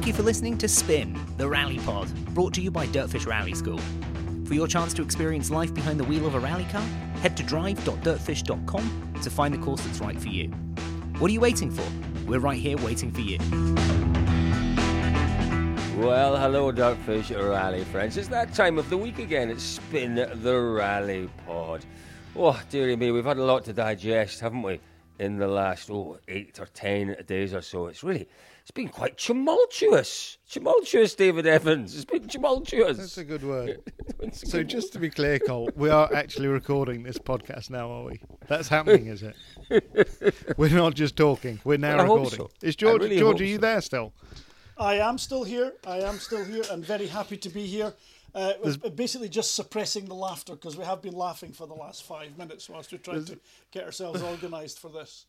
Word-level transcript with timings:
Thank 0.00 0.08
you 0.08 0.14
for 0.14 0.22
listening 0.22 0.56
to 0.56 0.66
Spin, 0.66 1.20
the 1.36 1.46
Rally 1.46 1.78
Pod, 1.80 2.08
brought 2.32 2.54
to 2.54 2.62
you 2.62 2.70
by 2.70 2.86
Dirtfish 2.86 3.26
Rally 3.26 3.52
School. 3.52 3.78
For 4.46 4.54
your 4.54 4.66
chance 4.66 4.94
to 4.94 5.02
experience 5.02 5.50
life 5.50 5.74
behind 5.74 6.00
the 6.00 6.04
wheel 6.04 6.26
of 6.26 6.34
a 6.34 6.40
rally 6.40 6.64
car, 6.72 6.80
head 7.20 7.36
to 7.36 7.42
drive.dirtfish.com 7.42 9.14
to 9.22 9.28
find 9.28 9.52
the 9.52 9.58
course 9.58 9.82
that's 9.82 10.00
right 10.00 10.18
for 10.18 10.28
you. 10.28 10.48
What 11.18 11.30
are 11.30 11.34
you 11.34 11.40
waiting 11.40 11.70
for? 11.70 11.84
We're 12.26 12.38
right 12.38 12.58
here 12.58 12.78
waiting 12.78 13.12
for 13.12 13.20
you. 13.20 13.36
Well, 15.98 16.34
hello, 16.34 16.72
Dirtfish 16.72 17.36
Rally 17.38 17.84
friends. 17.84 18.16
It's 18.16 18.28
that 18.28 18.54
time 18.54 18.78
of 18.78 18.88
the 18.88 18.96
week 18.96 19.18
again. 19.18 19.50
It's 19.50 19.62
Spin 19.62 20.14
the 20.14 20.58
Rally 20.58 21.28
Pod. 21.44 21.84
Oh, 22.34 22.58
dearie 22.70 22.96
me, 22.96 23.10
we've 23.10 23.26
had 23.26 23.36
a 23.36 23.44
lot 23.44 23.66
to 23.66 23.74
digest, 23.74 24.40
haven't 24.40 24.62
we, 24.62 24.80
in 25.18 25.36
the 25.36 25.46
last, 25.46 25.90
oh, 25.90 26.16
eight 26.26 26.58
or 26.58 26.68
ten 26.72 27.18
days 27.26 27.52
or 27.52 27.60
so. 27.60 27.88
It's 27.88 28.02
really, 28.02 28.26
it's 28.62 28.70
been 28.70 28.88
quite 28.88 29.16
tumultuous. 29.18 30.38
Tumultuous, 30.50 31.14
David 31.14 31.46
Evans. 31.46 31.94
It's 31.94 32.04
been 32.04 32.28
tumultuous. 32.28 32.96
That's 32.98 33.18
a 33.18 33.24
good 33.24 33.42
word. 33.42 33.80
A 34.22 34.34
So 34.34 34.58
good 34.58 34.68
just 34.68 34.92
to 34.92 34.98
be 34.98 35.10
clear, 35.10 35.38
Cole, 35.38 35.70
we 35.76 35.88
are 35.90 36.12
actually 36.14 36.48
recording 36.48 37.02
this 37.02 37.18
podcast 37.18 37.70
now, 37.70 37.90
are 37.90 38.04
we? 38.04 38.20
That's 38.48 38.68
happening, 38.68 39.06
is 39.06 39.22
it? 39.22 39.34
We're 40.58 40.70
not 40.70 40.94
just 40.94 41.16
talking. 41.16 41.60
We're 41.64 41.78
now 41.78 41.98
I 41.98 42.04
hope 42.06 42.24
recording. 42.24 42.38
so. 42.38 42.50
Is 42.62 42.76
George? 42.76 43.02
really 43.02 43.18
George, 43.18 43.40
are 43.40 43.44
you 43.44 43.56
so. 43.56 43.60
there 43.62 43.80
still? 43.80 44.12
I 44.76 44.94
am 44.96 45.18
still 45.18 45.44
here. 45.44 45.72
I 45.86 45.98
am 45.98 46.18
still 46.18 46.44
here 46.44 46.64
and 46.70 46.84
very 46.84 47.06
happy 47.06 47.36
to 47.38 47.48
be 47.48 47.66
here. 47.66 47.92
Uh, 48.34 48.52
we're 48.62 48.90
basically 48.90 49.28
just 49.28 49.54
suppressing 49.54 50.04
the 50.04 50.14
laughter 50.14 50.54
because 50.54 50.76
we 50.76 50.84
have 50.84 51.02
been 51.02 51.14
laughing 51.14 51.52
for 51.52 51.66
the 51.66 51.74
last 51.74 52.04
five 52.04 52.36
minutes 52.38 52.68
whilst 52.68 52.92
we're 52.92 52.98
trying 52.98 53.24
to 53.24 53.38
get 53.72 53.84
ourselves 53.84 54.22
organised 54.22 54.78
for 54.78 54.88
this. 54.88 55.26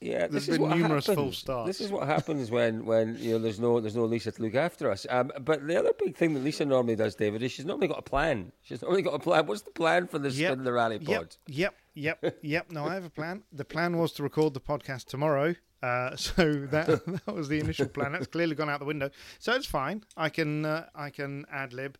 Yeah, 0.00 0.26
There's 0.26 0.32
this 0.32 0.48
is 0.48 0.58
been 0.58 0.68
what 0.68 0.76
numerous 0.76 1.06
full 1.06 1.14
happens. 1.16 1.38
starts. 1.38 1.66
This 1.68 1.80
is 1.80 1.90
what 1.90 2.06
happens 2.06 2.50
when, 2.50 2.84
when 2.84 3.16
you 3.18 3.32
know 3.32 3.38
there's 3.38 3.58
no 3.58 3.80
there's 3.80 3.96
no 3.96 4.04
Lisa 4.04 4.30
to 4.30 4.42
look 4.42 4.54
after 4.54 4.90
us. 4.90 5.06
Um, 5.08 5.32
but 5.40 5.66
the 5.66 5.78
other 5.78 5.92
big 5.98 6.14
thing 6.16 6.34
that 6.34 6.44
Lisa 6.44 6.66
normally 6.66 6.96
does, 6.96 7.14
David, 7.14 7.42
is 7.42 7.52
she's 7.52 7.64
normally 7.64 7.88
got 7.88 7.98
a 7.98 8.02
plan. 8.02 8.52
She's 8.62 8.82
normally 8.82 9.00
got 9.02 9.14
a 9.14 9.18
plan. 9.18 9.46
What's 9.46 9.62
the 9.62 9.70
plan 9.70 10.06
for 10.06 10.18
this 10.18 10.36
spin 10.36 10.64
the 10.64 10.72
rally 10.72 10.98
pod? 10.98 11.36
Yep. 11.46 11.74
Yep. 11.94 12.20
Yep. 12.22 12.36
Yep. 12.42 12.72
No, 12.72 12.84
I 12.84 12.92
have 12.94 13.06
a 13.06 13.10
plan. 13.10 13.42
The 13.52 13.64
plan 13.64 13.96
was 13.96 14.12
to 14.14 14.22
record 14.22 14.52
the 14.52 14.60
podcast 14.60 15.06
tomorrow. 15.06 15.54
Uh, 15.82 16.14
so 16.16 16.52
that 16.66 16.86
that 17.26 17.34
was 17.34 17.48
the 17.48 17.58
initial 17.58 17.86
plan. 17.86 18.12
That's 18.12 18.26
clearly 18.26 18.54
gone 18.54 18.68
out 18.68 18.80
the 18.80 18.86
window. 18.86 19.08
So 19.38 19.54
it's 19.54 19.66
fine. 19.66 20.04
I 20.14 20.28
can 20.28 20.66
uh, 20.66 20.86
I 20.94 21.08
can 21.08 21.46
ad 21.50 21.72
lib 21.72 21.96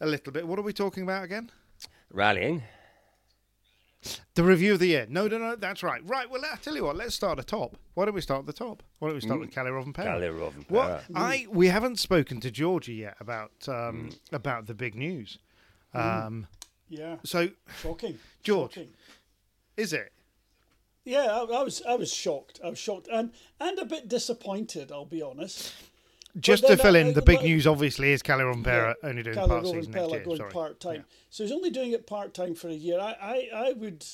a 0.00 0.06
little 0.06 0.32
bit. 0.32 0.46
What 0.46 0.60
are 0.60 0.62
we 0.62 0.72
talking 0.72 1.02
about 1.02 1.24
again? 1.24 1.50
Rallying. 2.12 2.62
The 4.34 4.42
review 4.42 4.72
of 4.72 4.78
the 4.78 4.86
year. 4.86 5.06
No, 5.10 5.26
no, 5.28 5.36
no. 5.38 5.56
That's 5.56 5.82
right. 5.82 6.00
Right. 6.08 6.28
Well, 6.30 6.42
I'll 6.50 6.56
tell 6.56 6.74
you 6.74 6.84
what. 6.84 6.96
Let's 6.96 7.14
start 7.14 7.38
at 7.38 7.46
the 7.46 7.50
top. 7.50 7.76
Why 7.94 8.06
don't 8.06 8.14
we 8.14 8.20
start 8.22 8.40
at 8.40 8.46
the 8.46 8.52
top? 8.52 8.82
Why 8.98 9.08
don't 9.08 9.16
we 9.16 9.20
start 9.20 9.40
with 9.40 9.52
Kalle 9.54 9.68
Rovanperä? 9.70 10.04
Kalle 10.04 10.30
Rovanperä. 10.30 10.70
What 10.70 11.02
I 11.14 11.46
we 11.50 11.66
haven't 11.68 11.98
spoken 11.98 12.40
to 12.40 12.50
Georgie 12.50 12.94
yet 12.94 13.16
about 13.20 13.50
um, 13.68 13.74
Mm. 13.74 14.14
about 14.32 14.66
the 14.66 14.74
big 14.74 14.94
news. 14.94 15.38
Um, 15.92 16.46
Yeah, 16.88 17.16
so 17.24 17.48
shocking. 17.82 18.18
George. 18.42 18.72
Shocking. 18.74 18.94
is 19.76 19.92
it? 19.92 20.12
Yeah, 21.04 21.26
I, 21.26 21.44
I 21.60 21.62
was 21.62 21.82
I 21.86 21.94
was 21.96 22.12
shocked. 22.12 22.60
I 22.64 22.68
was 22.70 22.78
shocked 22.78 23.08
and 23.12 23.32
and 23.60 23.78
a 23.78 23.84
bit 23.84 24.08
disappointed. 24.08 24.90
I'll 24.92 25.04
be 25.10 25.22
honest. 25.22 25.72
Just 26.38 26.66
to 26.66 26.76
fill 26.76 26.94
in, 26.94 27.14
the 27.14 27.22
big 27.22 27.42
news 27.42 27.66
obviously 27.66 28.12
is 28.12 28.22
Kalle 28.22 28.42
Rovanperä 28.42 28.94
only 29.02 29.22
doing 29.22 29.34
Kalle 29.34 29.48
part 29.48 29.66
season 29.66 29.92
next 29.92 30.10
year. 30.10 30.24
going 30.24 30.36
Sorry. 30.36 30.52
part 30.52 30.80
time. 30.80 31.04
So 31.30 31.44
he's 31.44 31.52
only 31.52 31.70
doing 31.70 31.92
it 31.92 32.06
part 32.06 32.34
time 32.34 32.54
for 32.54 32.68
a 32.68 32.74
year. 32.74 33.00
I, 33.00 33.16
I, 33.20 33.48
I 33.68 33.72
would. 33.72 34.04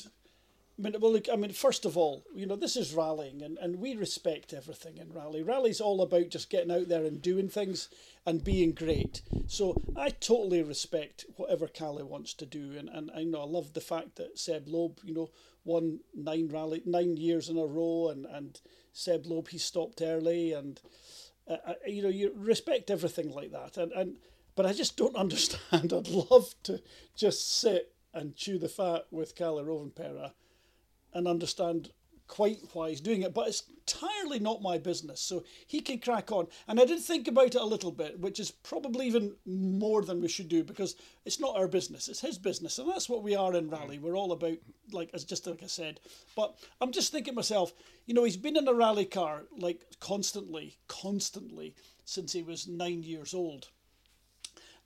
I 0.78 0.82
mean, 0.82 0.94
well, 1.00 1.12
look, 1.12 1.26
I 1.32 1.36
mean, 1.36 1.52
first 1.52 1.86
of 1.86 1.96
all, 1.96 2.24
you 2.34 2.44
know, 2.44 2.56
this 2.56 2.76
is 2.76 2.92
rallying, 2.92 3.40
and, 3.40 3.56
and 3.56 3.76
we 3.76 3.96
respect 3.96 4.52
everything 4.52 4.98
in 4.98 5.10
rally. 5.10 5.42
Rally's 5.42 5.80
all 5.80 6.02
about 6.02 6.28
just 6.28 6.50
getting 6.50 6.70
out 6.70 6.88
there 6.88 7.02
and 7.02 7.22
doing 7.22 7.48
things 7.48 7.88
and 8.26 8.44
being 8.44 8.72
great. 8.72 9.22
So 9.46 9.80
I 9.96 10.10
totally 10.10 10.62
respect 10.62 11.24
whatever 11.36 11.66
Kalle 11.66 12.04
wants 12.04 12.34
to 12.34 12.46
do, 12.46 12.76
and, 12.76 12.90
and 12.90 13.10
I 13.16 13.24
know 13.24 13.40
I 13.40 13.46
love 13.46 13.72
the 13.72 13.80
fact 13.80 14.16
that 14.16 14.38
Seb 14.38 14.68
Loeb, 14.68 15.00
you 15.02 15.14
know, 15.14 15.30
won 15.64 16.00
nine 16.14 16.48
rally 16.48 16.82
nine 16.84 17.16
years 17.16 17.48
in 17.48 17.58
a 17.58 17.64
row, 17.66 18.08
and 18.08 18.26
and 18.26 18.60
Seb 18.92 19.26
Loeb 19.26 19.48
he 19.48 19.58
stopped 19.58 20.02
early, 20.02 20.52
and 20.52 20.80
uh, 21.48 21.56
uh, 21.66 21.74
you 21.86 22.02
know 22.02 22.08
you 22.08 22.32
respect 22.34 22.90
everything 22.90 23.30
like 23.30 23.52
that. 23.52 23.76
And 23.76 23.92
and 23.92 24.16
but 24.54 24.66
I 24.66 24.72
just 24.72 24.96
don't 24.96 25.16
understand. 25.24 25.92
I'd 25.92 26.08
love 26.08 26.54
to 26.64 26.82
just 27.14 27.60
sit 27.60 27.92
and 28.12 28.34
chew 28.34 28.58
the 28.58 28.68
fat 28.68 29.06
with 29.10 29.34
Kalle 29.34 29.62
Rovanperä 29.62 30.32
and 31.12 31.28
understand 31.28 31.90
quite 32.28 32.58
why 32.72 32.90
he's 32.90 33.00
doing 33.00 33.22
it 33.22 33.34
but 33.34 33.48
it's 33.48 33.64
entirely 33.86 34.38
not 34.38 34.62
my 34.62 34.78
business 34.78 35.20
so 35.20 35.44
he 35.66 35.80
can 35.80 35.98
crack 35.98 36.32
on. 36.32 36.48
And 36.66 36.80
I 36.80 36.84
did 36.84 37.00
think 37.00 37.28
about 37.28 37.46
it 37.46 37.54
a 37.54 37.64
little 37.64 37.92
bit 37.92 38.18
which 38.18 38.40
is 38.40 38.50
probably 38.50 39.06
even 39.06 39.34
more 39.44 40.02
than 40.02 40.20
we 40.20 40.28
should 40.28 40.48
do 40.48 40.64
because 40.64 40.96
it's 41.24 41.40
not 41.40 41.56
our 41.56 41.68
business 41.68 42.08
it's 42.08 42.20
his 42.20 42.38
business 42.38 42.78
and 42.78 42.88
that's 42.88 43.08
what 43.08 43.22
we 43.22 43.36
are 43.36 43.54
in 43.54 43.70
rally. 43.70 43.98
We're 43.98 44.16
all 44.16 44.32
about 44.32 44.58
like 44.92 45.10
as 45.14 45.24
just 45.24 45.46
like 45.46 45.62
I 45.62 45.66
said. 45.66 46.00
But 46.34 46.56
I'm 46.80 46.92
just 46.92 47.12
thinking 47.12 47.34
myself 47.34 47.72
you 48.06 48.14
know 48.14 48.24
he's 48.24 48.36
been 48.36 48.56
in 48.56 48.68
a 48.68 48.74
rally 48.74 49.04
car 49.04 49.44
like 49.56 49.82
constantly 50.00 50.78
constantly 50.88 51.74
since 52.04 52.32
he 52.32 52.42
was 52.42 52.66
9 52.66 53.02
years 53.02 53.34
old. 53.34 53.68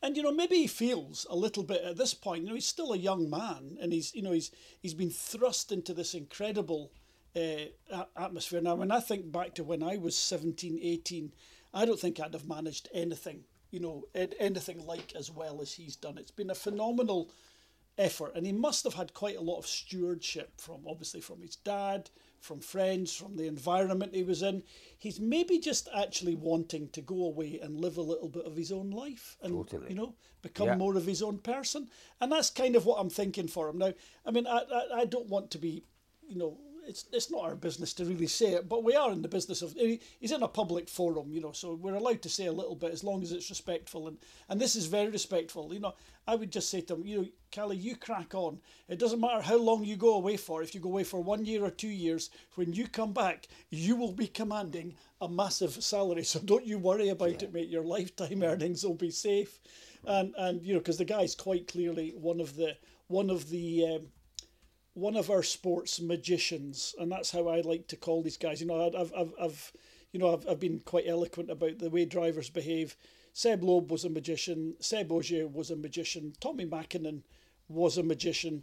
And 0.02 0.16
you 0.16 0.22
know 0.22 0.32
maybe 0.32 0.56
he 0.56 0.66
feels 0.66 1.26
a 1.30 1.36
little 1.36 1.62
bit 1.62 1.82
at 1.84 1.96
this 1.96 2.12
point 2.12 2.42
you 2.42 2.48
know 2.48 2.54
he's 2.54 2.66
still 2.66 2.92
a 2.92 2.98
young 2.98 3.30
man 3.30 3.78
and 3.80 3.92
he's 3.92 4.14
you 4.14 4.22
know 4.22 4.32
he's 4.32 4.50
he's 4.80 4.94
been 4.94 5.10
thrust 5.10 5.72
into 5.72 5.94
this 5.94 6.12
incredible 6.14 6.92
uh, 7.36 8.04
atmosphere. 8.16 8.60
Now 8.60 8.74
when 8.74 8.90
i 8.90 9.00
think 9.00 9.30
back 9.30 9.54
to 9.54 9.64
when 9.64 9.82
i 9.82 9.96
was 9.96 10.16
17 10.16 10.78
18 10.82 11.32
i 11.72 11.84
don't 11.84 12.00
think 12.00 12.18
i'd 12.20 12.34
have 12.34 12.48
managed 12.48 12.88
anything 12.92 13.44
you 13.70 13.78
know 13.80 14.04
anything 14.40 14.84
like 14.84 15.14
as 15.14 15.30
well 15.30 15.60
as 15.60 15.72
he's 15.74 15.94
done. 15.96 16.18
It's 16.18 16.32
been 16.32 16.50
a 16.50 16.54
phenomenal 16.56 17.30
effort 17.98 18.32
and 18.34 18.46
he 18.46 18.52
must 18.52 18.82
have 18.84 18.94
had 18.94 19.12
quite 19.14 19.36
a 19.36 19.40
lot 19.42 19.58
of 19.58 19.66
stewardship 19.66 20.52
from 20.60 20.80
obviously 20.88 21.20
from 21.20 21.40
his 21.42 21.56
dad 21.56 22.08
from 22.40 22.58
friends 22.60 23.14
from 23.14 23.36
the 23.36 23.46
environment 23.46 24.14
he 24.14 24.22
was 24.22 24.42
in. 24.42 24.62
He's 24.98 25.20
maybe 25.20 25.58
just 25.58 25.88
actually 25.94 26.34
wanting 26.34 26.88
to 26.90 27.02
go 27.02 27.26
away 27.26 27.60
and 27.62 27.78
live 27.80 27.98
a 27.98 28.02
little 28.02 28.28
bit 28.28 28.46
of 28.46 28.56
his 28.56 28.72
own 28.72 28.90
life 28.90 29.36
and 29.42 29.52
Totally. 29.52 29.90
you 29.90 29.94
know 29.94 30.14
become 30.42 30.68
Yeah. 30.68 30.76
more 30.76 30.96
of 30.96 31.04
his 31.06 31.22
own 31.22 31.38
person. 31.38 31.88
And 32.20 32.32
that's 32.32 32.48
kind 32.50 32.74
of 32.76 32.86
what 32.86 32.98
i'm 32.98 33.10
thinking 33.10 33.46
for 33.46 33.68
him. 33.68 33.78
Now 33.78 33.92
i 34.26 34.30
mean 34.30 34.46
i 34.46 34.62
i, 34.72 35.00
I 35.00 35.04
don't 35.04 35.28
want 35.28 35.50
to 35.52 35.58
be 35.58 35.84
you 36.26 36.36
know 36.38 36.58
it's 36.90 37.06
it's 37.12 37.30
not 37.30 37.44
our 37.44 37.54
business 37.54 37.94
to 37.94 38.04
really 38.04 38.26
say 38.26 38.52
it, 38.54 38.68
but 38.68 38.84
we 38.84 38.96
are 38.96 39.12
in 39.12 39.22
the 39.22 39.28
business 39.28 39.62
of. 39.62 39.74
He's 39.74 40.32
in 40.32 40.42
a 40.42 40.48
public 40.48 40.88
forum, 40.88 41.32
you 41.32 41.40
know, 41.40 41.52
so 41.52 41.74
we're 41.74 41.94
allowed 41.94 42.20
to 42.22 42.28
say 42.28 42.46
a 42.46 42.52
little 42.52 42.74
bit 42.74 42.92
as 42.92 43.04
long 43.04 43.22
as 43.22 43.30
it's 43.32 43.48
respectful, 43.48 44.08
and 44.08 44.18
and 44.48 44.60
this 44.60 44.74
is 44.74 44.86
very 44.86 45.08
respectful. 45.08 45.72
You 45.72 45.80
know, 45.80 45.94
I 46.26 46.34
would 46.34 46.50
just 46.50 46.68
say 46.68 46.80
to 46.82 46.94
him, 46.94 47.06
you 47.06 47.18
know, 47.18 47.28
Kalle, 47.52 47.72
you 47.72 47.96
crack 47.96 48.34
on. 48.34 48.60
It 48.88 48.98
doesn't 48.98 49.20
matter 49.20 49.40
how 49.40 49.56
long 49.56 49.84
you 49.84 49.96
go 49.96 50.14
away 50.14 50.36
for. 50.36 50.62
If 50.62 50.74
you 50.74 50.80
go 50.80 50.90
away 50.90 51.04
for 51.04 51.22
one 51.22 51.44
year 51.44 51.64
or 51.64 51.70
two 51.70 51.88
years, 51.88 52.30
when 52.56 52.72
you 52.72 52.88
come 52.88 53.12
back, 53.12 53.46
you 53.70 53.96
will 53.96 54.12
be 54.12 54.26
commanding 54.26 54.96
a 55.20 55.28
massive 55.28 55.82
salary. 55.82 56.24
So 56.24 56.40
don't 56.40 56.66
you 56.66 56.78
worry 56.78 57.08
about 57.08 57.42
it, 57.42 57.52
mate. 57.52 57.68
Your 57.68 57.84
lifetime 57.84 58.42
earnings 58.42 58.84
will 58.84 58.94
be 58.94 59.12
safe, 59.12 59.60
and 60.04 60.34
and 60.36 60.62
you 60.62 60.74
know, 60.74 60.80
because 60.80 60.98
the 60.98 61.04
guy's 61.04 61.36
quite 61.36 61.68
clearly 61.68 62.14
one 62.16 62.40
of 62.40 62.56
the 62.56 62.76
one 63.06 63.30
of 63.30 63.48
the 63.48 63.86
um, 63.86 64.06
one 65.00 65.16
of 65.16 65.30
our 65.30 65.42
sports 65.42 66.00
magicians, 66.00 66.94
and 66.98 67.10
that's 67.10 67.30
how 67.30 67.48
I 67.48 67.62
like 67.62 67.88
to 67.88 67.96
call 67.96 68.22
these 68.22 68.36
guys. 68.36 68.60
You 68.60 68.66
know, 68.66 68.86
I've, 68.86 69.12
I've, 69.16 69.32
I've, 69.40 69.72
you 70.12 70.20
know, 70.20 70.34
I've, 70.34 70.46
I've 70.46 70.60
been 70.60 70.80
quite 70.80 71.08
eloquent 71.08 71.50
about 71.50 71.78
the 71.78 71.88
way 71.88 72.04
drivers 72.04 72.50
behave. 72.50 72.96
Seb 73.32 73.62
Loeb 73.62 73.90
was 73.90 74.04
a 74.04 74.10
magician. 74.10 74.74
Seb 74.80 75.10
Ogier 75.10 75.48
was 75.48 75.70
a 75.70 75.76
magician. 75.76 76.34
Tommy 76.38 76.66
Mäkinen 76.66 77.22
was 77.68 77.96
a 77.96 78.02
magician. 78.02 78.62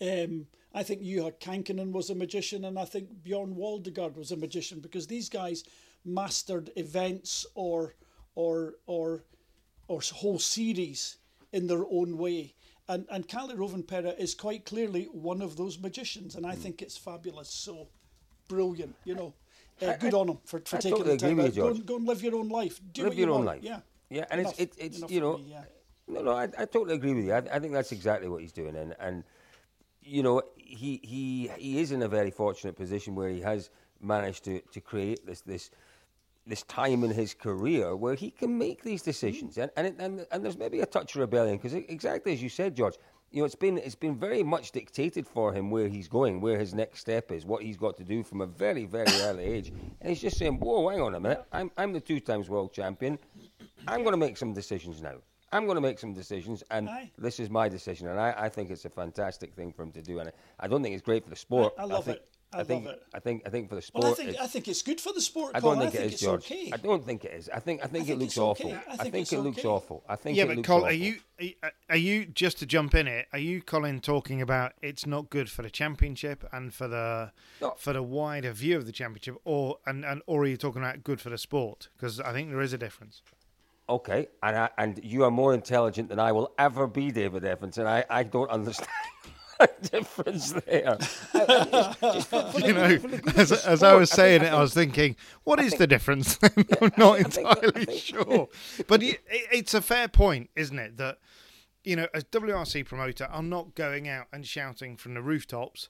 Um, 0.00 0.46
I 0.74 0.82
think 0.82 1.02
Juha 1.02 1.32
Kankkunen 1.40 1.92
was 1.92 2.10
a 2.10 2.14
magician, 2.14 2.64
and 2.64 2.78
I 2.78 2.84
think 2.84 3.22
Bjorn 3.22 3.54
Waldegard 3.54 4.16
was 4.16 4.32
a 4.32 4.36
magician 4.36 4.80
because 4.80 5.06
these 5.06 5.28
guys 5.28 5.64
mastered 6.04 6.70
events 6.76 7.46
or 7.54 7.94
or 8.34 8.74
or 8.86 9.24
or 9.88 10.00
whole 10.12 10.38
series 10.38 11.18
in 11.52 11.66
their 11.66 11.84
own 11.90 12.18
way. 12.18 12.54
And 12.90 13.06
and 13.08 13.28
Kalle 13.28 13.54
Rovanperä 13.54 14.18
is 14.18 14.34
quite 14.34 14.64
clearly 14.64 15.04
one 15.12 15.44
of 15.44 15.54
those 15.56 15.78
magicians, 15.80 16.34
and 16.36 16.44
I 16.44 16.56
think 16.56 16.82
it's 16.82 16.96
fabulous. 16.98 17.48
So 17.48 17.88
brilliant, 18.48 18.94
you 19.04 19.14
know. 19.14 19.32
Uh, 19.82 19.96
good 19.96 20.12
on 20.14 20.28
him 20.28 20.38
for, 20.44 20.60
for 20.66 20.76
I 20.76 20.80
taking 20.80 20.98
totally 20.98 21.16
the 21.16 21.28
time 21.28 21.40
out. 21.40 21.54
Go, 21.54 21.68
and, 21.68 21.86
go 21.86 21.96
and 21.96 22.06
live 22.06 22.22
your 22.22 22.34
own 22.34 22.48
life. 22.50 22.80
Do 22.92 23.04
Live 23.04 23.14
your 23.14 23.28
you 23.28 23.34
own 23.34 23.44
want. 23.46 23.46
life. 23.46 23.62
Yeah. 23.62 23.80
Yeah, 24.10 24.26
and 24.30 24.40
Enough- 24.40 24.60
it's, 24.60 24.76
it, 24.76 24.84
it's 25.02 25.10
you 25.10 25.20
know, 25.20 25.38
me, 25.38 25.44
yeah. 25.48 25.62
no, 26.08 26.20
no, 26.22 26.32
I, 26.32 26.42
I 26.58 26.64
totally 26.66 26.96
agree 26.96 27.14
with 27.14 27.24
you. 27.24 27.32
I, 27.32 27.38
I 27.38 27.58
think 27.60 27.72
that's 27.72 27.92
exactly 27.92 28.28
what 28.28 28.40
he's 28.42 28.52
doing, 28.52 28.76
and 28.76 28.94
and 28.98 29.24
you 30.02 30.22
know, 30.22 30.42
he 30.56 31.00
he 31.02 31.50
he 31.56 31.80
is 31.80 31.92
in 31.92 32.02
a 32.02 32.08
very 32.08 32.32
fortunate 32.32 32.76
position 32.76 33.14
where 33.14 33.28
he 33.30 33.40
has 33.40 33.70
managed 34.00 34.44
to 34.44 34.60
to 34.72 34.80
create 34.80 35.24
this 35.24 35.40
this 35.42 35.70
this 36.50 36.62
time 36.64 37.02
in 37.04 37.10
his 37.10 37.32
career 37.32 37.96
where 37.96 38.14
he 38.14 38.30
can 38.30 38.58
make 38.58 38.82
these 38.82 39.02
decisions, 39.02 39.56
mm-hmm. 39.56 39.70
and 39.76 39.86
and 39.86 39.86
it, 39.86 40.04
and, 40.04 40.26
and 40.30 40.44
there's 40.44 40.58
maybe 40.58 40.80
a 40.80 40.86
touch 40.86 41.14
of 41.14 41.20
rebellion 41.20 41.56
because 41.56 41.74
exactly 41.74 42.32
as 42.32 42.42
you 42.42 42.48
said, 42.48 42.76
George. 42.76 42.96
You 43.32 43.42
know, 43.42 43.46
it's 43.46 43.54
been 43.54 43.78
it's 43.78 43.94
been 43.94 44.18
very 44.18 44.42
much 44.42 44.72
dictated 44.72 45.24
for 45.24 45.52
him 45.52 45.70
where 45.70 45.86
he's 45.86 46.08
going, 46.08 46.40
where 46.40 46.58
his 46.58 46.74
next 46.74 46.98
step 46.98 47.30
is, 47.30 47.46
what 47.46 47.62
he's 47.62 47.76
got 47.76 47.96
to 47.98 48.02
do 48.02 48.24
from 48.24 48.40
a 48.40 48.46
very 48.46 48.86
very 48.86 49.12
early 49.20 49.44
age, 49.44 49.68
and 50.00 50.08
he's 50.10 50.20
just 50.20 50.36
saying, 50.36 50.58
"Whoa, 50.58 50.88
hang 50.88 51.00
on 51.00 51.14
a 51.14 51.20
minute! 51.20 51.44
I'm 51.52 51.70
I'm 51.76 51.92
the 51.92 52.00
two 52.00 52.18
times 52.18 52.50
world 52.50 52.72
champion. 52.72 53.20
I'm 53.86 54.00
going 54.02 54.14
to 54.14 54.24
make 54.26 54.36
some 54.36 54.52
decisions 54.52 55.00
now. 55.00 55.18
I'm 55.52 55.64
going 55.64 55.76
to 55.76 55.80
make 55.80 55.98
some 55.98 56.12
decisions, 56.12 56.62
and 56.70 56.88
Aye. 56.88 57.10
this 57.18 57.40
is 57.40 57.50
my 57.50 57.68
decision. 57.68 58.06
And 58.08 58.20
I, 58.20 58.34
I 58.36 58.48
think 58.48 58.70
it's 58.70 58.84
a 58.84 58.90
fantastic 58.90 59.52
thing 59.54 59.72
for 59.72 59.82
him 59.82 59.92
to 59.92 60.02
do. 60.02 60.20
And 60.20 60.28
I, 60.28 60.32
I 60.60 60.68
don't 60.68 60.82
think 60.82 60.94
it's 60.94 61.04
great 61.04 61.24
for 61.24 61.30
the 61.30 61.36
sport. 61.36 61.74
I 61.76 61.84
love 61.84 62.04
think, 62.04 62.18
it. 62.18 62.28
I 62.52 62.64
think, 62.64 62.84
love 62.86 62.94
it. 62.94 63.02
I 63.14 63.20
think, 63.20 63.42
I 63.46 63.50
think 63.50 63.68
for 63.68 63.76
the 63.76 63.82
sport, 63.82 64.02
Well, 64.02 64.12
I 64.12 64.16
think 64.16 64.28
it's- 64.30 64.44
I 64.44 64.48
think 64.48 64.66
it's 64.68 64.82
good 64.82 65.00
for 65.00 65.12
the 65.12 65.20
sport. 65.20 65.52
I 65.54 65.60
don't 65.60 65.78
think 65.78 65.94
it 65.94 66.00
is, 66.00 66.12
it's 66.14 66.22
George. 66.22 66.44
okay. 66.44 66.70
I 66.72 66.76
don't 66.78 67.04
think 67.04 67.24
it 67.24 67.32
is. 67.32 67.48
I 67.48 67.60
think, 67.60 67.80
I 67.80 67.86
think, 67.86 68.06
think 68.06 68.16
it 68.16 68.18
looks 68.20 68.32
it's 68.32 68.38
okay. 68.38 68.64
awful. 68.64 68.72
I 68.88 68.96
think 68.96 69.12
think 69.12 69.22
it's 69.22 69.32
it 69.32 69.38
looks 69.38 69.58
okay. 69.60 69.68
awful. 69.68 70.04
I 70.08 70.16
think 70.16 70.36
Yeah, 70.36 70.44
it 70.44 70.46
but 70.48 70.56
looks 70.56 70.66
Col, 70.66 70.76
awful. 70.78 70.88
are 70.88 70.92
you 70.92 71.16
are 71.88 71.96
you 71.96 72.26
just 72.26 72.58
to 72.58 72.66
jump 72.66 72.94
in 72.94 73.06
it? 73.06 73.26
Are 73.32 73.38
you, 73.38 73.62
Colin, 73.62 74.00
talking 74.00 74.42
about 74.42 74.72
it's 74.82 75.06
not 75.06 75.30
good 75.30 75.48
for 75.50 75.62
the 75.62 75.70
championship 75.70 76.44
and 76.52 76.74
for 76.74 76.86
the 76.88 77.32
No. 77.60 77.74
for 77.78 77.92
the 77.92 78.02
wider 78.02 78.52
view 78.52 78.76
of 78.76 78.84
the 78.86 78.92
championship, 78.92 79.36
or 79.44 79.78
and, 79.86 80.04
and 80.04 80.20
or 80.26 80.42
are 80.42 80.46
you 80.46 80.56
talking 80.56 80.82
about 80.82 81.04
good 81.04 81.20
for 81.20 81.30
the 81.30 81.38
sport? 81.38 81.88
Because 81.96 82.18
I 82.20 82.32
think 82.32 82.50
there 82.50 82.60
is 82.60 82.72
a 82.72 82.78
difference. 82.78 83.22
Okay, 83.88 84.28
and 84.42 84.56
I, 84.56 84.70
and 84.78 85.00
you 85.04 85.24
are 85.24 85.30
more 85.32 85.52
intelligent 85.52 86.08
than 86.10 86.20
I 86.20 86.30
will 86.30 86.52
ever 86.58 86.86
be, 86.86 87.10
David 87.10 87.44
Evans, 87.44 87.76
and 87.78 87.88
I, 87.88 88.04
I 88.08 88.22
don't 88.22 88.48
understand 88.58 88.88
difference 89.90 90.52
there. 90.52 90.98
You 92.60 92.72
know, 92.74 92.98
as, 93.36 93.52
as 93.52 93.82
I 93.82 93.94
was 93.94 94.10
saying 94.10 94.42
it, 94.42 94.52
I 94.52 94.60
was 94.60 94.74
thinking, 94.74 95.16
what 95.44 95.60
is 95.60 95.74
the 95.74 95.86
difference? 95.86 96.38
I'm 96.80 96.92
not 96.96 97.18
think- 97.18 97.38
entirely 97.38 97.84
think- 97.86 98.00
sure. 98.00 98.48
But 98.86 99.02
it, 99.02 99.20
it- 99.30 99.48
it's 99.52 99.74
a 99.74 99.80
fair 99.80 100.08
point, 100.08 100.50
isn't 100.56 100.78
it? 100.78 100.96
That 100.98 101.18
you 101.84 101.96
know, 101.96 102.06
as 102.12 102.24
WRC 102.24 102.84
promoter, 102.86 103.26
I'm 103.32 103.48
not 103.48 103.74
going 103.74 104.08
out 104.08 104.26
and 104.32 104.46
shouting 104.46 104.96
from 104.96 105.14
the 105.14 105.22
rooftops. 105.22 105.88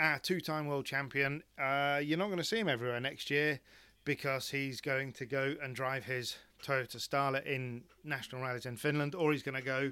Our 0.00 0.18
two-time 0.18 0.66
world 0.68 0.86
champion, 0.86 1.42
uh, 1.60 2.00
you're 2.02 2.18
not 2.18 2.26
going 2.26 2.38
to 2.38 2.44
see 2.44 2.58
him 2.58 2.68
everywhere 2.68 3.00
next 3.00 3.30
year 3.30 3.60
because 4.04 4.48
he's 4.50 4.80
going 4.80 5.12
to 5.14 5.26
go 5.26 5.54
and 5.62 5.74
drive 5.74 6.04
his 6.04 6.36
Toyota 6.64 6.96
Starlet 6.96 7.44
in 7.46 7.82
national 8.04 8.40
rallies 8.42 8.64
in 8.64 8.76
Finland, 8.76 9.14
or 9.14 9.32
he's 9.32 9.42
going 9.42 9.56
to 9.56 9.60
go 9.62 9.90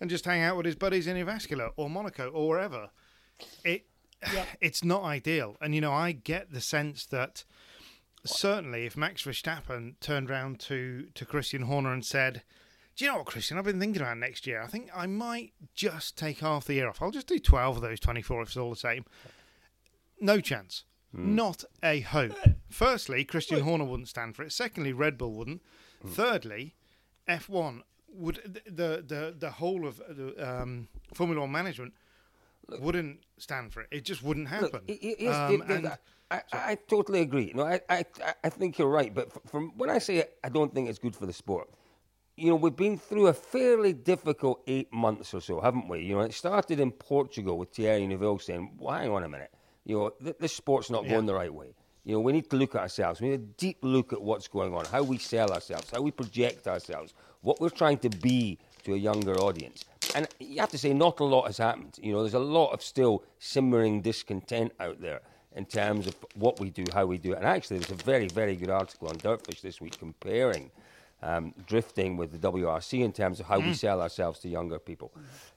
and 0.00 0.10
just 0.10 0.24
hang 0.24 0.42
out 0.42 0.56
with 0.56 0.66
his 0.66 0.76
buddies 0.76 1.06
in 1.06 1.16
Jyväskylä 1.16 1.70
or 1.76 1.90
Monaco 1.90 2.28
or 2.28 2.48
wherever. 2.48 2.90
It 3.64 3.86
it's 4.60 4.84
not 4.84 5.02
ideal, 5.04 5.56
and 5.60 5.74
you 5.74 5.80
know 5.80 5.92
I 5.92 6.12
get 6.12 6.52
the 6.52 6.60
sense 6.60 7.06
that 7.06 7.44
certainly 8.24 8.86
if 8.86 8.96
Max 8.96 9.22
Verstappen 9.22 9.94
turned 10.00 10.30
round 10.30 10.60
to 10.60 11.08
to 11.14 11.24
Christian 11.24 11.62
Horner 11.62 11.92
and 11.92 12.04
said, 12.04 12.42
"Do 12.96 13.04
you 13.04 13.10
know 13.10 13.18
what, 13.18 13.26
Christian? 13.26 13.58
I've 13.58 13.64
been 13.64 13.80
thinking 13.80 14.02
about 14.02 14.18
next 14.18 14.46
year. 14.46 14.62
I 14.62 14.66
think 14.66 14.90
I 14.94 15.06
might 15.06 15.52
just 15.74 16.16
take 16.16 16.40
half 16.40 16.64
the 16.66 16.74
year 16.74 16.88
off. 16.88 17.02
I'll 17.02 17.10
just 17.10 17.28
do 17.28 17.38
twelve 17.38 17.76
of 17.76 17.82
those 17.82 18.00
twenty-four 18.00 18.42
if 18.42 18.48
it's 18.48 18.56
all 18.56 18.70
the 18.70 18.76
same." 18.76 19.04
No 20.20 20.40
chance. 20.40 20.84
Hmm. 21.14 21.36
Not 21.36 21.64
a 21.82 22.00
hope. 22.00 22.36
Firstly, 22.70 23.24
Christian 23.24 23.60
Horner 23.60 23.84
wouldn't 23.84 24.08
stand 24.08 24.34
for 24.34 24.42
it. 24.42 24.52
Secondly, 24.52 24.92
Red 24.92 25.16
Bull 25.16 25.32
wouldn't. 25.32 25.62
Hmm. 26.02 26.08
Thirdly, 26.08 26.74
F1 27.28 27.82
would 28.12 28.62
the 28.66 29.02
the 29.06 29.34
the 29.38 29.50
whole 29.50 29.86
of 29.86 29.98
the 30.08 30.34
um, 30.38 30.88
Formula 31.14 31.40
One 31.42 31.52
management 31.52 31.92
wouldn't 32.80 33.20
stand 33.38 33.72
for 33.72 33.82
it. 33.82 33.88
It 33.90 34.04
just 34.04 34.22
wouldn't 34.22 34.48
happen. 34.48 34.70
Look, 34.72 34.82
he- 34.88 35.16
here's 35.18 35.34
Um, 35.36 35.50
Dave, 35.50 35.70
and- 35.70 35.98
I, 36.30 36.42
I, 36.52 36.74
totally 36.74 37.20
agree. 37.22 37.52
No, 37.54 37.62
I, 37.64 37.80
I, 37.88 38.04
I 38.44 38.50
think 38.50 38.76
you're 38.78 38.90
right. 38.90 39.14
But 39.14 39.32
from 39.48 39.72
when 39.78 39.88
I 39.88 39.96
say 39.98 40.24
I 40.44 40.50
don't 40.50 40.74
think 40.74 40.90
it's 40.90 40.98
good 40.98 41.16
for 41.16 41.24
the 41.24 41.32
sport, 41.32 41.70
you 42.36 42.50
know, 42.50 42.54
we've 42.56 42.76
been 42.76 42.98
through 42.98 43.28
a 43.28 43.32
fairly 43.32 43.94
difficult 43.94 44.60
eight 44.66 44.92
months 44.92 45.32
or 45.32 45.40
so, 45.40 45.58
haven't 45.62 45.88
we? 45.88 46.00
You 46.00 46.16
know, 46.16 46.20
it 46.20 46.34
started 46.34 46.80
in 46.80 46.90
Portugal 46.92 47.56
with 47.56 47.70
Thierry 47.70 48.06
Neuville 48.06 48.38
saying, 48.40 48.76
well, 48.78 48.94
"Hang 48.98 49.10
on 49.10 49.24
a 49.24 49.28
minute, 49.28 49.50
you 49.86 49.96
know, 49.96 50.10
th- 50.22 50.36
this 50.38 50.52
sport's 50.52 50.90
not 50.90 51.08
going 51.08 51.24
the 51.24 51.34
right 51.34 51.52
way." 51.52 51.74
You 52.04 52.12
know, 52.14 52.20
we 52.20 52.32
need 52.32 52.50
to 52.50 52.56
look 52.56 52.74
at 52.74 52.82
ourselves. 52.82 53.22
We 53.22 53.28
need 53.30 53.34
a 53.40 53.50
deep 53.56 53.78
look 53.80 54.12
at 54.12 54.20
what's 54.20 54.48
going 54.48 54.74
on, 54.74 54.84
how 54.84 55.02
we 55.02 55.16
sell 55.16 55.50
ourselves, 55.50 55.90
how 55.90 56.02
we 56.02 56.10
project 56.10 56.68
ourselves, 56.68 57.14
what 57.42 57.60
we're 57.60 57.70
trying 57.70 57.98
to 57.98 58.10
be 58.10 58.58
to 58.84 58.94
a 58.94 58.96
younger 58.96 59.34
audience. 59.36 59.84
And 60.14 60.26
you 60.40 60.60
have 60.60 60.70
to 60.70 60.78
say, 60.78 60.92
not 60.92 61.20
a 61.20 61.24
lot 61.24 61.46
has 61.46 61.58
happened. 61.58 61.98
You 62.00 62.12
know, 62.12 62.22
there's 62.22 62.34
a 62.34 62.38
lot 62.38 62.72
of 62.72 62.82
still 62.82 63.22
simmering 63.38 64.00
discontent 64.00 64.72
out 64.80 65.00
there 65.00 65.20
in 65.54 65.66
terms 65.66 66.06
of 66.06 66.16
what 66.34 66.60
we 66.60 66.70
do, 66.70 66.84
how 66.94 67.06
we 67.06 67.18
do 67.18 67.32
it. 67.32 67.38
And 67.38 67.46
actually, 67.46 67.78
there's 67.78 68.00
a 68.00 68.04
very, 68.04 68.28
very 68.28 68.56
good 68.56 68.70
article 68.70 69.08
on 69.08 69.16
Dirtfish 69.16 69.60
this 69.60 69.80
week 69.80 69.98
comparing 69.98 70.70
um, 71.22 71.52
drifting 71.66 72.16
with 72.16 72.30
the 72.32 72.38
WRC 72.38 73.02
in 73.02 73.12
terms 73.12 73.40
of 73.40 73.46
how 73.46 73.58
we 73.58 73.74
sell 73.74 74.00
ourselves 74.00 74.38
to 74.40 74.48
younger 74.48 74.78
people. 74.78 75.12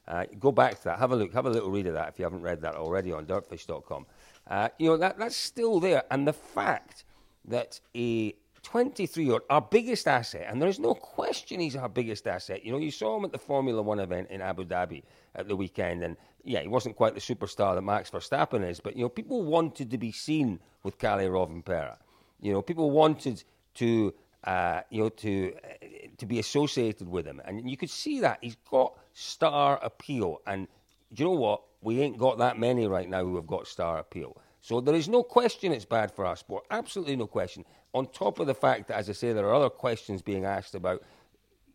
Uh, 0.07 0.25
go 0.39 0.51
back 0.51 0.77
to 0.79 0.83
that. 0.85 0.99
Have 0.99 1.11
a 1.11 1.15
look. 1.15 1.33
Have 1.33 1.45
a 1.45 1.49
little 1.49 1.69
read 1.69 1.87
of 1.87 1.93
that 1.93 2.09
if 2.09 2.19
you 2.19 2.23
haven't 2.23 2.41
read 2.41 2.61
that 2.61 2.75
already 2.75 3.11
on 3.11 3.25
dirtfish.com. 3.25 4.05
Uh, 4.47 4.69
you 4.79 4.89
know, 4.89 4.97
that, 4.97 5.17
that's 5.17 5.35
still 5.35 5.79
there. 5.79 6.03
And 6.09 6.27
the 6.27 6.33
fact 6.33 7.05
that 7.45 7.79
a 7.95 8.35
23 8.63 9.23
year 9.23 9.33
old, 9.33 9.41
our 9.49 9.61
biggest 9.61 10.07
asset, 10.07 10.45
and 10.47 10.61
there's 10.61 10.79
no 10.79 10.93
question 10.93 11.59
he's 11.59 11.75
our 11.75 11.89
biggest 11.89 12.27
asset. 12.27 12.63
You 12.63 12.71
know, 12.71 12.77
you 12.77 12.91
saw 12.91 13.17
him 13.17 13.25
at 13.25 13.31
the 13.31 13.39
Formula 13.39 13.81
One 13.81 13.99
event 13.99 14.29
in 14.29 14.41
Abu 14.41 14.65
Dhabi 14.65 15.03
at 15.35 15.47
the 15.47 15.55
weekend, 15.55 16.03
and 16.03 16.17
yeah, 16.43 16.61
he 16.61 16.67
wasn't 16.67 16.95
quite 16.95 17.13
the 17.13 17.19
superstar 17.19 17.75
that 17.75 17.81
Max 17.81 18.09
Verstappen 18.09 18.67
is, 18.67 18.79
but 18.79 18.95
you 18.95 19.03
know, 19.03 19.09
people 19.09 19.43
wanted 19.43 19.91
to 19.91 19.97
be 19.97 20.11
seen 20.11 20.59
with 20.83 20.97
Kalle 20.97 21.27
Rovanperä. 21.27 21.97
You 22.39 22.53
know, 22.53 22.61
people 22.61 22.91
wanted 22.91 23.43
to, 23.75 24.13
uh, 24.43 24.81
you 24.89 25.03
know, 25.03 25.09
to 25.09 25.53
uh, 25.63 25.85
to 26.17 26.25
be 26.25 26.39
associated 26.39 27.07
with 27.07 27.25
him, 27.25 27.41
and 27.45 27.69
you 27.69 27.77
could 27.77 27.89
see 27.89 28.19
that 28.21 28.39
he's 28.41 28.57
got 28.69 28.93
star 29.13 29.79
appeal. 29.83 30.41
And 30.45 30.67
you 31.15 31.25
know 31.25 31.31
what? 31.31 31.61
We 31.81 32.01
ain't 32.01 32.17
got 32.17 32.37
that 32.37 32.59
many 32.59 32.87
right 32.87 33.09
now 33.09 33.23
who 33.23 33.35
have 33.35 33.47
got 33.47 33.67
star 33.67 33.97
appeal. 33.97 34.37
So 34.61 34.79
there 34.79 34.95
is 34.95 35.09
no 35.09 35.23
question 35.23 35.71
it's 35.71 35.85
bad 35.85 36.11
for 36.11 36.25
our 36.25 36.35
sport. 36.35 36.65
Absolutely 36.69 37.15
no 37.15 37.27
question. 37.27 37.65
On 37.93 38.05
top 38.05 38.39
of 38.39 38.47
the 38.47 38.53
fact 38.53 38.87
that, 38.87 38.97
as 38.97 39.09
I 39.09 39.13
say, 39.13 39.33
there 39.33 39.47
are 39.47 39.55
other 39.55 39.69
questions 39.69 40.21
being 40.21 40.45
asked 40.45 40.75
about 40.75 41.03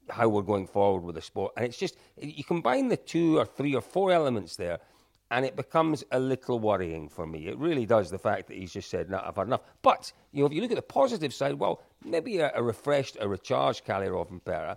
how 0.08 0.28
we're 0.28 0.42
going 0.42 0.68
forward 0.68 1.02
with 1.02 1.16
the 1.16 1.22
sport. 1.22 1.52
And 1.56 1.66
it's 1.66 1.78
just, 1.78 1.96
you 2.16 2.44
combine 2.44 2.88
the 2.88 2.96
two 2.96 3.38
or 3.38 3.44
three 3.44 3.74
or 3.74 3.80
four 3.80 4.12
elements 4.12 4.54
there, 4.54 4.78
and 5.32 5.44
it 5.44 5.56
becomes 5.56 6.04
a 6.12 6.20
little 6.20 6.60
worrying 6.60 7.08
for 7.08 7.26
me. 7.26 7.48
It 7.48 7.58
really 7.58 7.86
does, 7.86 8.10
the 8.10 8.18
fact 8.18 8.46
that 8.46 8.56
he's 8.56 8.72
just 8.72 8.88
said, 8.88 9.10
no, 9.10 9.20
I've 9.24 9.34
had 9.34 9.48
enough. 9.48 9.62
But, 9.82 10.12
you 10.32 10.40
know, 10.40 10.46
if 10.46 10.52
you 10.52 10.62
look 10.62 10.70
at 10.70 10.76
the 10.76 10.82
positive 10.82 11.34
side, 11.34 11.54
well, 11.54 11.82
maybe 12.04 12.38
a, 12.38 12.52
a 12.54 12.62
refreshed, 12.62 13.16
a 13.20 13.28
recharged 13.28 13.84
Kalle 13.84 14.06
Rovanperä, 14.06 14.76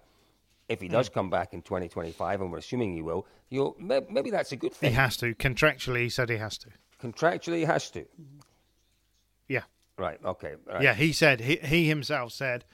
if 0.67 0.81
he 0.81 0.87
hmm. 0.87 0.93
does 0.93 1.09
come 1.09 1.29
back 1.29 1.53
in 1.53 1.61
2025, 1.61 2.41
and 2.41 2.51
we're 2.51 2.57
assuming 2.57 2.95
he 2.95 3.03
will, 3.03 3.27
you 3.49 3.59
know, 3.59 3.75
may, 3.79 4.01
maybe 4.09 4.31
that's 4.31 4.51
a 4.51 4.55
good 4.55 4.73
thing. 4.73 4.89
he 4.89 4.95
has 4.95 5.15
to 5.17 5.35
contractually. 5.35 6.01
He 6.01 6.09
said 6.09 6.29
he 6.29 6.37
has 6.37 6.57
to. 6.59 6.69
Contractually, 7.01 7.57
he 7.57 7.63
has 7.65 7.89
to. 7.91 8.05
Yeah. 9.47 9.63
Right, 9.97 10.19
okay. 10.23 10.55
right. 10.65 10.81
Yeah, 10.81 10.93
he 10.93 11.11
said 11.11 11.41
he 11.41 11.57
he 11.57 11.87
himself 11.87 12.31
said, 12.31 12.65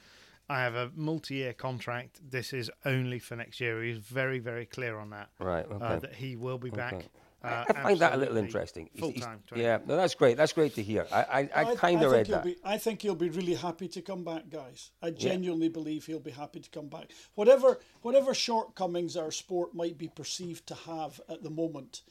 "I 0.48 0.60
have 0.60 0.74
a 0.74 0.90
multi-year 0.94 1.54
contract. 1.54 2.20
This 2.30 2.52
is 2.52 2.70
only 2.84 3.18
for 3.18 3.34
next 3.36 3.60
year." 3.60 3.82
He's 3.82 3.98
very 3.98 4.38
very 4.38 4.66
clear 4.66 4.98
on 4.98 5.10
that. 5.10 5.30
Right, 5.40 5.66
Uh, 5.70 5.74
okay. 5.74 5.98
that 6.00 6.14
he 6.14 6.36
will 6.36 6.58
be 6.58 6.70
back. 6.70 6.94
Okay. 6.94 7.06
Uh, 7.42 7.64
I 7.68 7.72
find 7.82 7.98
that 8.00 8.14
a 8.14 8.16
little 8.16 8.38
interesting. 8.38 8.90
Full 8.98 9.10
he's- 9.10 9.24
time. 9.24 9.40
Yeah, 9.54 9.78
no, 9.86 9.96
that's 9.96 10.14
great. 10.14 10.36
That's 10.36 10.52
great 10.52 10.74
to 10.76 10.82
hear. 10.82 11.06
I, 11.12 11.22
I, 11.22 11.38
I 11.70 11.74
kind 11.76 12.02
of 12.02 12.10
think 12.10 12.12
read 12.12 12.26
he'll 12.26 12.36
that. 12.36 12.44
Be, 12.44 12.56
I 12.64 12.78
think 12.78 13.02
he'll 13.02 13.14
be 13.14 13.28
really 13.28 13.54
happy 13.54 13.88
to 13.88 14.02
come 14.02 14.24
back, 14.24 14.48
guys. 14.50 14.90
I 15.02 15.10
genuinely 15.10 15.68
believe 15.68 16.06
he'll 16.06 16.18
be 16.18 16.30
happy 16.32 16.60
to 16.60 16.70
come 16.70 16.88
back. 16.88 17.10
Whatever 17.34 17.78
whatever 18.02 18.34
shortcomings 18.34 19.16
our 19.16 19.30
sport 19.30 19.74
might 19.74 19.98
be 19.98 20.08
perceived 20.08 20.66
to 20.68 20.74
have 20.74 21.20
at 21.28 21.42
the 21.44 21.50
moment, 21.50 22.02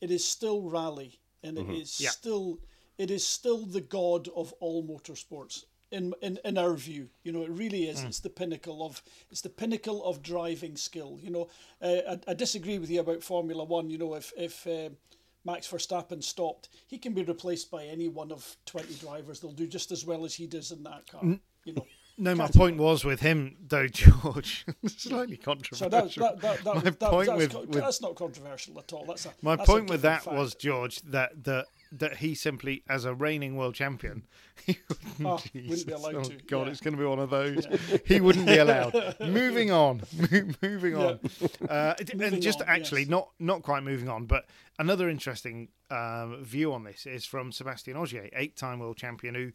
it 0.00 0.10
is 0.12 0.24
still 0.24 0.62
rally, 0.62 1.18
and 1.44 1.56
Mm-hmm. 1.58 1.72
it 1.72 1.82
is 1.82 2.00
Yeah. 2.00 2.10
still 2.10 2.58
it 2.98 3.10
is 3.10 3.26
still 3.26 3.66
the 3.66 3.80
god 3.80 4.28
of 4.36 4.52
all 4.60 4.82
motorsports. 4.84 5.64
in 5.90 6.12
in 6.22 6.38
in 6.44 6.58
our 6.58 6.74
view. 6.74 7.08
You 7.24 7.32
know, 7.32 7.42
it 7.44 7.50
really 7.62 7.84
is. 7.88 8.02
It's 8.02 8.20
the 8.20 8.30
pinnacle 8.30 8.78
of 8.86 9.02
it's 9.30 9.42
the 9.42 9.50
pinnacle 9.62 10.02
of 10.04 10.22
driving 10.22 10.76
skill. 10.76 11.18
You 11.22 11.30
know, 11.30 11.48
uh, 11.80 12.00
I, 12.12 12.30
I 12.30 12.34
disagree 12.34 12.78
with 12.78 12.90
you 12.90 13.00
about 13.00 13.22
Formula 13.22 13.62
One. 13.64 13.90
You 13.90 13.98
know, 13.98 14.14
if 14.14 14.32
if 14.36 14.66
uh, 14.66 14.90
Max 15.44 15.68
Verstappen 15.68 16.22
stopped, 16.22 16.68
he 16.88 16.98
can 16.98 17.12
be 17.14 17.22
replaced 17.22 17.70
by 17.70 17.84
any 17.84 18.08
one 18.08 18.32
of 18.32 18.56
twenty 18.66 18.94
drivers. 18.94 19.38
They'll 19.40 19.52
do 19.64 19.68
just 19.68 19.92
as 19.92 20.04
well 20.04 20.24
as 20.24 20.34
he 20.34 20.46
does 20.46 20.70
in 20.72 20.82
that 20.84 21.06
car. 21.06 21.22
You 21.64 21.74
know. 21.74 21.86
No, 22.16 22.34
my 22.34 22.46
point 22.48 22.76
was 22.76 23.04
with 23.04 23.20
him 23.20 23.56
though, 23.66 23.88
George. 23.92 24.64
Slightly 24.86 25.36
So 25.36 25.42
controversial. 25.42 25.90
that, 25.90 26.40
that, 26.40 26.40
that, 26.64 26.64
that, 26.64 27.00
my 27.00 27.10
point 27.10 27.26
that's, 27.28 27.38
with, 27.38 27.52
co- 27.52 27.60
with 27.60 27.72
that's 27.72 28.00
not 28.00 28.14
controversial 28.14 28.78
at 28.78 28.92
all. 28.92 29.04
That's 29.06 29.26
a, 29.26 29.34
my 29.42 29.56
that's 29.56 29.68
point 29.68 29.90
with 29.90 30.02
that 30.02 30.22
fact. 30.22 30.36
was 30.36 30.54
George 30.54 31.00
that 31.02 31.44
that 31.44 31.66
that 31.90 32.16
he 32.16 32.34
simply, 32.34 32.82
as 32.88 33.04
a 33.04 33.14
reigning 33.14 33.56
world 33.56 33.74
champion, 33.74 34.24
he 34.66 34.78
wouldn't, 34.88 35.20
Oh, 35.24 35.40
wouldn't 35.54 35.86
be 35.86 35.92
allowed 35.92 36.14
oh 36.16 36.22
to, 36.24 36.36
God, 36.48 36.66
yeah. 36.66 36.70
it's 36.72 36.80
going 36.80 36.94
to 36.94 36.98
be 37.00 37.06
one 37.06 37.20
of 37.20 37.30
those. 37.30 37.66
He 38.04 38.20
wouldn't 38.20 38.46
be 38.46 38.58
allowed. 38.58 39.16
moving 39.20 39.70
on, 39.70 40.02
moving 40.62 40.96
on, 40.96 41.20
uh, 41.68 41.94
and 42.20 42.42
just 42.42 42.60
on, 42.62 42.68
actually 42.68 43.02
yes. 43.02 43.10
not 43.10 43.28
not 43.38 43.62
quite 43.62 43.82
moving 43.82 44.08
on, 44.08 44.26
but 44.26 44.44
another 44.78 45.08
interesting 45.08 45.68
um, 45.90 46.42
view 46.42 46.72
on 46.72 46.84
this 46.84 47.06
is 47.06 47.24
from 47.24 47.52
Sebastian 47.52 47.96
Ogier, 47.96 48.28
eight-time 48.34 48.78
world 48.80 48.96
champion 48.96 49.34
who 49.34 49.52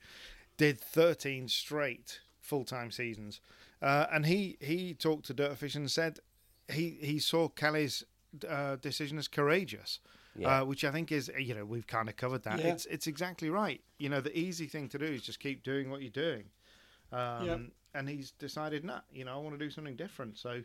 did 0.58 0.80
13 0.80 1.48
straight 1.48 2.20
full-time 2.50 2.92
seasons, 2.92 3.42
uh, 3.82 4.06
and 4.12 4.26
he 4.26 4.58
he 4.60 4.94
talked 4.94 5.26
to 5.28 5.34
Dirtfish 5.34 5.76
and 5.76 5.90
said 5.90 6.20
he 6.68 6.98
he 7.02 7.20
saw 7.20 7.48
Kalle's 7.50 8.04
uh, 8.48 8.76
decision 8.78 9.18
as 9.18 9.28
courageous. 9.28 10.00
Yeah. 10.36 10.62
Uh, 10.62 10.66
which 10.66 10.86
I 10.86 10.92
think 10.92 11.12
is, 11.12 11.30
you 11.38 11.54
know, 11.56 11.66
we've 11.66 11.88
kind 11.88 12.08
of 12.08 12.16
covered 12.16 12.44
that. 12.44 12.60
Yeah. 12.60 12.72
It's 12.74 12.86
it's 12.86 13.08
exactly 13.08 13.50
right. 13.50 13.82
You 13.98 14.10
know, 14.10 14.22
the 14.22 14.38
easy 14.38 14.68
thing 14.68 14.88
to 14.90 14.98
do 14.98 15.06
is 15.06 15.22
just 15.22 15.40
keep 15.40 15.64
doing 15.64 15.90
what 15.92 16.02
you're 16.02 16.12
doing. 16.28 16.46
Um, 17.12 17.46
Yeah. 17.46 17.58
And 17.96 18.08
he's 18.08 18.32
decided, 18.32 18.86
nah, 18.86 19.00
you 19.12 19.26
know, 19.26 19.34
I 19.34 19.38
want 19.38 19.58
to 19.60 19.66
do 19.66 19.72
something 19.72 19.96
different. 19.96 20.38
So 20.38 20.62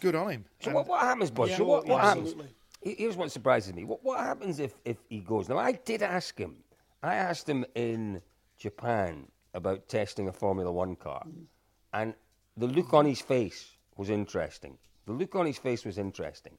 good 0.00 0.14
on 0.16 0.30
him. 0.30 0.44
So 0.60 0.68
And- 0.70 0.74
what, 0.76 0.86
what 0.88 1.00
happens, 1.02 1.30
Bud? 1.30 1.50
Yeah, 1.50 1.58
so 1.58 1.64
what, 1.64 1.86
what 1.86 2.00
happens? 2.00 2.34
Here's 2.82 3.16
what 3.16 3.30
surprises 3.30 3.74
me. 3.74 3.84
What, 3.84 4.02
what 4.02 4.18
happens 4.20 4.58
if, 4.58 4.72
if 4.86 4.96
he 5.10 5.18
goes? 5.20 5.48
Now, 5.50 5.58
I 5.58 5.72
did 5.72 6.02
ask 6.02 6.36
him. 6.38 6.56
I 7.02 7.14
asked 7.16 7.46
him 7.46 7.64
in 7.74 8.22
Japan 8.58 9.28
about 9.54 9.88
testing 9.88 10.28
a 10.28 10.32
Formula 10.32 10.70
One 10.70 10.96
car, 10.96 11.22
mm. 11.26 11.44
and 11.92 12.14
the 12.56 12.66
look 12.66 12.94
on 12.94 13.06
his 13.06 13.20
face 13.20 13.76
was 13.96 14.10
interesting. 14.10 14.76
The 15.06 15.12
look 15.12 15.34
on 15.34 15.46
his 15.46 15.58
face 15.58 15.84
was 15.84 15.98
interesting. 15.98 16.56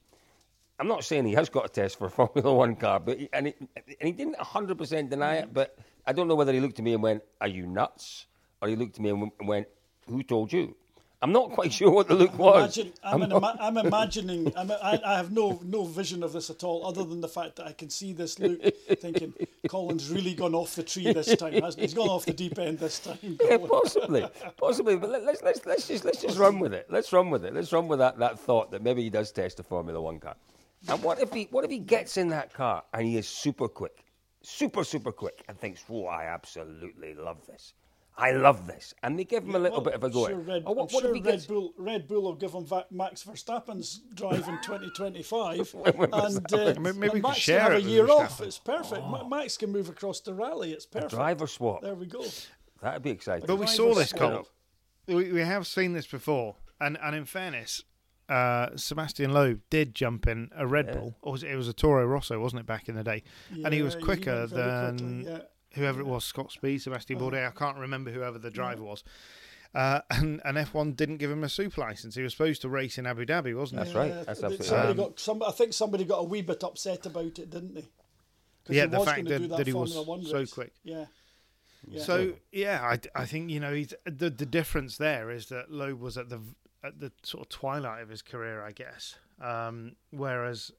I'm 0.80 0.88
not 0.88 1.04
saying 1.04 1.26
he 1.26 1.34
has 1.34 1.50
got 1.50 1.66
a 1.66 1.70
test 1.70 2.00
for 2.00 2.08
a 2.08 2.10
Formula 2.20 2.54
One 2.54 2.76
car, 2.76 3.00
but 3.00 3.20
he, 3.20 3.30
and, 3.34 3.48
he, 3.48 3.54
and 3.76 4.08
he 4.08 4.12
didn't 4.12 4.38
100% 4.38 5.10
deny 5.10 5.36
it. 5.36 5.50
Mm. 5.50 5.54
But 5.54 5.78
I 6.06 6.14
don't 6.14 6.28
know 6.28 6.36
whether 6.36 6.54
he 6.54 6.60
looked 6.60 6.80
at 6.80 6.86
me 6.86 6.94
and 6.94 7.04
went, 7.04 7.24
"Are 7.40 7.48
you 7.48 7.66
nuts?" 7.68 8.26
or 8.62 8.68
he 8.68 8.76
looked 8.76 8.98
at 8.98 9.02
me 9.02 9.10
and 9.10 9.32
went, 9.48 9.68
"Who 10.08 10.24
told 10.24 10.52
you?" 10.52 10.76
I'm 11.24 11.32
not 11.32 11.52
quite 11.52 11.72
sure 11.72 11.92
what 11.92 12.08
the 12.08 12.16
look 12.16 12.36
was. 12.36 12.78
Imagine, 12.78 12.94
I'm, 13.04 13.22
ima- 13.22 13.58
I'm 13.60 13.78
imagining. 13.78 14.52
I'm 14.58 14.72
I, 14.72 15.00
I 15.06 15.18
have 15.18 15.32
no 15.32 15.60
no 15.64 15.86
vision 15.86 16.24
of 16.24 16.34
this 16.34 16.50
at 16.50 16.64
all, 16.64 16.84
other 16.86 17.04
than 17.04 17.22
the 17.22 17.28
fact 17.28 17.58
that 17.58 17.68
I 17.68 17.74
can 17.74 17.92
see 17.92 18.12
this 18.12 18.40
look, 18.40 18.60
thinking 19.00 19.32
Colin's 19.70 20.10
really 20.10 20.34
gone 20.34 20.56
off 20.56 20.76
the 20.76 20.82
tree 20.82 21.14
this 21.14 21.36
time, 21.36 21.54
hasn't 21.54 21.76
he? 21.76 21.82
He's 21.82 21.94
gone 21.94 22.10
off 22.10 22.26
the 22.26 22.34
deep 22.34 22.58
end 22.58 22.80
this 22.80 22.98
time. 22.98 23.20
Yeah, 23.44 23.58
possibly, 23.58 24.28
possibly. 24.58 24.96
But 24.96 25.12
let, 25.12 25.24
let's 25.24 25.44
let's 25.44 25.66
let's 25.68 25.88
just 25.88 26.06
let's 26.06 26.22
just 26.22 26.40
run 26.40 26.60
with 26.60 26.74
it. 26.74 26.88
Let's 26.90 27.14
run 27.14 27.30
with 27.30 27.46
it. 27.46 27.54
Let's 27.54 27.72
run 27.72 27.88
with 27.88 28.00
that, 28.00 28.18
that 28.18 28.40
thought 28.40 28.72
that 28.72 28.82
maybe 28.82 29.04
he 29.04 29.12
does 29.12 29.32
test 29.32 29.60
a 29.60 29.64
Formula 29.64 30.02
One 30.02 30.20
car. 30.20 30.36
And 30.90 31.04
what 31.04 31.20
if 31.20 31.32
he 31.32 31.48
what 31.52 31.64
if 31.64 31.70
he 31.70 31.78
gets 31.78 32.18
in 32.18 32.30
that 32.30 32.52
car 32.52 32.84
and 32.96 33.06
he 33.06 33.18
is 33.18 33.28
super 33.28 33.68
quick, 33.68 34.06
super 34.42 34.84
super 34.84 35.12
quick, 35.12 35.44
and 35.48 35.56
thinks, 35.60 35.84
"Whoa, 35.88 36.06
I 36.06 36.24
absolutely 36.26 37.14
love 37.14 37.46
this. 37.46 37.74
I 38.22 38.32
love 38.32 38.68
this," 38.68 38.94
and 39.04 39.18
they 39.18 39.24
give 39.24 39.44
him 39.44 39.56
a 39.56 39.60
little 39.60 39.78
Well, 39.80 39.86
bit 39.86 39.94
of 39.96 40.04
a 40.04 40.10
go. 40.10 40.28
Sure. 40.28 40.38
Red, 40.40 40.64
Or 40.66 40.76
what, 40.76 40.90
I'm 40.90 40.94
what 40.96 41.02
sure 41.04 41.14
Red 41.14 41.24
gets? 41.24 41.46
Bull, 41.48 41.74
Red 41.78 42.08
Bull 42.08 42.22
will 42.22 42.36
give 42.36 42.54
him 42.54 42.66
Va- 42.66 42.86
Max 42.92 43.24
Verstappen's 43.24 44.00
drive 44.14 44.48
in 44.48 44.58
2025, 44.64 45.76
and, 45.86 46.54
uh, 46.54 46.74
Maybe- 46.80 46.80
maybe 46.80 47.00
we 47.00 47.10
and 47.16 47.22
Max 47.24 47.38
share 47.40 47.60
can 47.60 47.72
have 47.72 47.82
it 47.82 47.86
a 47.86 47.90
year 47.90 48.10
off. 48.10 48.40
It's 48.42 48.60
perfect. 48.60 49.02
Ma- 49.06 49.28
Max 49.28 49.58
can 49.58 49.72
move 49.72 49.90
across 49.90 50.20
the 50.22 50.34
rally. 50.34 50.72
It's 50.72 50.86
perfect. 50.86 51.12
Driver 51.12 51.48
swap. 51.48 51.82
There 51.82 51.96
we 51.96 52.06
go. 52.06 52.24
That'd 52.82 53.04
be 53.04 53.10
exciting. 53.12 53.46
But 53.48 53.58
we 53.58 53.68
saw 53.68 53.94
this, 53.94 54.10
swap. 54.10 54.20
Colin. 54.22 54.44
We, 55.08 55.32
we 55.34 55.42
have 55.42 55.68
seen 55.68 55.94
this 55.94 56.08
before. 56.08 56.56
And, 56.80 56.98
and 57.02 57.16
in 57.16 57.26
fairness, 57.26 57.84
uh, 58.30 58.70
Sebastian 58.76 59.34
Loeb 59.34 59.60
did 59.70 59.94
jump 59.94 60.26
in 60.28 60.50
a 60.56 60.66
Red 60.66 60.92
Bull, 60.94 61.16
or 61.22 61.34
was 61.34 61.44
it, 61.44 61.52
it 61.52 61.56
was 61.56 61.68
a 61.68 61.74
Toro 61.74 62.06
Rosso, 62.06 62.40
wasn't 62.40 62.62
it, 62.62 62.66
back 62.66 62.88
in 62.90 62.96
the 62.96 63.04
day? 63.04 63.22
and 63.64 63.74
he 63.74 63.82
was 63.84 63.94
Yeah, 63.94 64.00
he 64.00 64.06
quicker 64.06 64.48
than 64.48 64.98
quickly, 64.98 65.32
yeah. 65.34 65.40
Whoever 65.74 66.00
it 66.00 66.06
was, 66.06 66.24
Scott 66.26 66.52
Speed, 66.52 66.82
Sebastian 66.82 67.20
Bourdais. 67.20 67.48
I 67.48 67.52
can't 67.52 67.78
remember 67.78 68.12
whoever 68.12 68.38
the 68.38 68.52
driver 68.52 68.84
was. 68.84 69.04
Uh, 69.74 70.02
and, 70.10 70.42
and 70.44 70.58
F1 70.58 70.96
didn't 70.98 71.18
give 71.18 71.32
him 71.32 71.44
a 71.46 71.50
super 71.50 71.80
license. 71.82 72.16
He 72.16 72.22
was 72.24 72.34
supposed 72.34 72.62
to 72.64 72.70
race 72.70 72.98
in 72.98 73.06
Abu 73.08 73.26
Dhabi, 73.26 73.56
wasn't 73.56 73.80
That's 73.80 73.92
he? 73.92 73.98
right. 73.98 74.10
Yeah, 74.10 74.24
That's 74.24 74.44
absolutely 74.44 74.66
somebody 74.66 74.88
right. 74.90 74.98
got 74.98 75.20
some. 75.20 75.44
I 75.44 75.52
think 75.52 75.74
somebody 75.74 76.04
got 76.04 76.18
a 76.20 76.24
wee 76.24 76.42
bit 76.42 76.64
upset 76.64 77.06
about 77.06 77.40
it, 77.40 77.50
didn't 77.50 77.76
they? 77.76 77.86
Yeah, 78.68 78.84
he 78.84 78.90
the 78.90 79.00
was 79.00 79.08
fact 79.08 79.24
gonna 79.24 79.40
that- 79.40 79.58
that 79.58 79.68
he 79.68 79.74
was 79.74 79.94
so 80.30 80.46
quick. 80.46 80.74
Yeah. 80.84 81.06
yeah. 81.88 82.04
So 82.04 82.34
yeah, 82.52 82.82
I, 82.84 83.22
I 83.22 83.26
think 83.26 83.50
you 83.50 83.60
know 83.60 83.74
he's 83.74 83.94
the 84.06 84.30
the 84.30 84.46
difference 84.46 84.98
there 84.98 85.32
is 85.32 85.48
that 85.48 85.72
Loeb 85.72 86.00
was 86.00 86.18
at 86.18 86.30
the 86.30 86.42
at 86.84 87.00
the 87.00 87.12
sort 87.24 87.44
of 87.46 87.50
twilight 87.50 88.02
of 88.04 88.10
his 88.10 88.22
career, 88.22 88.64
I 88.64 88.72
guess. 88.74 89.16
Um, 89.42 89.96
whereas 90.12 90.72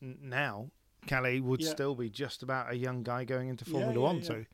now 0.00 0.70
Kalle 1.06 1.40
would 1.42 1.60
Yeah. 1.62 1.70
still 1.70 1.94
be 1.94 2.10
just 2.10 2.42
about 2.42 2.70
a 2.72 2.76
young 2.76 3.02
guy 3.02 3.24
going 3.24 3.48
into 3.48 3.64
Formula 3.64 3.92
yeah, 3.92 3.98
One. 3.98 4.16
yeah. 4.18 4.22
So 4.24 4.44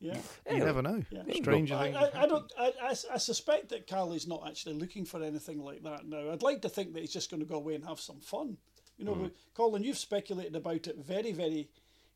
yeah. 0.00 0.14
you 0.14 0.20
Anyway, 0.46 0.66
never 0.66 0.82
know. 0.82 1.04
Yeah. 1.10 1.22
Stranger 1.34 1.74
I, 1.74 1.82
things. 1.92 1.96
I, 2.14 2.22
I 2.22 2.26
don't. 2.26 2.52
I, 2.58 2.72
I, 2.82 2.94
I 3.14 3.18
suspect 3.18 3.68
that 3.70 3.86
Kalle's 3.86 4.26
not 4.26 4.44
actually 4.46 4.74
looking 4.76 5.04
for 5.04 5.22
anything 5.22 5.62
like 5.62 5.82
that 5.82 6.06
now. 6.06 6.30
I'd 6.30 6.42
like 6.42 6.62
to 6.62 6.68
think 6.68 6.94
that 6.94 7.00
he's 7.00 7.12
just 7.12 7.30
going 7.30 7.40
to 7.40 7.46
go 7.46 7.56
away 7.56 7.74
and 7.74 7.84
have 7.84 8.00
some 8.00 8.20
fun. 8.20 8.56
You 8.96 9.04
know, 9.04 9.14
Mm. 9.14 9.30
Colin, 9.54 9.84
you've 9.84 9.98
speculated 9.98 10.56
about 10.56 10.86
it 10.88 10.96
very, 10.98 11.30
very 11.32 11.68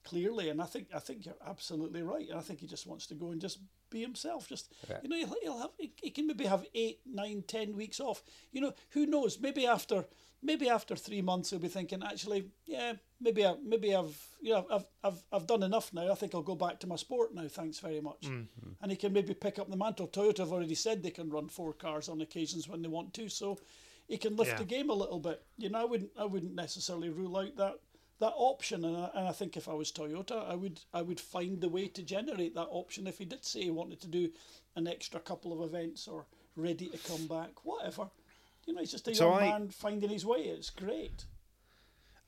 clearly, 0.05 0.49
and 0.49 0.61
I 0.61 0.67
think 0.67 0.89
I 0.95 0.99
think 0.99 1.25
you're 1.27 1.35
absolutely 1.47 2.03
right. 2.03 2.29
And 2.29 2.39
I 2.39 2.43
think 2.43 2.61
he 2.61 2.67
just 2.67 2.87
wants 2.87 3.07
to 3.09 3.15
go 3.15 3.31
and 3.31 3.41
just 3.41 3.59
be 3.91 4.01
himself. 4.01 4.49
Just 4.49 4.73
you 5.03 5.09
know, 5.09 5.17
he'll, 5.17 5.35
he'll 5.43 5.59
have 5.59 5.71
he, 5.79 5.93
he 6.03 6.11
can 6.11 6.27
maybe 6.27 6.45
have 6.47 6.65
eight, 6.75 7.01
nine, 7.07 7.43
ten 7.47 7.77
weeks 7.77 8.01
off. 8.01 8.23
You 8.53 8.61
know, 8.61 8.75
who 8.91 9.07
knows? 9.07 9.39
Maybe 9.41 9.67
after 9.67 10.07
maybe 10.45 10.69
after 10.69 10.97
three 10.97 11.23
months 11.23 11.51
he'll 11.51 11.59
be 11.61 11.69
thinking, 11.69 12.03
actually, 12.03 12.47
yeah, 12.67 12.95
maybe 13.21 13.47
I 13.47 13.55
maybe 13.63 13.95
I've 13.95 14.17
you 14.41 14.53
know 14.55 14.67
I've 14.71 14.87
I've 15.05 15.23
I've 15.33 15.47
done 15.47 15.63
enough 15.63 15.93
now. 15.93 16.11
I 16.11 16.15
think 16.15 16.35
I'll 16.35 16.43
go 16.43 16.55
back 16.57 16.81
to 16.81 16.87
my 16.87 16.97
sport 16.97 17.35
now. 17.35 17.47
Thanks 17.49 17.79
very 17.79 18.01
much. 18.01 18.23
Mm-hmm. 18.23 18.71
And 18.81 18.91
he 18.91 18.97
can 18.97 19.13
maybe 19.13 19.35
pick 19.35 19.59
up 19.59 19.71
the 19.71 19.77
mantle. 19.77 20.09
Toyota 20.09 20.39
have 20.39 20.53
already 20.53 20.75
said 20.75 21.03
they 21.03 21.11
can 21.11 21.31
run 21.31 21.49
four 21.49 21.73
cars 21.73 22.09
on 22.09 22.21
occasions 22.21 22.69
when 22.69 22.83
they 22.83 22.89
want 22.89 23.15
to, 23.15 23.29
so 23.29 23.59
he 24.09 24.19
can 24.19 24.37
lift 24.37 24.51
Yeah. 24.53 24.59
the 24.59 24.65
game 24.65 24.91
a 24.91 24.95
little 24.95 25.21
bit. 25.21 25.43
You 25.59 25.71
know, 25.71 25.81
I 25.81 25.85
wouldn't 25.85 26.11
I 26.19 26.25
wouldn't 26.25 26.55
necessarily 26.55 27.09
rule 27.11 27.37
out 27.37 27.57
that 27.57 27.75
that 28.21 28.33
option, 28.37 28.85
and 28.85 28.97
I, 28.97 29.11
and 29.15 29.29
I 29.29 29.33
think 29.33 29.57
if 29.57 29.69
I 29.69 29.75
was 29.75 29.91
Toyota, 29.91 30.49
I 30.49 30.55
would 30.55 30.81
I 30.93 31.03
would 31.03 31.21
find 31.21 31.61
the 31.61 31.69
way 31.69 31.89
to 31.89 32.03
generate 32.03 32.55
that 32.55 32.69
option 32.71 33.07
if 33.07 33.19
he 33.19 33.25
did 33.25 33.45
say 33.45 33.63
he 33.63 33.71
wanted 33.71 34.01
to 34.03 34.09
do 34.09 34.31
an 34.77 34.87
extra 34.87 35.21
couple 35.21 35.53
of 35.53 35.69
events 35.69 36.07
or 36.09 36.27
ready 36.57 36.89
to 36.89 36.99
come 36.99 37.27
back, 37.27 37.65
whatever. 37.65 38.11
You 38.67 38.75
know, 38.75 38.81
he's 38.81 38.93
just 38.93 39.09
a 39.09 39.15
So 39.15 39.31
young 39.31 39.39
I- 39.43 39.51
man 39.51 39.69
finding 39.71 40.11
his 40.11 40.25
way. 40.25 40.39
It's 40.41 40.71
great. 40.71 41.27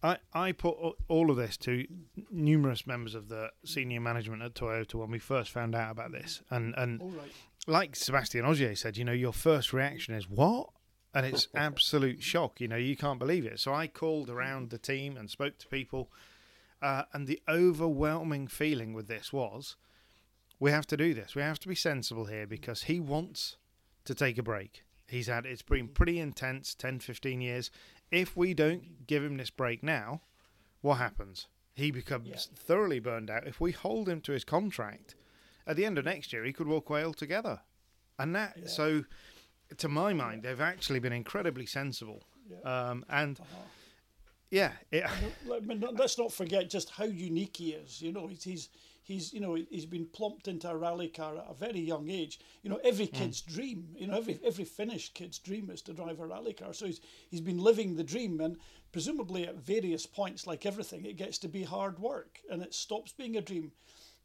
I, 0.02 0.18
I 0.34 0.52
put 0.52 0.76
all 1.08 1.30
of 1.30 1.38
this 1.38 1.56
to 1.58 1.86
numerous 2.30 2.86
members 2.86 3.14
of 3.14 3.28
the 3.30 3.50
senior 3.64 4.00
management 4.02 4.42
at 4.42 4.52
Toyota 4.54 4.96
when 4.96 5.10
we 5.10 5.18
first 5.18 5.50
found 5.50 5.74
out 5.74 5.90
about 5.92 6.12
this, 6.12 6.42
and 6.50 6.74
and 6.76 7.00
right. 7.16 7.32
like 7.66 7.96
Sebastian 7.96 8.44
Ogier 8.44 8.74
said, 8.76 8.98
you 8.98 9.04
know, 9.04 9.12
your 9.12 9.32
first 9.32 9.72
reaction 9.72 10.14
is 10.14 10.28
what? 10.28 10.68
And 11.14 11.24
it's 11.24 11.48
absolute 11.54 12.22
shock. 12.22 12.60
You 12.60 12.68
know, 12.68 12.76
you 12.76 12.96
can't 12.96 13.18
believe 13.18 13.46
it. 13.46 13.60
So 13.60 13.72
I 13.72 13.86
called 13.86 14.28
around 14.28 14.70
the 14.70 14.78
team 14.78 15.16
and 15.16 15.30
spoke 15.30 15.58
to 15.58 15.68
people, 15.68 16.10
uh, 16.82 17.04
and 17.12 17.26
the 17.26 17.40
overwhelming 17.48 18.48
feeling 18.48 18.92
with 18.92 19.08
this 19.08 19.32
was, 19.32 19.76
we 20.60 20.70
have 20.70 20.86
to 20.88 20.96
do 20.96 21.14
this. 21.14 21.34
We 21.34 21.42
have 21.42 21.58
to 21.60 21.68
be 21.68 21.74
sensible 21.74 22.26
here 22.26 22.46
because 22.46 22.84
he 22.84 23.00
wants 23.00 23.56
to 24.04 24.14
take 24.14 24.38
a 24.38 24.42
break. 24.42 24.82
He's 25.06 25.26
had 25.26 25.46
it's 25.46 25.62
been 25.62 25.88
pretty 25.88 26.18
intense 26.18 26.74
10, 26.74 27.00
15 27.00 27.40
years. 27.40 27.70
If 28.10 28.36
we 28.36 28.54
don't 28.54 29.06
give 29.06 29.22
him 29.22 29.36
this 29.36 29.50
break 29.50 29.82
now, 29.82 30.22
what 30.80 30.96
happens? 30.96 31.46
He 31.74 31.90
becomes 31.90 32.28
Yeah. 32.28 32.36
thoroughly 32.56 33.00
burned 33.00 33.30
out. 33.30 33.46
If 33.46 33.60
we 33.60 33.72
hold 33.72 34.08
him 34.08 34.20
to 34.22 34.32
his 34.32 34.44
contract, 34.44 35.14
at 35.66 35.76
the 35.76 35.84
end 35.84 35.98
of 35.98 36.04
next 36.04 36.32
year, 36.32 36.44
he 36.44 36.52
could 36.52 36.66
walk 36.66 36.88
away 36.88 37.04
altogether. 37.04 37.60
And 38.18 38.34
that, 38.36 38.68
so, 38.70 39.04
to 39.78 39.88
my 39.88 40.12
mind, 40.12 40.42
they've 40.42 40.60
actually 40.60 40.98
been 41.00 41.12
incredibly 41.12 41.66
sensible. 41.66 42.22
Um, 42.64 43.04
and 43.08 43.38
yeah, 44.50 44.72
it, 44.92 45.04
I 45.52 45.60
mean, 45.60 45.80
not- 45.80 45.96
let's 45.96 46.18
not 46.18 46.32
forget 46.32 46.70
just 46.70 46.90
how 46.90 47.04
unique 47.04 47.56
he 47.56 47.72
is. 47.72 48.00
You 48.00 48.12
know, 48.12 48.26
he's, 48.26 48.44
he's 48.44 48.68
he's 49.02 49.32
you 49.32 49.40
know 49.40 49.54
he's 49.54 49.86
been 49.86 50.06
plumped 50.06 50.46
into 50.48 50.68
a 50.70 50.76
rally 50.76 51.08
car 51.08 51.36
at 51.38 51.46
a 51.48 51.54
very 51.54 51.80
young 51.80 52.08
age. 52.10 52.38
You 52.62 52.70
know, 52.70 52.80
every 52.84 53.06
kid's 53.06 53.40
dream. 53.40 53.88
You 53.96 54.06
know, 54.06 54.16
every 54.16 54.38
every 54.44 54.64
Finnish 54.64 55.12
kid's 55.14 55.38
dream 55.38 55.70
is 55.70 55.82
to 55.82 55.92
drive 55.92 56.20
a 56.20 56.26
rally 56.26 56.52
car. 56.52 56.72
So 56.72 56.86
he's 56.86 57.00
he's 57.30 57.40
been 57.40 57.58
living 57.58 57.96
the 57.96 58.04
dream, 58.04 58.40
and 58.40 58.56
presumably 58.92 59.46
at 59.46 59.56
various 59.56 60.06
points, 60.06 60.46
like 60.46 60.66
everything, 60.66 61.04
it 61.04 61.16
gets 61.16 61.38
to 61.38 61.48
be 61.48 61.64
hard 61.64 61.98
work, 61.98 62.38
and 62.50 62.62
it 62.62 62.74
stops 62.74 63.12
being 63.12 63.36
a 63.36 63.40
dream. 63.40 63.72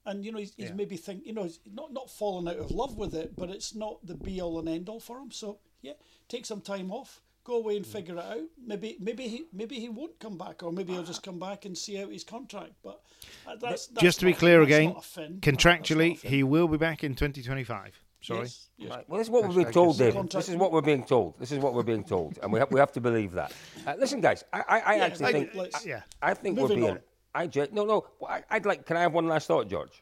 And 0.09 0.25
you 0.25 0.31
know 0.31 0.39
he's, 0.39 0.53
he's 0.55 0.69
Yeah. 0.69 0.75
maybe 0.75 0.97
think 0.97 1.25
you 1.25 1.33
know 1.33 1.43
he's 1.43 1.59
not 1.71 1.93
not 1.93 2.09
fallen 2.09 2.47
out 2.47 2.57
of 2.57 2.71
love 2.71 2.97
with 2.97 3.13
it, 3.13 3.35
but 3.37 3.49
it's 3.49 3.75
not 3.75 4.05
the 4.05 4.15
be 4.15 4.41
all 4.41 4.59
and 4.59 4.67
end 4.67 4.89
all 4.89 4.99
for 4.99 5.17
him. 5.19 5.31
So 5.31 5.59
yeah, 5.81 5.93
take 6.27 6.45
some 6.45 6.61
time 6.61 6.91
off, 6.91 7.21
go 7.43 7.55
away 7.57 7.77
and 7.77 7.85
figure 7.85 8.15
it 8.15 8.23
out. 8.23 8.43
Maybe 8.65 8.97
maybe 8.99 9.27
he 9.27 9.45
maybe 9.53 9.79
he 9.79 9.89
won't 9.89 10.19
come 10.19 10.37
back, 10.37 10.63
or 10.63 10.71
maybe 10.71 10.93
he'll 10.93 11.03
just 11.03 11.23
come 11.23 11.39
back 11.39 11.65
and 11.65 11.77
see 11.77 12.01
out 12.01 12.11
his 12.11 12.23
contract. 12.23 12.73
But 12.83 12.99
uh, 13.47 13.55
that's, 13.61 13.87
that's 13.87 14.01
Just 14.03 14.19
to 14.19 14.25
be 14.25 14.33
clear 14.33 14.61
again, 14.61 14.85
not 14.85 14.97
a 14.97 15.01
fin. 15.01 15.39
That's 15.41 15.47
not 15.65 15.65
a 15.65 15.79
contractually, 15.79 16.19
he 16.21 16.43
will 16.43 16.67
be 16.67 16.77
back 16.77 17.03
in 17.03 17.15
2025. 17.15 17.99
Sorry. 18.21 18.39
Yes, 18.41 18.67
yes. 18.77 18.89
Right. 18.91 19.09
Well, 19.09 19.17
this 19.17 19.27
is 19.27 19.31
what 19.31 19.47
we're 19.47 19.55
being 19.55 19.71
told, 19.71 19.97
David. 19.97 20.29
This 20.29 20.49
is 20.49 20.57
what 20.57 20.73
we're 20.73 20.81
being 20.81 21.05
told. 21.05 21.39
This 21.39 21.53
is 21.53 21.59
what 21.59 21.73
we're 21.73 21.83
being 21.83 22.03
told, 22.03 22.37
and 22.43 22.51
we 22.51 22.59
have, 22.59 22.69
we 22.69 22.77
have 22.81 22.91
to 22.91 22.99
believe 22.99 23.31
that. 23.31 23.53
Uh, 23.87 23.95
listen, 23.97 24.19
guys, 24.19 24.43
I, 24.51 24.59
I, 24.67 24.79
I 24.79 24.95
Yeah, 24.95 25.03
actually 25.05 25.25
I- 25.27 25.31
think 25.31 25.55
let's- 25.55 25.85
Yeah. 25.85 26.01
I 26.21 26.33
think 26.33 26.57
we're 26.57 26.63
Moving 26.63 26.79
being. 26.79 26.91
on. 26.91 26.99
I 27.33 27.47
ge- 27.47 27.71
no 27.71 27.85
no. 27.85 28.05
I, 28.27 28.43
I'd 28.49 28.65
like. 28.65 28.85
Can 28.85 28.97
I 28.97 29.01
have 29.01 29.13
one 29.13 29.27
last 29.27 29.47
thought, 29.47 29.69
George? 29.69 30.01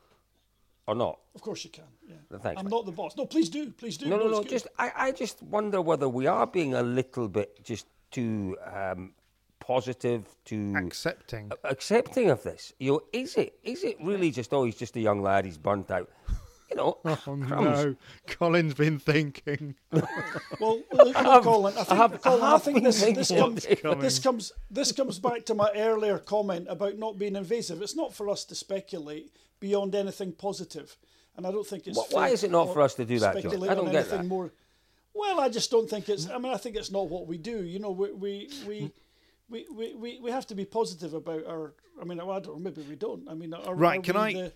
Or 0.87 0.95
not? 0.95 1.19
Of 1.35 1.41
course 1.41 1.65
you 1.65 1.69
can. 1.69 1.83
Yeah. 2.07 2.37
Thanks, 2.39 2.59
I'm 2.59 2.65
mate. 2.65 2.71
not 2.71 2.85
the 2.85 2.93
boss. 2.93 3.17
No, 3.17 3.25
please 3.25 3.49
do. 3.49 3.71
Please 3.71 3.97
do. 3.97 4.05
No, 4.07 4.17
no, 4.17 4.27
it's 4.27 4.37
no. 4.37 4.43
Just 4.43 4.67
I, 4.79 4.91
I 4.95 5.11
just 5.11 5.43
wonder 5.43 5.81
whether 5.81 6.07
we 6.07 6.27
are 6.27 6.47
being 6.47 6.73
a 6.75 6.81
little 6.81 7.27
bit 7.27 7.61
just 7.63 7.87
too 8.09 8.55
um, 8.73 9.13
positive, 9.59 10.25
too 10.45 10.73
Accepting. 10.77 11.51
accepting 11.65 12.29
of 12.29 12.41
this. 12.43 12.71
You 12.79 12.91
know, 12.93 13.01
is 13.11 13.35
it 13.35 13.59
is 13.63 13.83
it 13.83 13.97
really 14.01 14.31
just 14.31 14.53
oh 14.53 14.63
he's 14.63 14.77
just 14.77 14.95
a 14.95 15.01
young 15.01 15.21
lad, 15.21 15.43
he's 15.43 15.57
burnt 15.57 15.91
out. 15.91 16.09
You 16.77 16.83
know, 16.83 17.17
Oh 17.27 17.35
no, 17.35 17.95
Colin's 18.27 18.73
been 18.73 18.99
thinking. 18.99 19.75
Well, 19.91 20.81
look, 20.93 21.21
look, 21.21 21.43
Colin, 21.43 21.73
I 21.77 21.83
think, 21.83 21.99
have- 21.99 22.21
Colin, 22.21 22.41
I 22.43 22.55
I 22.55 22.57
think 22.59 22.83
this, 22.83 23.01
this, 23.01 23.29
comes, 23.29 23.65
this 23.99 24.19
comes 24.19 24.51
this 24.69 24.91
comes 24.91 25.19
back 25.19 25.45
to 25.45 25.55
my 25.55 25.71
earlier 25.75 26.17
comment 26.19 26.67
about 26.69 26.97
not 26.97 27.17
being 27.17 27.35
invasive. 27.35 27.81
It's 27.81 27.95
not 27.95 28.13
for 28.13 28.29
us 28.29 28.45
to 28.45 28.55
speculate 28.55 29.31
beyond 29.59 29.95
anything 29.95 30.33
positive, 30.33 30.97
and 31.35 31.47
I 31.47 31.51
don't 31.51 31.65
think 31.65 31.87
it's. 31.87 31.97
Wh- 31.99 32.13
why 32.13 32.29
is 32.29 32.43
it 32.43 32.51
not 32.51 32.73
for 32.73 32.81
us 32.81 32.93
to 32.95 33.05
do 33.05 33.19
that, 33.19 33.33
John? 33.33 33.41
speculate 33.41 33.71
I 33.71 33.75
don't 33.75 33.87
on 33.87 33.91
get 33.91 33.99
anything 34.01 34.17
that. 34.19 34.27
More. 34.27 34.51
Well, 35.13 35.39
I 35.39 35.49
just 35.49 35.71
don't 35.71 35.89
think 35.89 36.09
it's. 36.09 36.29
I 36.29 36.37
mean, 36.37 36.53
I 36.53 36.57
think 36.57 36.75
it's 36.75 36.91
not 36.91 37.09
what 37.09 37.25
we 37.27 37.37
do. 37.37 37.63
You 37.63 37.79
know, 37.79 37.91
we 37.91 38.11
we 38.11 38.49
we. 38.67 38.91
We, 39.49 39.65
we, 39.73 39.95
we, 39.95 40.19
we 40.19 40.29
have 40.29 40.45
to 40.47 40.55
be 40.55 40.65
positive 40.65 41.13
about 41.13 41.45
our. 41.47 41.73
I 42.01 42.03
mean, 42.03 42.19
I 42.19 42.25
don't. 42.25 42.47
know, 42.47 42.59
Maybe 42.59 42.81
we 42.81 42.97
don't. 42.97 43.29
I 43.29 43.33
mean, 43.33 43.53
are, 43.53 43.73
Right, 43.73 43.99
Are 43.99 44.01
can 44.01 44.15
we 44.15 44.21
I- 44.21 44.33
The, 44.33 44.51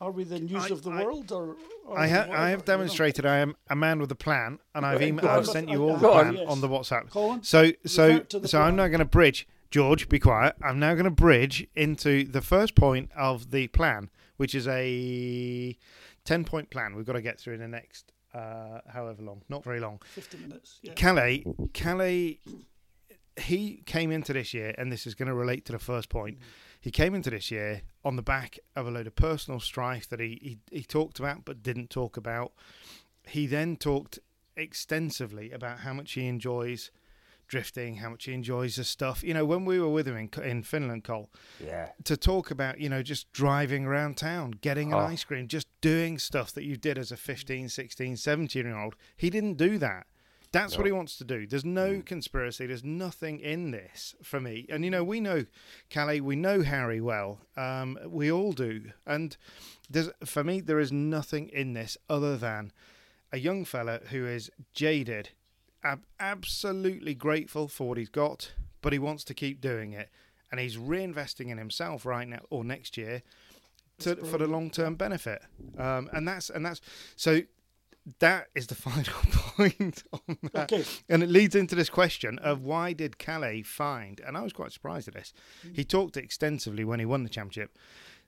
are 0.00 0.10
we 0.10 0.24
the 0.24 0.38
news 0.40 0.64
I- 0.64 0.68
of 0.68 0.82
the 0.82 0.90
I- 0.90 1.04
world, 1.04 1.32
or? 1.32 1.56
or 1.86 1.98
I, 1.98 2.06
ha- 2.08 2.18
whatever, 2.20 2.36
I 2.36 2.50
have 2.50 2.64
demonstrated 2.64 3.24
I 3.26 3.38
am 3.38 3.56
a 3.70 3.76
man 3.76 4.00
with 4.00 4.10
a 4.12 4.16
plan, 4.16 4.58
and 4.74 4.84
I've, 4.84 5.00
emailed, 5.00 5.24
on. 5.24 5.28
I've 5.38 5.46
sent 5.46 5.68
you 5.68 5.82
all 5.84 5.96
Go 5.96 6.00
the 6.00 6.08
on. 6.10 6.22
plan 6.24 6.34
Yes. 6.34 6.48
on 6.48 6.60
the 6.60 6.68
WhatsApp. 6.68 7.10
Colin, 7.10 7.42
So, 7.42 7.72
so, 7.86 8.06
revert 8.08 8.30
to 8.30 8.38
the 8.40 8.48
so 8.48 8.58
I'm 8.60 8.74
plan. 8.74 8.76
now 8.76 8.86
going 8.88 8.98
to 9.00 9.04
bridge. 9.04 9.48
George, 9.70 10.08
be 10.08 10.18
quiet. 10.18 10.54
I'm 10.62 10.78
now 10.78 10.92
going 10.94 11.04
to 11.04 11.10
bridge 11.10 11.66
into 11.74 12.24
the 12.24 12.40
first 12.40 12.74
point 12.76 13.10
of 13.16 13.50
the 13.50 13.66
plan, 13.68 14.10
which 14.36 14.54
is 14.54 14.66
a 14.68 15.76
ten-point 16.24 16.70
plan. 16.70 16.94
We've 16.94 17.04
got 17.06 17.14
to 17.14 17.22
get 17.22 17.40
through 17.40 17.54
in 17.54 17.60
the 17.60 17.68
next, 17.68 18.12
uh, 18.32 18.80
however 18.88 19.22
long, 19.22 19.42
not 19.48 19.64
very 19.64 19.80
long. 19.80 20.00
Fifty 20.04 20.38
minutes. 20.38 20.78
Yeah. 20.82 20.92
Kalle, 20.94 21.38
Kalle, 21.74 22.34
he 23.38 23.82
came 23.86 24.10
into 24.12 24.32
this 24.32 24.54
year, 24.54 24.74
and 24.78 24.90
this 24.90 25.06
is 25.06 25.14
going 25.14 25.28
to 25.28 25.34
relate 25.34 25.64
to 25.66 25.72
the 25.72 25.78
first 25.78 26.08
point. 26.08 26.38
He 26.86 26.92
came 26.92 27.16
into 27.16 27.30
this 27.30 27.50
year 27.50 27.82
on 28.04 28.14
the 28.14 28.22
back 28.22 28.60
of 28.76 28.86
a 28.86 28.92
load 28.92 29.08
of 29.08 29.16
personal 29.16 29.58
strife 29.58 30.08
that 30.08 30.20
he, 30.20 30.38
he, 30.70 30.76
he 30.78 30.84
talked 30.84 31.18
about 31.18 31.44
but 31.44 31.60
didn't 31.60 31.90
talk 31.90 32.16
about. 32.16 32.52
He 33.26 33.48
then 33.48 33.76
talked 33.76 34.20
extensively 34.56 35.50
about 35.50 35.80
how 35.80 35.92
much 35.92 36.12
he 36.12 36.28
enjoys 36.28 36.92
drifting, 37.48 37.96
how 37.96 38.10
much 38.10 38.26
he 38.26 38.32
enjoys 38.34 38.76
the 38.76 38.84
stuff. 38.84 39.24
You 39.24 39.34
know, 39.34 39.44
when 39.44 39.64
we 39.64 39.80
were 39.80 39.88
with 39.88 40.06
him 40.06 40.16
in, 40.16 40.30
in 40.44 40.62
Finland, 40.62 41.02
Cole, 41.02 41.28
Yeah. 41.58 41.88
to 42.04 42.16
talk 42.16 42.52
about, 42.52 42.78
you 42.78 42.88
know, 42.88 43.02
just 43.02 43.32
driving 43.32 43.84
around 43.84 44.16
town, 44.16 44.52
getting 44.60 44.92
an 44.92 44.98
Oh. 45.00 45.06
ice 45.06 45.24
cream, 45.24 45.48
just 45.48 45.66
doing 45.80 46.20
stuff 46.20 46.52
that 46.52 46.62
you 46.62 46.76
did 46.76 46.98
as 46.98 47.10
a 47.10 47.16
15, 47.16 47.68
16, 47.68 48.16
17 48.16 48.64
year 48.64 48.76
old. 48.78 48.94
He 49.16 49.28
didn't 49.28 49.54
do 49.54 49.76
that. 49.78 50.06
That's 50.52 50.76
what 50.78 50.86
he 50.86 50.92
wants 50.92 51.16
to 51.18 51.24
do. 51.24 51.46
There's 51.46 51.64
no 51.64 52.00
conspiracy. 52.04 52.66
There's 52.66 52.84
nothing 52.84 53.40
in 53.40 53.72
this 53.72 54.14
for 54.22 54.40
me. 54.40 54.66
And, 54.70 54.84
you 54.84 54.90
know, 54.90 55.04
we 55.04 55.20
know 55.20 55.44
Kalle, 55.90 56.20
we 56.22 56.36
know 56.36 56.62
Harry 56.62 57.00
well. 57.00 57.40
Um, 57.56 57.98
we 58.06 58.32
all 58.32 58.52
do. 58.52 58.92
And 59.06 59.36
there's, 59.90 60.10
for 60.24 60.42
me, 60.42 60.60
there 60.60 60.78
is 60.78 60.92
nothing 60.92 61.48
in 61.48 61.74
this 61.74 61.98
other 62.08 62.36
than 62.36 62.72
a 63.32 63.38
young 63.38 63.64
fella 63.64 64.00
who 64.10 64.26
is 64.26 64.50
jaded, 64.72 65.30
ab- 65.84 66.06
absolutely 66.18 67.14
grateful 67.14 67.68
for 67.68 67.88
what 67.88 67.98
he's 67.98 68.08
got, 68.08 68.52
but 68.80 68.92
he 68.92 68.98
wants 68.98 69.24
to 69.24 69.34
keep 69.34 69.60
doing 69.60 69.92
it. 69.92 70.08
And 70.50 70.60
he's 70.60 70.76
reinvesting 70.76 71.50
in 71.50 71.58
himself 71.58 72.06
right 72.06 72.26
now 72.26 72.40
or 72.50 72.64
next 72.64 72.96
year 72.96 73.22
to, 73.98 74.16
for 74.16 74.38
the 74.38 74.46
long 74.46 74.70
term 74.70 74.94
benefit. 74.94 75.42
Um, 75.78 76.08
and 76.12 76.26
that's 76.26 76.50
and 76.50 76.64
that's 76.64 76.80
so 77.16 77.40
that 78.20 78.46
is 78.54 78.66
the 78.68 78.74
final 78.86 79.12
point 79.56 80.02
on 80.12 80.38
that. 80.52 80.72
Okay. 80.72 80.84
And 81.08 81.22
it 81.22 81.28
leads 81.28 81.54
into 81.54 81.74
this 81.74 81.88
question 81.90 82.38
of 82.38 82.62
why 82.62 82.92
did 82.92 83.18
Kalle 83.18 83.62
find, 83.64 84.20
and 84.26 84.36
I 84.36 84.42
was 84.42 84.52
quite 84.52 84.72
surprised 84.72 85.08
at 85.08 85.14
this, 85.14 85.32
he 85.74 85.84
talked 85.84 86.16
extensively 86.16 86.84
when 86.84 87.00
he 87.00 87.06
won 87.06 87.22
the 87.24 87.28
championship. 87.28 87.76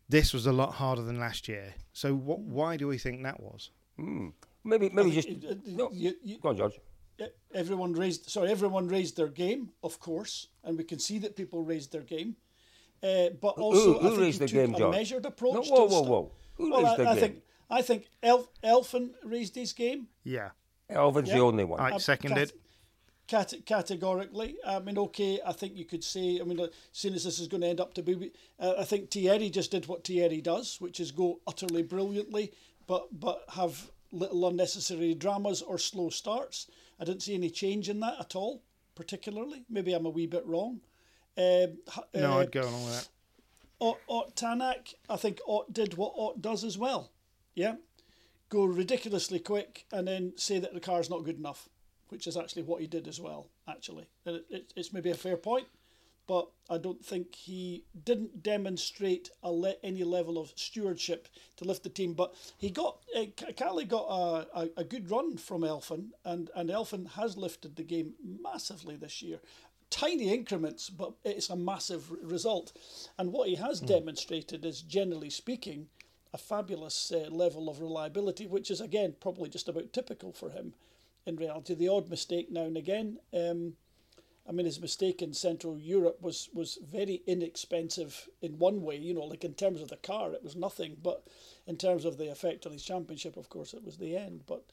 This 0.08 0.32
was 0.32 0.46
a 0.46 0.52
lot 0.52 0.74
harder 0.74 1.02
than 1.02 1.20
last 1.20 1.48
year. 1.48 1.74
So 1.92 2.14
what, 2.14 2.40
why 2.40 2.76
do 2.76 2.88
we 2.88 2.98
think 2.98 3.22
that 3.24 3.40
was? 3.40 3.70
Maybe 3.98 4.88
maybe 4.90 5.10
I 5.10 5.14
just 5.14 5.28
think, 5.28 5.44
uh, 5.44 5.48
uh, 5.50 5.54
no. 5.66 5.90
you- 5.92 6.14
you- 6.22 6.38
Go 6.38 6.48
on, 6.50 6.56
George. 6.56 6.78
Everyone 7.52 7.92
raised 7.94 8.30
sorry 8.30 8.48
everyone 8.50 8.86
raised 8.86 9.16
their 9.16 9.26
game 9.28 9.70
of 9.82 9.98
course 9.98 10.48
and 10.62 10.78
we 10.78 10.84
can 10.84 11.00
see 11.00 11.18
that 11.18 11.34
people 11.34 11.64
raised 11.64 11.90
their 11.90 12.02
game 12.02 12.36
uh, 13.02 13.30
but 13.40 13.54
also 13.58 13.98
who 13.98 14.06
I 14.06 14.10
think 14.10 14.20
raised 14.20 14.32
he 14.34 14.38
their 14.38 14.48
took 14.48 14.66
game, 14.66 14.74
a 14.74 14.78
George? 14.78 14.94
measured 14.94 15.26
approach 15.26 15.54
No, 15.54 15.62
to 15.62 15.70
whoa, 15.70 15.88
the 15.88 15.94
whoa, 15.94 16.02
whoa. 16.02 16.32
Who 16.54 16.70
well, 16.70 16.80
raised 16.82 16.92
I, 16.92 16.96
their 16.96 17.06
I 17.08 17.14
game? 17.14 17.20
think 17.22 17.42
I 17.70 17.82
think 17.82 18.06
Elf, 18.22 18.48
Elfyn 18.62 19.10
raised 19.22 19.54
his 19.54 19.72
game 19.72 20.08
Yeah. 20.24 20.50
Elfyn's 20.90 21.30
the 21.30 21.38
only 21.40 21.64
one. 21.64 21.80
I 21.80 21.98
seconded. 21.98 22.52
cat- 23.26 23.52
cat- 23.52 23.66
categorically. 23.66 24.56
I 24.66 24.78
mean, 24.78 24.96
okay, 24.98 25.38
I 25.44 25.52
think 25.52 25.76
you 25.76 25.84
could 25.84 26.02
say, 26.02 26.40
I 26.40 26.44
mean, 26.44 26.66
seeing 26.92 27.14
as 27.14 27.24
this 27.24 27.38
is 27.38 27.46
going 27.48 27.60
to 27.60 27.66
end 27.68 27.80
up 27.80 27.92
to 27.94 28.02
be, 28.02 28.32
uh, 28.58 28.74
I 28.78 28.84
think 28.84 29.10
Thierry 29.10 29.50
just 29.50 29.70
did 29.70 29.86
what 29.86 30.04
Thierry 30.04 30.40
does, 30.40 30.80
which 30.80 30.98
is 30.98 31.12
go 31.12 31.40
utterly 31.46 31.82
brilliantly, 31.82 32.52
but 32.86 33.08
but 33.20 33.44
have 33.50 33.90
little 34.12 34.48
unnecessary 34.48 35.12
dramas 35.14 35.60
or 35.60 35.76
slow 35.78 36.08
starts. 36.08 36.66
I 36.98 37.04
didn't 37.04 37.22
see 37.22 37.34
any 37.34 37.50
change 37.50 37.90
in 37.90 38.00
that 38.00 38.18
at 38.18 38.34
all, 38.34 38.62
particularly. 38.94 39.64
Maybe 39.68 39.92
I'm 39.92 40.06
a 40.06 40.10
wee 40.10 40.26
bit 40.26 40.46
wrong. 40.46 40.80
Um, 41.36 41.78
No, 42.14 42.32
uh, 42.32 42.38
I'd 42.38 42.50
go 42.50 42.62
along 42.62 42.84
with 42.86 42.94
that. 42.94 43.08
Ott, 43.80 43.98
Ott 44.08 44.34
Tanak, 44.34 44.94
I 45.10 45.16
think 45.16 45.38
Ott 45.46 45.70
did 45.72 45.94
what 45.98 46.14
Ott 46.16 46.40
does 46.40 46.64
as 46.64 46.78
well. 46.78 47.10
Yeah, 47.58 47.74
go 48.50 48.64
ridiculously 48.64 49.40
quick 49.40 49.84
and 49.92 50.06
then 50.06 50.34
say 50.36 50.60
that 50.60 50.74
the 50.74 50.78
car's 50.78 51.10
not 51.10 51.24
good 51.24 51.38
enough, 51.38 51.68
which 52.08 52.28
is 52.28 52.36
actually 52.36 52.62
what 52.62 52.80
he 52.80 52.86
did 52.86 53.08
as 53.08 53.20
well. 53.20 53.48
Actually, 53.68 54.06
and 54.24 54.36
it, 54.36 54.46
it, 54.48 54.72
it's 54.76 54.92
maybe 54.92 55.10
a 55.10 55.16
fair 55.16 55.36
point, 55.36 55.66
but 56.28 56.46
I 56.70 56.78
don't 56.78 57.04
think 57.04 57.34
he 57.34 57.82
didn't 58.04 58.44
demonstrate 58.44 59.30
a 59.42 59.50
le- 59.50 59.74
any 59.82 60.04
level 60.04 60.38
of 60.38 60.52
stewardship 60.54 61.26
to 61.56 61.64
lift 61.64 61.82
the 61.82 61.88
team. 61.88 62.14
But 62.14 62.32
he 62.58 62.70
got 62.70 62.98
uh, 63.18 63.24
Kalle 63.56 63.84
got 63.86 64.06
a, 64.06 64.60
a, 64.60 64.68
a 64.76 64.84
good 64.84 65.10
run 65.10 65.36
from 65.36 65.62
Elfyn, 65.62 66.10
and 66.24 66.50
and 66.54 66.70
Elfyn 66.70 67.10
has 67.14 67.36
lifted 67.36 67.74
the 67.74 67.82
game 67.82 68.14
massively 68.22 68.94
this 68.94 69.20
year 69.20 69.40
tiny 69.90 70.32
increments, 70.32 70.90
but 70.90 71.14
it's 71.24 71.50
a 71.50 71.56
massive 71.56 72.10
result. 72.22 72.72
And 73.18 73.32
what 73.32 73.48
he 73.48 73.54
has 73.54 73.80
demonstrated 73.80 74.64
is, 74.64 74.82
generally 74.82 75.30
speaking, 75.30 75.88
a 76.32 76.38
fabulous 76.38 77.12
uh, 77.12 77.28
level 77.30 77.68
of 77.68 77.80
reliability, 77.80 78.46
which 78.46 78.70
is 78.70 78.80
again 78.80 79.14
probably 79.20 79.48
just 79.48 79.68
about 79.68 79.92
typical 79.92 80.32
for 80.32 80.50
him. 80.50 80.74
In 81.26 81.36
reality, 81.36 81.74
the 81.74 81.88
odd 81.88 82.08
mistake 82.08 82.50
now 82.50 82.62
and 82.62 82.76
again. 82.76 83.18
Um, 83.34 83.74
I 84.48 84.52
mean, 84.52 84.64
his 84.64 84.80
mistake 84.80 85.20
in 85.20 85.34
Central 85.34 85.76
Europe 85.78 86.22
was 86.22 86.48
was 86.54 86.78
very 86.82 87.22
inexpensive 87.26 88.28
in 88.40 88.58
one 88.58 88.82
way. 88.82 88.96
You 88.96 89.14
know, 89.14 89.24
like 89.24 89.44
in 89.44 89.54
terms 89.54 89.82
of 89.82 89.88
the 89.88 89.96
car, 89.96 90.32
it 90.32 90.42
was 90.42 90.56
nothing, 90.56 90.96
but 91.02 91.26
in 91.66 91.76
terms 91.76 92.04
of 92.06 92.16
the 92.16 92.30
effect 92.30 92.64
on 92.64 92.72
his 92.72 92.82
championship, 92.82 93.36
of 93.36 93.50
course, 93.50 93.74
it 93.74 93.84
was 93.84 93.98
the 93.98 94.16
end. 94.16 94.44
But 94.46 94.64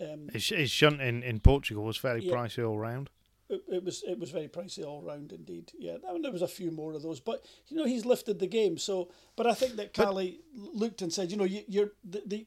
um, 0.00 0.28
His, 0.32 0.48
his 0.48 0.70
shunt 0.70 1.02
in, 1.02 1.22
in 1.22 1.40
Portugal 1.40 1.84
was 1.84 1.98
fairly 1.98 2.24
Yeah. 2.24 2.32
pricey 2.32 2.66
all 2.66 2.78
round. 2.78 3.10
It, 3.50 3.62
it 3.68 3.84
was 3.84 4.04
it 4.06 4.18
was 4.18 4.30
very 4.30 4.46
pricey 4.46 4.84
all 4.84 5.02
round 5.02 5.32
indeed. 5.32 5.72
Yeah, 5.76 5.96
I 6.08 6.12
mean, 6.12 6.22
there 6.22 6.30
was 6.30 6.42
a 6.42 6.48
few 6.48 6.70
more 6.70 6.92
of 6.92 7.02
those, 7.02 7.18
but 7.18 7.44
you 7.68 7.76
know 7.76 7.84
he's 7.84 8.06
lifted 8.06 8.38
the 8.38 8.46
game. 8.46 8.78
So, 8.78 9.08
but 9.34 9.46
I 9.46 9.54
think 9.54 9.74
that 9.76 9.92
Kalle 9.92 10.34
looked 10.54 11.02
and 11.02 11.12
said, 11.12 11.32
you 11.32 11.36
know, 11.36 11.44
you, 11.44 11.62
you're 11.66 11.90
the, 12.08 12.22
the 12.24 12.46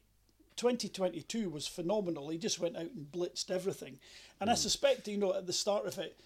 2022 0.56 1.50
was 1.50 1.66
phenomenal. 1.66 2.30
He 2.30 2.38
just 2.38 2.58
went 2.58 2.76
out 2.76 2.90
and 2.94 3.06
blitzed 3.12 3.50
everything, 3.50 3.98
and 4.40 4.48
I 4.48 4.54
mm. 4.54 4.58
suspect 4.58 5.06
you 5.06 5.18
know 5.18 5.34
at 5.34 5.46
the 5.46 5.52
start 5.52 5.86
of 5.86 5.98
it, 5.98 6.18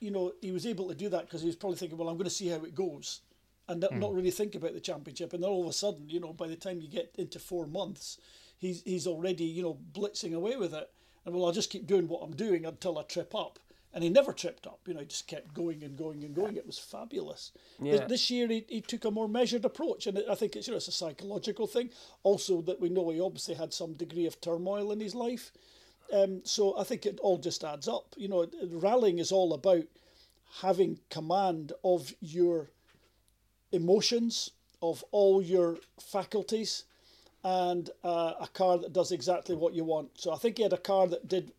you 0.00 0.10
know 0.10 0.32
he 0.40 0.50
was 0.50 0.66
able 0.66 0.88
to 0.88 0.96
do 0.96 1.08
that 1.10 1.26
because 1.26 1.42
he 1.42 1.46
was 1.46 1.56
probably 1.56 1.78
thinking, 1.78 1.96
well, 1.96 2.08
I'm 2.08 2.16
going 2.16 2.24
to 2.24 2.30
see 2.30 2.48
how 2.48 2.64
it 2.64 2.74
goes, 2.74 3.20
and 3.68 3.80
not, 3.80 3.94
not 3.94 4.10
mm. 4.10 4.16
really 4.16 4.32
think 4.32 4.56
about 4.56 4.74
the 4.74 4.80
championship. 4.80 5.32
And 5.32 5.44
then 5.44 5.50
all 5.50 5.62
of 5.62 5.68
a 5.68 5.72
sudden, 5.72 6.08
you 6.08 6.18
know, 6.18 6.32
by 6.32 6.48
the 6.48 6.56
time 6.56 6.80
you 6.80 6.88
get 6.88 7.14
into 7.18 7.38
four 7.38 7.68
months, 7.68 8.18
he's 8.56 8.82
he's 8.82 9.06
already 9.06 9.44
you 9.44 9.62
know 9.62 9.78
blitzing 9.92 10.34
away 10.34 10.56
with 10.56 10.74
it. 10.74 10.90
And 11.24 11.36
well, 11.36 11.46
I'll 11.46 11.52
just 11.52 11.70
keep 11.70 11.86
doing 11.86 12.08
what 12.08 12.22
I'm 12.22 12.34
doing 12.34 12.64
until 12.64 12.98
I 12.98 13.02
trip 13.02 13.32
up. 13.34 13.60
And 13.94 14.04
he 14.04 14.10
never 14.10 14.32
tripped 14.32 14.66
up. 14.66 14.80
You 14.86 14.94
know, 14.94 15.00
he 15.00 15.06
just 15.06 15.26
kept 15.26 15.54
going 15.54 15.82
and 15.82 15.96
going 15.96 16.22
and 16.24 16.34
going. 16.34 16.56
It 16.56 16.66
was 16.66 16.78
fabulous. 16.78 17.52
Yeah. 17.80 18.06
This 18.06 18.30
year 18.30 18.46
he, 18.48 18.64
he 18.68 18.80
took 18.80 19.04
a 19.04 19.10
more 19.10 19.28
measured 19.28 19.64
approach, 19.64 20.06
and 20.06 20.22
I 20.30 20.34
think 20.34 20.56
it's 20.56 20.66
you 20.66 20.72
know 20.72 20.76
it's 20.76 20.88
a 20.88 20.92
psychological 20.92 21.66
thing. 21.66 21.90
Also, 22.22 22.60
that 22.62 22.80
we 22.80 22.88
know 22.88 23.08
he 23.10 23.20
obviously 23.20 23.54
had 23.54 23.72
some 23.72 23.94
degree 23.94 24.26
of 24.26 24.40
turmoil 24.40 24.92
in 24.92 25.00
his 25.00 25.14
life. 25.14 25.52
Um, 26.12 26.40
so 26.44 26.78
I 26.78 26.84
think 26.84 27.06
it 27.06 27.18
all 27.20 27.38
just 27.38 27.64
adds 27.64 27.88
up. 27.88 28.14
You 28.16 28.28
know, 28.28 28.46
rallying 28.70 29.18
is 29.18 29.32
all 29.32 29.52
about 29.52 29.84
having 30.60 31.00
command 31.10 31.72
of 31.84 32.14
your 32.20 32.70
emotions, 33.72 34.50
of 34.82 35.04
all 35.10 35.42
your 35.42 35.78
faculties, 36.00 36.84
and 37.44 37.90
uh, 38.04 38.34
a 38.40 38.48
car 38.48 38.78
that 38.78 38.92
does 38.92 39.12
exactly 39.12 39.54
what 39.54 39.74
you 39.74 39.84
want. 39.84 40.10
So 40.14 40.32
I 40.32 40.36
think 40.36 40.56
he 40.56 40.62
had 40.62 40.72
a 40.72 40.78
car 40.78 41.06
that 41.08 41.28
did 41.28 41.52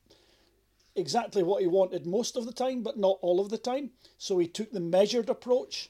exactly 1.00 1.44
what 1.44 1.62
he 1.62 1.68
wanted 1.68 2.06
most 2.06 2.36
of 2.36 2.46
the 2.46 2.54
time, 2.54 2.84
but 2.84 2.98
not 2.98 3.18
all 3.22 3.40
of 3.40 3.50
the 3.50 3.58
time. 3.58 3.92
So 4.18 4.38
he 4.38 4.48
took 4.48 4.72
the 4.72 4.80
measured 4.80 5.30
approach. 5.30 5.90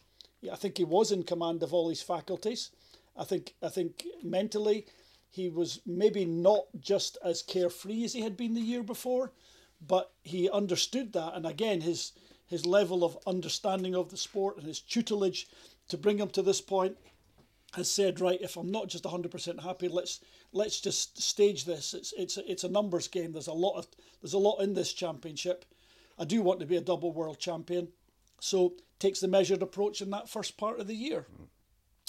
I 0.52 0.56
think 0.56 0.78
he 0.78 0.84
was 0.84 1.12
in 1.12 1.24
command 1.24 1.64
of 1.64 1.74
all 1.74 1.90
his 1.90 2.02
faculties. 2.02 2.72
I 3.18 3.26
think 3.26 3.56
I 3.62 3.70
think 3.70 4.06
mentally 4.24 4.86
he 5.30 5.50
was 5.50 5.82
maybe 5.86 6.26
not 6.26 6.66
just 6.80 7.18
as 7.24 7.42
carefree 7.42 8.04
as 8.04 8.14
he 8.14 8.22
had 8.22 8.38
been 8.38 8.54
the 8.54 8.62
year 8.62 8.84
before, 8.84 9.34
but 9.86 10.14
he 10.24 10.50
understood 10.50 11.14
that. 11.14 11.36
And 11.36 11.46
again, 11.46 11.82
his 11.82 12.14
his 12.48 12.66
level 12.66 13.04
of 13.04 13.18
understanding 13.28 13.96
of 13.96 14.10
the 14.10 14.18
sport 14.18 14.58
and 14.58 14.66
his 14.66 14.80
tutelage 14.80 15.48
to 15.90 15.98
bring 15.98 16.18
him 16.18 16.30
to 16.30 16.42
this 16.42 16.62
point 16.62 16.98
has 17.74 17.90
said, 17.90 18.20
right, 18.20 18.42
if 18.42 18.58
I'm 18.58 18.72
not 18.72 18.88
just 18.88 19.04
100% 19.04 19.64
happy, 19.64 19.88
let's 19.88 20.22
let's 20.52 20.82
just 20.82 21.22
stage 21.22 21.66
this. 21.66 21.94
It's 21.94 22.14
it's 22.18 22.38
a, 22.38 22.52
it's 22.52 22.64
a 22.64 22.70
numbers 22.70 23.08
game. 23.08 23.32
There's 23.32 23.48
a 23.48 23.54
lot 23.54 23.78
of 23.78 23.88
there's 24.22 24.34
a 24.34 24.40
lot 24.40 24.60
in 24.62 24.74
this 24.74 24.94
championship. 24.94 25.66
I 26.18 26.26
do 26.26 26.42
want 26.42 26.60
to 26.60 26.66
be 26.66 26.76
a 26.76 26.82
double 26.82 27.12
world 27.12 27.40
champion, 27.40 27.90
so 28.40 28.74
takes 28.98 29.20
the 29.20 29.28
measured 29.28 29.62
approach 29.62 30.02
in 30.02 30.10
that 30.12 30.30
first 30.30 30.58
part 30.58 30.80
of 30.80 30.88
the 30.88 30.96
year. 30.96 31.28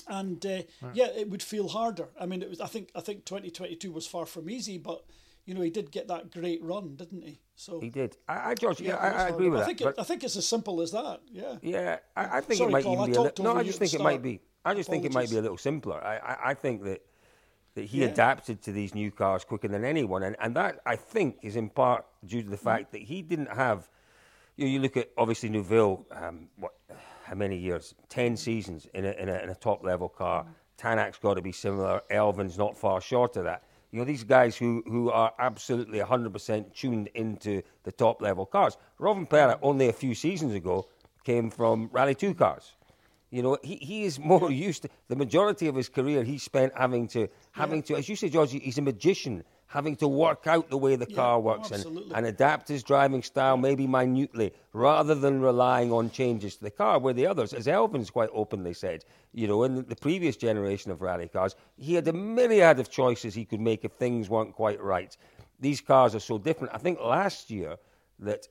And 0.08 0.44
uh, 0.44 0.62
yeah, 0.92 1.08
it 1.16 1.30
would 1.30 1.42
feel 1.42 1.68
harder. 1.68 2.08
I 2.18 2.26
mean, 2.26 2.42
it 2.42 2.48
was. 2.48 2.60
I 2.60 2.66
think 2.66 2.90
I 2.94 3.00
think 3.00 3.24
2022 3.26 3.92
was 3.92 4.06
far 4.06 4.26
from 4.26 4.48
easy, 4.48 4.78
but 4.78 5.04
you 5.44 5.54
know 5.54 5.60
he 5.60 5.70
did 5.70 5.90
get 5.92 6.08
that 6.08 6.32
great 6.32 6.62
run, 6.62 6.96
didn't 6.96 7.22
he? 7.22 7.38
So 7.54 7.78
He 7.78 7.90
did. 7.90 8.16
I, 8.26 8.50
I 8.50 8.54
George, 8.54 8.80
yeah, 8.80 8.96
I, 8.96 9.08
I 9.24 9.28
agree 9.28 9.50
with 9.50 9.60
I 9.60 9.64
that. 9.64 9.66
think 9.66 9.80
it, 9.82 9.94
I 9.98 10.02
think 10.02 10.24
it's 10.24 10.36
as 10.36 10.48
simple 10.48 10.80
as 10.80 10.92
that. 10.92 11.20
Yeah. 11.30 11.56
Yeah, 11.60 11.98
I, 12.16 12.38
I 12.38 12.40
think 12.40 12.58
Sorry, 12.58 12.70
it 12.70 12.72
might 12.72 12.84
Paul, 12.84 12.98
I 12.98 13.08
even 13.08 13.22
be. 13.22 13.30
A 13.38 13.42
no, 13.42 13.56
I 13.56 13.62
just 13.62 13.78
think 13.78 13.92
it 13.92 14.00
might 14.00 14.22
be. 14.22 14.40
I 14.64 14.74
just 14.74 14.90
think 14.90 15.04
it 15.04 15.12
might 15.12 15.30
be 15.30 15.36
a 15.38 15.42
little 15.42 15.56
simpler. 15.56 16.02
I, 16.04 16.16
I, 16.18 16.50
I 16.50 16.54
think 16.54 16.84
that 16.84 17.02
that 17.74 17.84
he 17.84 18.00
Yeah. 18.00 18.08
adapted 18.08 18.60
to 18.62 18.72
these 18.72 18.94
new 18.96 19.12
cars 19.12 19.44
quicker 19.44 19.68
than 19.68 19.84
anyone, 19.84 20.24
and, 20.24 20.34
and 20.40 20.56
that 20.56 20.80
I 20.84 20.96
think 20.96 21.38
is 21.42 21.54
in 21.54 21.70
part 21.70 22.04
due 22.26 22.42
to 22.42 22.48
the 22.50 22.56
Mm. 22.56 22.60
fact 22.70 22.92
that 22.92 23.02
he 23.02 23.22
didn't 23.22 23.54
have. 23.54 23.88
You, 24.56 24.64
know, 24.66 24.72
you 24.72 24.80
look 24.80 24.96
at 24.96 25.10
obviously 25.16 25.48
Neuville, 25.50 26.04
um, 26.10 26.48
what 26.56 26.72
how 27.24 27.36
many 27.36 27.56
years? 27.56 27.94
Ten 28.08 28.36
seasons 28.36 28.86
in 28.92 29.04
a 29.04 29.12
in 29.12 29.28
a, 29.28 29.34
in 29.38 29.48
a 29.50 29.54
top 29.54 29.84
level 29.84 30.08
car. 30.08 30.46
Tanak's 30.76 31.18
got 31.18 31.34
to 31.34 31.42
be 31.42 31.52
similar. 31.52 32.00
Elfyn's 32.10 32.58
not 32.58 32.76
far 32.76 33.00
short 33.00 33.36
of 33.36 33.44
that. 33.44 33.62
You 33.92 33.98
know, 34.00 34.04
these 34.04 34.24
guys 34.24 34.56
who, 34.56 34.82
who 34.86 35.10
are 35.10 35.32
absolutely 35.38 35.98
100% 35.98 36.72
tuned 36.74 37.08
into 37.14 37.62
the 37.82 37.92
top 37.92 38.22
level 38.22 38.46
cars. 38.46 38.78
Rovanperä, 38.98 39.58
only 39.62 39.88
a 39.88 39.92
few 39.92 40.14
seasons 40.14 40.54
ago, 40.54 40.88
came 41.24 41.50
from 41.50 41.88
Rally 41.92 42.14
2 42.14 42.34
cars. 42.34 42.76
You 43.30 43.42
know, 43.42 43.58
he, 43.62 43.76
he 43.76 44.04
is 44.04 44.18
more 44.18 44.50
used 44.68 44.82
to 44.82 44.88
the 45.08 45.16
majority 45.16 45.68
of 45.68 45.74
his 45.76 45.88
career 45.88 46.24
he 46.24 46.38
spent 46.38 46.72
having 46.76 47.08
to 47.08 47.28
having 47.52 47.82
to 47.84 47.96
as 47.96 48.08
you 48.08 48.16
say, 48.16 48.28
George, 48.28 48.52
he's 48.52 48.78
a 48.78 48.82
magician, 48.82 49.44
having 49.66 49.94
to 49.96 50.08
work 50.08 50.46
out 50.46 50.68
the 50.68 50.76
way 50.76 50.96
the 50.96 51.06
Yeah, 51.08 51.16
car 51.16 51.36
oh, 51.36 51.40
works 51.40 51.70
and, 51.70 51.86
and 52.12 52.26
adapt 52.26 52.68
his 52.68 52.82
driving 52.82 53.22
style 53.22 53.56
maybe 53.56 53.86
minutely, 53.86 54.52
rather 54.72 55.14
than 55.14 55.40
relying 55.40 55.92
on 55.92 56.10
changes 56.10 56.56
to 56.56 56.64
the 56.64 56.70
car. 56.70 56.98
Where 56.98 57.14
the 57.14 57.26
others, 57.26 57.52
as 57.52 57.66
Elfyn's 57.66 58.10
quite 58.10 58.30
openly 58.32 58.74
said, 58.74 59.04
you 59.32 59.46
know, 59.46 59.62
in 59.62 59.86
the 59.86 59.96
previous 59.96 60.36
generation 60.36 60.90
of 60.90 61.00
rally 61.00 61.28
cars, 61.28 61.54
he 61.76 61.94
had 61.94 62.08
a 62.08 62.12
myriad 62.12 62.80
of 62.80 62.90
choices 62.90 63.34
he 63.34 63.44
could 63.44 63.60
make 63.60 63.84
if 63.84 63.92
things 63.92 64.28
weren't 64.28 64.54
quite 64.54 64.80
right. 64.82 65.16
These 65.60 65.80
cars 65.82 66.14
are 66.14 66.20
so 66.20 66.38
different. 66.38 66.74
I 66.74 66.78
think 66.78 67.00
last 67.00 67.50
year 67.50 67.76
that 68.18 68.48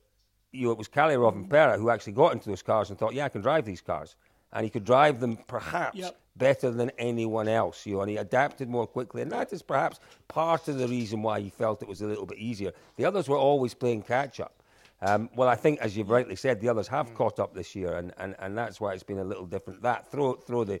you 0.52 0.66
know, 0.66 0.72
it 0.72 0.78
was 0.78 0.88
Kalle 0.88 1.16
Rovanperä 1.16 1.78
who 1.78 1.90
actually 1.90 2.14
got 2.14 2.32
into 2.32 2.48
those 2.48 2.62
cars 2.62 2.90
and 2.90 2.98
thought, 2.98 3.14
yeah, 3.14 3.26
I 3.26 3.28
can 3.28 3.40
drive 3.40 3.64
these 3.64 3.80
cars. 3.80 4.16
And 4.52 4.64
he 4.64 4.70
could 4.70 4.84
drive 4.84 5.20
them 5.20 5.38
perhaps 5.46 5.96
Yep. 5.96 6.16
better 6.36 6.70
than 6.70 6.90
anyone 6.98 7.48
else, 7.48 7.86
you 7.86 7.94
know, 7.94 8.00
and 8.02 8.10
he 8.10 8.16
adapted 8.16 8.68
more 8.68 8.86
quickly. 8.86 9.22
And 9.22 9.30
that 9.32 9.52
is 9.52 9.62
perhaps 9.62 10.00
part 10.28 10.68
of 10.68 10.78
the 10.78 10.88
reason 10.88 11.22
why 11.22 11.40
he 11.40 11.50
felt 11.50 11.82
it 11.82 11.88
was 11.88 12.02
a 12.02 12.06
little 12.06 12.26
bit 12.26 12.38
easier. 12.38 12.72
The 12.96 13.04
others 13.04 13.28
were 13.28 13.36
always 13.36 13.74
playing 13.74 14.02
catch 14.02 14.40
up. 14.40 14.62
Um, 15.02 15.30
well, 15.34 15.48
I 15.48 15.54
think, 15.54 15.80
as 15.80 15.96
you've 15.96 16.10
rightly 16.10 16.36
said, 16.36 16.60
the 16.60 16.68
others 16.68 16.86
have 16.88 17.14
caught 17.14 17.38
up 17.38 17.54
this 17.54 17.74
year, 17.74 17.94
and, 17.94 18.12
and, 18.18 18.34
and 18.38 18.56
that's 18.58 18.80
why 18.80 18.92
it's 18.92 19.02
been 19.02 19.18
a 19.18 19.24
little 19.24 19.46
different. 19.46 19.80
That 19.82 20.10
throw 20.10 20.34
throw 20.34 20.64
the 20.64 20.78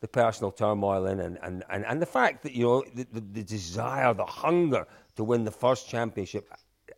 the 0.00 0.08
personal 0.08 0.52
turmoil 0.52 1.06
in, 1.06 1.18
and, 1.20 1.38
and, 1.42 1.64
and, 1.70 1.84
and 1.84 2.00
the 2.00 2.06
fact 2.06 2.42
that 2.44 2.52
you 2.52 2.62
know 2.64 2.84
the, 2.94 3.06
the, 3.12 3.20
the 3.20 3.42
desire, 3.42 4.14
the 4.14 4.24
hunger 4.24 4.86
to 5.16 5.24
win 5.24 5.44
the 5.44 5.50
first 5.50 5.88
championship 5.88 6.50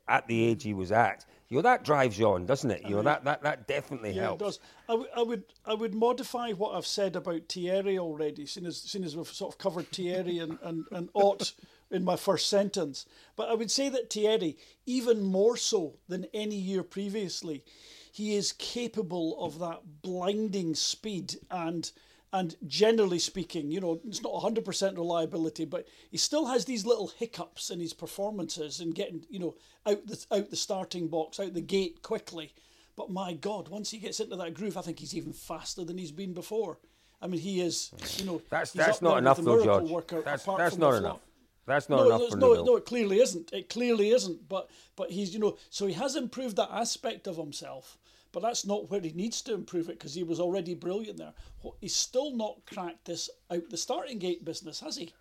at 0.06 0.26
the 0.28 0.44
age 0.44 0.62
he 0.62 0.74
was 0.74 0.92
at, 0.92 1.24
you 1.50 1.56
know 1.56 1.62
that 1.62 1.84
drives 1.84 2.16
you 2.18 2.26
on, 2.28 2.46
doesn't 2.46 2.70
it? 2.70 2.82
You 2.84 2.94
know 2.96 3.02
that 3.02 3.24
that, 3.24 3.42
that 3.42 3.66
definitely 3.66 4.12
Yeah, 4.12 4.22
helps. 4.22 4.40
it 4.40 4.44
does. 4.44 4.58
I, 4.88 4.92
w- 4.92 5.10
I 5.16 5.22
would 5.22 5.44
I 5.66 5.74
would 5.74 5.94
modify 5.94 6.52
what 6.52 6.74
I've 6.76 6.86
said 6.86 7.16
about 7.16 7.48
Thierry 7.48 7.98
already, 7.98 8.46
seeing 8.46 8.66
as, 8.66 8.78
seeing 8.80 9.04
as 9.04 9.16
we've 9.16 9.26
sort 9.26 9.52
of 9.54 9.58
covered 9.58 9.88
Thierry 9.90 10.38
and, 10.38 10.58
and, 10.62 10.84
and 10.92 11.08
Ott 11.14 11.52
in 11.90 12.04
my 12.04 12.14
first 12.14 12.48
sentence. 12.48 13.04
But 13.34 13.48
I 13.50 13.54
would 13.54 13.70
say 13.70 13.88
that 13.88 14.12
Thierry, 14.12 14.56
even 14.86 15.22
more 15.24 15.56
so 15.56 15.94
than 16.08 16.26
any 16.32 16.54
year 16.54 16.84
previously, 16.84 17.64
he 18.12 18.36
is 18.36 18.52
capable 18.52 19.36
of 19.44 19.58
that 19.58 20.02
blinding 20.02 20.76
speed 20.76 21.34
and 21.50 21.90
and 22.32 22.54
generally 22.66 23.18
speaking, 23.18 23.70
you 23.70 23.80
know, 23.80 24.00
it's 24.06 24.22
not 24.22 24.32
100% 24.32 24.96
reliability, 24.96 25.64
but 25.64 25.86
he 26.10 26.16
still 26.16 26.46
has 26.46 26.64
these 26.64 26.86
little 26.86 27.08
hiccups 27.08 27.70
in 27.70 27.80
his 27.80 27.92
performances 27.92 28.78
and 28.80 28.94
getting, 28.94 29.24
you 29.28 29.38
know, 29.40 29.56
out 29.86 30.06
the 30.06 30.24
out 30.30 30.50
the 30.50 30.56
starting 30.56 31.08
box, 31.08 31.40
out 31.40 31.54
the 31.54 31.60
gate 31.60 32.02
quickly. 32.02 32.52
But 32.96 33.10
my 33.10 33.32
God, 33.32 33.68
once 33.68 33.90
he 33.90 33.98
gets 33.98 34.20
into 34.20 34.36
that 34.36 34.54
groove, 34.54 34.76
I 34.76 34.82
think 34.82 34.98
he's 35.00 35.16
even 35.16 35.32
faster 35.32 35.84
than 35.84 35.98
he's 35.98 36.12
been 36.12 36.32
before. 36.34 36.78
I 37.22 37.26
mean, 37.26 37.40
he 37.40 37.60
is, 37.60 37.90
you 38.18 38.24
know, 38.24 38.40
That's 38.48 38.72
he's 38.72 38.84
that's 38.84 39.02
not 39.02 39.18
enough, 39.18 39.38
though, 39.38 39.62
George. 39.64 39.90
worker, 39.90 40.22
That's 40.22 40.44
that's 40.44 40.76
not 40.78 40.94
enough. 40.94 41.02
flop. 41.02 41.22
That's 41.66 41.88
not 41.88 41.96
no, 42.00 42.06
enough 42.06 42.20
no, 42.36 42.48
Neville. 42.48 42.64
no, 42.64 42.76
it 42.76 42.84
clearly 42.86 43.20
isn't. 43.20 43.52
It 43.52 43.68
clearly 43.68 44.10
isn't. 44.10 44.48
But 44.48 44.70
but 44.96 45.10
he's 45.10 45.32
you 45.34 45.40
know, 45.40 45.56
so 45.68 45.86
he 45.86 45.92
has 45.94 46.16
improved 46.16 46.56
that 46.56 46.70
aspect 46.72 47.26
of 47.26 47.36
himself. 47.36 47.98
But 48.32 48.42
that's 48.42 48.64
not 48.64 48.90
where 48.90 49.00
he 49.00 49.10
needs 49.12 49.42
to 49.42 49.54
improve 49.54 49.88
it 49.88 49.98
because 49.98 50.14
he 50.14 50.22
was 50.22 50.38
already 50.38 50.74
brilliant 50.74 51.18
there. 51.18 51.32
He's 51.80 51.96
still 51.96 52.30
not 52.36 52.60
cracked 52.66 53.04
this 53.06 53.28
out 53.50 53.68
the 53.70 53.76
starting 53.76 54.18
gate 54.18 54.44
business, 54.44 54.78
has 54.80 54.96
he? 54.96 55.12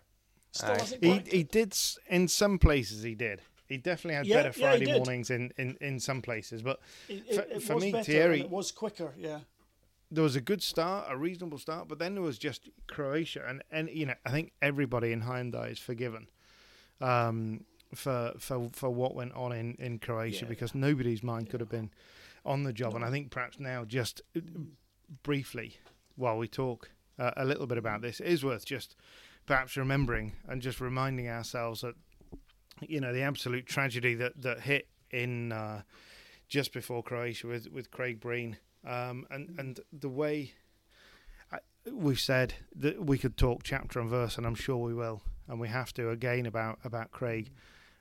Still 0.52 0.74
hasn't 0.74 1.02
He 1.04 1.18
he 1.26 1.42
did 1.42 1.76
in 2.08 2.28
some 2.28 2.58
places. 2.58 3.02
He 3.02 3.14
did. 3.14 3.40
He 3.68 3.76
definitely 3.76 4.14
had 4.16 4.26
Yeah, 4.26 4.36
better 4.42 4.52
Friday 4.52 4.84
did. 4.86 4.96
mornings 4.96 5.30
in, 5.30 5.52
in, 5.56 5.76
in 5.80 6.00
some 6.00 6.22
places. 6.22 6.60
But 6.62 6.80
It, 7.08 7.34
for, 7.34 7.40
it, 7.42 7.62
for 7.62 7.74
was 7.76 7.84
me, 7.84 8.02
Thierry, 8.02 8.40
it 8.40 8.50
was 8.50 8.72
quicker. 8.72 9.12
Yeah. 9.16 9.40
there 10.10 10.24
was 10.24 10.34
a 10.36 10.40
good 10.40 10.60
start, 10.62 11.06
a 11.08 11.16
reasonable 11.16 11.58
start, 11.58 11.86
but 11.88 11.98
then 12.00 12.14
there 12.14 12.22
was 12.22 12.36
just 12.38 12.68
Croatia, 12.88 13.44
and, 13.48 13.62
and 13.70 13.88
you 13.90 14.06
know 14.06 14.14
I 14.26 14.30
think 14.30 14.52
everybody 14.60 15.12
in 15.12 15.22
Hyundai 15.22 15.70
is 15.70 15.78
forgiven 15.78 16.26
um, 17.00 17.64
for 17.94 18.32
for 18.38 18.68
for 18.72 18.90
what 18.90 19.14
went 19.14 19.34
on 19.34 19.52
in 19.52 19.74
in 19.78 19.98
Croatia 20.00 20.44
Yeah. 20.44 20.48
because 20.48 20.74
nobody's 20.74 21.22
mind 21.22 21.48
could 21.50 21.60
have 21.60 21.70
been 21.70 21.90
on 22.44 22.62
the 22.64 22.72
job, 22.72 22.94
and 22.94 23.04
I 23.04 23.10
think 23.10 23.30
perhaps 23.30 23.58
now 23.58 23.84
just 23.84 24.22
uh, 24.36 24.40
briefly 25.22 25.78
while 26.16 26.38
we 26.38 26.48
talk 26.48 26.90
uh, 27.18 27.32
a 27.36 27.44
little 27.44 27.66
bit 27.66 27.78
about 27.78 28.02
this, 28.02 28.20
it 28.20 28.26
is 28.26 28.44
worth 28.44 28.64
just 28.64 28.96
perhaps 29.46 29.76
remembering 29.76 30.32
and 30.48 30.62
just 30.62 30.80
reminding 30.80 31.28
ourselves 31.28 31.80
that 31.80 31.94
you 32.80 33.00
know 33.00 33.12
the 33.12 33.22
absolute 33.22 33.66
tragedy 33.66 34.14
that 34.14 34.40
that 34.40 34.60
hit 34.60 34.88
in 35.10 35.52
uh, 35.52 35.82
just 36.48 36.72
before 36.72 37.02
Croatia 37.02 37.46
with 37.46 37.70
with 37.70 37.90
Craig 37.90 38.20
Breen 38.20 38.56
um, 38.86 39.26
and 39.30 39.54
and 39.58 39.80
the 39.92 40.08
way 40.08 40.52
I, 41.52 41.58
we've 41.90 42.20
said 42.20 42.54
that 42.76 43.04
we 43.04 43.18
could 43.18 43.36
talk 43.36 43.62
chapter 43.62 44.00
and 44.00 44.08
verse, 44.08 44.36
and 44.36 44.46
I'm 44.46 44.54
sure 44.54 44.78
we 44.78 44.94
will, 44.94 45.22
and 45.48 45.60
we 45.60 45.68
have 45.68 45.92
to 45.94 46.10
again 46.10 46.46
about 46.46 46.78
about 46.84 47.10
Craig 47.10 47.50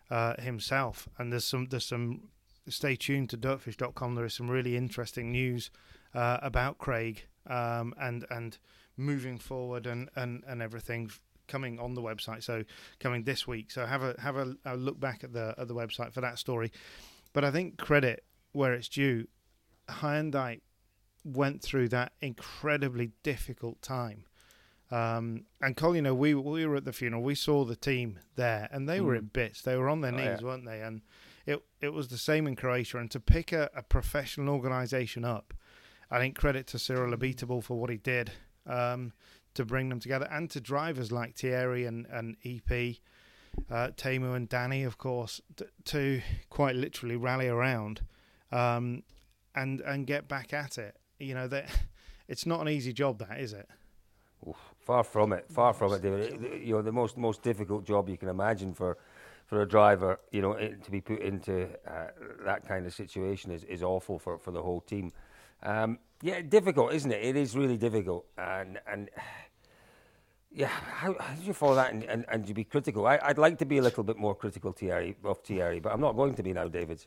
uh, 0.10 0.40
himself. 0.42 1.08
And 1.18 1.32
there's 1.32 1.46
some 1.46 1.68
there's 1.68 1.86
some 1.86 2.30
stay 2.70 2.96
tuned 2.96 3.30
to 3.32 3.38
dirtfish.com. 3.38 4.16
There 4.16 4.26
is 4.26 4.34
some 4.34 4.50
really 4.50 4.76
interesting 4.78 5.32
news 5.32 5.72
uh, 6.14 6.38
about 6.42 6.78
Craig 6.78 7.26
um, 7.48 7.94
and 8.00 8.26
and 8.30 8.58
moving 8.98 9.38
forward 9.40 9.86
and 9.88 10.10
and 10.16 10.44
and 10.48 10.62
everything 10.62 11.12
coming 11.48 11.80
on 11.80 11.94
the 11.96 12.02
website. 12.02 12.44
So 12.44 12.64
coming 13.00 13.24
this 13.24 13.48
week. 13.48 13.72
So 13.72 13.86
have 13.86 14.04
a 14.04 14.16
have 14.20 14.36
a, 14.38 14.56
a 14.66 14.76
look 14.76 15.00
back 15.00 15.24
at 15.24 15.34
the 15.34 15.56
at 15.58 15.68
the 15.68 15.76
website 15.76 16.14
for 16.14 16.22
that 16.22 16.38
story. 16.40 16.72
But 17.34 17.44
I 17.44 17.52
think 17.52 17.78
credit 17.78 18.24
where 18.52 18.74
it's 18.74 18.90
due. 18.90 19.28
Hyundai 19.90 20.62
went 21.24 21.62
through 21.62 21.90
that 21.90 22.14
incredibly 22.22 23.12
difficult 23.24 23.82
time 23.82 24.24
Um, 24.92 25.46
and 25.62 25.76
Colin, 25.76 25.96
you 25.98 26.02
know, 26.02 26.16
we 26.16 26.34
we 26.34 26.66
were 26.66 26.76
at 26.78 26.86
the 26.86 26.94
funeral. 26.94 27.22
We 27.22 27.36
saw 27.36 27.64
the 27.66 27.76
team 27.76 28.20
there, 28.36 28.68
and 28.72 28.88
they 28.90 29.02
were 29.02 29.16
in 29.16 29.26
bits. 29.26 29.62
They 29.62 29.76
were 29.76 29.90
on 29.90 30.02
their 30.02 30.14
Oh, 30.14 30.18
knees, 30.18 30.40
yeah. 30.42 30.48
weren't 30.48 30.66
they? 30.66 30.82
And 30.82 31.02
it 31.50 31.64
it 31.82 31.94
was 31.94 32.10
the 32.10 32.18
same 32.18 32.48
in 32.48 32.56
Croatia. 32.56 33.00
And 33.00 33.10
to 33.12 33.20
pick 33.20 33.52
a, 33.52 33.70
a 33.76 33.82
professional 33.82 34.54
organisation 34.54 35.26
up, 35.26 35.54
I 36.12 36.20
think 36.20 36.38
credit 36.38 36.68
to 36.68 36.80
Cyril 36.80 37.16
Abiteboul 37.16 37.64
for 37.64 37.80
what 37.80 37.90
he 37.90 37.98
did 37.98 38.32
um, 38.68 39.14
to 39.56 39.66
bring 39.66 39.90
them 39.90 40.00
together, 40.00 40.28
and 40.32 40.50
to 40.52 40.62
drivers 40.62 41.12
like 41.12 41.36
Thierry 41.36 41.86
and 41.86 42.06
and 42.12 42.38
EP, 42.46 42.98
uh, 43.70 43.90
Teemu 43.98 44.36
and 44.36 44.48
Danny, 44.48 44.84
of 44.84 44.98
course, 44.98 45.42
t- 45.56 45.66
to 45.86 46.22
quite 46.50 46.76
literally 46.76 47.16
rally 47.16 47.48
around, 47.48 48.02
um, 48.52 49.04
and 49.56 49.82
and 49.82 50.06
get 50.06 50.28
back 50.28 50.54
at 50.54 50.78
it. 50.78 50.98
You 51.18 51.34
know 51.34 51.48
that 51.48 51.68
it's 52.28 52.46
not 52.46 52.62
an 52.62 52.70
easy 52.70 52.94
job, 52.94 53.20
that 53.20 53.40
is 53.40 53.54
it? 53.54 53.68
Oof, 54.48 54.56
far 54.80 55.04
from 55.04 55.34
it. 55.34 55.46
Far 55.50 55.74
from 55.74 55.94
it, 55.94 56.02
David. 56.02 56.64
You 56.64 56.76
know, 56.76 56.82
the 56.84 56.92
most 56.92 57.18
most 57.18 57.42
difficult 57.42 57.86
job 57.86 58.08
you 58.08 58.18
can 58.18 58.30
imagine 58.30 58.74
for 58.74 58.98
for 59.50 59.64
a 59.64 59.68
driver, 59.68 60.20
you 60.32 60.44
know, 60.44 60.52
it, 60.52 60.84
to 60.84 60.92
be 60.92 61.02
put 61.02 61.22
into 61.22 61.68
uh, 61.88 62.10
that 62.46 62.68
kind 62.68 62.86
of 62.86 62.94
situation 62.94 63.50
is, 63.50 63.64
is 63.64 63.82
awful 63.82 64.20
for, 64.20 64.38
for 64.38 64.52
the 64.52 64.62
whole 64.62 64.80
team. 64.82 65.12
Um, 65.64 65.98
yeah, 66.22 66.42
difficult, 66.42 66.94
isn't 66.94 67.12
it? 67.12 67.24
It 67.24 67.36
is 67.36 67.58
really 67.58 67.78
difficult, 67.78 68.26
and 68.38 68.80
and 68.86 69.10
yeah, 70.52 70.68
how, 70.68 71.16
how 71.20 71.34
do 71.34 71.44
you 71.44 71.54
follow 71.54 71.76
that 71.76 71.94
and, 71.94 72.04
and, 72.04 72.26
and 72.30 72.48
you 72.48 72.54
be 72.54 72.64
critical? 72.64 73.08
I, 73.08 73.20
I'd 73.24 73.38
like 73.40 73.58
to 73.60 73.66
be 73.66 73.80
a 73.80 73.82
little 73.82 74.04
bit 74.04 74.18
more 74.18 74.36
critical 74.36 74.72
Thierry, 74.72 75.16
of 75.24 75.40
Thierry, 75.40 75.80
but 75.80 75.94
I'm 75.94 76.02
not 76.02 76.16
going 76.16 76.36
to 76.36 76.44
be 76.44 76.54
now, 76.54 76.68
David. 76.68 77.04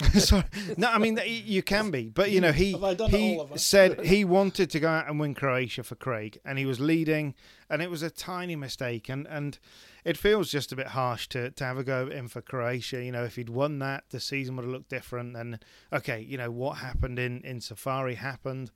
Sorry. 0.18 0.44
No, 0.76 0.88
I 0.88 0.98
mean 0.98 1.18
you 1.24 1.62
can 1.62 1.90
be, 1.90 2.08
but 2.08 2.30
you 2.30 2.40
know 2.40 2.52
he 2.52 2.72
Have 2.72 2.84
I 2.84 2.94
done 2.94 3.10
he 3.10 3.34
all 3.34 3.42
of 3.42 3.52
it? 3.52 3.60
said 3.60 4.00
he 4.04 4.24
wanted 4.24 4.70
to 4.70 4.80
go 4.80 4.88
out 4.88 5.08
and 5.08 5.18
win 5.20 5.34
Croatia 5.34 5.82
for 5.82 5.94
Craig, 5.94 6.38
and 6.44 6.58
he 6.58 6.66
was 6.66 6.80
leading, 6.80 7.34
and 7.70 7.82
it 7.82 7.90
was 7.90 8.02
a 8.02 8.10
tiny 8.10 8.56
mistake, 8.56 9.08
and 9.08 9.26
and 9.28 9.58
it 10.04 10.16
feels 10.16 10.50
just 10.50 10.72
a 10.72 10.76
bit 10.76 10.88
harsh 10.88 11.28
to 11.28 11.50
to 11.50 11.64
have 11.64 11.78
a 11.78 11.84
go 11.84 12.06
in 12.06 12.28
for 12.28 12.40
Croatia. 12.40 13.02
You 13.04 13.12
know, 13.12 13.24
if 13.24 13.36
he'd 13.36 13.50
won 13.50 13.78
that, 13.80 14.04
the 14.10 14.20
season 14.20 14.56
would 14.56 14.64
have 14.64 14.72
looked 14.72 14.90
different. 14.90 15.36
And 15.36 15.58
okay, 15.92 16.20
you 16.20 16.36
know 16.38 16.50
what 16.50 16.78
happened 16.78 17.18
in 17.18 17.40
in 17.42 17.60
Safari 17.60 18.16
happened, 18.16 18.70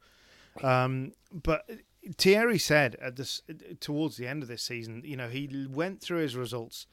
um, 0.62 1.12
but. 1.32 1.68
Thierry 2.18 2.56
said 2.56 2.94
at 3.02 3.16
this 3.16 3.42
towards 3.80 4.16
the 4.16 4.28
end 4.28 4.44
of 4.44 4.48
this 4.48 4.62
season, 4.62 5.02
you 5.04 5.16
know, 5.16 5.28
he 5.28 5.66
went 5.68 6.00
through 6.00 6.18
his 6.18 6.36
results 6.36 6.86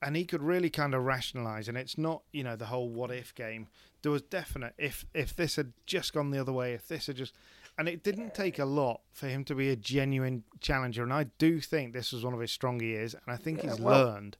and 0.00 0.16
he 0.16 0.24
could 0.24 0.42
really 0.42 0.70
kind 0.70 0.94
of 0.94 1.04
rationalize 1.04 1.68
and 1.68 1.76
it's 1.76 1.98
not 1.98 2.22
you 2.32 2.44
know 2.44 2.56
the 2.56 2.66
whole 2.66 2.88
what 2.88 3.10
if 3.10 3.34
game 3.34 3.66
there 4.02 4.12
was 4.12 4.22
definite 4.22 4.74
if 4.78 5.04
if 5.14 5.34
this 5.34 5.56
had 5.56 5.72
just 5.86 6.12
gone 6.12 6.30
the 6.30 6.38
other 6.38 6.52
way 6.52 6.72
if 6.72 6.86
this 6.88 7.06
had 7.06 7.16
just 7.16 7.34
and 7.78 7.88
it 7.88 8.02
didn't 8.02 8.34
take 8.34 8.58
a 8.58 8.64
lot 8.64 9.00
for 9.12 9.28
him 9.28 9.44
to 9.44 9.54
be 9.54 9.70
a 9.70 9.76
genuine 9.76 10.44
challenger 10.60 11.02
and 11.02 11.12
i 11.12 11.24
do 11.38 11.60
think 11.60 11.92
this 11.92 12.12
was 12.12 12.24
one 12.24 12.34
of 12.34 12.40
his 12.40 12.52
stronger 12.52 12.84
years 12.84 13.14
and 13.14 13.22
i 13.26 13.36
think 13.36 13.60
he's 13.62 13.80
well- 13.80 14.04
learned 14.04 14.36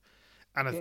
and 0.57 0.69
I, 0.69 0.73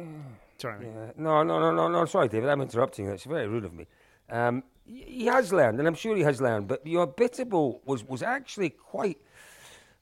sorry. 0.58 0.88
Yeah. 0.88 1.12
No, 1.18 1.44
no, 1.44 1.60
no, 1.60 1.72
no, 1.72 1.88
no. 1.88 2.06
Sorry, 2.06 2.28
David. 2.28 2.50
I'm 2.50 2.62
interrupting 2.62 3.06
you. 3.06 3.12
It's 3.12 3.26
very 3.26 3.48
rude 3.48 3.64
of 3.66 3.74
me. 3.74 3.86
Um, 4.30 4.64
he 4.86 5.04
he 5.04 5.26
has 5.26 5.54
learned, 5.54 5.78
and 5.78 5.88
I'm 5.88 5.94
sure 5.94 6.16
he 6.16 6.24
has 6.24 6.42
learned. 6.42 6.68
But 6.68 6.86
your 6.88 7.06
Bittable 7.08 7.82
was 7.86 8.04
was 8.04 8.24
actually 8.24 8.72
quite. 8.72 9.20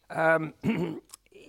Um, 0.10 0.54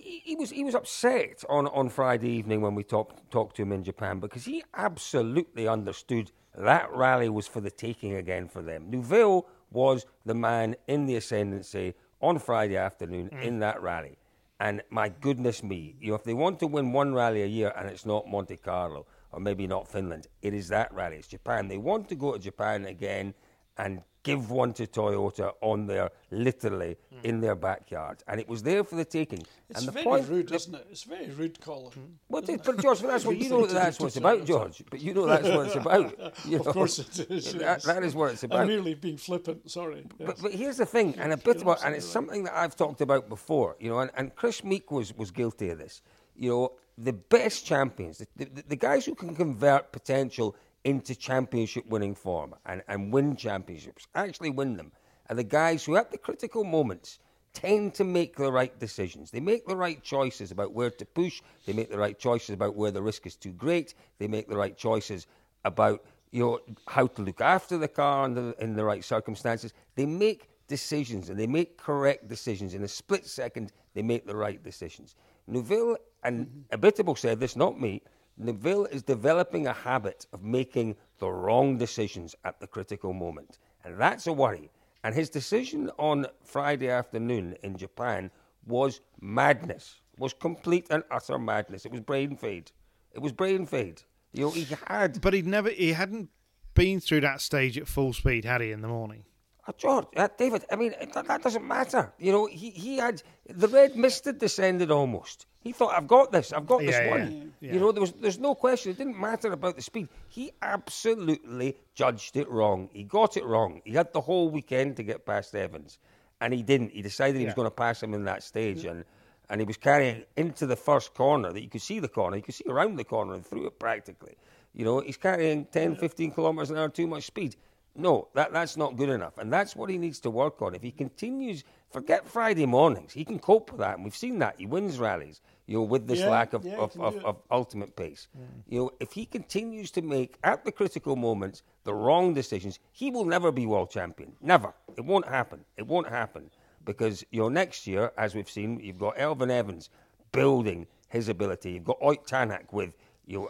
he, 0.07 0.21
he 0.23 0.35
was 0.35 0.49
he 0.49 0.63
was 0.63 0.75
upset 0.75 1.43
on, 1.49 1.67
on 1.67 1.89
Friday 1.89 2.29
evening 2.29 2.61
when 2.61 2.75
we 2.75 2.83
talked 2.83 3.29
talked 3.29 3.55
to 3.57 3.61
him 3.61 3.71
in 3.71 3.83
Japan 3.83 4.19
because 4.19 4.45
he 4.45 4.63
absolutely 4.75 5.67
understood 5.67 6.31
that 6.57 6.91
rally 6.91 7.29
was 7.29 7.47
for 7.47 7.61
the 7.61 7.69
taking 7.69 8.15
again 8.15 8.47
for 8.47 8.61
them. 8.61 8.89
Neuville 8.89 9.45
was 9.71 10.05
the 10.25 10.33
man 10.33 10.75
in 10.87 11.05
the 11.05 11.15
ascendancy 11.17 11.93
on 12.21 12.39
Friday 12.39 12.77
afternoon 12.77 13.29
mm. 13.31 13.43
in 13.43 13.59
that 13.59 13.81
rally. 13.81 14.17
And 14.59 14.81
my 14.89 15.09
goodness 15.09 15.61
me, 15.61 15.95
you 16.01 16.09
know, 16.09 16.15
if 16.15 16.23
they 16.23 16.33
want 16.33 16.59
to 16.59 16.67
win 16.67 16.91
one 16.91 17.13
rally 17.13 17.43
a 17.43 17.45
year 17.45 17.71
and 17.77 17.87
it's 17.87 18.07
not 18.07 18.27
Monte 18.27 18.57
Carlo 18.57 19.05
or 19.31 19.39
maybe 19.39 19.67
not 19.67 19.87
Finland, 19.87 20.27
it 20.41 20.53
is 20.55 20.67
that 20.69 20.91
rally. 20.93 21.17
It's 21.17 21.27
Japan. 21.27 21.67
They 21.67 21.77
want 21.77 22.09
to 22.09 22.15
go 22.15 22.33
to 22.33 22.39
Japan 22.39 22.85
again 22.85 23.35
and 23.77 24.01
give 24.27 24.51
one 24.51 24.71
to 24.73 24.85
Toyota 24.85 25.53
on 25.61 25.87
their 25.87 26.11
literally 26.31 26.97
in 27.23 27.39
their 27.41 27.55
backyard. 27.55 28.17
And 28.27 28.39
it 28.39 28.47
was 28.47 28.61
there 28.61 28.83
for 28.83 28.95
the 28.95 29.05
taking. 29.05 29.43
It's 29.69 29.79
and 29.79 29.87
the 29.87 29.91
very 29.93 30.03
point, 30.03 30.29
rude, 30.29 30.51
isn't 30.51 30.75
it? 30.75 30.85
It's 30.91 31.03
very 31.03 31.29
rude, 31.31 31.59
Colin. 31.61 31.91
Hmm. 31.91 32.01
well, 32.29 32.41
they- 32.41 32.57
but 32.57 32.77
George, 32.83 33.01
but 33.01 33.07
that's 33.07 33.25
what 33.25 33.37
you 33.41 33.49
know. 33.49 33.57
Rude 33.61 33.69
thing 33.69 33.75
to 33.77 33.83
That's 33.83 33.99
what 33.99 34.07
it's 34.07 34.17
about. 34.17 34.45
George. 34.45 34.83
But 34.91 35.01
you 35.01 35.13
know 35.13 35.25
that's 35.25 35.47
what 35.47 35.65
it's 35.67 35.75
about. 35.85 36.05
you 36.45 36.59
Of 36.59 36.65
know. 36.65 36.73
course 36.73 36.99
it 36.99 37.19
is. 37.31 37.53
That, 37.53 37.61
yes. 37.61 37.83
that 37.85 38.03
is 38.03 38.13
what 38.15 38.31
it's 38.33 38.43
about. 38.43 38.61
I'm 38.61 38.67
merely 38.67 38.93
being 38.93 39.17
flippant. 39.17 39.69
Sorry. 39.71 40.05
But, 40.19 40.27
Yes. 40.27 40.41
but 40.43 40.51
here's 40.53 40.77
the 40.77 40.85
thing, 40.85 41.15
and 41.17 41.33
a 41.33 41.37
bit 41.37 41.61
about, 41.61 41.83
and 41.85 41.95
it's 41.95 42.05
something 42.05 42.43
that 42.45 42.55
I've 42.55 42.75
talked 42.75 43.01
about 43.01 43.29
before, 43.29 43.75
you 43.79 43.89
know, 43.89 43.99
and, 43.99 44.11
and 44.17 44.35
Kris 44.35 44.63
Meeke 44.63 44.91
was, 44.91 45.15
was 45.17 45.31
guilty 45.31 45.69
of 45.69 45.77
this. 45.79 46.01
You 46.35 46.49
know, 46.51 46.71
the 46.97 47.13
best 47.13 47.65
champions, 47.65 48.17
the, 48.19 48.27
the, 48.45 48.63
the 48.73 48.75
guys 48.75 49.05
who 49.05 49.15
can 49.15 49.35
convert 49.35 49.91
potential 49.91 50.55
into 50.87 51.13
championship 51.13 51.85
winning 51.87 52.15
form 52.15 52.55
and, 52.65 52.81
and 52.87 53.11
win 53.11 53.35
championships, 53.35 54.07
actually 54.15 54.49
win 54.49 54.77
them, 54.77 54.89
are 55.29 55.35
the 55.35 55.43
guys 55.43 55.83
who 55.83 55.97
at 55.97 56.11
the 56.11 56.17
critical 56.17 56.63
moments 56.63 57.19
tend 57.51 57.93
to 57.93 58.05
make 58.05 58.37
the 58.37 58.49
right 58.49 58.79
decisions. 58.79 59.29
They 59.29 59.41
make 59.41 59.67
the 59.67 59.75
right 59.75 60.01
choices 60.01 60.49
about 60.51 60.71
where 60.71 60.89
to 60.89 61.05
push, 61.05 61.41
they 61.65 61.73
make 61.73 61.91
the 61.91 61.97
right 61.97 62.17
choices 62.17 62.51
about 62.51 62.77
where 62.77 62.91
the 62.91 63.01
risk 63.01 63.27
is 63.27 63.35
too 63.35 63.51
great, 63.51 63.95
they 64.17 64.29
make 64.29 64.47
the 64.47 64.55
right 64.55 64.77
choices 64.77 65.27
about 65.65 66.05
you 66.31 66.41
know 66.41 66.59
how 66.87 67.07
to 67.07 67.21
look 67.21 67.41
after 67.41 67.77
the 67.77 67.89
car 67.89 68.25
in 68.25 68.33
the, 68.33 68.55
in 68.59 68.73
the 68.73 68.85
right 68.85 69.03
circumstances. 69.03 69.73
They 69.95 70.05
make 70.05 70.47
decisions 70.69 71.29
and 71.29 71.37
they 71.37 71.47
make 71.47 71.77
correct 71.77 72.29
decisions 72.29 72.73
in 72.73 72.83
a 72.83 72.87
split 72.87 73.25
second. 73.25 73.73
They 73.93 74.03
make 74.03 74.25
the 74.25 74.37
right 74.37 74.63
decisions. 74.63 75.15
Neuville 75.47 75.97
and 76.23 76.47
mm-hmm. 76.47 76.79
Abiteboul 76.79 77.17
said 77.17 77.41
this, 77.41 77.57
not 77.57 77.77
me. 77.79 78.01
Neuville 78.37 78.85
is 78.85 79.01
developing 79.03 79.67
a 79.67 79.73
habit 79.73 80.27
of 80.31 80.43
making 80.43 80.95
the 81.17 81.29
wrong 81.29 81.77
decisions 81.77 82.35
at 82.43 82.59
the 82.59 82.67
critical 82.67 83.13
moment, 83.13 83.57
and 83.83 83.99
that's 83.99 84.27
a 84.27 84.33
worry. 84.33 84.69
And 85.03 85.15
his 85.15 85.29
decision 85.29 85.89
on 85.97 86.27
Friday 86.43 86.89
afternoon 86.89 87.55
in 87.63 87.77
Japan 87.77 88.29
was 88.65 89.01
madness. 89.21 90.01
Was 90.19 90.33
complete 90.33 90.87
and 90.89 91.03
utter 91.11 91.37
madness. 91.37 91.85
It 91.85 91.91
was 91.91 92.01
brain 92.01 92.35
fade. 92.35 92.71
It 93.13 93.19
was 93.19 93.31
brain 93.31 93.65
fade. 93.65 94.01
You 94.33 94.45
know, 94.45 94.51
he 94.51 94.67
had 94.87 95.21
but 95.21 95.33
he'd 95.33 95.47
never 95.47 95.69
he 95.69 95.93
hadn't 95.93 96.29
been 96.73 96.99
through 96.99 97.21
that 97.21 97.41
stage 97.41 97.77
at 97.77 97.87
full 97.87 98.13
speed 98.13 98.45
had 98.45 98.61
he 98.61 98.71
in 98.71 98.81
the 98.81 98.87
morning 98.87 99.23
Uh, 99.67 99.71
George, 99.77 100.07
uh, 100.15 100.27
David, 100.37 100.63
I 100.71 100.75
mean, 100.75 100.93
that, 101.13 101.27
that 101.27 101.41
doesn't 101.43 101.67
matter. 101.67 102.13
You 102.19 102.31
know, 102.31 102.45
he, 102.45 102.69
he 102.69 102.97
had, 102.97 103.21
the 103.49 103.67
red 103.67 103.95
mist 103.95 104.25
had 104.25 104.37
descended 104.37 104.91
almost. 104.91 105.45
He 105.67 105.73
thought, 105.73 105.93
I've 105.97 106.07
got 106.07 106.31
this, 106.31 106.53
I've 106.53 106.65
got 106.65 106.79
this 106.79 106.95
Yeah, 106.95 107.09
one. 107.09 107.51
yeah, 107.59 107.73
You 107.73 107.79
know, 107.81 107.91
there 107.91 107.99
was, 107.99 108.13
there's 108.13 108.39
no 108.39 108.55
question. 108.55 108.91
It 108.93 108.97
didn't 108.97 109.19
matter 109.19 109.51
about 109.51 109.75
the 109.75 109.81
speed. 109.81 110.07
He 110.29 110.51
absolutely 110.61 111.75
judged 111.93 112.37
it 112.37 112.49
wrong. 112.49 112.89
He 112.93 113.03
got 113.03 113.35
it 113.35 113.43
wrong. 113.45 113.81
He 113.83 113.91
had 113.91 114.13
the 114.13 114.21
whole 114.21 114.49
weekend 114.49 114.95
to 114.97 115.03
get 115.03 115.25
past 115.25 115.53
Evans, 115.53 115.99
and 116.39 116.53
he 116.53 116.63
didn't. 116.63 116.91
He 116.91 117.01
decided 117.01 117.39
he 117.39 117.45
was 117.45 117.53
going 117.53 117.67
to 117.67 117.71
pass 117.85 118.01
him 118.01 118.13
in 118.13 118.23
that 118.25 118.43
stage, 118.43 118.85
and, 118.85 119.03
and 119.49 119.59
he 119.59 119.65
was 119.67 119.77
carrying 119.77 120.23
into 120.37 120.65
the 120.65 120.77
first 120.77 121.13
corner 121.13 121.51
that 121.51 121.61
you 121.61 121.69
could 121.69 121.81
see 121.81 121.99
the 121.99 122.07
corner. 122.07 122.37
You 122.37 122.43
could 122.43 122.55
see 122.55 122.65
around 122.69 122.95
the 122.95 123.03
corner 123.03 123.33
and 123.33 123.45
through 123.45 123.67
it 123.67 123.77
practically. 123.77 124.37
You 124.73 124.85
know, 124.85 124.99
he's 125.01 125.17
carrying 125.17 125.65
10, 125.65 125.95
15 125.97 126.31
kilometres 126.31 126.69
an 126.71 126.77
hour 126.77 126.89
too 126.89 127.07
much 127.07 127.25
speed. 127.25 127.55
No, 127.95 128.27
that, 128.35 128.53
that's 128.53 128.77
not 128.77 128.95
good 128.95 129.09
enough. 129.09 129.39
And 129.39 129.51
that's 129.51 129.75
what 129.75 129.89
he 129.89 129.97
needs 129.97 130.19
to 130.19 130.29
work 130.29 130.61
on. 130.61 130.75
If 130.75 130.83
he 130.83 130.91
continues, 130.91 131.63
forget 131.89 132.27
Friday 132.27 132.67
mornings. 132.67 133.11
He 133.11 133.25
can 133.25 133.39
cope 133.39 133.71
with 133.71 133.79
that. 133.79 133.95
And 133.95 134.03
we've 134.03 134.15
seen 134.15 134.37
that. 134.37 134.53
He 134.59 134.67
wins 134.67 134.99
rallies, 134.99 135.41
you 135.67 135.77
know, 135.77 135.83
with 135.83 136.07
this 136.07 136.19
Yeah, 136.19 136.29
lack 136.29 136.53
of, 136.53 136.65
yeah, 136.65 136.77
of, 136.77 136.97
of, 136.99 137.23
of 137.23 137.37
ultimate 137.51 137.95
pace. 137.95 138.27
You 138.67 138.79
know, 138.79 138.91
if 138.99 139.11
he 139.11 139.25
continues 139.25 139.91
to 139.91 140.01
make, 140.01 140.37
at 140.43 140.63
the 140.63 140.71
critical 140.71 141.15
moments, 141.15 141.61
the 141.83 141.93
wrong 141.93 142.33
decisions, 142.33 142.79
he 142.93 143.11
will 143.11 143.25
never 143.25 143.51
be 143.51 143.65
world 143.65 143.91
champion. 143.91 144.31
Never. 144.41 144.73
It 144.95 145.03
won't 145.05 145.27
happen. 145.27 145.65
It 145.75 145.85
won't 145.85 146.07
happen. 146.07 146.49
Because, 146.85 147.23
you 147.31 147.41
know, 147.41 147.49
next 147.49 147.85
year, 147.85 148.13
as 148.17 148.33
we've 148.33 148.49
seen, 148.49 148.79
you've 148.79 148.97
got 148.97 149.17
Elfyn 149.17 149.51
Evans 149.51 149.89
building 150.31 150.87
his 151.09 151.27
ability. 151.27 151.71
You've 151.73 151.83
got 151.83 151.97
Ott 152.01 152.25
Tanak 152.25 152.71
with, 152.71 152.93
you 153.25 153.39
know, 153.39 153.49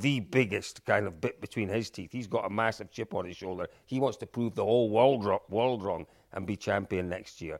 the 0.00 0.20
biggest 0.20 0.84
kind 0.84 1.06
of 1.06 1.20
bit 1.20 1.40
between 1.40 1.68
his 1.68 1.90
teeth. 1.90 2.12
He's 2.12 2.28
got 2.28 2.44
a 2.44 2.50
massive 2.50 2.92
chip 2.92 3.14
on 3.14 3.24
his 3.26 3.36
shoulder. 3.36 3.66
He 3.86 3.98
wants 3.98 4.16
to 4.18 4.26
prove 4.26 4.54
the 4.54 4.64
whole 4.64 4.90
world, 4.90 5.26
world 5.48 5.82
wrong 5.82 6.06
and 6.32 6.46
be 6.46 6.56
champion 6.56 7.08
next 7.08 7.40
year. 7.40 7.58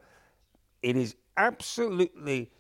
It 0.82 0.96
is 0.96 1.16
absolutely 1.36 2.52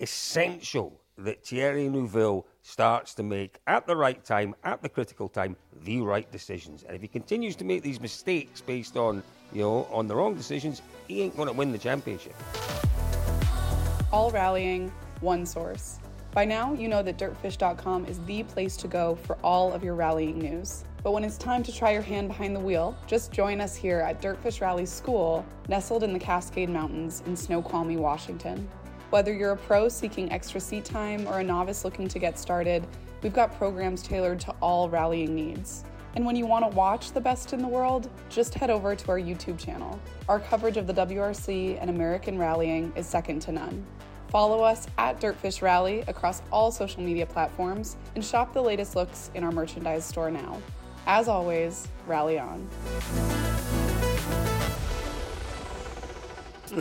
essential 0.00 1.00
that 1.16 1.44
Thierry 1.44 1.88
Neuville 1.88 2.46
starts 2.62 3.14
to 3.14 3.22
make, 3.22 3.60
at 3.66 3.86
the 3.86 3.94
right 3.94 4.24
time, 4.24 4.54
at 4.64 4.82
the 4.82 4.88
critical 4.88 5.28
time, 5.28 5.56
the 5.82 6.00
right 6.00 6.30
decisions. 6.32 6.82
And 6.82 6.96
if 6.96 7.02
he 7.02 7.08
continues 7.08 7.56
to 7.56 7.64
make 7.64 7.82
these 7.82 8.00
mistakes 8.00 8.60
based 8.60 8.96
on, 8.96 9.22
you 9.52 9.62
know, 9.62 9.88
on 9.92 10.08
the 10.08 10.16
wrong 10.16 10.34
decisions, 10.34 10.82
he 11.06 11.22
ain't 11.22 11.36
going 11.36 11.48
to 11.48 11.54
win 11.54 11.70
the 11.70 11.78
championship. 11.78 12.34
All 14.12 14.30
rallying, 14.30 14.92
one 15.20 15.46
source. 15.46 15.98
By 16.32 16.44
now, 16.44 16.72
you 16.74 16.88
know 16.88 17.02
that 17.02 17.16
dirtfish.com 17.16 18.06
is 18.06 18.18
the 18.26 18.42
place 18.42 18.76
to 18.78 18.88
go 18.88 19.14
for 19.14 19.38
all 19.44 19.72
of 19.72 19.84
your 19.84 19.94
rallying 19.94 20.38
news. 20.38 20.84
But 21.04 21.12
when 21.12 21.22
it's 21.22 21.38
time 21.38 21.62
to 21.62 21.72
try 21.72 21.92
your 21.92 22.02
hand 22.02 22.28
behind 22.28 22.56
the 22.56 22.60
wheel, 22.60 22.96
just 23.06 23.30
join 23.30 23.60
us 23.60 23.76
here 23.76 24.00
at 24.00 24.20
Dirtfish 24.20 24.60
Rally 24.60 24.86
School, 24.86 25.44
nestled 25.68 26.02
in 26.02 26.12
the 26.12 26.18
Cascade 26.18 26.70
Mountains 26.70 27.22
in 27.26 27.36
Snoqualmie, 27.36 27.98
Washington. 27.98 28.68
Whether 29.14 29.32
you're 29.32 29.52
a 29.52 29.56
pro 29.56 29.88
seeking 29.88 30.32
extra 30.32 30.58
seat 30.58 30.84
time 30.84 31.28
or 31.28 31.38
a 31.38 31.44
novice 31.44 31.84
looking 31.84 32.08
to 32.08 32.18
get 32.18 32.36
started, 32.36 32.84
we've 33.22 33.32
got 33.32 33.56
programs 33.56 34.02
tailored 34.02 34.40
to 34.40 34.52
all 34.60 34.88
rallying 34.88 35.36
needs. 35.36 35.84
And 36.16 36.26
when 36.26 36.34
you 36.34 36.46
want 36.46 36.68
to 36.68 36.76
watch 36.76 37.12
the 37.12 37.20
best 37.20 37.52
in 37.52 37.62
the 37.62 37.68
world, 37.68 38.10
just 38.28 38.54
head 38.54 38.70
over 38.70 38.96
to 38.96 39.08
our 39.12 39.20
YouTube 39.20 39.56
channel. 39.56 40.00
Our 40.28 40.40
coverage 40.40 40.78
of 40.78 40.88
the 40.88 40.94
WRC 40.94 41.78
and 41.80 41.90
American 41.90 42.36
rallying 42.40 42.92
is 42.96 43.06
second 43.06 43.38
to 43.42 43.52
none. 43.52 43.86
Follow 44.30 44.64
us 44.64 44.88
at 44.98 45.20
Dirtfish 45.20 45.62
Rally 45.62 46.02
across 46.08 46.42
all 46.50 46.72
social 46.72 47.00
media 47.00 47.24
platforms 47.24 47.96
and 48.16 48.24
shop 48.24 48.52
the 48.52 48.60
latest 48.60 48.96
looks 48.96 49.30
in 49.34 49.44
our 49.44 49.52
merchandise 49.52 50.04
store 50.04 50.32
now. 50.32 50.60
As 51.06 51.28
always, 51.28 51.86
rally 52.08 52.40
on. 52.40 52.68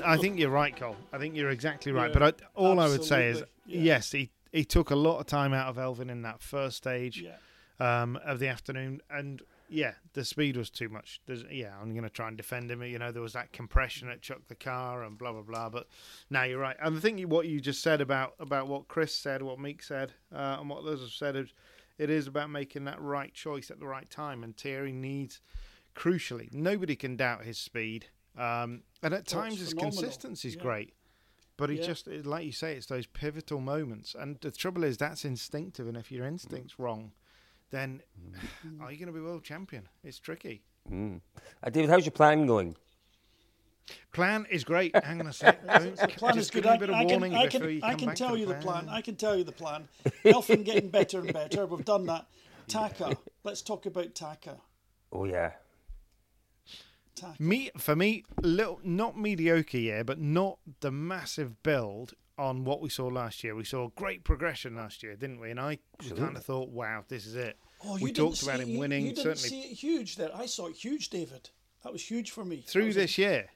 I 0.05 0.17
think 0.17 0.39
you're 0.39 0.49
right, 0.49 0.75
Cole. 0.75 0.95
I 1.11 1.17
think 1.17 1.35
you're 1.35 1.49
exactly 1.51 1.91
right. 1.91 2.11
Yeah, 2.11 2.19
but 2.19 2.41
I, 2.41 2.45
all 2.55 2.79
I 2.79 2.87
would 2.87 3.03
say 3.03 3.27
is, 3.27 3.43
yeah. 3.65 3.81
yes, 3.81 4.11
he 4.11 4.31
he 4.51 4.63
took 4.65 4.91
a 4.91 4.95
lot 4.95 5.19
of 5.19 5.25
time 5.25 5.53
out 5.53 5.67
of 5.67 5.77
Elfyn 5.77 6.09
in 6.11 6.21
that 6.23 6.41
first 6.41 6.77
stage 6.77 7.21
Yeah. 7.21 7.37
um, 7.79 8.17
of 8.23 8.39
the 8.39 8.47
afternoon, 8.47 9.01
and 9.09 9.41
yeah, 9.69 9.93
the 10.13 10.23
speed 10.23 10.55
was 10.55 10.69
too 10.69 10.89
much. 10.89 11.19
There's, 11.25 11.43
yeah, 11.49 11.73
I'm 11.81 11.93
going 11.93 12.03
to 12.03 12.09
try 12.09 12.27
and 12.27 12.37
defend 12.37 12.69
him. 12.69 12.83
You 12.83 12.99
know, 12.99 13.11
there 13.11 13.23
was 13.23 13.33
that 13.33 13.51
compression 13.51 14.07
that 14.09 14.21
chucked 14.21 14.47
the 14.49 14.55
car 14.55 15.03
and 15.03 15.17
blah 15.17 15.31
blah 15.31 15.41
blah. 15.41 15.69
But 15.69 15.87
now 16.29 16.43
you're 16.43 16.59
right. 16.59 16.75
And 16.81 16.95
I 16.95 16.99
think 16.99 17.19
what 17.21 17.47
you 17.47 17.59
just 17.59 17.81
said 17.81 17.99
about 18.01 18.35
about 18.39 18.67
what 18.67 18.87
Kris 18.87 19.15
said, 19.15 19.41
what 19.41 19.59
Meeke 19.59 19.81
said, 19.81 20.13
uh, 20.33 20.57
and 20.59 20.69
what 20.69 20.79
others 20.83 21.01
have 21.01 21.09
said 21.09 21.35
is, 21.35 21.53
it 21.97 22.09
is 22.09 22.27
about 22.27 22.49
making 22.51 22.85
that 22.85 23.01
right 23.01 23.33
choice 23.33 23.71
at 23.71 23.79
the 23.79 23.87
right 23.87 24.09
time. 24.09 24.43
And 24.43 24.55
Thierry 24.55 24.91
needs, 24.91 25.41
crucially, 25.95 26.53
nobody 26.53 26.95
can 26.95 27.15
doubt 27.15 27.43
his 27.45 27.57
speed. 27.57 28.07
Um, 28.37 28.83
and 29.01 29.13
at 29.13 29.21
Oh, 29.33 29.39
times 29.41 29.59
his 29.59 29.73
consistency 29.73 30.47
is 30.49 30.55
Yeah. 30.55 30.61
gret. 30.61 30.87
But 31.55 31.69
he 31.69 31.77
Yeah. 31.77 31.85
just, 31.85 32.07
like 32.07 32.45
you 32.45 32.51
say, 32.51 32.75
it's 32.75 32.87
those 32.87 33.05
pivotal 33.05 33.59
moments. 33.59 34.15
And 34.15 34.39
the 34.41 34.51
trouble 34.51 34.83
is, 34.83 34.97
that's 34.97 35.23
instinctive. 35.23 35.87
And 35.87 35.95
if 35.95 36.11
your 36.11 36.25
instinct's 36.25 36.79
wrong, 36.79 37.11
then 37.69 38.01
are 38.81 38.91
you 38.91 38.97
going 38.97 39.07
to 39.07 39.13
be 39.13 39.21
world 39.21 39.43
champion? 39.43 39.87
It's 40.03 40.19
tricky. 40.19 40.63
Uh, 40.91 41.69
David, 41.69 41.89
how's 41.89 42.05
your 42.05 42.11
plan 42.11 42.45
going? 42.47 42.75
Plan 44.11 44.45
is 44.49 44.63
great. 44.63 44.95
Hang 45.03 45.19
on 45.19 45.27
a 45.27 45.33
sec. 45.33 45.61
The 45.61 46.07
plan 46.17 46.33
just 46.33 46.47
is 46.47 46.51
good. 46.51 46.63
me 46.65 46.71
I, 46.71 46.75
a 46.75 46.79
bit 46.79 46.89
of 46.89 46.95
I 46.95 47.05
can, 47.05 47.23
I 47.23 47.47
can, 47.47 47.83
I 47.83 47.93
can 47.95 48.15
tell 48.15 48.37
you 48.37 48.45
the 48.45 48.53
plan. 48.55 48.85
plan. 48.85 48.89
I 48.89 49.01
can 49.01 49.15
tell 49.15 49.35
you 49.37 49.43
the 49.43 49.51
plan. 49.51 49.87
Elfyn 50.25 50.63
getting 50.63 50.89
better 50.89 51.19
and 51.19 51.31
better. 51.33 51.65
We've 51.65 51.85
done 51.85 52.05
that. 52.07 52.27
Taka. 52.67 53.17
Let's 53.43 53.61
talk 53.61 53.85
about 53.85 54.15
Taka. 54.15 54.57
Oh, 55.11 55.25
yeah. 55.25 55.51
Taka. 57.15 57.41
Me 57.41 57.71
for 57.77 57.95
me, 57.95 58.23
little 58.41 58.79
not 58.83 59.17
mediocre 59.17 59.77
year, 59.77 60.03
but 60.03 60.19
not 60.19 60.59
the 60.81 60.91
massive 60.91 61.61
build 61.63 62.13
on 62.37 62.63
what 62.63 62.81
we 62.81 62.89
saw 62.89 63.07
last 63.07 63.43
year. 63.43 63.55
We 63.55 63.63
saw 63.63 63.89
great 63.95 64.23
progression 64.23 64.75
last 64.75 65.03
year, 65.03 65.15
didn't 65.15 65.39
we? 65.39 65.51
And 65.51 65.59
I 65.59 65.79
kind 66.17 66.35
of 66.35 66.43
thought, 66.43 66.69
wow, 66.69 67.03
this 67.07 67.25
is 67.25 67.35
it. 67.35 67.57
Oh, 67.85 67.95
we 67.95 68.09
you 68.09 68.13
talked 68.15 68.39
didn't 68.39 68.43
about 68.49 68.57
see, 68.57 68.63
him 68.63 68.69
you- 68.69 68.79
winning, 68.79 69.05
You, 69.05 69.09
didn't 69.15 69.37
certainly 69.37 69.49
see 69.49 69.61
it 69.61 69.73
huge 69.75 70.15
there. 70.15 70.31
I 70.35 70.45
saw 70.47 70.67
it 70.67 70.75
huge, 70.75 71.09
David. 71.09 71.49
That 71.83 71.91
was 71.91 72.01
huge 72.09 72.31
for 72.31 72.43
me. 72.45 72.63
Through 72.65 72.85
was 72.87 72.95
a- 72.97 73.01
this 73.01 73.17
year. 73.17 73.49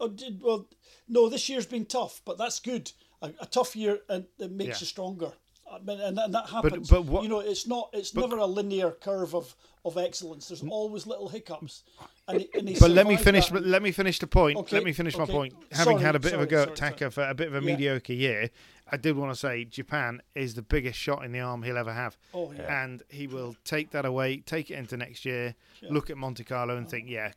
Oh, 0.00 0.08
did, 0.08 0.42
well, 0.42 0.68
no, 1.08 1.28
this 1.28 1.48
year's 1.48 1.64
been 1.66 1.86
tough, 1.86 2.20
but 2.24 2.36
that's 2.36 2.58
good. 2.60 2.90
A, 3.22 3.32
a 3.40 3.46
tough 3.46 3.76
year 3.76 4.00
and 4.08 4.26
it 4.40 4.50
makes 4.50 4.78
Yeah. 4.78 4.80
you 4.80 4.86
stronger. 4.86 5.32
I 5.72 5.78
mean, 5.78 6.00
and, 6.00 6.18
and 6.18 6.34
that 6.34 6.48
happens. 6.50 6.90
but 6.90 7.04
what- 7.06 7.22
you 7.22 7.28
know, 7.28 7.40
it's 7.40 7.66
not. 7.66 7.90
It's 7.92 8.14
never 8.14 8.36
a 8.36 8.46
linear 8.46 8.90
curve 8.90 9.34
of, 9.34 9.54
of 9.84 9.96
excellence. 9.96 10.48
There's 10.48 10.62
always 10.62 11.06
little 11.06 11.28
hiccups. 11.28 11.82
And 12.28 12.40
he, 12.42 12.50
and 12.54 12.68
he 12.68 12.76
But 12.78 12.90
let 12.90 13.06
me 13.06 13.16
finish. 13.16 13.48
that. 13.48 13.64
Let 13.66 13.82
me 13.82 13.90
finish 13.90 14.18
the 14.18 14.26
point. 14.26 14.58
Okay, 14.58 14.76
Let 14.76 14.84
me 14.84 14.92
finish 14.92 15.16
my 15.16 15.24
point. 15.26 15.54
Having 15.72 15.94
Sorry, 15.98 16.04
had 16.04 16.14
a 16.16 16.20
bit 16.20 16.34
of 16.34 16.40
a 16.40 16.46
go 16.46 16.58
sorry, 16.64 16.70
at 16.70 16.76
Taka 16.76 17.10
for 17.10 17.24
a 17.28 17.34
bit 17.34 17.48
of 17.48 17.54
a 17.54 17.58
Yeah. 17.58 17.72
mediocre 17.74 18.12
year, 18.12 18.50
I 18.90 18.96
did 18.96 19.16
want 19.16 19.32
to 19.32 19.36
say 19.38 19.64
Japan 19.64 20.20
is 20.34 20.54
the 20.54 20.62
biggest 20.62 20.98
shot 20.98 21.24
in 21.24 21.32
the 21.32 21.40
arm 21.40 21.62
he'll 21.62 21.78
ever 21.78 21.92
have. 21.92 22.16
Oh, 22.34 22.52
yeah. 22.52 22.82
And 22.84 23.02
he 23.08 23.26
will 23.26 23.56
take 23.64 23.90
that 23.92 24.04
away, 24.04 24.38
take 24.38 24.70
it 24.70 24.74
into 24.74 24.96
next 24.96 25.24
year, 25.24 25.54
look 25.88 26.10
at 26.10 26.16
Monte 26.18 26.44
Carlo 26.44 26.76
and 26.76 26.88
think, 26.88 27.08
yeah, 27.08 27.32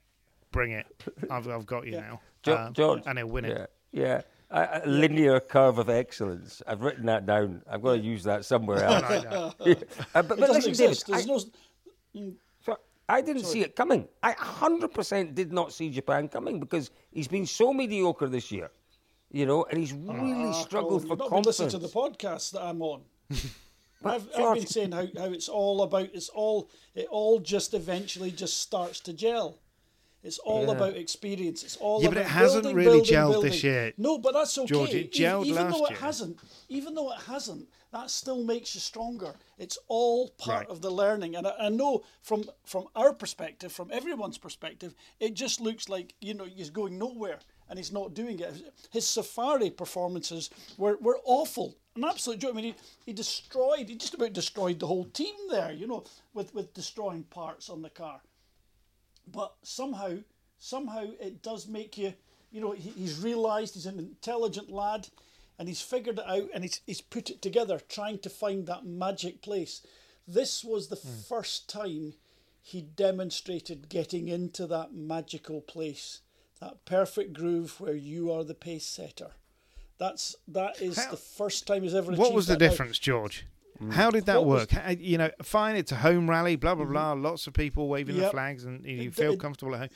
bring 0.51 0.71
it. 0.71 0.85
I've, 1.31 1.47
I've 1.47 1.65
got 1.65 1.85
you 1.87 1.93
Yeah. 1.93 2.01
now. 2.01 2.21
Jo- 2.43 2.57
Um, 2.57 2.73
George, 2.73 3.03
and 3.07 3.17
he'll 3.17 3.27
win 3.27 3.45
it. 3.45 3.71
Yeah, 3.91 4.01
yeah. 4.01 4.21
A, 4.51 4.81
a 4.83 4.87
linear 4.87 5.39
curve 5.39 5.79
of 5.79 5.89
excellence. 5.89 6.61
I've 6.67 6.81
written 6.81 7.05
that 7.07 7.25
down. 7.25 7.61
I'm 7.69 7.81
going 7.81 8.01
to 8.01 8.07
use 8.07 8.23
that 8.23 8.45
somewhere 8.45 8.83
else. 8.83 9.03
I 9.03 9.19
know. 9.23 9.53
Uh, 10.13 10.21
but 10.21 10.27
but 10.27 10.37
It 10.37 10.41
doesn't 10.41 10.55
listen, 10.55 10.73
David, 10.73 10.89
exist. 10.91 11.07
There's 11.07 11.23
I, 11.23 12.21
no. 12.21 12.33
so 12.63 12.77
I 13.09 13.21
didn't 13.21 13.45
see 13.45 13.61
it 13.61 13.75
coming. 13.75 14.07
I 14.23 14.33
100% 14.33 15.35
did 15.35 15.51
not 15.51 15.73
see 15.73 15.89
Japan 15.89 16.27
coming 16.27 16.59
because 16.59 16.91
he's 17.11 17.27
been 17.27 17.45
so 17.45 17.73
mediocre 17.73 18.27
this 18.27 18.51
year, 18.51 18.71
you 19.31 19.45
know, 19.45 19.65
and 19.65 19.79
he's 19.79 19.93
really 19.93 20.53
struggled 20.53 21.03
oh, 21.03 21.07
for 21.07 21.07
you've 21.09 21.19
not 21.19 21.29
confidence. 21.29 21.59
listening 21.59 21.69
to 21.69 21.77
the 21.79 21.87
podcast 21.87 22.51
that 22.51 22.61
I'm 22.63 22.81
on. 22.81 23.01
I've, 24.05 24.27
I've 24.37 24.55
been 24.55 24.67
saying 24.67 24.91
how, 24.91 25.07
how 25.17 25.25
it's 25.25 25.49
all 25.49 25.81
about. 25.81 26.09
It's 26.13 26.29
all. 26.29 26.69
It 26.93 27.07
all 27.09 27.39
just 27.39 27.73
eventually 27.73 28.31
just 28.31 28.57
starts 28.61 28.99
to 29.01 29.13
gel. 29.13 29.57
It's 30.25 30.39
all 30.39 30.69
about 30.71 30.95
experience. 30.97 31.63
It's 31.63 31.77
all 31.77 32.01
Yeah, 32.01 32.07
about 32.07 32.15
but 32.15 32.21
it 32.25 32.29
hasn't 32.29 32.63
building, 32.63 32.75
really 32.77 32.89
building, 32.97 33.13
gelled 33.13 33.31
building. 33.33 33.51
this 33.51 33.63
year. 33.63 33.93
No, 33.97 34.17
but 34.17 34.33
that's 34.33 34.57
okay. 34.57 34.67
George, 34.67 34.93
it 34.95 35.11
gelled 35.13 35.45
even 35.45 35.55
last 35.63 35.77
though 35.77 35.85
it 35.85 35.91
year. 35.91 35.99
hasn't, 35.99 36.39
even 36.67 36.95
though 36.95 37.11
it 37.11 37.19
hasn't, 37.27 37.69
that 37.91 38.09
still 38.09 38.43
makes 38.43 38.73
you 38.73 38.81
stronger. 38.81 39.35
It's 39.59 39.77
all 39.87 40.29
part 40.31 40.61
Right. 40.61 40.69
of 40.69 40.81
the 40.81 40.89
learning. 40.89 41.35
And 41.35 41.45
I, 41.47 41.53
I 41.59 41.69
know 41.69 42.03
from 42.23 42.43
from 42.65 42.87
our 42.95 43.13
perspective, 43.13 43.71
from 43.71 43.89
everyone's 43.91 44.39
perspective, 44.39 44.95
it 45.19 45.35
just 45.35 45.61
looks 45.61 45.89
like 45.89 46.15
you 46.21 46.33
know 46.33 46.45
he's 46.45 46.71
going 46.71 46.97
nowhere 46.97 47.39
and 47.69 47.77
he's 47.79 47.91
not 47.91 48.13
doing 48.15 48.39
it. 48.39 48.53
His 48.91 49.07
safari 49.07 49.69
performances 49.69 50.49
were, 50.77 50.97
were 51.01 51.19
awful. 51.23 51.77
An 51.95 52.03
absolute 52.03 52.39
joke. 52.39 52.51
I 52.53 52.55
mean, 52.55 52.65
he, 52.65 52.75
he 53.07 53.13
destroyed, 53.13 53.89
he 53.89 53.95
just 53.95 54.13
about 54.13 54.33
destroyed 54.33 54.79
the 54.79 54.85
whole 54.87 55.05
team 55.05 55.33
there, 55.49 55.71
you 55.71 55.87
know, 55.87 56.03
with, 56.33 56.53
with 56.53 56.73
destroying 56.75 57.23
parts 57.23 57.69
on 57.69 57.81
the 57.81 57.89
car 57.89 58.21
but 59.31 59.53
somehow 59.63 60.17
somehow 60.57 61.05
it 61.19 61.41
does 61.41 61.67
make 61.67 61.97
you 61.97 62.13
you 62.51 62.61
know 62.61 62.71
he, 62.71 62.89
he's 62.91 63.19
realized 63.19 63.73
he's 63.73 63.85
an 63.85 63.99
intelligent 63.99 64.71
lad 64.71 65.07
and 65.57 65.67
he's 65.67 65.81
figured 65.81 66.19
it 66.19 66.27
out 66.27 66.49
and 66.53 66.63
he's, 66.63 66.81
he's 66.85 67.01
put 67.01 67.29
it 67.29 67.41
together 67.41 67.79
trying 67.87 68.19
to 68.19 68.29
find 68.29 68.67
that 68.67 68.85
magic 68.85 69.41
place. 69.41 69.81
This 70.27 70.63
was 70.63 70.87
the 70.87 70.95
hmm. 70.95 71.19
first 71.29 71.69
time 71.69 72.13
he 72.61 72.81
demonstrated 72.81 73.89
getting 73.89 74.27
into 74.27 74.65
that 74.67 74.93
magical 74.93 75.61
place 75.61 76.21
that 76.61 76.85
perfect 76.85 77.33
groove 77.33 77.79
where 77.81 77.95
you 77.95 78.31
are 78.31 78.43
the 78.43 78.53
pace 78.53 78.85
setter. 78.85 79.31
That's 79.97 80.35
that 80.47 80.81
is 80.81 80.97
How- 80.97 81.11
the 81.11 81.17
first 81.17 81.67
time 81.67 81.83
he's 81.83 81.95
ever 81.95 82.13
What 82.13 82.33
was 82.33 82.47
the 82.47 82.57
difference, 82.57 82.97
George? 82.97 83.45
How 83.91 84.09
did 84.11 84.25
that 84.27 84.43
What 84.45 84.47
work? 84.47 84.71
How- 84.71 84.91
You 84.91 85.17
know, 85.17 85.31
fine, 85.43 85.75
it's 85.75 85.91
a 85.91 85.97
home 85.97 86.29
rally, 86.29 86.55
blah 86.55 86.75
blah 86.75 86.85
blah. 86.85 87.13
Lots 87.13 87.47
of 87.47 87.53
people 87.53 87.87
waving 87.87 88.17
the 88.17 88.29
flags, 88.29 88.63
and 88.65 88.85
you 88.85 89.09
It- 89.09 89.15
feel 89.15 89.33
it- 89.33 89.39
comfortable 89.39 89.73
at 89.75 89.79
home. 89.81 89.89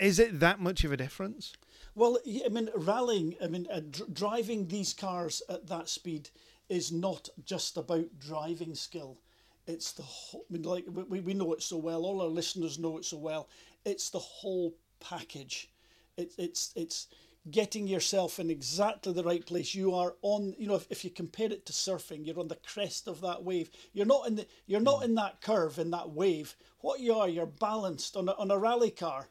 Is 0.00 0.18
it 0.18 0.38
that 0.40 0.60
much 0.60 0.84
of 0.84 0.92
a 0.92 0.96
difference? 0.96 1.54
Well, 1.94 2.18
I 2.44 2.48
mean, 2.48 2.70
rallying, 2.76 3.36
I 3.42 3.48
mean, 3.48 3.66
uh, 3.70 3.80
dr- 3.80 4.14
driving 4.14 4.68
these 4.68 4.94
cars 4.94 5.42
at 5.48 5.66
that 5.66 5.88
speed 5.88 6.30
is 6.68 6.92
not 6.92 7.28
just 7.44 7.76
about 7.76 8.06
driving 8.20 8.76
skill. 8.76 9.18
It's 9.66 9.90
the 9.92 10.04
whole, 10.04 10.44
I 10.48 10.52
mean, 10.52 10.62
like, 10.62 10.84
we, 10.88 11.20
we 11.20 11.34
know 11.34 11.52
it 11.52 11.62
so 11.62 11.76
well, 11.76 12.04
all 12.04 12.20
our 12.20 12.28
listeners 12.28 12.78
know 12.78 12.96
it 12.98 13.04
so 13.04 13.16
well. 13.16 13.48
It's 13.84 14.10
the 14.10 14.20
whole 14.20 14.74
package. 15.00 15.68
It, 16.16 16.32
it's, 16.38 16.72
it's 16.76 17.08
getting 17.50 17.86
yourself 17.86 18.38
in 18.38 18.50
exactly 18.50 19.12
the 19.12 19.24
right 19.24 19.44
place. 19.44 19.74
You 19.74 19.94
are 19.94 20.14
on, 20.22 20.54
you 20.58 20.66
know, 20.66 20.76
if, 20.76 20.86
if 20.90 21.04
you 21.04 21.10
compare 21.10 21.52
it 21.52 21.66
to 21.66 21.72
surfing, 21.72 22.26
you're 22.26 22.40
on 22.40 22.48
the 22.48 22.56
crest 22.56 23.08
of 23.08 23.20
that 23.22 23.44
wave. 23.44 23.70
You're 23.92 24.06
not 24.06 24.26
in 24.26 24.36
the, 24.36 24.46
you're 24.66 24.80
not 24.80 25.04
in 25.04 25.14
that 25.16 25.40
curve, 25.40 25.78
in 25.78 25.90
that 25.92 26.10
wave. 26.10 26.56
What 26.80 27.00
you 27.00 27.14
are, 27.14 27.28
you're 27.28 27.46
balanced 27.46 28.16
on 28.16 28.28
a, 28.28 28.32
on 28.32 28.50
a 28.50 28.58
rally 28.58 28.90
car 28.90 29.28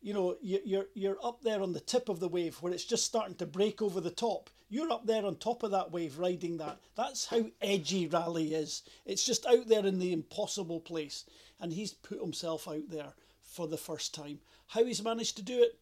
you 0.00 0.14
know, 0.14 0.36
you- 0.40 0.62
you're 0.64 0.86
you're 0.94 1.18
up 1.24 1.42
there 1.42 1.60
on 1.60 1.72
the 1.72 1.80
tip 1.80 2.08
of 2.08 2.20
the 2.20 2.28
wave 2.28 2.62
where 2.62 2.72
it's 2.72 2.84
just 2.84 3.04
starting 3.04 3.34
to 3.36 3.46
break 3.46 3.82
over 3.82 4.00
the 4.00 4.10
top. 4.10 4.50
You're 4.68 4.92
up 4.92 5.06
there 5.06 5.24
on 5.26 5.36
top 5.36 5.62
of 5.64 5.72
that 5.72 5.90
wave, 5.90 6.18
riding 6.18 6.58
that. 6.58 6.78
That's 6.94 7.26
how 7.26 7.50
edgy 7.60 8.06
rally 8.06 8.54
is. 8.54 8.82
It's 9.04 9.24
just 9.24 9.46
out 9.46 9.68
there 9.68 9.84
in 9.86 9.98
the 9.98 10.12
impossible 10.12 10.80
place, 10.80 11.24
and 11.60 11.72
he's 11.72 11.92
put 11.92 12.20
himself 12.20 12.68
out 12.68 12.88
there 12.88 13.14
for 13.42 13.66
the 13.66 13.76
first 13.76 14.14
time. 14.14 14.40
How 14.68 14.84
he's 14.84 15.02
managed 15.02 15.36
to 15.38 15.42
do 15.42 15.62
it, 15.62 15.78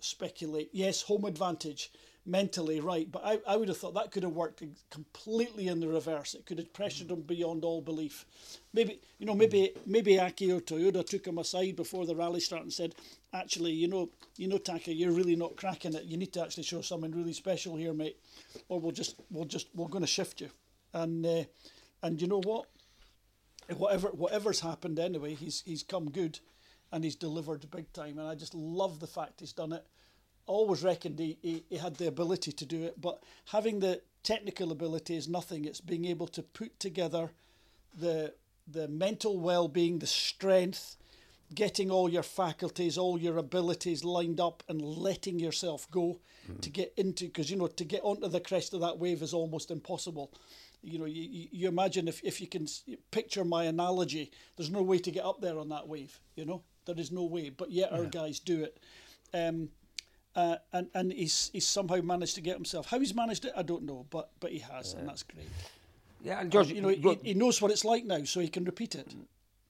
Speculate. 0.00 0.70
Yes, 0.72 1.02
home 1.02 1.24
advantage, 1.24 1.92
mentally 2.24 2.80
right, 2.80 3.10
but 3.10 3.22
I, 3.24 3.40
I 3.46 3.56
would 3.56 3.68
have 3.68 3.78
thought 3.78 3.94
that 3.94 4.10
could 4.10 4.22
have 4.22 4.32
worked 4.32 4.62
completely 4.90 5.68
in 5.68 5.80
the 5.80 5.88
reverse. 5.88 6.34
It 6.34 6.46
could 6.46 6.58
have 6.58 6.72
pressured 6.72 7.10
him 7.10 7.22
beyond 7.22 7.64
all 7.64 7.80
belief. 7.80 8.26
Maybe 8.72 9.00
you 9.18 9.26
know, 9.26 9.34
maybe 9.34 9.72
maybe 9.86 10.18
Aki 10.18 10.52
or 10.52 10.60
Toyota 10.60 11.06
took 11.06 11.26
him 11.26 11.38
aside 11.38 11.76
before 11.76 12.06
the 12.06 12.16
rally 12.16 12.40
started 12.40 12.64
and 12.64 12.72
said, 12.72 12.94
"Actually, 13.32 13.72
you 13.72 13.88
know, 13.88 14.10
you 14.36 14.48
know, 14.48 14.58
Taka, 14.58 14.92
you're 14.92 15.12
really 15.12 15.36
not 15.36 15.56
cracking 15.56 15.94
it. 15.94 16.04
You 16.04 16.16
need 16.16 16.32
to 16.34 16.42
actually 16.42 16.64
show 16.64 16.80
something 16.80 17.12
really 17.12 17.32
special 17.32 17.76
here, 17.76 17.94
mate, 17.94 18.18
or 18.68 18.80
we'll 18.80 18.92
just 18.92 19.16
we'll 19.30 19.44
just 19.44 19.68
we're 19.74 19.88
going 19.88 20.02
to 20.02 20.06
shift 20.06 20.40
you." 20.40 20.50
and 20.94 21.26
uh, 21.26 21.44
and 22.02 22.20
you 22.20 22.28
know 22.28 22.40
what? 22.40 22.66
Whatever 23.76 24.08
whatever's 24.08 24.60
happened 24.60 24.98
anyway, 24.98 25.34
he's 25.34 25.62
he's 25.66 25.82
come 25.82 26.10
good, 26.10 26.40
and 26.92 27.04
he's 27.04 27.16
delivered 27.16 27.70
big 27.70 27.92
time, 27.92 28.18
and 28.18 28.26
I 28.28 28.34
just 28.34 28.54
love 28.54 29.00
the 29.00 29.06
fact 29.06 29.40
he's 29.40 29.52
done 29.52 29.72
it. 29.72 29.84
I 30.48 30.50
always 30.52 30.82
reckoned 30.82 31.18
he, 31.18 31.38
he, 31.42 31.64
he 31.68 31.76
had 31.76 31.96
the 31.96 32.08
ability 32.08 32.52
to 32.52 32.64
do 32.64 32.84
it, 32.84 33.00
but 33.00 33.22
having 33.46 33.80
the 33.80 34.00
technical 34.22 34.72
ability 34.72 35.16
is 35.16 35.28
nothing. 35.28 35.64
It's 35.64 35.80
being 35.80 36.06
able 36.06 36.26
to 36.28 36.42
put 36.42 36.78
together 36.80 37.30
the 37.98 38.34
the 38.70 38.86
mental 38.88 39.38
well-being, 39.38 39.98
the 39.98 40.06
strength, 40.06 40.96
getting 41.54 41.90
all 41.90 42.06
your 42.08 42.22
faculties, 42.22 42.98
all 42.98 43.18
your 43.18 43.38
abilities 43.38 44.04
lined 44.04 44.40
up, 44.40 44.62
and 44.68 44.82
letting 44.82 45.38
yourself 45.38 45.90
go 45.90 46.20
mm-hmm. 46.46 46.60
to 46.60 46.70
get 46.70 46.92
into. 46.96 47.24
Because 47.24 47.50
you 47.50 47.56
know, 47.56 47.66
to 47.66 47.84
get 47.84 48.02
onto 48.02 48.28
the 48.28 48.40
crest 48.40 48.74
of 48.74 48.80
that 48.80 48.98
wave 48.98 49.22
is 49.22 49.32
almost 49.32 49.70
impossible. 49.70 50.30
You 50.82 50.98
know, 50.98 51.06
you, 51.06 51.22
you- 51.22 51.48
you 51.50 51.68
imagine 51.68 52.08
if, 52.08 52.22
if 52.22 52.40
you 52.40 52.46
can 52.46 52.66
picture 53.10 53.44
my 53.44 53.64
analogy, 53.64 54.30
there's 54.56 54.70
no 54.70 54.82
way 54.82 54.98
to 54.98 55.10
get 55.10 55.24
up 55.24 55.40
there 55.40 55.58
on 55.58 55.68
that 55.70 55.88
wave. 55.88 56.20
You 56.36 56.44
know, 56.44 56.62
there 56.88 57.00
is 57.00 57.12
no 57.12 57.24
way. 57.24 57.50
But 57.50 57.70
yet 57.70 57.92
our 57.92 58.04
guys 58.06 58.40
do 58.40 58.64
it. 58.64 58.78
Um, 59.32 59.68
uh, 60.34 60.56
and 60.72 60.88
and 60.94 61.12
he's 61.12 61.50
he's 61.52 61.66
somehow 61.66 62.00
managed 62.02 62.34
to 62.36 62.40
get 62.40 62.54
himself. 62.54 62.86
How 62.90 62.98
he's 62.98 63.14
managed 63.14 63.44
it, 63.44 63.52
I 63.56 63.62
don't 63.62 63.84
know, 63.84 64.06
but 64.10 64.30
but 64.40 64.50
he 64.50 64.58
has, 64.58 64.94
and 64.94 65.08
that's 65.08 65.22
great. 65.22 65.48
Yeah, 66.22 66.40
and 66.40 66.50
George, 66.50 66.70
You 66.72 66.80
know, 66.82 66.88
he, 66.88 67.18
he 67.22 67.34
knows 67.34 67.62
what 67.62 67.70
it's 67.70 67.84
like 67.84 68.04
now, 68.04 68.24
so 68.24 68.40
he 68.40 68.48
can 68.48 68.64
repeat 68.64 68.94
it. 68.96 69.14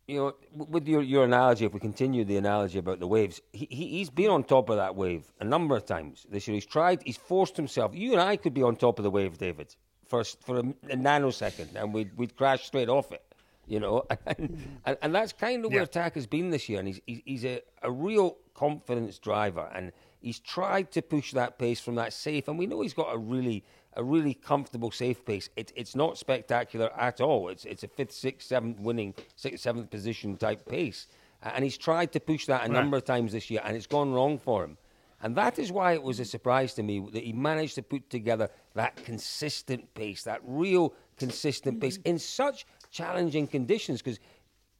you 0.07 0.17
know, 0.19 0.35
with 0.55 0.89
your, 0.89 1.03
your 1.03 1.25
analogy, 1.25 1.67
if 1.67 1.75
we 1.75 1.81
continue 1.81 2.25
the 2.25 2.39
analogy 2.39 2.79
about 2.79 2.99
the 3.01 3.07
waves, 3.07 3.43
he, 3.53 3.69
he, 3.71 3.87
he's 3.89 4.09
been 4.11 4.31
on 4.31 4.43
top 4.43 4.71
of 4.71 4.77
that 4.77 4.97
wave 4.97 5.31
a 5.41 5.45
number 5.45 5.77
of 5.77 5.85
times 5.85 6.27
this 6.31 6.49
year. 6.49 6.55
He's 6.55 6.65
tried, 6.67 7.03
he's 7.05 7.19
forced 7.19 7.57
himself. 7.57 7.95
You 7.95 8.13
and 8.13 8.21
I 8.23 8.37
could 8.37 8.55
be 8.55 8.63
on 8.63 8.77
top 8.77 8.99
of 8.99 9.03
the 9.03 9.11
wave, 9.11 9.37
David, 9.37 9.77
for, 10.07 10.25
for 10.25 10.57
a, 10.57 10.61
a 10.91 10.97
nanosecond, 10.97 11.75
and 11.77 11.93
we'd, 11.93 12.17
we'd 12.17 12.35
crash 12.35 12.65
straight 12.65 12.89
off 12.89 13.13
it, 13.13 13.23
you 13.69 13.81
know. 13.81 14.05
and, 14.27 14.59
and, 14.85 14.99
and 15.03 15.15
that's 15.15 15.33
kind 15.33 15.65
of 15.65 15.73
where 15.73 15.87
Tack 15.87 16.15
has 16.15 16.27
been 16.27 16.51
this 16.51 16.69
year, 16.69 16.79
and 16.79 16.89
he's, 16.89 17.01
he's, 17.07 17.23
he's 17.25 17.45
a, 17.45 17.61
a 17.83 17.91
real 17.91 18.37
confidence 18.55 19.19
driver, 19.19 19.71
and 19.75 19.93
he's 20.21 20.39
tried 20.39 20.91
to 20.93 21.03
push 21.03 21.33
that 21.33 21.59
pace 21.59 21.81
from 21.81 21.95
that 21.97 22.13
safe, 22.13 22.49
and 22.49 22.59
we 22.59 22.67
know 22.67 22.81
he's 22.81 22.95
got 22.95 23.15
a 23.15 23.19
really 23.19 23.65
a 23.95 24.05
really 24.05 24.35
comfortable 24.35 24.93
safe 24.93 25.25
pace. 25.25 25.49
It, 25.57 25.73
it's 25.75 25.97
not 25.97 26.19
spectacular 26.19 26.93
at 26.97 27.21
all. 27.21 27.49
It's 27.49 27.65
it's 27.65 27.83
a 27.83 27.89
fifth, 27.89 28.13
sixth, 28.13 28.49
seventh 28.49 28.81
winning, 28.81 29.15
sixth, 29.37 29.63
seventh 29.63 29.91
position 29.91 30.37
type 30.37 30.67
pace, 30.69 31.07
and 31.43 31.65
he's 31.65 31.79
tried 31.79 32.13
to 32.13 32.21
push 32.21 32.47
that 32.47 32.65
a 32.65 32.73
number 32.73 32.97
of 32.97 33.05
times 33.05 33.33
this 33.33 33.51
year, 33.51 33.61
and 33.65 33.77
it's 33.77 33.87
gone 33.87 34.13
wrong 34.13 34.39
for 34.39 34.65
him. 34.65 34.79
And 35.21 35.35
that 35.35 35.59
is 35.59 35.73
why 35.73 35.95
it 35.95 36.03
was 36.03 36.21
a 36.21 36.25
surprise 36.25 36.75
to 36.75 36.83
me 36.83 37.01
that 37.13 37.25
he 37.25 37.33
managed 37.33 37.75
to 37.75 37.83
put 37.83 38.09
together 38.09 38.51
that 38.75 38.97
consistent 39.05 39.93
pace, 39.95 40.23
that 40.25 40.41
real 40.45 40.95
consistent 41.17 41.81
pace 41.81 41.99
mm-hmm. 41.99 42.11
in 42.11 42.19
such 42.21 42.67
challenging 42.91 43.47
conditions. 43.47 44.03
Because 44.03 44.19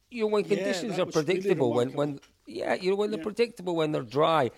you 0.09 0.21
know 0.21 0.27
when 0.27 0.43
conditions 0.43 0.95
that 0.95 1.01
are 1.01 1.05
was 1.05 1.15
really 1.15 1.33
predictable, 1.33 1.73
when 1.73 1.93
when 1.93 2.19
yeah, 2.45 2.73
you 2.73 2.91
know 2.91 2.95
when 2.95 3.11
they're 3.11 3.21
predictable, 3.21 3.75
when 3.75 3.91
they're 3.91 4.01
dry, 4.01 4.51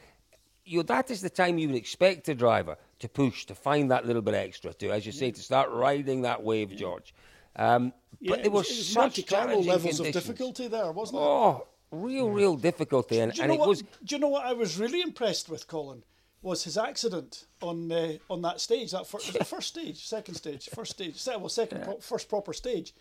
you 0.66 0.78
know, 0.78 0.84
that 0.84 1.12
is 1.12 1.22
the 1.22 1.30
time 1.30 1.58
you 1.58 1.68
would 1.68 1.78
expect 1.78 2.30
a 2.30 2.36
driver 2.36 2.78
to 3.00 3.10
push, 3.10 3.46
to 3.46 3.56
find 3.56 3.92
that 3.92 4.06
little 4.06 4.22
bit 4.22 4.36
extra, 4.36 4.74
to, 4.74 4.92
as 4.92 5.06
you 5.06 5.12
say, 5.12 5.32
to 5.32 5.42
start 5.42 5.70
riding 5.72 6.22
that 6.22 6.44
wave, 6.44 6.76
George. 6.76 7.14
Um, 7.56 7.94
but 8.26 8.44
there 8.44 8.52
were 8.52 8.60
was, 8.60 8.88
such 8.88 9.26
challenging 9.26 9.70
levels 9.70 10.00
of 10.00 10.12
difficulty 10.12 10.68
there, 10.68 10.92
wasn't 10.92 11.20
it? 11.20 11.26
Oh, 11.26 11.68
real, 11.92 12.30
real 12.30 12.56
difficulty, 12.56 13.20
and, 13.20 13.34
do 13.34 13.38
you 13.38 13.44
and 13.44 13.50
know 13.50 13.56
it 13.56 13.60
what? 13.60 13.70
was. 13.70 13.82
Do 13.82 14.16
you 14.16 14.20
know 14.20 14.30
what 14.30 14.46
I 14.46 14.54
was 14.54 14.78
really 14.78 15.02
impressed 15.02 15.50
with, 15.50 15.68
Colin? 15.68 16.04
Was 16.44 16.64
his 16.64 16.78
accident 16.78 17.46
on 17.62 17.92
uh, 17.92 18.14
on 18.30 18.42
that 18.44 18.62
stage? 18.62 18.92
That 18.92 19.06
fir- 19.08 19.20
first 19.44 19.68
stage, 19.68 20.08
second 20.08 20.36
stage, 20.36 20.70
first 20.74 20.92
stage, 20.92 21.22
well, 21.28 21.50
second, 21.50 21.84
pro- 21.84 22.00
first 22.00 22.30
proper 22.30 22.54
stage. 22.54 22.94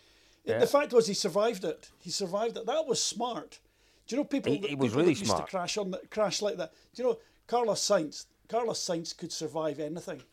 It- 0.45 0.59
The 0.59 0.67
fact 0.67 0.93
was 0.93 1.07
he 1.07 1.13
survived 1.13 1.63
it. 1.63 1.89
He 1.99 2.09
survived 2.09 2.57
it. 2.57 2.65
That 2.65 2.87
was 2.87 3.03
smart. 3.03 3.59
Do 4.07 4.15
you 4.15 4.21
know 4.21 4.25
people? 4.27 4.51
He- 4.53 4.59
he 4.69 4.75
was 4.75 4.89
people 4.91 5.01
really 5.03 5.13
used 5.13 5.25
smart. 5.25 5.45
to 5.45 5.51
crash 5.51 5.77
on 5.77 5.91
the, 5.91 5.99
crash 6.09 6.41
like 6.41 6.57
that. 6.57 6.73
Do 6.93 7.03
you 7.03 7.09
know 7.09 7.19
Carlos 7.47 7.79
Sainz? 7.81 8.25
Carlos 8.47 8.79
Sainz 8.83 9.15
could 9.15 9.31
survive 9.31 9.79
anything. 9.79 10.23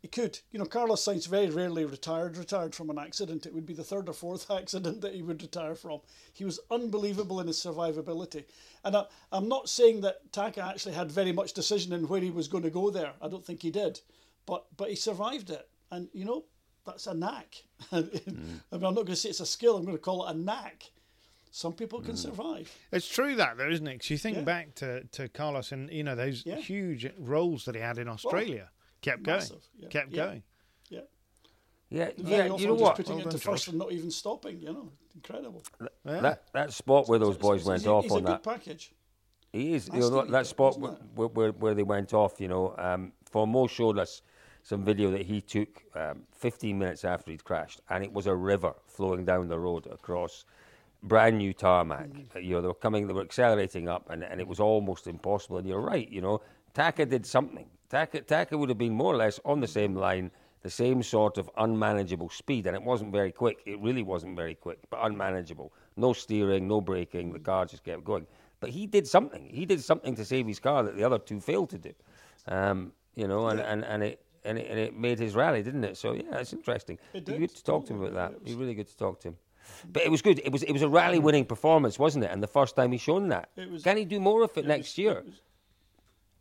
He 0.00 0.08
could. 0.08 0.40
You 0.50 0.58
know, 0.58 0.64
Carlos 0.64 1.04
Sainz 1.04 1.28
very 1.28 1.48
rarely 1.48 1.84
retired 1.84 2.36
retired 2.36 2.74
from 2.74 2.90
an 2.90 2.98
accident. 2.98 3.46
It 3.46 3.54
would 3.54 3.66
be 3.66 3.74
the 3.74 3.84
third 3.84 4.08
or 4.08 4.12
fourth 4.12 4.50
accident 4.60 5.00
that 5.02 5.14
he 5.14 5.22
would 5.22 5.40
retire 5.40 5.76
from. 5.76 6.00
He 6.32 6.44
was 6.44 6.58
unbelievable 6.72 7.38
in 7.38 7.46
his 7.46 7.58
survivability. 7.58 8.44
And 8.82 8.96
I, 8.96 9.04
I'm 9.30 9.46
not 9.48 9.68
saying 9.68 10.00
that 10.00 10.32
Taka 10.32 10.60
actually 10.64 10.94
had 10.94 11.12
very 11.12 11.30
much 11.30 11.52
decision 11.52 11.92
in 11.92 12.08
where 12.08 12.20
he 12.20 12.30
was 12.32 12.48
going 12.48 12.64
to 12.64 12.70
go 12.70 12.90
there. 12.90 13.12
I 13.20 13.28
don't 13.28 13.44
think 13.44 13.62
he 13.62 13.70
did. 13.70 14.00
But 14.44 14.64
but 14.76 14.90
he 14.90 14.96
survived 14.96 15.50
it. 15.50 15.68
And 15.92 16.08
you 16.12 16.24
know, 16.24 16.46
that's 16.84 17.06
a 17.06 17.14
knack. 17.14 17.62
I 17.92 18.00
mean, 18.00 18.60
I'm 18.72 18.80
not 18.80 18.94
going 18.94 19.06
to 19.06 19.16
say 19.16 19.30
it's 19.30 19.40
a 19.40 19.46
skill. 19.46 19.76
I'm 19.76 19.84
going 19.84 19.96
to 19.96 20.02
call 20.02 20.26
it 20.26 20.34
a 20.34 20.38
knack. 20.38 20.90
Some 21.50 21.74
people 21.74 22.00
can 22.00 22.16
survive. 22.16 22.74
It's 22.92 23.06
true 23.08 23.34
that 23.36 23.58
though, 23.58 23.68
isn't 23.68 23.86
it? 23.86 23.98
'Cause 24.00 24.08
you 24.10 24.16
think 24.16 24.38
Yeah. 24.38 24.42
back 24.44 24.74
to, 24.76 25.04
to 25.04 25.28
Carlos 25.28 25.70
and 25.72 25.90
you 25.92 26.02
know 26.02 26.14
those 26.14 26.46
Yeah. 26.46 26.56
huge 26.56 27.06
roles 27.18 27.66
that 27.66 27.74
he 27.74 27.80
had 27.82 27.98
in 27.98 28.08
Australia, 28.08 28.70
kept 29.02 29.22
going, 29.22 29.42
yeah. 29.78 29.88
kept 29.88 30.12
Yeah. 30.12 30.24
going. 30.24 30.42
Yeah. 30.88 31.00
Yeah, 31.90 32.10
Very 32.16 32.36
yeah. 32.48 32.56
You 32.56 32.66
know 32.68 32.72
just 32.74 32.80
what? 32.82 32.96
putting 32.96 33.16
Well 33.16 33.26
it 33.26 33.34
into 33.34 33.38
first 33.38 33.68
and 33.68 33.76
not 33.78 33.92
even 33.92 34.10
stopping. 34.10 34.60
You 34.60 34.72
know, 34.72 34.92
incredible. 35.14 35.62
That 36.04 36.42
that 36.54 36.72
spot 36.72 37.06
where 37.08 37.18
those 37.18 37.36
boys 37.36 37.60
He's- 37.60 37.68
went 37.68 37.80
he's 37.82 37.86
off 37.88 38.04
he's 38.04 38.12
on 38.12 38.18
a 38.20 38.26
that. 38.28 38.42
good 38.42 38.50
package. 38.50 38.92
He 39.52 39.74
is. 39.74 39.90
You 39.92 40.00
know, 40.00 40.08
that, 40.22 40.30
that 40.30 40.46
spot 40.46 40.78
where, 40.80 40.92
where, 41.28 41.52
where 41.52 41.74
they 41.74 41.82
went 41.82 42.14
off, 42.14 42.40
you 42.40 42.48
know, 42.48 42.74
um, 42.78 43.12
Formo 43.30 43.68
showed 43.68 43.98
us 43.98 44.22
some 44.62 44.84
video 44.84 45.10
that 45.10 45.22
he 45.22 45.40
took 45.40 45.82
um, 45.94 46.22
15 46.32 46.78
minutes 46.78 47.04
after 47.04 47.30
he'd 47.30 47.44
crashed, 47.44 47.80
and 47.90 48.04
it 48.04 48.12
was 48.12 48.26
a 48.26 48.34
river 48.34 48.74
flowing 48.86 49.24
down 49.24 49.48
the 49.48 49.58
road 49.58 49.86
across 49.86 50.44
brand 51.02 51.38
new 51.38 51.52
tarmac. 51.52 52.08
Mm. 52.08 52.36
Uh, 52.36 52.38
You 52.38 52.54
know, 52.54 52.62
they 52.62 52.68
were 52.68 52.74
coming, 52.74 53.06
they 53.06 53.12
were 53.12 53.22
accelerating 53.22 53.88
up, 53.88 54.08
and, 54.10 54.22
and 54.22 54.40
it 54.40 54.46
was 54.46 54.60
almost 54.60 55.06
impossible. 55.06 55.58
And 55.58 55.66
you're 55.66 55.80
right, 55.80 56.08
you 56.08 56.20
know, 56.20 56.40
Taka 56.74 57.06
did 57.06 57.26
something. 57.26 57.66
Taka, 57.90 58.22
Taka 58.22 58.56
would 58.56 58.68
have 58.68 58.78
been 58.78 58.94
more 58.94 59.12
or 59.12 59.16
less 59.16 59.40
on 59.44 59.60
the 59.60 59.66
same 59.66 59.94
line, 59.94 60.30
the 60.62 60.70
same 60.70 61.02
sort 61.02 61.38
of 61.38 61.50
unmanageable 61.56 62.30
speed, 62.30 62.66
and 62.66 62.76
it 62.76 62.82
wasn't 62.82 63.12
very 63.12 63.32
quick. 63.32 63.58
It 63.66 63.80
really 63.80 64.02
wasn't 64.02 64.36
very 64.36 64.54
quick, 64.54 64.78
but 64.90 65.00
unmanageable. 65.02 65.72
No 65.96 66.12
steering, 66.12 66.68
no 66.68 66.80
braking. 66.80 67.32
The 67.32 67.40
car 67.40 67.66
just 67.66 67.84
kept 67.84 68.04
going. 68.04 68.26
But 68.60 68.70
he 68.70 68.86
did 68.86 69.08
something. 69.08 69.48
He 69.50 69.66
did 69.66 69.82
something 69.82 70.14
to 70.14 70.24
save 70.24 70.46
his 70.46 70.60
car 70.60 70.84
that 70.84 70.96
the 70.96 71.02
other 71.02 71.18
two 71.18 71.40
failed 71.40 71.70
to 71.70 71.78
do. 71.78 71.92
Um, 72.46 72.92
you 73.16 73.26
know, 73.26 73.48
and, 73.48 73.60
and, 73.60 73.84
and 73.84 74.02
it 74.04 74.20
and 74.44 74.58
it, 74.58 74.66
and 74.70 74.78
it 74.78 74.96
made 74.96 75.18
his 75.18 75.34
rally, 75.34 75.62
didn't 75.62 75.84
it? 75.84 75.96
So 75.96 76.12
yeah, 76.12 76.38
it's 76.38 76.52
interesting. 76.52 76.98
It 77.12 77.24
did, 77.24 77.38
good 77.38 77.54
to 77.54 77.64
talk 77.64 77.86
to 77.86 77.94
him 77.94 78.02
about 78.02 78.14
that. 78.14 78.32
it 78.36 78.44
Be 78.44 78.54
really 78.54 78.74
good 78.74 78.88
to 78.88 78.96
talk 78.96 79.20
to 79.20 79.28
him. 79.28 79.34
Mm-hmm. 79.34 79.92
But 79.92 80.02
it 80.02 80.10
was 80.10 80.22
good. 80.22 80.40
It 80.44 80.52
was 80.52 80.62
it 80.64 80.72
was 80.72 80.82
a 80.82 80.88
rally 80.88 81.18
winning 81.18 81.44
performance, 81.44 81.98
wasn't 81.98 82.24
it? 82.24 82.30
And 82.32 82.42
the 82.42 82.48
first 82.48 82.74
time 82.76 82.92
he's 82.92 83.00
shown 83.00 83.28
that. 83.28 83.48
Was- 83.70 83.82
Can 83.84 83.96
he 83.96 84.04
do 84.04 84.18
more 84.20 84.42
of 84.42 84.50
it, 84.56 84.64
it 84.64 84.66
next 84.66 84.90
was- 84.92 84.98
year? 84.98 85.18
it 85.18 85.26
was- 85.26 85.40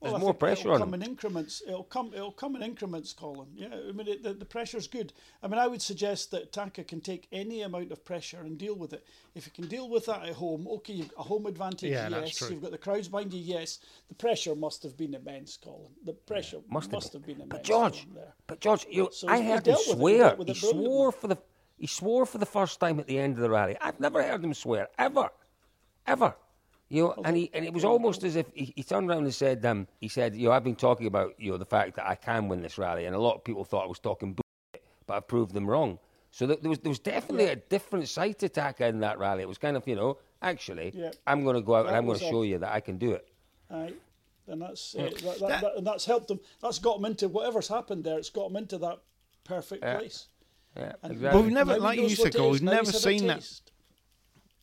There's 0.01 0.15
I 0.15 0.17
more 0.17 0.33
pressure 0.33 0.61
it'll 0.61 0.73
on 0.73 0.79
come 0.79 0.93
him. 0.95 1.01
in 1.03 1.09
increments. 1.09 1.61
It'll 1.67 1.83
come. 1.83 2.11
It'll 2.13 2.31
come 2.31 2.55
in 2.55 2.63
increments, 2.63 3.13
Colin. 3.13 3.49
Yeah, 3.55 3.67
I 3.67 3.91
mean 3.91 4.07
it, 4.07 4.23
the, 4.23 4.33
the 4.33 4.45
pressure's 4.45 4.87
good. 4.87 5.13
I 5.43 5.47
mean, 5.47 5.59
I 5.59 5.67
would 5.67 5.81
suggest 5.81 6.31
that 6.31 6.51
Taka 6.51 6.83
can 6.83 7.01
take 7.01 7.27
any 7.31 7.61
amount 7.61 7.91
of 7.91 8.03
pressure 8.03 8.39
and 8.39 8.57
deal 8.57 8.75
with 8.75 8.93
it. 8.93 9.05
If 9.35 9.45
you 9.45 9.51
can 9.51 9.67
deal 9.67 9.89
with 9.89 10.07
that 10.07 10.23
at 10.25 10.33
home, 10.33 10.67
okay, 10.67 10.93
you've 10.93 11.09
got 11.15 11.19
a 11.19 11.27
home 11.27 11.45
advantage. 11.45 11.91
Yeah, 11.91 12.09
that's 12.09 12.29
yes, 12.29 12.37
true. 12.37 12.49
you've 12.49 12.63
got 12.63 12.71
the 12.71 12.79
crowds 12.79 13.09
behind 13.09 13.31
you. 13.31 13.41
Yes, 13.41 13.77
the 14.09 14.15
pressure 14.15 14.55
must 14.55 14.81
have 14.81 14.97
been 14.97 15.13
immense, 15.13 15.55
Colin. 15.57 15.91
The 16.03 16.13
pressure 16.13 16.61
Must, 16.67 16.91
must, 16.91 17.13
have 17.13 17.23
been 17.23 17.35
immense. 17.35 17.49
But 17.51 17.63
George, 17.63 18.01
Colin, 18.01 18.15
there. 18.15 18.33
but 18.47 18.59
George, 18.59 18.87
you, 18.89 19.09
So 19.11 19.27
I 19.27 19.39
he 19.41 19.49
heard 19.49 19.67
him 19.67 19.75
it, 19.75 19.79
he 19.85 19.93
swear. 19.93 20.35
He 20.47 20.53
swore 20.55 21.11
for 21.11 21.27
the 21.27 21.37
he 21.77 21.87
swore 21.87 22.25
for 22.25 22.39
the 22.39 22.45
first 22.47 22.79
time 22.79 22.99
at 22.99 23.05
the 23.07 23.19
end 23.19 23.35
of 23.35 23.41
the 23.41 23.49
rally. 23.51 23.77
I've 23.81 23.99
never 23.99 24.21
heard 24.23 24.43
him 24.43 24.53
swear 24.55 24.87
ever, 24.97 25.29
ever. 26.07 26.35
You 26.91 27.03
know, 27.03 27.21
and 27.23 27.37
he 27.37 27.49
and 27.53 27.63
it 27.63 27.71
was 27.73 27.85
almost 27.85 28.23
as 28.25 28.35
if 28.35 28.47
he, 28.53 28.73
he 28.75 28.83
turned 28.83 29.09
around 29.09 29.23
and 29.23 29.33
said, 29.33 29.65
um, 29.65 29.87
he 30.01 30.09
said, 30.09 30.35
you 30.35 30.49
know, 30.49 30.51
I've 30.51 30.63
been 30.65 30.75
talking 30.75 31.07
about 31.07 31.33
you 31.39 31.49
know 31.51 31.57
the 31.57 31.65
fact 31.65 31.95
that 31.95 32.05
I 32.05 32.15
can 32.15 32.49
win 32.49 32.61
this 32.61 32.77
rally, 32.77 33.05
and 33.05 33.15
a 33.15 33.19
lot 33.19 33.35
of 33.35 33.45
people 33.45 33.63
thought 33.63 33.85
I 33.85 33.87
was 33.87 33.99
talking 33.99 34.33
bullshit, 34.33 34.85
but 35.07 35.13
I've 35.13 35.27
proved 35.29 35.53
them 35.53 35.69
wrong. 35.69 35.99
So 36.31 36.45
th- 36.47 36.59
there 36.59 36.69
was 36.69 36.79
there 36.79 36.89
was 36.89 36.99
definitely 36.99 37.45
a 37.45 37.55
different 37.55 38.09
side 38.09 38.39
to 38.39 38.49
Taka 38.49 38.87
in 38.87 38.99
that 38.99 39.19
rally. 39.19 39.41
It 39.41 39.47
was 39.47 39.57
kind 39.57 39.77
of 39.77 39.87
you 39.87 39.95
know, 39.95 40.17
actually, 40.41 40.91
Yeah. 40.93 41.11
I'm 41.25 41.45
going 41.45 41.55
to 41.55 41.61
go 41.61 41.75
out 41.75 41.87
and 41.87 41.95
I'm 41.95 42.05
going 42.05 42.19
to 42.19 42.25
show 42.25 42.43
you 42.43 42.57
that 42.57 42.73
I 42.73 42.81
can 42.81 42.97
do 42.97 43.13
it. 43.13 43.25
Aye. 43.69 43.93
And 44.47 44.61
that's 44.61 44.93
uh, 44.93 45.03
that, 45.03 45.39
that, 45.39 45.61
that, 45.61 45.71
and 45.77 45.87
that's 45.87 46.03
helped 46.05 46.27
them. 46.27 46.41
That's 46.61 46.79
got 46.79 46.97
them 46.97 47.05
into 47.05 47.29
whatever's 47.29 47.69
happened 47.69 48.03
there. 48.03 48.17
It's 48.17 48.29
got 48.29 48.49
them 48.49 48.57
into 48.57 48.77
that 48.79 48.99
perfect 49.45 49.81
Yeah. 49.81 49.97
place. 49.97 50.27
Yeah, 50.75 50.91
exactly. 51.03 51.19
Well, 51.29 51.43
we've 51.43 51.53
never- 51.53 51.77
like 51.79 51.99
you 51.99 52.09
said, 52.09 52.25
what 52.25 52.35
Cole, 52.35 52.51
we've 52.51 52.61
never 52.61 52.79
he's 52.81 52.87
had 52.87 52.95
a 52.95 52.99
seen 52.99 53.27
that. 53.27 53.49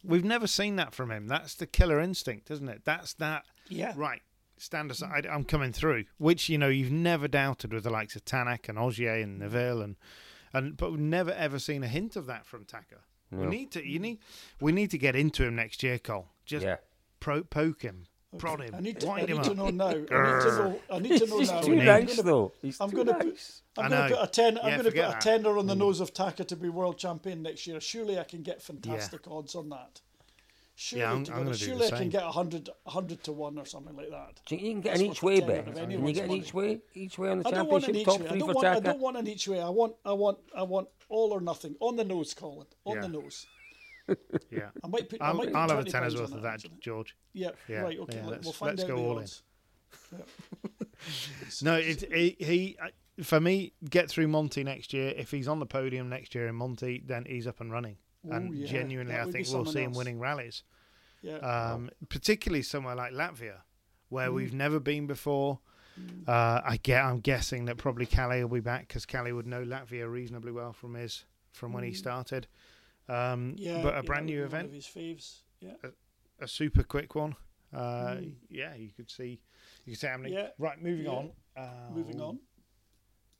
We've 0.08 0.24
never 0.24 0.46
seen 0.46 0.76
that 0.76 0.94
from 0.94 1.10
him. 1.10 1.28
That's 1.28 1.54
the 1.54 1.66
killer 1.66 2.00
instinct, 2.00 2.50
isn't 2.50 2.68
it? 2.68 2.82
That's 2.84 3.12
that. 3.14 3.44
Yeah. 3.68 3.92
Right. 3.94 4.22
Stand 4.56 4.90
aside. 4.90 5.26
I'm 5.26 5.44
coming 5.44 5.72
through. 5.72 6.04
Which 6.16 6.48
you 6.48 6.58
know 6.58 6.68
you've 6.68 6.90
never 6.90 7.28
doubted 7.28 7.72
with 7.72 7.84
the 7.84 7.90
likes 7.90 8.16
of 8.16 8.24
Tanak 8.24 8.68
and 8.68 8.78
Ogier 8.78 9.22
and 9.22 9.36
mm. 9.36 9.42
Neuville 9.42 9.82
and 9.82 9.96
and 10.52 10.76
but 10.76 10.90
we've 10.90 10.98
never 10.98 11.30
ever 11.32 11.58
seen 11.58 11.84
a 11.84 11.88
hint 11.88 12.16
of 12.16 12.26
that 12.26 12.46
from 12.46 12.64
Taka. 12.64 12.96
We 13.30 13.46
need 13.46 13.70
to. 13.72 13.86
You 13.86 13.98
need. 13.98 14.20
We 14.60 14.72
need 14.72 14.90
to 14.92 14.98
get 14.98 15.14
into 15.14 15.44
him 15.44 15.54
next 15.54 15.82
year, 15.82 15.98
Cole. 15.98 16.28
Just 16.46 16.64
Yeah. 16.64 16.76
pro, 17.20 17.44
poke 17.44 17.82
him. 17.82 18.06
Prod 18.36 18.60
him, 18.60 18.74
I 18.74 18.80
need 18.80 19.00
to, 19.00 19.06
I 19.06 19.10
wind 19.10 19.28
him 19.30 19.36
need 19.38 19.44
to 19.44 19.54
know 19.54 19.70
now. 19.70 19.86
I 19.88 19.94
need 19.94 20.06
to 20.08 20.12
know. 20.12 20.80
I 20.90 20.98
need 20.98 21.18
to 21.18 21.26
know 21.26 21.38
He's 21.38 21.50
now. 21.50 21.60
too 21.62 21.76
names. 21.76 21.86
nice, 21.86 22.10
I'm 22.10 22.16
gonna, 22.16 22.22
though. 22.22 22.52
He's 22.60 22.80
I'm 22.80 22.90
too 22.90 22.96
gonna 22.96 23.14
put- 23.14 23.26
nice. 23.26 23.62
I'm 23.78 23.90
going 23.90 24.08
to 24.10 24.16
put 24.16 24.24
a 24.24 24.26
ten. 24.30 24.46
I'm 24.46 24.54
Yeah, 24.56 24.62
going 24.62 24.78
to 24.78 24.84
put 24.84 24.90
forget 24.90 25.08
a 25.08 25.12
that. 25.12 25.20
tenner 25.20 25.56
on 25.58 25.66
the 25.66 25.74
mm. 25.74 25.78
nose 25.78 26.00
of 26.00 26.12
Taka 26.12 26.44
to 26.44 26.56
be 26.56 26.68
world 26.68 26.98
champion 26.98 27.42
next 27.42 27.66
year. 27.66 27.80
Surely 27.80 28.18
I 28.18 28.24
can 28.24 28.42
get 28.42 28.60
fantastic 28.60 29.26
odds 29.30 29.54
on 29.54 29.68
that. 29.70 30.00
Surely, 30.74 31.04
I'm- 31.04 31.24
to 31.24 31.32
I'm 31.32 31.38
gonna 31.38 31.50
do 31.50 31.58
the 31.58 31.64
surely 31.64 31.86
I 31.86 31.90
can 31.90 31.98
same. 31.98 32.08
get 32.10 32.24
100, 32.24 32.70
100 32.84 33.24
to 33.24 33.32
one 33.32 33.58
or 33.58 33.64
something 33.64 33.96
like 33.96 34.10
that. 34.10 34.40
Do 34.46 34.54
you 34.54 34.60
think 34.60 34.62
you 34.62 34.72
can 34.74 34.80
get 34.82 34.90
That's 34.90 35.00
an 35.00 35.06
each 35.06 35.22
way 35.22 35.40
bet? 35.40 35.68
of 35.68 35.74
Can 35.74 35.90
you 35.90 36.12
get 36.12 36.22
an 36.24 36.28
money. 36.28 36.40
each 36.40 36.54
way? 36.54 36.80
Each 36.94 37.18
way 37.18 37.30
on 37.30 37.38
the 37.40 37.48
I 37.48 37.50
don't 37.52 37.68
want 37.70 37.88
an 37.88 37.94
championship 37.94 38.04
top 38.04 38.20
way. 38.20 38.26
I 38.26 38.30
three 38.30 38.38
don't 38.38 38.48
for 38.48 38.54
want. 38.54 38.66
I 38.66 38.80
don't 38.80 39.00
want 39.00 39.16
an 39.16 39.26
each 39.26 39.48
way. 39.48 39.60
I 39.60 39.68
want. 39.70 39.94
I 40.04 40.12
want. 40.12 40.38
I 40.56 40.62
want 40.62 40.88
all 41.08 41.32
or 41.32 41.40
nothing 41.40 41.74
on 41.80 41.96
the 41.96 42.04
nose, 42.04 42.34
Colin. 42.34 42.66
On 42.84 43.00
the 43.00 43.08
nose. 43.08 43.46
Yeah. 44.50 44.68
I 44.82 44.88
might 44.88 45.08
put. 45.08 45.20
I 45.20 45.26
I'll, 45.28 45.34
might 45.34 45.46
put 45.48 45.54
I'll 45.56 45.68
have 45.68 45.78
a 45.78 45.82
20 45.82 45.90
tenner's 45.90 46.14
worth 46.16 46.32
of 46.32 46.38
it, 46.38 46.42
that. 46.42 46.64
George. 46.80 47.16
Yeah, 47.32 47.50
Yeah, 47.68 47.80
right. 47.82 47.98
Okay, 47.98 48.16
yeah, 48.16 48.22
let- 48.24 48.30
let's- 48.32 48.44
we'll 48.46 48.52
find 48.52 48.78
let's 48.78 48.90
out 48.90 48.96
go 48.96 49.02
all 49.04 49.18
in. 49.18 49.24
odds. 49.24 49.42
No, 51.62 51.74
it, 51.76 52.12
he, 52.12 52.36
he 52.40 52.76
for 53.22 53.40
me 53.40 53.72
get 53.88 54.08
through 54.10 54.28
Monty 54.28 54.64
next 54.64 54.92
year. 54.92 55.12
If 55.16 55.30
he's 55.30 55.48
on 55.48 55.60
the 55.60 55.66
podium 55.66 56.08
next 56.08 56.34
year 56.34 56.48
in 56.48 56.54
Monty, 56.56 57.02
then 57.06 57.24
he's 57.24 57.46
up 57.46 57.60
and 57.60 57.70
running. 57.72 57.96
and 58.28 58.54
yeah, 58.54 58.66
genuinely, 58.66 59.12
that 59.14 59.28
I 59.28 59.30
think 59.30 59.46
we'll 59.50 59.64
see 59.64 59.82
him 59.82 59.92
winning 59.92 60.18
rallies. 60.18 60.62
Yeah. 61.22 61.36
Um, 61.38 61.90
particularly 62.08 62.62
somewhere 62.62 62.94
like 62.94 63.12
Latvia, 63.12 63.58
Mm. 63.58 64.10
where 64.10 64.32
we've 64.32 64.54
never 64.54 64.80
been 64.80 65.06
before. 65.06 65.58
Uh, 66.26 66.60
I 66.64 66.78
get. 66.82 67.02
I'm 67.04 67.20
guessing 67.20 67.64
that 67.66 67.76
probably 67.76 68.06
Kalle 68.06 68.40
will 68.42 68.48
be 68.48 68.60
back 68.60 68.86
because 68.88 69.04
Kalle 69.04 69.32
would 69.34 69.46
know 69.46 69.64
Latvia 69.64 70.10
reasonably 70.10 70.52
well 70.52 70.72
from 70.72 70.94
his 70.94 71.24
from 71.52 71.72
when 71.72 71.82
he 71.84 71.92
started. 71.92 72.46
Um, 73.08 73.52
Mm. 73.52 73.54
yeah. 73.58 73.82
but 73.82 73.96
a 73.98 74.02
brand 74.02 74.28
that 74.28 74.32
new 74.32 74.40
would 74.42 74.52
one 74.52 74.60
event, 74.60 74.68
of 74.68 74.74
his 74.74 74.86
faves. 74.86 75.40
Yeah. 75.60 75.74
a 76.40 76.46
super 76.48 76.82
quick 76.82 77.14
one. 77.14 77.34
Uh, 77.72 78.16
Yeah, 78.48 78.74
you 78.74 78.90
could 78.96 79.10
see. 79.10 79.40
You 79.84 79.92
could 79.92 80.00
see 80.00 80.06
how 80.06 80.16
many. 80.18 80.34
Mm. 80.34 80.38
Yeah, 80.38 80.48
Right, 80.58 80.80
moving 80.82 81.04
yeah. 81.06 81.10
on. 81.12 81.32
Uh, 81.56 81.90
Moving 81.94 82.20
on. 82.20 82.38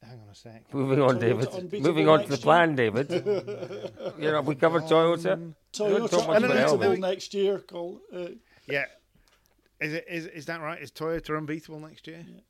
Hang 0.03 0.21
on 0.21 0.29
a 0.29 0.35
sec. 0.35 0.73
Moving 0.73 1.01
on, 1.03 1.17
Toyota 1.17 1.21
David. 1.21 1.49
unbeatable 1.49 1.81
Moving 1.91 2.09
on 2.09 2.19
to 2.21 2.25
the 2.27 2.31
next 2.35 2.43
plan, 2.43 2.75
David. 2.77 3.11
you 4.19 4.31
know, 4.31 4.41
we 4.43 4.55
covered 4.55 4.85
Toyota. 4.85 5.55
Toyota 5.73 6.11
talk 6.11 6.29
much 6.29 6.43
about 6.43 6.51
unbeatable 6.51 6.97
next 6.99 7.35
year. 7.35 7.59
Col. 7.61 8.01
Uh, 8.13 8.29
Yeah. 8.67 8.85
Is 9.81 9.93
it 9.95 10.05
is 10.09 10.27
is 10.27 10.47
that 10.47 10.61
right? 10.61 10.81
Is 10.83 10.91
Toyota 10.93 11.37
unbeatable 11.37 11.81
next 11.81 12.07
year? 12.07 12.25
Yeah, 12.29 12.41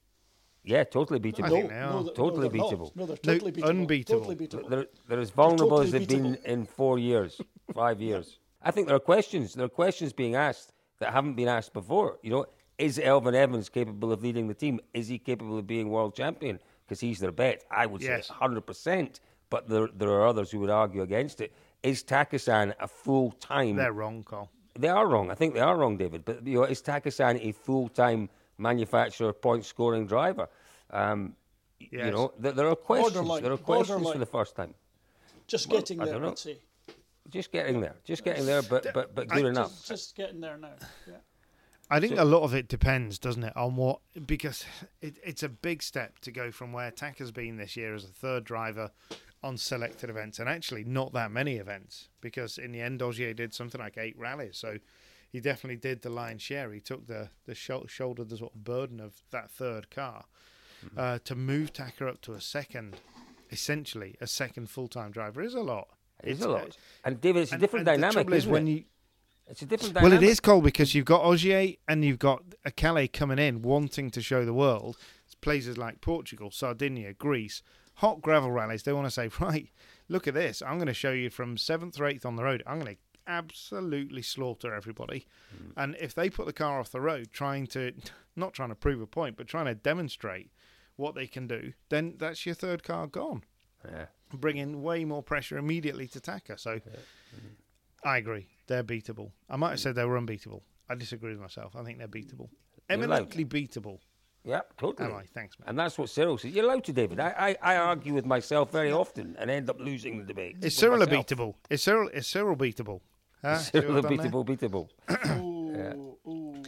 totally 0.84 1.18
beatable. 1.20 1.48
think 1.50 1.68
they 1.70 1.74
are. 1.80 2.02
they're- 2.04 2.12
Totally 2.14 2.48
they're 2.48 2.58
not. 2.58 2.70
beatable. 2.72 2.96
No, 2.96 3.06
they're 3.06 3.16
totally 3.16 3.52
beatable. 3.52 3.68
unbeatable. 3.68 4.18
Totally 4.20 4.36
beatable. 4.36 4.68
They're, 4.68 4.86
they're 5.08 5.20
as 5.20 5.30
vulnerable 5.30 5.80
as 5.80 5.90
totally 5.92 6.06
they've 6.06 6.22
been 6.22 6.34
in 6.44 6.64
four 6.66 6.98
years, 6.98 7.40
five 7.74 8.00
years. 8.00 8.38
I 8.62 8.70
think 8.70 8.86
there 8.88 8.96
are 8.96 9.00
questions. 9.00 9.54
There 9.54 9.64
are 9.66 9.68
questions 9.84 10.12
being 10.12 10.34
asked 10.34 10.72
that 10.98 11.12
haven't 11.12 11.34
been 11.34 11.48
asked 11.48 11.72
before. 11.72 12.18
You 12.22 12.30
know, 12.30 12.46
is 12.76 12.98
Elfyn 12.98 13.34
Evans 13.34 13.68
capable 13.68 14.12
of 14.12 14.22
leading 14.22 14.48
the 14.48 14.54
team? 14.54 14.80
Is 14.94 15.08
he 15.08 15.18
capable 15.18 15.58
of 15.58 15.66
being 15.66 15.90
world 15.90 16.14
champion? 16.14 16.58
Because 16.84 17.00
he's 17.00 17.18
their 17.20 17.32
bet. 17.32 17.64
I 17.70 17.86
would 17.86 18.02
Yes. 18.02 18.28
say 18.28 18.34
100%. 18.34 19.20
But 19.50 19.68
there, 19.68 19.88
there 19.94 20.10
are 20.10 20.26
others 20.26 20.50
who 20.50 20.60
would 20.60 20.70
argue 20.70 21.02
against 21.02 21.40
it. 21.40 21.52
Is 21.82 22.02
Takasan 22.04 22.74
a 22.80 22.86
full 22.88 23.30
time? 23.32 23.76
They're 23.76 23.92
wrong, 23.92 24.22
Cole. 24.24 24.50
They 24.78 24.88
are 24.88 25.06
wrong. 25.08 25.30
I 25.30 25.34
think 25.34 25.54
they 25.54 25.60
are 25.60 25.76
wrong, 25.76 25.96
David. 25.96 26.24
But 26.24 26.46
you 26.46 26.54
know, 26.58 26.64
is 26.64 26.82
Takasan 26.82 27.40
a 27.44 27.52
full-time 27.52 28.28
manufacturer, 28.58 29.32
point-scoring 29.32 30.06
driver? 30.06 30.48
Um, 30.90 31.34
Yes. 31.80 32.06
You 32.06 32.10
know, 32.10 32.32
there, 32.40 32.50
there 32.50 32.66
are 32.68 32.74
questions. 32.74 33.12
Borderline, 33.14 33.42
There 33.44 33.52
are 33.52 33.56
questions 33.56 34.10
for 34.10 34.18
the 34.18 34.26
first 34.26 34.56
time. 34.56 34.74
Just 35.46 35.68
Well, 35.68 35.78
getting 35.78 36.00
I 36.00 36.06
there, 36.06 36.14
don't 36.14 36.22
know. 36.22 36.28
I'd 36.30 36.38
say. 36.38 36.58
Just 37.30 37.52
getting 37.52 37.80
there. 37.80 37.94
Just 38.04 38.24
getting 38.24 38.46
there, 38.46 38.62
but 38.62 38.92
but 38.92 39.14
but 39.14 39.28
good 39.28 39.44
I- 39.46 39.48
enough. 39.50 39.70
Just, 39.70 39.86
just 39.86 40.16
getting 40.16 40.40
there 40.40 40.56
now. 40.58 40.72
Yeah. 41.06 41.14
I 41.88 42.00
think 42.00 42.18
a 42.18 42.24
lot 42.24 42.42
of 42.42 42.52
it 42.52 42.66
depends, 42.66 43.18
doesn't 43.20 43.44
it, 43.44 43.56
on 43.56 43.76
what 43.76 44.00
because 44.26 44.64
it, 45.00 45.18
it's 45.24 45.44
a 45.44 45.48
big 45.48 45.80
step 45.84 46.18
to 46.22 46.32
go 46.32 46.50
from 46.50 46.72
where 46.72 46.90
Tack 46.90 47.18
has 47.18 47.30
been 47.30 47.58
this 47.58 47.76
year 47.76 47.94
as 47.94 48.02
a 48.02 48.08
third 48.08 48.42
driver 48.42 48.90
on 49.44 49.56
selected 49.56 50.10
events, 50.10 50.40
and 50.40 50.48
actually 50.48 50.82
not 50.82 51.12
that 51.12 51.30
many 51.30 51.58
events 51.58 52.08
because 52.20 52.58
in 52.58 52.72
the 52.72 52.80
end 52.80 53.00
Ogier 53.02 53.34
did 53.34 53.54
something 53.54 53.80
like 53.80 53.96
eight 53.98 54.18
rallies, 54.18 54.58
so 54.58 54.78
he 55.30 55.40
definitely 55.40 55.76
did 55.76 56.02
the 56.02 56.10
lion's 56.10 56.42
share. 56.42 56.72
He 56.72 56.80
took 56.80 57.06
the 57.06 57.30
the 57.46 57.54
shou- 57.54 57.86
shoulder 57.88 58.24
the 58.24 58.36
sort 58.38 58.54
of 58.54 58.64
burden 58.64 59.00
of 59.00 59.22
that 59.30 59.50
third 59.50 59.90
car 59.90 60.24
uh, 60.96 61.18
to 61.24 61.34
move 61.34 61.72
Tacker 61.72 62.08
up 62.08 62.20
to 62.22 62.32
a 62.34 62.40
second, 62.40 62.96
essentially 63.50 64.16
a 64.20 64.26
second 64.26 64.70
full 64.70 64.88
time 64.88 65.10
driver 65.10 65.42
is 65.42 65.54
a 65.54 65.60
lot. 65.60 65.88
It's 66.22 66.38
It's 66.38 66.46
a 66.46 66.48
lot. 66.48 66.76
And 67.04 67.20
David, 67.20 67.42
it's 67.42 67.52
a 67.52 67.58
different 67.58 67.88
and 67.88 68.02
the 68.02 68.06
dynamic, 68.08 68.34
is 68.34 68.46
when 68.46 68.66
it? 68.66 68.70
you 68.70 68.84
It's 69.48 69.62
a 69.62 69.66
different 69.66 69.94
dynamic. 69.94 70.18
well, 70.18 70.22
it 70.22 70.28
is 70.28 70.40
cold 70.40 70.64
because 70.64 70.94
you've 70.94 71.04
got 71.04 71.22
Ogier 71.22 71.74
and 71.86 72.04
you've 72.04 72.18
got 72.18 72.42
a 72.64 72.70
Kalle 72.70 73.06
coming 73.08 73.38
in 73.38 73.62
wanting 73.62 74.10
to 74.10 74.20
show 74.20 74.44
the 74.44 74.54
world. 74.54 74.96
It's 75.24 75.34
places 75.34 75.78
like 75.78 76.00
Portugal, 76.00 76.50
Sardinia, 76.50 77.12
Greece, 77.12 77.62
hot 77.94 78.20
gravel 78.20 78.50
rallies. 78.50 78.82
They 78.82 78.92
want 78.92 79.06
to 79.06 79.10
say, 79.10 79.28
right, 79.40 79.68
look 80.08 80.26
at 80.26 80.34
this. 80.34 80.60
I'm 80.62 80.76
going 80.76 80.86
to 80.88 80.94
show 80.94 81.12
you 81.12 81.30
from 81.30 81.56
seventh 81.56 82.00
or 82.00 82.06
eighth 82.06 82.26
on 82.26 82.36
the 82.36 82.44
road. 82.44 82.62
I'm 82.66 82.80
going 82.80 82.96
to 82.96 83.00
absolutely 83.28 84.22
slaughter 84.22 84.74
everybody. 84.74 85.26
Hmm. 85.56 85.70
And 85.76 85.96
if 86.00 86.14
they 86.14 86.28
put 86.30 86.46
the 86.46 86.52
car 86.52 86.80
off 86.80 86.90
the 86.90 87.00
road, 87.00 87.28
trying 87.32 87.66
to 87.68 87.92
not 88.36 88.54
trying 88.54 88.70
to 88.70 88.74
prove 88.74 89.00
a 89.00 89.06
point, 89.06 89.36
but 89.36 89.46
trying 89.46 89.66
to 89.66 89.74
demonstrate 89.74 90.50
what 90.96 91.14
they 91.14 91.26
can 91.28 91.46
do, 91.46 91.72
then 91.90 92.14
that's 92.18 92.44
your 92.46 92.54
third 92.56 92.82
car 92.82 93.06
gone 93.06 93.44
Yeah. 93.84 94.06
bringing 94.32 94.82
way 94.82 95.04
more 95.04 95.22
pressure 95.22 95.56
immediately 95.58 96.08
to 96.08 96.20
Taka. 96.20 96.58
So 96.58 96.80
I 98.04 98.16
agree. 98.18 98.48
They're 98.66 98.82
beatable. 98.84 99.32
I 99.48 99.56
might 99.56 99.70
have 99.70 99.80
said 99.80 99.94
they 99.94 100.04
were 100.04 100.16
unbeatable. 100.18 100.62
I 100.88 100.94
disagree 100.94 101.30
with 101.30 101.40
myself. 101.40 101.76
I 101.76 101.84
think 101.84 101.98
they're 101.98 102.08
beatable. 102.08 102.48
You're 102.88 102.98
Eminently 102.98 103.44
beatable. 103.44 103.98
Yeah, 104.44 104.60
totally. 104.78 105.10
Am 105.10 105.16
I? 105.16 105.24
Thanks, 105.24 105.58
man. 105.58 105.68
And 105.68 105.78
that's 105.78 105.98
what 105.98 106.08
Cyril 106.08 106.38
says. 106.38 106.52
You're 106.52 106.64
allowed 106.64 106.84
to, 106.84 106.92
David. 106.92 107.20
I, 107.20 107.56
I, 107.62 107.74
I 107.74 107.76
argue 107.76 108.14
with 108.14 108.24
myself 108.24 108.70
very 108.72 108.90
often 108.92 109.36
and 109.38 109.50
end 109.50 109.68
up 109.68 109.78
losing 109.78 110.16
the 110.18 110.24
debate. 110.24 110.56
Is 110.62 110.74
Cyril 110.76 110.98
myself. 111.00 111.26
beatable? 111.26 111.54
Is 111.68 111.82
Cyril 111.82 112.08
is 112.08 112.26
Cyril 112.26 112.56
beatable? 112.56 113.00
Huh? 113.42 113.58
See 113.58 113.78
what 113.78 113.82
Cyril 113.84 113.96
I've 113.96 114.02
done 114.02 114.16
there? 114.16 114.26
beatable, 114.30 114.46
beatable. 114.46 114.88
Ooh, 115.40 116.16
ooh. 116.26 116.62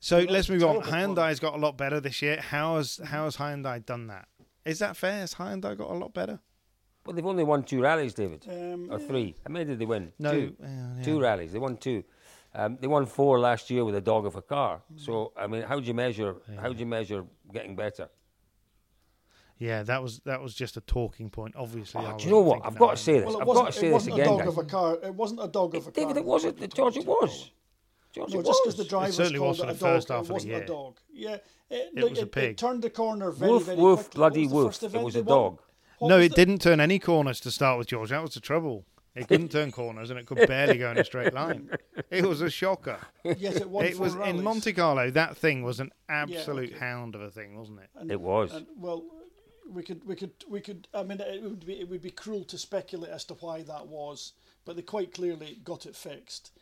So 0.00 0.18
let's 0.20 0.48
move 0.48 0.62
on. 0.64 0.82
terrible. 0.82 0.90
Hyundai's 1.16 1.40
got 1.40 1.54
a 1.54 1.58
lot 1.58 1.76
better 1.76 2.00
this 2.00 2.20
year. 2.22 2.40
How 2.40 2.76
has 2.76 3.00
how 3.04 3.24
has 3.24 3.36
Hyundai 3.36 3.84
done 3.84 4.06
that? 4.08 4.28
Is 4.64 4.78
that 4.80 4.96
fair? 4.96 5.12
Has 5.20 5.34
Hyundai 5.34 5.76
got 5.76 5.90
a 5.90 5.94
lot 5.94 6.12
better? 6.12 6.40
Well, 7.04 7.14
they've 7.14 7.24
only 7.26 7.44
won 7.44 7.62
two 7.62 7.80
rallies, 7.82 8.14
David. 8.14 8.44
Um, 8.48 8.88
or 8.90 8.98
three. 8.98 9.36
How 9.46 9.52
many 9.52 9.64
did 9.64 9.78
they 9.78 9.84
win? 9.84 10.12
No, 10.18 10.32
Two. 10.32 10.56
well, 10.58 10.94
yeah. 10.96 11.02
Two 11.04 11.20
rallies. 11.20 11.52
They 11.52 11.58
won 11.60 11.76
two. 11.76 12.02
Um, 12.52 12.78
they 12.80 12.88
won 12.88 13.06
four 13.06 13.38
last 13.38 13.70
year 13.70 13.84
with 13.84 13.94
a 13.94 14.00
dog 14.00 14.26
of 14.26 14.34
a 14.34 14.42
car. 14.42 14.80
So, 14.96 15.32
I 15.36 15.46
mean, 15.46 15.62
how 15.62 15.78
do 15.78 15.86
you 15.86 15.94
measure? 15.94 16.36
How 16.60 16.72
do 16.72 16.78
you 16.78 16.86
measure 16.86 17.24
getting 17.52 17.76
better? 17.76 18.08
Yeah, 19.58 19.82
that 19.84 20.02
was 20.02 20.20
that 20.26 20.42
was 20.42 20.54
just 20.54 20.76
a 20.76 20.80
talking 20.82 21.30
point. 21.30 21.54
Obviously, 21.56 22.04
Oh, 22.04 22.16
do 22.18 22.24
you 22.24 22.30
know 22.30 22.40
what? 22.40 22.60
I've 22.64 22.76
got 22.78 22.90
to 22.90 22.96
say 23.02 23.20
this. 23.20 23.24
Well, 23.26 23.40
I've 23.40 23.46
got 23.46 23.72
to 23.72 23.78
say 23.78 23.88
this 23.90 24.06
again. 24.06 24.20
It 24.20 24.20
wasn't 24.20 24.20
a 24.20 24.24
dog 24.24 24.38
guys. 24.40 24.48
of 24.48 24.58
a 24.58 24.64
car. 24.64 24.98
It 25.02 25.14
wasn't 25.14 25.40
a 25.44 25.48
dog 25.48 25.74
of 25.74 25.86
a 25.86 25.90
car. 25.90 26.04
David, 26.04 26.16
it 26.18 26.24
wasn't. 26.24 26.74
George, 26.74 26.96
it 26.98 27.06
was. 27.06 27.50
George, 28.14 28.32
No, 28.34 28.40
it 28.40 28.46
just 28.46 28.60
because 28.64 28.76
the 28.76 28.84
driver 28.84 29.12
certainly 29.12 29.38
called 29.38 29.48
was 29.50 29.60
it 29.60 29.62
for 29.64 29.70
a 29.70 29.72
the 29.74 29.78
dog, 29.80 29.94
first 29.94 30.08
half 30.08 30.16
it 30.16 30.20
of 30.20 30.26
the 30.28 30.32
wasn't 30.34 30.52
year. 30.52 30.62
a 30.62 30.66
dog. 30.66 30.96
Yeah, 31.12 31.34
it, 31.34 31.42
It 31.70 31.94
look, 31.94 32.10
was 32.10 32.18
a 32.20 32.26
pig. 32.26 32.50
It 32.50 32.58
turned 32.58 32.82
the 32.82 32.90
corner 32.90 33.30
very, 33.30 33.50
Woof, 33.52 33.64
very 33.66 33.76
woof, 33.78 33.98
quickly. 34.00 34.16
bloody 34.18 34.46
What 34.46 34.66
was 34.66 34.82
woof. 34.82 34.94
It 34.94 35.02
was 35.02 35.16
a 35.16 35.22
dog. 35.22 35.60
No, 36.02 36.18
it 36.18 36.34
didn't 36.34 36.60
turn 36.60 36.80
any 36.80 36.98
corners 36.98 37.40
to 37.40 37.50
start 37.50 37.78
with, 37.78 37.86
George. 37.88 38.10
That 38.10 38.20
was 38.22 38.34
the 38.34 38.40
trouble. 38.40 38.84
It 39.14 39.28
couldn't 39.28 39.50
turn 39.50 39.72
corners, 39.72 40.10
and 40.10 40.18
it 40.18 40.26
could 40.26 40.46
barely 40.46 40.76
go 40.76 40.90
in 40.90 40.98
a 40.98 41.04
straight 41.04 41.32
line. 41.32 41.70
It 42.10 42.24
was 42.26 42.42
a 42.42 42.50
shocker. 42.50 42.98
Yes, 43.24 43.56
it 43.56 43.68
won 43.70 43.86
It 43.86 43.94
four 43.94 44.04
was 44.04 44.14
in. 44.16 44.42
Monte 44.44 44.74
Carlo. 44.74 45.10
That 45.10 45.36
thing 45.38 45.62
was 45.62 45.80
an 45.80 45.90
absolute 46.10 46.70
okay. 46.72 46.78
hound 46.78 47.14
of 47.14 47.22
a 47.22 47.30
thing, 47.30 47.56
wasn't 47.56 47.80
it? 47.80 47.88
And- 47.96 48.10
It 48.12 48.20
was. 48.20 48.52
And, 48.54 48.66
well, 48.76 49.04
we 49.70 49.82
could, 49.82 50.04
we 50.06 50.14
could, 50.16 50.32
we 50.48 50.60
could. 50.60 50.88
I 50.94 51.02
mean, 51.02 51.20
it 51.20 51.42
would 51.42 51.66
be, 51.66 51.80
it 51.80 51.88
would 51.88 52.02
be 52.02 52.10
cruel 52.10 52.44
to 52.44 52.58
speculate 52.58 53.10
as 53.10 53.24
to 53.26 53.34
why 53.34 53.62
that 53.62 53.86
was, 53.86 54.32
but 54.64 54.76
they 54.76 54.82
quite 54.82 55.12
clearly 55.12 55.58
got 55.64 55.86
it 55.86 55.96
fixed. 55.96 56.52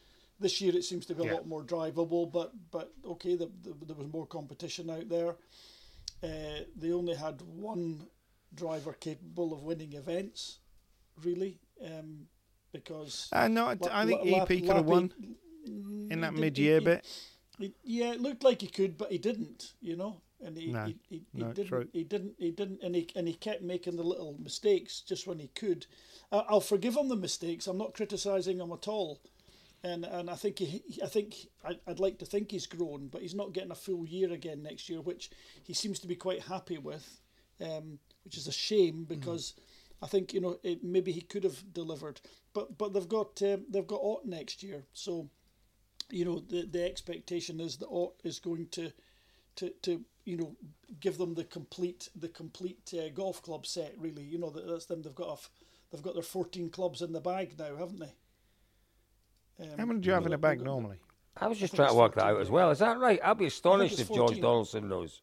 This 0.41 0.61
year, 0.61 0.75
it 0.75 0.85
seems 0.85 1.07
to 1.07 1.15
be 1.15 1.23
a 1.23 1.27
Yeah. 1.27 1.35
lot 1.35 1.47
more 1.47 1.63
drivable, 1.63 2.31
but 2.31 2.53
but 2.71 2.93
okay, 3.05 3.37
the, 3.37 3.51
the, 3.63 3.75
there 3.87 3.97
was 3.97 4.09
more 4.13 4.27
competition 4.27 4.91
out 4.91 5.09
there. 5.09 5.37
Uh, 6.23 6.65
they 6.77 6.93
only 6.93 7.15
had 7.15 7.41
one 7.43 8.07
driver 8.55 8.93
capable 8.95 9.53
of 9.53 9.63
winning 9.63 9.93
events, 9.93 10.59
really, 11.23 11.59
um, 11.85 12.27
because 12.73 13.29
Uh, 13.33 13.49
no, 13.49 13.67
I, 13.67 13.75
La- 13.75 13.89
I 13.93 14.07
think 14.07 14.21
La- 14.25 14.43
EP 14.43 14.49
could 14.49 14.65
have 14.77 14.87
won 14.87 15.13
in 15.67 16.21
that 16.21 16.35
mid-year 16.35 16.79
he- 16.81 16.85
bit. 16.85 17.07
he- 17.59 17.75
yeah, 17.85 18.13
it 18.13 18.21
looked 18.21 18.43
like 18.43 18.61
he 18.61 18.67
could, 18.69 18.97
but 18.99 19.13
he 19.13 19.19
didn't. 19.19 19.73
You 19.81 19.97
know, 19.97 20.21
and 20.45 20.57
he 20.57 20.73
No, 20.73 20.85
he, 20.85 20.97
he, 21.09 21.23
he 21.35 21.43
no, 21.43 21.53
didn't. 21.53 21.69
true. 21.69 21.89
He 21.93 22.05
didn't. 22.05 22.35
He 22.39 22.51
didn't. 22.51 22.83
And 22.83 22.95
he 22.95 23.09
and 23.17 23.27
he 23.27 23.35
kept 23.35 23.63
making 23.63 23.97
the 23.97 24.03
little 24.03 24.37
mistakes 24.39 25.01
just 25.01 25.27
when 25.27 25.39
he 25.39 25.49
could. 25.49 25.87
I, 26.31 26.45
I'll 26.49 26.61
forgive 26.61 26.97
him 26.97 27.09
the 27.09 27.17
mistakes. 27.17 27.67
I'm 27.67 27.79
not 27.79 27.95
criticising 27.95 28.59
him 28.59 28.73
at 28.73 28.89
all. 28.89 29.21
And 29.83 30.05
and 30.05 30.31
I 30.31 30.35
think 30.35 30.59
he, 30.59 30.83
I 31.03 31.07
think 31.07 31.35
I, 31.65 31.79
I'd 31.87 32.01
like 32.01 32.19
to 32.19 32.27
think 32.27 32.51
he's 32.51 32.67
grown, 32.67 33.09
but 33.09 33.23
he's 33.23 33.35
not 33.35 33.53
getting 33.53 33.71
a 33.73 33.77
full 33.77 34.07
year 34.07 34.33
again 34.33 34.63
next 34.63 34.89
year, 34.89 35.01
which 35.01 35.31
he 35.63 35.75
seems 35.75 35.99
to 36.01 36.07
be 36.07 36.17
quite 36.17 36.43
happy 36.43 36.79
with, 36.79 37.21
um, 37.61 37.99
which 38.25 38.37
is 38.37 38.47
a 38.47 38.53
shame 38.53 39.05
because 39.05 39.55
I 40.03 40.07
think 40.07 40.33
you 40.33 40.41
know 40.41 40.59
it, 40.63 40.83
maybe 40.83 41.13
he 41.13 41.21
could 41.21 41.45
have 41.45 41.73
delivered, 41.73 42.21
but 42.53 42.79
but 42.79 42.93
they've 42.93 43.09
got 43.09 43.43
um, 43.43 43.65
they've 43.69 43.87
got 43.87 44.01
Ott 44.03 44.25
next 44.25 44.63
year, 44.63 44.85
so 44.93 45.29
you 46.11 46.25
know, 46.25 46.41
the 46.41 46.67
the 46.67 46.85
expectation 46.85 47.61
is 47.61 47.77
that 47.79 47.89
Ott 47.89 48.15
is 48.25 48.39
going 48.39 48.69
to, 48.73 48.93
to 49.57 49.71
to 49.83 50.05
you 50.25 50.37
know, 50.37 50.57
give 51.01 51.19
them 51.19 51.35
the 51.35 51.45
complete 51.45 52.09
the 52.17 52.29
complete 52.29 52.93
uh, 52.95 53.09
golf 53.15 53.43
club 53.43 53.67
set. 53.67 53.95
Really, 53.99 54.23
you 54.23 54.39
know, 54.39 54.51
that, 54.51 54.67
that's 54.67 54.87
them. 54.87 55.03
They've 55.03 55.15
got 55.15 55.29
a, 55.29 55.33
f- 55.33 55.51
they've 55.91 56.03
got 56.03 56.15
their 56.15 56.23
fourteen 56.23 56.71
clubs 56.71 57.03
in 57.03 57.13
the 57.13 57.21
bag 57.21 57.59
now, 57.59 57.77
haven't 57.77 58.01
they? 58.01 58.13
Um, 59.65 59.79
How 59.79 59.87
many 59.87 60.01
do 60.01 60.07
you 60.07 60.13
have 60.13 60.27
in 60.27 60.33
a 60.33 60.37
they've 60.37 60.41
bag 60.41 60.63
normally? 60.63 60.97
I 61.37 61.49
was 61.49 61.59
just 61.59 61.73
think 61.73 61.79
trying 61.79 61.89
to 61.89 61.95
it's 61.95 61.99
work 61.99 62.15
that 62.15 62.25
out 62.25 62.41
as 62.41 62.51
well. 62.51 62.71
Is 62.71 62.79
that 62.79 62.99
right? 62.99 63.21
I'll 63.23 63.35
be 63.35 63.47
astonished 63.47 63.95
it's 63.99 64.03
if 64.03 64.15
George 64.15 64.41
Donaldson 64.41 64.89
knows. 64.89 65.21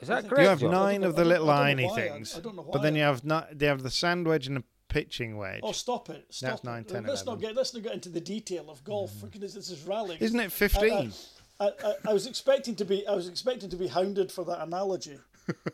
Is 0.00 0.08
that 0.08 0.28
correct? 0.28 0.42
You 0.42 0.48
have 0.48 0.60
George? 0.60 0.72
nine 0.72 1.04
of 1.04 1.16
the 1.16 1.24
little 1.24 1.50
I 1.50 1.68
irony 1.68 1.88
things, 1.94 2.36
I 2.36 2.40
don't 2.40 2.56
know 2.56 2.68
but 2.70 2.82
then 2.82 2.94
you 2.94 3.02
have 3.02 3.24
not. 3.24 3.58
They 3.58 3.66
have 3.66 3.82
the 3.82 3.90
sand 3.90 4.26
wedge 4.26 4.46
and 4.46 4.56
the 4.58 4.64
pitching 4.88 5.36
wedge. 5.36 5.60
Oh, 5.62 5.72
stop 5.72 6.10
it! 6.10 6.26
Stop 6.30 6.50
That's 6.50 6.60
it. 6.62 6.66
nine, 6.66 6.84
10, 6.84 7.04
let's 7.04 7.24
not 7.24 7.40
get 7.40 7.54
let's 7.56 7.72
not 7.72 7.82
get 7.82 7.92
into 7.92 8.10
the 8.10 8.20
detail 8.20 8.68
of 8.68 8.84
golf. 8.84 9.12
For 9.18 9.26
goodness, 9.26 9.54
this 9.54 9.70
is 9.70 9.82
rallying. 9.84 10.20
Isn't 10.20 10.40
it 10.40 10.52
fifteen? 10.52 11.12
I, 11.58 11.70
I, 11.84 11.94
I 12.08 12.12
was 12.12 12.26
expecting 12.26 12.74
to 12.76 12.84
be 12.84 13.06
I 13.06 13.14
was 13.14 13.28
expecting 13.28 13.70
to 13.70 13.76
be 13.76 13.86
hounded 13.86 14.30
for 14.30 14.44
that 14.44 14.60
analogy. 14.60 15.18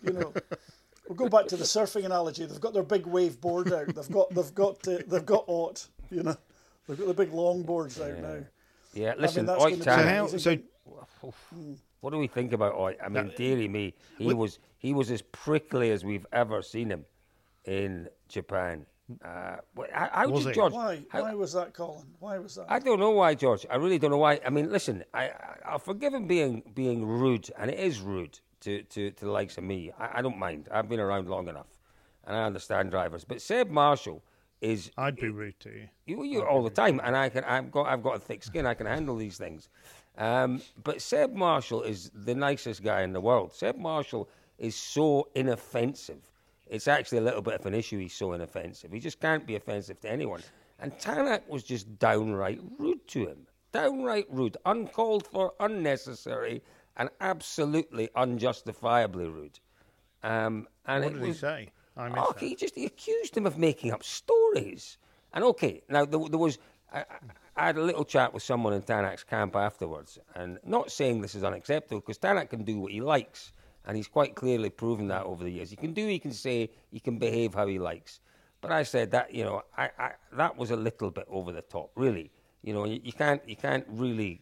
You 0.02 0.12
know, 0.12 0.32
we'll 1.08 1.16
go 1.16 1.28
back 1.28 1.46
to 1.48 1.56
the 1.56 1.64
surfing 1.64 2.04
analogy. 2.04 2.44
They've 2.46 2.60
got 2.60 2.74
their 2.74 2.82
big 2.82 3.06
wave 3.06 3.40
board 3.40 3.72
out. 3.72 3.94
They've 3.94 4.10
got 4.10 4.34
they've 4.34 4.54
got 4.54 4.86
uh, 4.88 4.98
they've 5.06 5.26
got 5.26 5.44
Ott. 5.48 5.86
You 6.10 6.22
know, 6.22 6.36
they've 6.86 6.98
got 6.98 7.08
the 7.08 7.14
big 7.14 7.32
long 7.32 7.62
boards 7.62 8.00
out 8.00 8.18
now. 8.18 8.38
Yeah, 8.94 9.14
listen, 9.18 9.46
that's 9.46 9.62
Oi 9.62 9.70
gonna 9.70 9.84
so 9.84 9.90
how? 9.90 10.26
So 10.26 10.58
what 12.00 12.10
do 12.10 12.18
we 12.18 12.26
think 12.26 12.52
about 12.52 12.74
Ott? 12.74 12.96
I 13.02 13.08
mean, 13.08 13.32
dearie 13.36 13.68
me, 13.68 13.94
he 14.18 14.34
was 14.34 14.58
he 14.78 14.92
was 14.92 15.10
as 15.10 15.22
prickly 15.22 15.90
as 15.90 16.04
we've 16.04 16.26
ever 16.32 16.62
seen 16.62 16.90
him 16.90 17.04
in 17.64 18.08
Japan. 18.28 18.86
Uh, 19.24 19.56
how, 19.92 20.08
how 20.12 20.28
Was 20.28 20.44
did 20.44 20.50
he? 20.50 20.54
George? 20.54 20.72
Why? 20.72 21.02
how- 21.10 21.22
Why 21.22 21.34
was 21.34 21.52
that, 21.52 21.74
Colin? 21.74 22.06
Why 22.20 22.38
was 22.38 22.54
that? 22.54 22.66
I 22.68 22.78
don't 22.78 23.00
know 23.00 23.10
why, 23.10 23.34
George. 23.34 23.66
I 23.70 23.76
really 23.76 23.98
don't 23.98 24.10
know 24.10 24.18
why. 24.18 24.40
I 24.46 24.50
mean, 24.50 24.70
listen, 24.70 25.04
I, 25.12 25.24
I 25.24 25.56
I'll 25.66 25.78
forgive 25.78 26.14
him 26.14 26.26
being 26.26 26.62
being 26.74 27.04
rude, 27.04 27.50
and 27.58 27.70
it 27.70 27.78
is 27.78 28.00
rude 28.00 28.38
to, 28.60 28.82
to, 28.82 29.10
to 29.10 29.24
the 29.24 29.30
likes 29.30 29.58
of 29.58 29.64
me. 29.64 29.92
I, 29.98 30.18
I 30.18 30.22
don't 30.22 30.38
mind. 30.38 30.68
I've 30.72 30.88
been 30.88 31.00
around 31.00 31.28
long 31.28 31.48
enough, 31.48 31.66
and 32.24 32.36
I 32.36 32.44
understand 32.44 32.90
drivers. 32.90 33.24
But 33.24 33.42
Seb 33.42 33.70
Marshall 33.70 34.22
is 34.60 34.90
I'd 34.96 35.16
be 35.16 35.28
rude 35.28 35.58
to 35.60 35.70
you. 35.70 35.88
you, 36.06 36.22
you 36.22 36.42
all 36.46 36.62
the 36.62 36.70
time, 36.70 37.00
and 37.02 37.16
I 37.16 37.28
can. 37.28 37.44
I've 37.44 37.70
got. 37.72 37.86
I've 37.86 38.02
got 38.02 38.16
a 38.16 38.20
thick 38.20 38.42
skin. 38.44 38.66
I 38.66 38.74
can 38.74 38.86
handle 38.86 39.16
these 39.16 39.36
things. 39.36 39.68
Um, 40.16 40.62
but 40.84 41.02
Seb 41.02 41.32
Marshall 41.34 41.82
is 41.82 42.10
the 42.14 42.34
nicest 42.34 42.82
guy 42.84 43.02
in 43.02 43.12
the 43.12 43.20
world. 43.20 43.52
Seb 43.52 43.76
Marshall 43.76 44.28
is 44.58 44.76
so 44.76 45.28
inoffensive. 45.34 46.30
It's 46.72 46.88
actually 46.88 47.18
a 47.18 47.22
little 47.22 47.42
bit 47.42 47.52
of 47.60 47.66
an 47.66 47.74
issue. 47.74 47.98
He's 47.98 48.14
so 48.14 48.32
inoffensive. 48.32 48.90
He 48.90 48.98
just 48.98 49.20
can't 49.20 49.46
be 49.46 49.56
offensive 49.56 50.00
to 50.00 50.10
anyone. 50.10 50.42
And 50.78 50.90
Tanak 50.98 51.46
was 51.46 51.62
just 51.62 51.98
downright 51.98 52.60
rude 52.78 53.06
to 53.08 53.26
him. 53.26 53.46
Downright 53.72 54.26
rude, 54.30 54.56
uncalled 54.64 55.26
for, 55.26 55.52
unnecessary, 55.60 56.62
and 56.96 57.10
absolutely 57.20 58.08
unjustifiably 58.16 59.26
rude. 59.26 59.60
Um, 60.22 60.66
and 60.86 61.04
What 61.04 61.12
did 61.14 61.24
he 61.24 61.32
say? 61.34 61.68
I 61.94 62.08
missed 62.08 62.18
Oh, 62.26 62.34
he 62.38 62.54
just 62.54 62.74
he 62.74 62.86
accused 62.86 63.36
him 63.36 63.44
of 63.44 63.58
making 63.58 63.92
up 63.92 64.02
stories. 64.02 64.96
And 65.34 65.44
okay, 65.44 65.82
now 65.90 66.06
there, 66.06 66.20
there 66.28 66.38
was 66.38 66.58
I- 66.90 67.04
I 67.54 67.66
had 67.66 67.76
a 67.76 67.82
little 67.82 68.04
chat 68.06 68.32
with 68.32 68.42
someone 68.42 68.72
in 68.72 68.80
Tanak's 68.80 69.24
camp 69.24 69.56
afterwards, 69.56 70.18
and 70.34 70.58
not 70.64 70.90
saying 70.90 71.20
this 71.20 71.34
is 71.34 71.44
unacceptable 71.44 72.00
because 72.00 72.16
Tanak 72.18 72.48
can 72.48 72.64
do 72.64 72.78
what 72.80 72.92
he 72.92 73.02
likes, 73.02 73.52
and 73.86 73.96
he's 73.96 74.08
quite 74.08 74.34
clearly 74.34 74.70
proven 74.70 75.08
that 75.08 75.24
over 75.24 75.44
the 75.44 75.50
years. 75.50 75.70
He 75.70 75.76
can 75.76 75.92
do, 75.92 76.06
he 76.06 76.18
can 76.18 76.32
say, 76.32 76.70
he 76.90 77.00
can 77.00 77.18
behave 77.18 77.54
how 77.54 77.66
he 77.66 77.78
likes. 77.78 78.20
But 78.60 78.70
I 78.70 78.84
said 78.84 79.10
that 79.10 79.34
you 79.34 79.44
know 79.44 79.62
I, 79.76 79.90
I 79.98 80.10
that 80.34 80.56
was 80.56 80.70
a 80.70 80.76
little 80.76 81.10
bit 81.10 81.26
over 81.28 81.52
the 81.52 81.62
top, 81.62 81.90
really. 81.96 82.30
You 82.62 82.72
know, 82.74 82.84
you, 82.84 83.00
you 83.02 83.12
can't 83.12 83.42
you 83.46 83.56
can't 83.56 83.84
really 83.88 84.40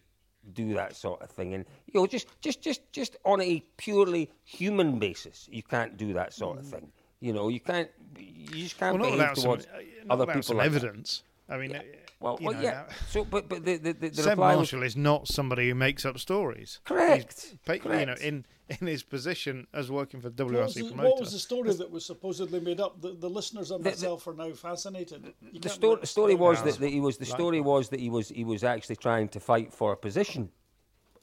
do 0.52 0.74
that 0.74 0.94
sort 0.94 1.22
of 1.22 1.30
thing, 1.30 1.54
and 1.54 1.64
you 1.86 1.98
know 1.98 2.06
just 2.06 2.28
just 2.42 2.60
just 2.60 2.82
just 2.92 3.16
on 3.24 3.40
a 3.40 3.64
purely 3.78 4.30
human 4.44 4.98
basis, 4.98 5.48
you 5.50 5.62
can't 5.62 5.96
do 5.96 6.12
that 6.12 6.34
sort 6.34 6.58
of 6.58 6.66
thing. 6.66 6.92
You 7.20 7.32
know, 7.32 7.48
you 7.48 7.60
can't 7.60 7.88
you 8.18 8.62
just 8.62 8.78
can't 8.78 8.94
Well, 8.98 9.04
behave 9.04 9.18
without 9.18 9.36
some, 9.36 9.44
towards 9.44 9.66
uh, 9.66 10.12
other 10.12 10.26
people 10.26 10.56
like 10.56 10.72
that. 10.72 11.22
Evidence. 11.50 11.82
I 11.82 11.82
mean, 11.84 11.94
uh, 11.94 11.96
Well, 12.20 12.36
you 12.40 12.46
well 12.46 12.54
know, 12.56 12.60
yeah. 12.62 12.70
that- 12.84 12.92
So, 13.08 13.24
but 13.24 13.48
but 13.48 13.64
the 13.64 13.76
the, 13.78 13.92
the, 13.92 14.08
the 14.08 14.22
Seb 14.22 14.30
reply 14.32 14.50
was 14.56 14.56
Marshall 14.72 14.82
is 14.82 14.96
not 14.96 15.28
somebody 15.28 15.68
who 15.68 15.74
makes 15.74 16.04
up 16.04 16.18
stories. 16.18 16.80
Correct, 16.84 17.46
He's, 17.50 17.80
pa- 17.80 17.88
You 17.98 18.06
know, 18.06 18.14
in 18.20 18.44
in 18.80 18.86
his 18.86 19.02
position 19.02 19.66
as 19.74 19.90
working 19.90 20.20
for 20.20 20.28
what, 20.30 20.46
was 20.50 20.74
WRC 20.74 20.74
the, 20.74 20.88
promoter. 20.88 21.08
what 21.08 21.20
was 21.20 21.32
the 21.32 21.38
story 21.40 21.72
that 21.74 21.90
was 21.90 22.04
supposedly 22.06 22.60
made 22.60 22.80
up? 22.80 23.00
The, 23.00 23.14
the 23.14 23.28
listeners 23.28 23.70
and 23.72 23.80
The- 23.82 23.90
the- 23.90 23.96
myself 23.96 24.26
are 24.28 24.34
now 24.34 24.52
fascinated. 24.52 25.34
You 25.40 25.58
the 25.60 25.68
can't 25.68 26.06
story, 26.08 26.34
was 26.36 26.58
Yeah. 26.58 26.64
that, 26.66 26.78
that 26.78 26.88
he 26.90 27.00
was 27.00 27.16
the 27.18 27.26
story 27.26 27.60
was 27.60 27.88
that 27.88 28.00
he 28.00 28.10
was 28.10 28.28
he 28.28 28.44
was 28.44 28.62
actually 28.64 28.96
trying 28.96 29.28
to 29.30 29.40
fight 29.40 29.72
for 29.72 29.92
a 29.92 29.96
position. 29.96 30.50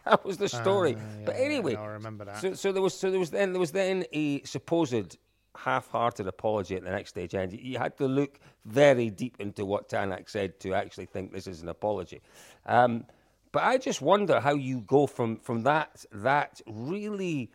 that 0.04 0.24
was 0.24 0.36
the 0.36 0.48
story. 0.48 0.96
Ah, 0.98 1.02
but 1.24 1.34
yeah, 1.34 1.40
yeah, 1.40 1.46
anyway, 1.46 1.74
no, 1.74 1.82
I 1.82 1.86
remember 1.86 2.24
that. 2.24 2.40
So, 2.40 2.54
so 2.54 2.72
there 2.72 2.82
was 2.82 2.94
so 2.94 3.10
there 3.10 3.20
was 3.20 3.30
then 3.30 3.52
there 3.52 3.60
was 3.60 3.72
then 3.72 4.04
a 4.12 4.42
supposed 4.42 5.16
half-hearted 5.56 6.26
apology 6.26 6.76
at 6.76 6.84
the 6.84 6.90
next 6.90 7.10
stage, 7.10 7.34
and 7.34 7.52
you 7.52 7.78
had 7.78 7.96
to 7.98 8.06
look 8.06 8.40
very 8.64 9.10
deep 9.10 9.36
into 9.38 9.64
what 9.64 9.88
Tanak 9.88 10.28
said 10.28 10.58
to 10.60 10.74
actually 10.74 11.06
think 11.06 11.32
this 11.32 11.46
is 11.46 11.62
an 11.62 11.68
apology. 11.68 12.20
Um, 12.66 13.04
but 13.52 13.62
I 13.62 13.76
just 13.78 14.00
wonder 14.00 14.40
how 14.40 14.54
you 14.54 14.80
go 14.80 15.06
from 15.06 15.36
from 15.36 15.62
that 15.64 16.04
that 16.12 16.60
really 16.66 17.50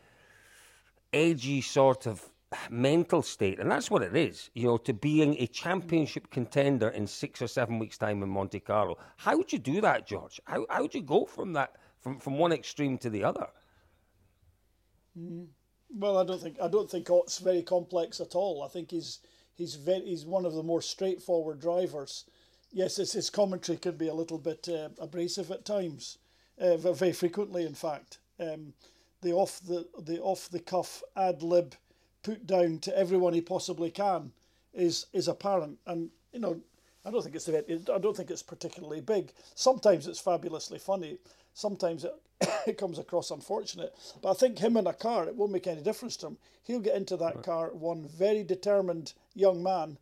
edgy 1.11 1.61
sort 1.61 2.05
of 2.05 2.29
mental 2.69 3.21
state, 3.21 3.59
and 3.59 3.69
that's 3.69 3.89
what 3.91 4.03
it 4.03 4.15
is, 4.15 4.49
you 4.53 4.67
know, 4.67 4.77
to 4.77 4.93
being 4.93 5.35
a 5.39 5.47
championship 5.47 6.29
contender 6.29 6.89
in 6.89 7.07
six 7.07 7.41
or 7.41 7.47
seven 7.47 7.79
weeks' 7.79 7.97
time 7.97 8.23
in 8.23 8.29
Monte 8.29 8.59
Carlo. 8.59 8.97
How 9.17 9.37
would 9.37 9.51
you 9.51 9.59
do 9.59 9.81
that, 9.81 10.07
George? 10.07 10.39
How 10.45 10.65
how 10.69 10.81
would 10.81 10.93
you 10.93 11.01
go 11.01 11.25
from 11.25 11.53
that 11.53 11.75
from 11.99 12.19
from 12.19 12.37
one 12.37 12.51
extreme 12.53 12.97
to 12.99 13.09
the 13.09 13.23
other? 13.23 13.47
Well, 15.89 16.17
I 16.17 16.23
don't 16.23 16.41
think 16.41 16.59
I 16.61 16.67
don't 16.67 16.89
think 16.89 17.09
Ott's 17.09 17.39
very 17.39 17.63
complex 17.63 18.19
at 18.19 18.35
all. 18.35 18.61
I 18.63 18.67
think 18.67 18.91
he's 18.91 19.19
he's 19.55 19.75
very 19.75 20.01
he's 20.01 20.25
one 20.25 20.45
of 20.45 20.53
the 20.53 20.63
more 20.63 20.81
straightforward 20.81 21.59
drivers. 21.59 22.25
Yes, 22.71 22.97
his, 22.97 23.13
his 23.13 23.29
commentary 23.29 23.77
can 23.77 23.95
be 23.95 24.07
a 24.09 24.13
little 24.13 24.37
bit 24.37 24.67
uh, 24.67 24.89
abrasive 24.99 25.49
at 25.51 25.65
times, 25.65 26.17
uh, 26.59 26.77
very 26.77 27.13
frequently, 27.13 27.65
in 27.65 27.73
fact. 27.73 28.19
Um, 28.39 28.73
the 29.21 29.33
off 29.33 29.59
the 29.61 29.87
the 29.97 30.19
off 30.21 30.49
the 30.49 30.59
cuff 30.59 31.01
ad 31.15 31.41
lib 31.41 31.75
put 32.23 32.45
down 32.45 32.79
to 32.79 32.97
everyone 32.97 33.33
he 33.33 33.41
possibly 33.41 33.89
can 33.89 34.31
is 34.73 35.07
is 35.13 35.27
apparent, 35.27 35.79
and 35.87 36.11
you 36.33 36.39
know 36.39 36.61
I 37.05 37.11
don't 37.11 37.23
think 37.23 37.35
it's 37.35 37.49
I 37.89 37.97
don't 37.97 38.15
think 38.15 38.29
it's 38.29 38.43
particularly 38.43 39.01
big. 39.01 39.31
Sometimes 39.55 40.07
it's 40.07 40.19
fabulously 40.19 40.79
funny. 40.79 41.17
Sometimes 41.53 42.03
it, 42.03 42.13
it 42.67 42.77
comes 42.77 42.99
across 42.99 43.31
unfortunate. 43.31 43.93
But 44.21 44.31
I 44.31 44.33
think 44.33 44.59
him 44.59 44.77
in 44.77 44.87
a 44.87 44.93
car, 44.93 45.25
it 45.25 45.35
won't 45.35 45.51
make 45.51 45.67
any 45.67 45.81
difference 45.81 46.17
to 46.17 46.27
him. 46.27 46.37
He'll 46.63 46.79
get 46.79 46.95
into 46.95 47.17
that 47.17 47.43
car, 47.43 47.69
one 47.73 48.07
very 48.07 48.43
determined 48.43 49.13
young 49.33 49.63
man, 49.63 49.97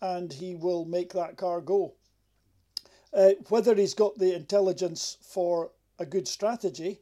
and 0.00 0.32
he 0.32 0.54
will 0.54 0.84
make 0.84 1.12
that 1.12 1.36
car 1.36 1.60
go. 1.60 1.94
Uh, 3.12 3.30
whether 3.48 3.74
he's 3.74 3.94
got 3.94 4.18
the 4.18 4.34
intelligence 4.34 5.16
for 5.22 5.70
a 5.98 6.04
good 6.04 6.28
strategy, 6.28 7.00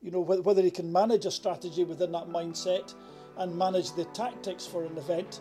you 0.00 0.10
know, 0.10 0.24
wh- 0.24 0.44
whether 0.44 0.62
he 0.62 0.70
can 0.70 0.90
manage 0.90 1.26
a 1.26 1.30
strategy 1.30 1.84
within 1.84 2.12
that 2.12 2.28
mindset 2.28 2.94
and 3.36 3.56
manage 3.56 3.92
the 3.92 4.04
tactics 4.06 4.66
for 4.66 4.84
an 4.84 4.96
event 4.96 5.40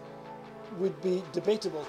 would 0.80 1.00
be 1.02 1.24
debatable. 1.32 1.86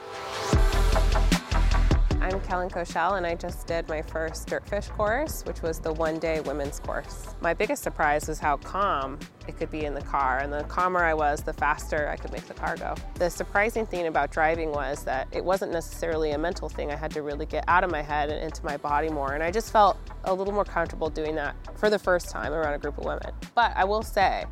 I'm 2.23 2.41
Kellen 2.43 2.71
Koshel, 2.71 3.17
and 3.17 3.27
I 3.27 3.35
just 3.35 3.67
did 3.67 3.89
my 3.89 4.01
first 4.01 4.47
Dirtfish 4.47 4.89
course, 4.91 5.43
which 5.45 5.61
was 5.61 5.81
the 5.81 5.93
one 5.93 6.21
day 6.21 6.39
women's 6.39 6.79
course. 6.79 7.35
My 7.41 7.53
biggest 7.53 7.83
surprise 7.83 8.29
was 8.29 8.39
how 8.39 8.59
calm 8.59 9.19
it 9.49 9.57
could 9.59 9.73
be 9.73 9.87
in 9.87 9.93
the 9.93 10.03
car, 10.03 10.39
and 10.39 10.53
the 10.53 10.63
calmer 10.63 11.03
I 11.03 11.15
was, 11.15 11.43
the 11.43 11.53
faster 11.53 12.09
I 12.09 12.15
could 12.15 12.31
make 12.31 12.47
the 12.47 12.55
car 12.55 12.77
go. 12.77 12.95
The 13.17 13.29
surprising 13.29 13.87
thing 13.87 14.07
about 14.07 14.31
driving 14.31 14.71
was 14.71 15.03
that 15.03 15.27
it 15.33 15.45
wasn't 15.45 15.73
necessarily 15.73 16.31
a 16.31 16.39
mental 16.39 16.69
thing. 16.69 16.93
I 16.93 16.95
had 16.95 17.11
to 17.11 17.23
really 17.23 17.45
get 17.45 17.65
out 17.67 17.83
of 17.83 17.91
my 17.91 18.03
head 18.03 18.31
and 18.31 18.39
into 18.39 18.65
my 18.65 18.77
body 18.77 19.09
more, 19.09 19.33
and 19.33 19.43
I 19.43 19.51
just 19.51 19.73
felt 19.73 19.99
a 20.23 20.33
little 20.33 20.55
more 20.55 20.65
comfortable 20.65 21.11
doing 21.11 21.35
that 21.35 21.57
for 21.77 21.91
the 21.91 21.99
first 21.99 22.31
time 22.31 22.53
around 22.53 22.75
a 22.75 22.79
group 22.79 22.99
of 22.99 23.05
women. 23.05 23.33
But 23.57 23.73
I 23.75 23.83
will 23.83 24.05
say, 24.05 24.45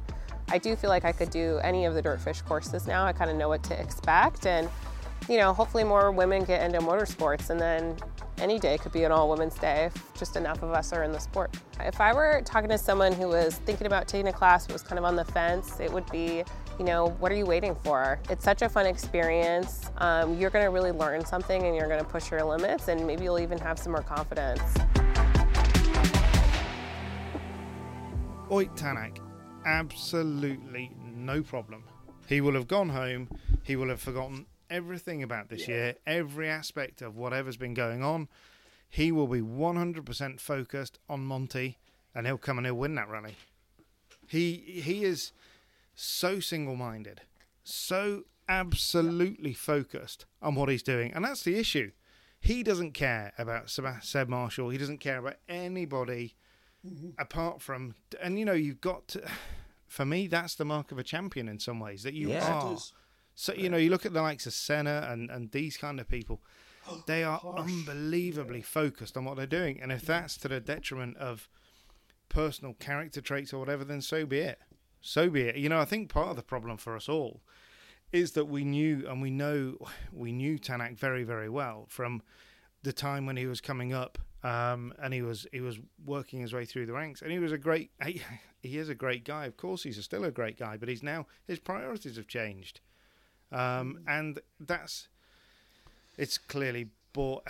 I 0.49 0.59
do 0.59 0.75
feel 0.75 0.91
like 0.91 1.05
I 1.05 1.13
could 1.13 1.31
do 1.31 1.61
any 1.63 1.85
of 1.85 1.95
the 1.95 2.03
Dirtfish 2.03 2.45
courses 2.45 2.89
now. 2.89 3.07
I 3.07 3.13
kind 3.13 3.31
of 3.31 3.37
know 3.37 3.49
what 3.49 3.63
to 3.63 3.81
expect, 3.81 4.45
and 4.45 4.69
you 5.29 5.37
know, 5.37 5.53
hopefully 5.53 5.85
more 5.85 6.11
women 6.11 6.45
get 6.45 6.63
into 6.63 6.79
motorsports 6.81 7.51
and 7.51 7.61
then 7.61 7.97
any 8.39 8.59
day 8.59 8.79
could 8.79 8.93
be 8.93 9.05
an 9.05 9.13
all 9.13 9.29
women's 9.29 9.55
day 9.57 9.85
if 9.85 10.19
just 10.19 10.37
enough 10.37 10.63
of 10.63 10.71
us 10.71 10.93
are 10.93 11.05
in 11.05 11.13
the 11.13 11.19
sport. 11.19 11.55
If 11.81 12.01
I 12.01 12.13
were 12.13 12.43
talking 12.45 12.71
to 12.71 12.79
someone 12.79 13.13
who 13.13 13.29
was 13.29 13.57
thinking 13.67 13.87
about 13.87 14.09
taking 14.09 14.29
a 14.29 14.33
class 14.33 14.67
but 14.67 14.73
was 14.73 14.83
kind 14.83 14.99
of 14.99 15.05
on 15.05 15.17
the 15.17 15.25
fence, 15.25 15.79
it 15.81 15.93
would 15.93 16.11
be, 16.11 16.43
you 16.79 16.85
know, 16.85 17.11
what 17.21 17.31
are 17.31 17.35
you 17.35 17.47
waiting 17.47 17.75
for? 17.75 18.19
It's 18.31 18.45
such 18.45 18.63
a 18.63 18.69
fun 18.69 18.87
experience. 18.87 19.91
Um, 19.99 20.39
you're 20.39 20.51
going 20.51 20.65
to 20.65 20.71
really 20.71 20.93
learn 20.93 21.25
something 21.25 21.63
and 21.65 21.77
you're 21.77 21.89
going 21.89 22.01
to 22.01 22.11
push 22.11 22.31
your 22.31 22.43
limits 22.43 22.89
and 22.89 23.07
maybe 23.07 23.25
you'll 23.25 23.41
even 23.41 23.59
have 23.59 23.79
some 23.79 23.93
more 23.93 24.03
confidence. 24.03 24.63
Ott 28.51 28.75
Tanak, 28.77 29.19
absolutely 29.65 30.91
no 31.15 31.43
problem. 31.43 31.85
He 32.27 32.41
will 32.41 32.55
have 32.55 32.67
gone 32.67 32.89
home. 32.89 33.29
He 33.63 33.77
will 33.77 33.89
have 33.89 34.01
forgotten 34.01 34.47
everything 34.71 35.23
about 35.23 35.49
this 35.49 35.69
year, 35.69 35.97
every 36.07 36.49
aspect 36.49 37.03
of 37.03 37.17
whatever's 37.17 37.57
been 37.57 37.75
going 37.75 38.03
on. 38.03 38.29
he 38.89 39.13
will 39.13 39.29
be 39.29 39.41
100% 39.41 40.41
focused 40.41 40.99
on 41.09 41.25
Monty, 41.25 41.79
and 42.15 42.27
he'll 42.27 42.39
come 42.39 42.59
and 42.59 42.67
he'll 42.67 42.75
win 42.75 42.97
that 42.97 43.09
rally. 43.09 43.37
He 44.27 44.55
he 44.85 45.05
is 45.05 45.33
so 45.95 46.41
single-minded, 46.41 47.21
so 47.63 48.25
absolutely 48.49 49.53
focused 49.55 50.25
on 50.43 50.55
what 50.57 50.69
he's 50.69 50.83
doing, 50.83 51.13
and 51.13 51.25
that's 51.25 51.43
the 51.45 51.57
issue. 51.59 51.93
He 52.41 52.63
doesn't 52.63 52.93
care 52.93 53.33
about 53.39 53.71
Seb 53.71 54.29
Marshall. 54.29 54.71
He 54.71 54.79
doesn't 54.79 54.99
care 54.99 55.19
about 55.19 55.37
anybody 55.49 56.35
mm-hmm. 56.87 57.11
apart 57.19 57.61
from, 57.61 57.95
and 58.23 58.39
you 58.39 58.45
know, 58.45 58.53
you've 58.55 58.81
got 58.81 59.09
to. 59.09 59.23
For 59.87 60.05
me, 60.07 60.29
that's 60.29 60.55
the 60.55 60.65
mark 60.65 60.93
of 60.93 60.99
a 60.99 61.03
champion 61.03 61.49
in 61.49 61.59
some 61.59 61.81
ways. 61.81 62.05
That 62.05 62.15
you 62.15 62.31
Yeah. 62.31 62.49
Are. 62.49 62.79
So 63.41 63.55
you 63.55 63.71
know, 63.71 63.79
you 63.79 63.89
look 63.89 64.05
at 64.05 64.13
the 64.13 64.21
likes 64.21 64.47
of 64.47 64.53
Senna 64.53 65.09
and 65.11 65.31
and 65.31 65.51
these 65.51 65.79
kind 65.79 65.99
of 65.99 66.07
people. 66.09 66.43
They 67.07 67.25
are 67.25 67.41
unbelievably 67.57 68.63
focused 68.63 69.17
on 69.17 69.25
what 69.25 69.39
they're 69.39 69.47
doing, 69.47 69.81
and 69.81 69.91
if 69.91 70.03
that's 70.03 70.37
to 70.39 70.49
the 70.49 70.61
detriment 70.61 71.17
of 71.17 71.49
personal 72.29 72.75
character 72.75 73.23
traits 73.23 73.55
or 73.55 73.59
whatever, 73.59 73.83
then 73.83 74.03
so 74.03 74.27
be 74.27 74.41
it. 74.41 74.59
So 75.01 75.31
be 75.31 75.43
it. 75.43 75.57
You 75.57 75.71
know, 75.71 75.81
I 75.81 75.87
think 75.87 76.11
part 76.11 76.29
of 76.29 76.37
the 76.37 76.43
problem 76.43 76.77
for 76.77 76.95
us 76.95 77.09
all 77.09 77.41
is 78.13 78.33
that 78.33 78.45
we 78.45 78.63
knew 78.63 79.07
and 79.09 79.23
we 79.23 79.31
know 79.31 79.79
we 80.13 80.33
knew 80.33 80.59
Tanak 80.59 80.99
very 80.99 81.25
very 81.25 81.49
well 81.49 81.87
from 81.89 82.23
the 82.83 82.93
time 82.93 83.25
when 83.25 83.39
he 83.39 83.47
was 83.47 83.63
coming 83.63 83.95
up 83.95 84.19
um, 84.43 84.93
and 85.03 85.15
he 85.15 85.23
was 85.23 85.47
he 85.51 85.63
was 85.63 85.79
working 86.05 86.41
his 86.41 86.53
way 86.53 86.67
through 86.67 86.85
the 86.85 86.93
ranks. 86.93 87.23
And 87.23 87.33
he 87.33 87.39
was 87.39 87.53
a 87.53 87.59
great 87.59 87.91
he, 88.05 88.21
he 88.63 88.77
is 88.77 88.91
a 88.91 88.95
great 88.95 89.25
guy. 89.25 89.47
Of 89.47 89.57
course 89.57 89.85
he's 89.85 90.05
still 90.05 90.25
a 90.25 90.31
great 90.31 90.59
guy 90.59 90.77
but 90.77 90.91
he's 90.91 91.03
now 91.03 91.27
his 91.47 91.59
priorities 91.59 92.17
have 92.17 92.29
changed 92.29 92.81
um, 93.53 94.01
and 94.07 94.39
that's 94.59 95.09
it's 96.17 96.39
clearly 96.39 96.89
brought 97.13 97.47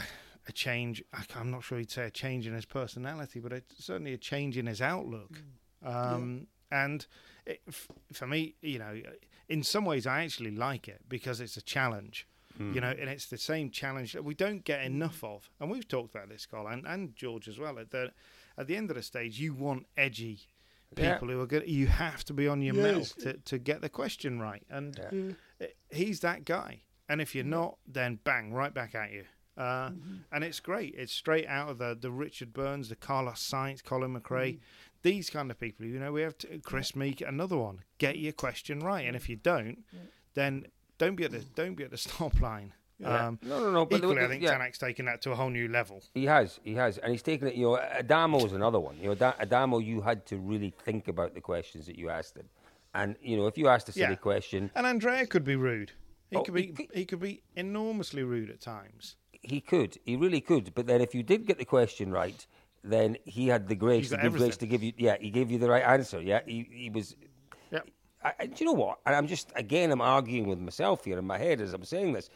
a 0.48 0.52
change 0.52 1.02
I- 1.12 1.24
I'm 1.38 1.50
not 1.50 1.64
sure 1.64 1.78
you'd 1.78 1.90
say 1.90 2.04
a 2.06 2.10
change 2.10 2.46
in 2.46 2.54
his 2.54 2.64
personality 2.64 3.40
but 3.40 3.52
it's 3.52 3.84
certainly 3.84 4.12
a 4.14 4.18
change 4.18 4.56
in 4.56 4.66
his 4.66 4.80
outlook 4.80 5.42
um, 5.84 6.46
and 6.70 7.06
it, 7.46 7.60
f- 7.68 7.88
for 8.12 8.26
me 8.26 8.54
you 8.62 8.78
know 8.78 9.00
in 9.48 9.62
some 9.62 9.84
ways 9.84 10.06
I 10.06 10.24
actually 10.24 10.52
like 10.52 10.88
it 10.88 11.00
because 11.08 11.40
it's 11.40 11.56
a 11.56 11.62
challenge 11.62 12.26
you 12.74 12.78
know, 12.78 12.90
and 12.90 13.08
it's 13.08 13.24
the 13.24 13.38
same 13.38 13.70
challenge 13.70 14.12
that 14.12 14.22
we 14.22 14.34
don't 14.34 14.64
get 14.64 14.82
enough 14.84 15.24
of. 15.24 15.48
And 15.60 15.70
we've 15.70 15.88
talked 15.88 16.14
about 16.14 16.28
this, 16.28 16.44
Carl, 16.44 16.66
and, 16.66 16.84
and 16.86 17.16
George 17.16 17.48
as 17.48 17.58
well. 17.58 17.78
At 17.78 17.90
the 17.90 18.12
at 18.58 18.66
the 18.66 18.76
end 18.76 18.90
of 18.90 18.96
the 18.96 19.02
stage, 19.02 19.40
you 19.40 19.54
want 19.54 19.86
edgy 19.96 20.40
Yeah. 20.94 21.14
people 21.14 21.28
who 21.28 21.40
are 21.40 21.46
good. 21.46 21.66
You 21.66 21.86
have 21.86 22.22
to 22.24 22.34
be 22.34 22.46
on 22.48 22.60
your 22.60 22.74
Yes. 22.74 22.82
mettle 22.84 23.04
to, 23.22 23.32
to 23.38 23.58
get 23.58 23.80
the 23.80 23.88
question 23.88 24.40
right, 24.40 24.62
and 24.68 24.98
it- 24.98 25.36
he's 25.90 26.20
that 26.20 26.44
guy. 26.44 26.82
And 27.08 27.20
if 27.20 27.34
you're 27.34 27.44
not, 27.44 27.78
then 27.86 28.18
bang, 28.22 28.52
right 28.52 28.72
back 28.72 28.94
at 28.94 29.10
you. 29.12 29.24
Uh, 29.56 29.90
And 30.32 30.44
it's 30.44 30.60
great. 30.60 30.94
It's 30.96 31.12
straight 31.12 31.46
out 31.46 31.68
of 31.68 31.78
the, 31.78 31.96
the 32.00 32.10
Richard 32.10 32.52
Burns, 32.52 32.88
the 32.88 32.96
Carlos 32.96 33.40
Sainz, 33.40 33.82
Colin 33.82 34.14
McRae, 34.18 34.60
these 35.02 35.28
kind 35.28 35.50
of 35.50 35.58
people. 35.58 35.86
You 35.86 35.98
know, 35.98 36.12
we 36.12 36.22
have 36.22 36.38
to, 36.38 36.58
Kris 36.60 36.92
Meeke, 36.94 37.20
another 37.26 37.56
one. 37.58 37.80
Get 37.98 38.18
your 38.18 38.32
question 38.32 38.80
right, 38.80 39.06
and 39.06 39.16
if 39.16 39.28
you 39.28 39.36
don't, 39.36 39.78
then 40.34 40.66
don't 40.98 41.16
be 41.16 41.24
at 41.24 41.32
the 41.32 41.40
don't 41.54 41.74
be 41.74 41.84
at 41.84 41.90
the 41.90 41.96
stop 41.98 42.40
line. 42.40 42.72
Um, 43.02 43.38
No, 43.42 43.58
no, 43.60 43.70
no. 43.72 43.86
But 43.86 44.02
the- 44.02 44.08
equally, 44.08 44.22
I 44.24 44.28
think 44.28 44.42
yeah. 44.42 44.54
Tanak's 44.58 44.78
taken 44.78 45.06
that 45.06 45.20
to 45.22 45.32
a 45.32 45.34
whole 45.34 45.48
new 45.50 45.68
level. 45.68 46.02
He 46.14 46.26
has, 46.26 46.60
he 46.62 46.74
has, 46.74 46.98
and 46.98 47.10
he's 47.12 47.22
taken 47.22 47.48
it. 47.48 47.54
You 47.54 47.64
know, 47.70 47.76
Adamo's 47.76 48.52
another 48.52 48.78
one. 48.78 48.98
You 49.00 49.14
know, 49.14 49.34
Adamo, 49.40 49.78
you 49.78 50.02
had 50.02 50.26
to 50.26 50.36
really 50.36 50.72
think 50.84 51.08
about 51.08 51.34
the 51.34 51.40
questions 51.40 51.86
that 51.86 51.96
you 51.98 52.10
asked 52.10 52.36
him, 52.36 52.48
and 52.94 53.16
you 53.22 53.36
know, 53.36 53.46
if 53.46 53.56
you 53.58 53.68
asked 53.68 53.88
a 53.88 53.92
silly 53.92 54.10
Yeah. 54.10 54.14
question, 54.16 54.70
And 54.74 54.86
Andrea 54.86 55.26
could 55.26 55.44
be 55.44 55.56
rude. 55.56 55.92
He 56.30 56.36
Oh, 56.36 56.42
could 56.42 56.54
be 56.54 56.66
he 56.66 56.72
could- 56.72 56.90
he 56.94 57.04
could 57.04 57.20
be 57.20 57.42
enormously 57.56 58.22
rude 58.22 58.50
at 58.50 58.60
times. 58.60 59.16
he 59.32 59.60
could, 59.60 59.96
he 60.04 60.16
really 60.16 60.40
could. 60.40 60.74
But 60.74 60.86
then, 60.86 61.00
if 61.00 61.14
you 61.14 61.22
did 61.22 61.46
get 61.46 61.58
the 61.58 61.64
question 61.64 62.10
right, 62.12 62.46
then 62.84 63.16
he 63.24 63.48
had 63.48 63.68
the 63.68 63.74
grace, 63.74 64.10
the 64.10 64.16
good 64.18 64.34
grace 64.34 64.56
to 64.58 64.66
give 64.66 64.82
you. 64.82 64.92
Yeah, 64.96 65.16
he 65.20 65.30
gave 65.30 65.50
you 65.50 65.58
the 65.58 65.68
right 65.68 65.82
answer. 65.82 66.20
Yeah, 66.20 66.40
he, 66.46 66.68
he 66.70 66.90
was. 66.90 67.16
Yep. 67.72 67.88
I, 68.22 68.32
I- 68.40 68.46
do 68.46 68.54
you 68.58 68.66
know 68.66 68.72
what? 68.84 68.98
And 69.06 69.14
I'm 69.16 69.26
just 69.26 69.50
again, 69.56 69.90
I'm 69.90 70.00
arguing 70.00 70.46
with 70.46 70.58
myself 70.58 71.04
here 71.04 71.18
in 71.18 71.26
my 71.26 71.38
head 71.38 71.60
as 71.60 71.72
I'm 71.72 71.84
saying 71.84 72.12
this. 72.12 72.28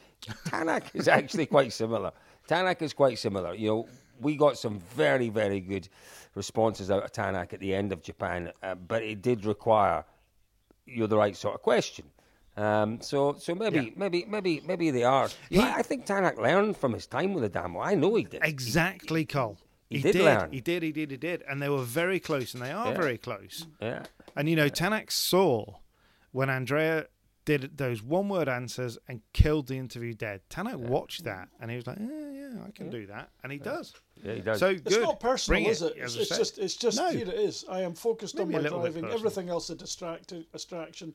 Tanak 0.46 0.84
is 0.94 1.09
actually 1.09 1.46
quite 1.46 1.72
similar. 1.72 2.12
Tanak 2.48 2.82
is 2.82 2.92
quite 2.92 3.18
similar. 3.18 3.55
You 3.55 3.68
know, 3.68 3.88
we 4.20 4.36
got 4.36 4.57
some 4.59 4.78
very, 4.96 5.28
very 5.28 5.61
good 5.61 5.88
responses 6.34 6.90
out 6.90 7.02
of 7.05 7.12
Tanak 7.12 7.52
at 7.52 7.61
the 7.61 7.74
end 7.74 7.92
of 7.92 8.02
Japan, 8.02 8.50
uh, 8.62 8.74
but 8.74 9.02
it 9.02 9.22
did 9.22 9.44
require 9.44 10.05
you're 10.87 11.09
the 11.09 11.16
right 11.16 11.37
sort 11.37 11.55
of 11.55 11.62
question. 11.62 12.07
Um, 12.57 13.01
so, 13.01 13.35
so 13.39 13.55
maybe, 13.55 13.76
Yeah. 13.87 13.91
maybe, 13.97 14.24
maybe, 14.28 14.62
maybe 14.64 14.91
they 14.93 15.03
are. 15.03 15.28
Know, 15.51 15.62
I 15.62 15.82
think 15.82 16.07
Tanak 16.07 16.37
learned 16.39 16.76
from 16.76 16.93
his 16.93 17.07
time 17.07 17.35
with 17.35 17.45
Adamo. 17.45 17.80
I 17.80 17.95
know 17.95 18.14
he 18.14 18.24
did. 18.24 18.45
Exactly, 18.45 19.24
Cole. 19.24 19.59
he 19.91 19.97
He, 19.97 20.03
did 20.03 20.12
did. 20.12 20.53
He 20.53 20.61
did. 20.61 20.82
He 20.85 20.93
did. 20.93 21.11
He 21.11 21.16
did. 21.16 21.43
And 21.49 21.61
they 21.61 21.68
were 21.68 21.82
very 21.82 22.20
close, 22.20 22.55
and 22.55 22.62
they 22.62 22.70
are 22.70 22.89
Yeah. 22.93 22.97
very 22.97 23.18
close. 23.18 23.66
Yeah. 23.80 24.05
And 24.37 24.49
you 24.49 24.55
know, 24.55 24.68
Tanak 24.68 25.11
saw 25.11 25.64
when 26.30 26.49
Andrea 26.49 27.07
did 27.45 27.76
those 27.76 28.03
one-word 28.03 28.49
answers 28.49 28.99
and 29.09 29.20
killed 29.32 29.68
the 29.68 29.76
interview 29.76 30.14
dead. 30.14 30.40
Tanak 30.49 30.76
watched 30.76 31.24
that, 31.24 31.49
mm. 31.49 31.61
and 31.61 31.70
he 31.70 31.76
was 31.76 31.86
like, 31.86 31.99
"Yeah, 31.99 32.30
yeah, 32.30 32.64
I 32.66 32.70
can 32.70 32.90
do 32.90 33.07
that," 33.07 33.30
and 33.42 33.53
he 33.53 33.59
does. 33.59 33.92
Yeah, 34.22 34.34
he 34.34 34.40
does. 34.40 34.59
So 34.59 34.68
It's 34.68 34.82
good. 34.82 35.03
not 35.03 35.20
personal, 35.20 35.61
Bring 35.61 35.70
is 35.70 35.82
it? 35.82 35.97
as 35.99 36.16
It's, 36.16 36.30
it's 36.30 36.38
just, 36.38 36.59
it's 36.59 36.76
just 36.76 36.97
No. 36.97 37.11
here 37.11 37.28
it 37.28 37.34
is. 37.34 37.64
I 37.68 37.82
am 37.82 37.95
focused 37.95 38.38
on 38.40 38.49
Maybe 38.49 38.66
a 38.66 38.70
my 38.70 38.80
driving. 38.80 39.05
Everything 39.07 39.49
else 39.51 39.68
a 39.70 39.74
distract, 39.74 40.32
distraction. 40.53 41.14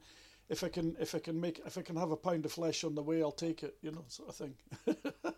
If 0.49 0.63
I 0.63 0.69
can, 0.69 0.95
if 0.99 1.13
I 1.15 1.19
can 1.19 1.39
make, 1.39 1.61
if 1.65 1.77
I 1.77 1.81
can 1.81 1.95
have 1.95 2.11
a 2.11 2.17
pound 2.17 2.45
of 2.45 2.51
flesh 2.51 2.83
on 2.83 2.95
the 2.95 3.03
way, 3.03 3.21
I'll 3.21 3.31
take 3.31 3.63
it. 3.63 3.75
You 3.81 3.91
know, 3.91 4.05
sort 4.07 4.29
of 4.29 4.35
thing. 4.35 4.55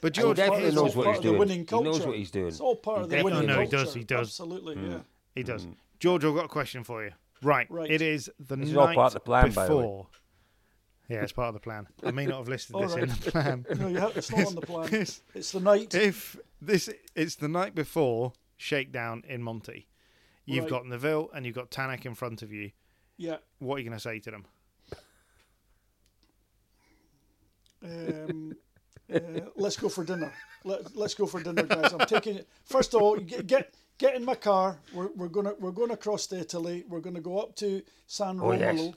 But 0.00 0.16
he 0.16 0.22
George, 0.22 0.36
definitely 0.36 0.72
knows 0.72 0.94
what 0.96 1.08
he's 1.08 1.16
of 1.18 1.22
the 1.22 1.28
doing. 1.30 1.38
winning 1.38 1.58
He 1.60 1.64
culture. 1.64 1.90
knows 1.90 2.06
what 2.06 2.16
he's 2.16 2.30
doing. 2.30 2.48
It's 2.48 2.60
all 2.60 2.76
part 2.76 2.98
He 2.98 3.02
of 3.04 3.10
the 3.10 3.16
definitely 3.16 3.46
winning 3.46 3.48
knows. 3.48 3.56
No, 3.72 3.78
he 3.78 3.84
does, 3.84 3.94
he 3.94 4.04
does. 4.04 4.28
Absolutely, 4.28 4.76
mm. 4.76 4.90
yeah. 4.90 4.98
He 5.34 5.42
does. 5.42 5.66
Mm. 5.66 5.74
George, 5.98 6.24
I've 6.24 6.34
got 6.34 6.44
a 6.46 6.48
question 6.48 6.84
for 6.84 7.04
you. 7.04 7.10
Right. 7.42 7.66
Right. 7.70 7.90
It 7.90 8.02
is 8.02 8.30
the 8.38 8.56
This 8.56 8.68
is 8.68 8.74
night 8.74 8.88
all 8.90 8.94
part 8.94 9.06
of 9.08 9.14
the 9.14 9.20
plan, 9.20 9.50
by 9.52 9.66
the 9.66 9.76
way. 9.76 9.82
before. 9.82 10.06
Yeah, 11.08 11.22
it's 11.22 11.32
part 11.32 11.48
of 11.48 11.54
the 11.54 11.60
plan. 11.60 11.86
I 12.04 12.10
may 12.10 12.26
not 12.26 12.38
have 12.38 12.48
listed 12.48 12.76
All 12.76 12.82
this 12.82 12.94
in 12.94 13.08
the 13.08 13.30
plan. 13.30 13.66
No, 13.78 13.88
you 13.88 13.96
have, 13.98 14.16
it's 14.16 14.30
not 14.30 14.46
on 14.46 14.54
the 14.54 14.60
plan. 14.60 14.84
It's- 14.92 15.22
It's 15.34 15.52
the 15.52 15.60
night. 15.60 15.94
if 15.94 16.36
this 16.60 16.90
it's 17.14 17.36
the 17.36 17.48
night 17.48 17.74
before 17.74 18.32
shakedown 18.58 19.22
in 19.26 19.42
Monty, 19.42 19.88
you've 20.44 20.64
Right. 20.64 20.70
got 20.70 20.86
Neuville 20.86 21.30
and 21.34 21.46
you've 21.46 21.54
got 21.54 21.70
Tanak 21.70 22.04
in 22.04 22.14
front 22.14 22.42
of 22.42 22.52
you. 22.52 22.72
Yeah. 23.16 23.38
What 23.58 23.76
are 23.76 23.78
you 23.78 23.84
going 23.88 23.96
to 23.98 24.02
say 24.02 24.18
to 24.20 24.30
them? 24.30 24.44
Um, 27.82 28.52
uh, 29.12 29.18
let's 29.56 29.76
go 29.76 29.88
for 29.88 30.04
dinner. 30.04 30.32
Let, 30.64 30.94
let's 30.96 31.14
go 31.14 31.26
for 31.26 31.42
dinner, 31.42 31.62
guys. 31.62 31.92
I'm 31.92 32.06
taking 32.06 32.36
it. 32.36 32.48
First 32.64 32.94
of 32.94 33.02
all, 33.02 33.16
get 33.16 33.46
get, 33.46 33.74
get 33.98 34.14
in 34.16 34.24
my 34.24 34.34
car. 34.34 34.78
We're, 34.92 35.08
we're 35.16 35.28
gonna 35.28 35.54
we're 35.60 35.70
gonna 35.70 35.96
cross 35.96 36.26
to 36.28 36.38
Italy. 36.38 36.84
We're 36.88 37.00
gonna 37.00 37.20
go 37.20 37.38
up 37.38 37.54
to 37.56 37.82
San 38.06 38.38
Oh. 38.40 38.50
Romolo, 38.50 38.58
Yes, 38.58 38.94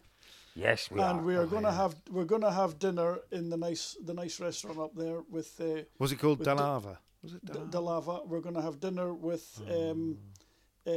we 0.55 0.63
and 0.63 1.01
are. 1.01 1.17
we 1.21 1.35
are 1.35 1.45
gonna 1.45 1.71
have 1.71 1.95
we're 2.09 2.25
gonna 2.25 2.51
have 2.51 2.77
dinner 2.79 3.19
in 3.31 3.49
the 3.49 3.57
nice 3.57 3.97
the 4.03 4.13
nice 4.13 4.39
restaurant 4.39 4.79
up 4.79 4.95
there 4.95 5.21
with 5.29 5.59
uh, 5.61 5.83
Was 5.99 6.11
it 6.11 6.17
called 6.19 6.39
With 6.39 6.45
the- 6.47 6.55
Dalava? 6.55 6.97
Was 7.23 7.33
it 7.33 7.45
D- 7.45 7.53
Dalava? 7.53 7.71
Dalava. 7.71 8.27
We're 8.27 8.41
gonna 8.41 8.61
have 8.61 8.79
dinner 8.79 9.13
with 9.13 9.61
um, 9.69 10.17
uh, 10.85 10.91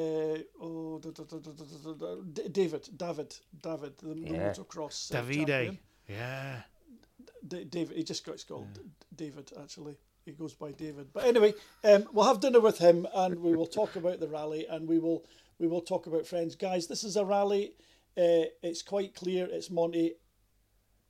oh, 0.60 0.98
da- 1.02 1.10
da- 1.10 1.24
da- 1.24 1.38
da- 1.38 1.52
da- 1.52 1.92
da- 1.92 1.92
da- 2.16 2.22
D- 2.32 2.48
David 2.48 2.88
David 2.96 3.34
David 3.62 3.98
the, 3.98 4.14
the 4.14 4.20
Yeah. 4.20 4.52
motocross 4.52 5.14
uh, 5.14 5.20
Davide. 5.22 5.46
champion. 5.46 5.78
Yeah. 6.08 6.62
D- 7.46 7.64
David. 7.64 7.96
He 7.96 8.02
just 8.02 8.24
got 8.24 8.42
called 8.48 8.72
D- 8.72 8.80
David. 9.14 9.52
Actually, 9.60 9.96
he 10.24 10.32
goes 10.32 10.54
by 10.54 10.72
David. 10.72 11.12
But 11.12 11.24
anyway, 11.24 11.54
um, 11.84 12.08
we'll 12.12 12.24
have 12.26 12.40
dinner 12.40 12.60
with 12.60 12.78
him, 12.78 13.06
and 13.14 13.38
we 13.40 13.54
will 13.54 13.66
talk 13.66 13.96
about 13.96 14.18
the 14.20 14.28
rally, 14.28 14.66
and 14.66 14.88
we 14.88 14.98
will 14.98 15.24
we 15.58 15.68
will 15.68 15.82
talk 15.82 16.06
about 16.06 16.26
friends, 16.26 16.56
guys. 16.56 16.86
This 16.86 17.04
is 17.04 17.16
a 17.16 17.24
rally. 17.24 17.74
Uh, 18.16 18.46
it's 18.62 18.82
quite 18.82 19.14
clear. 19.14 19.48
It's 19.50 19.70
Monty. 19.70 20.14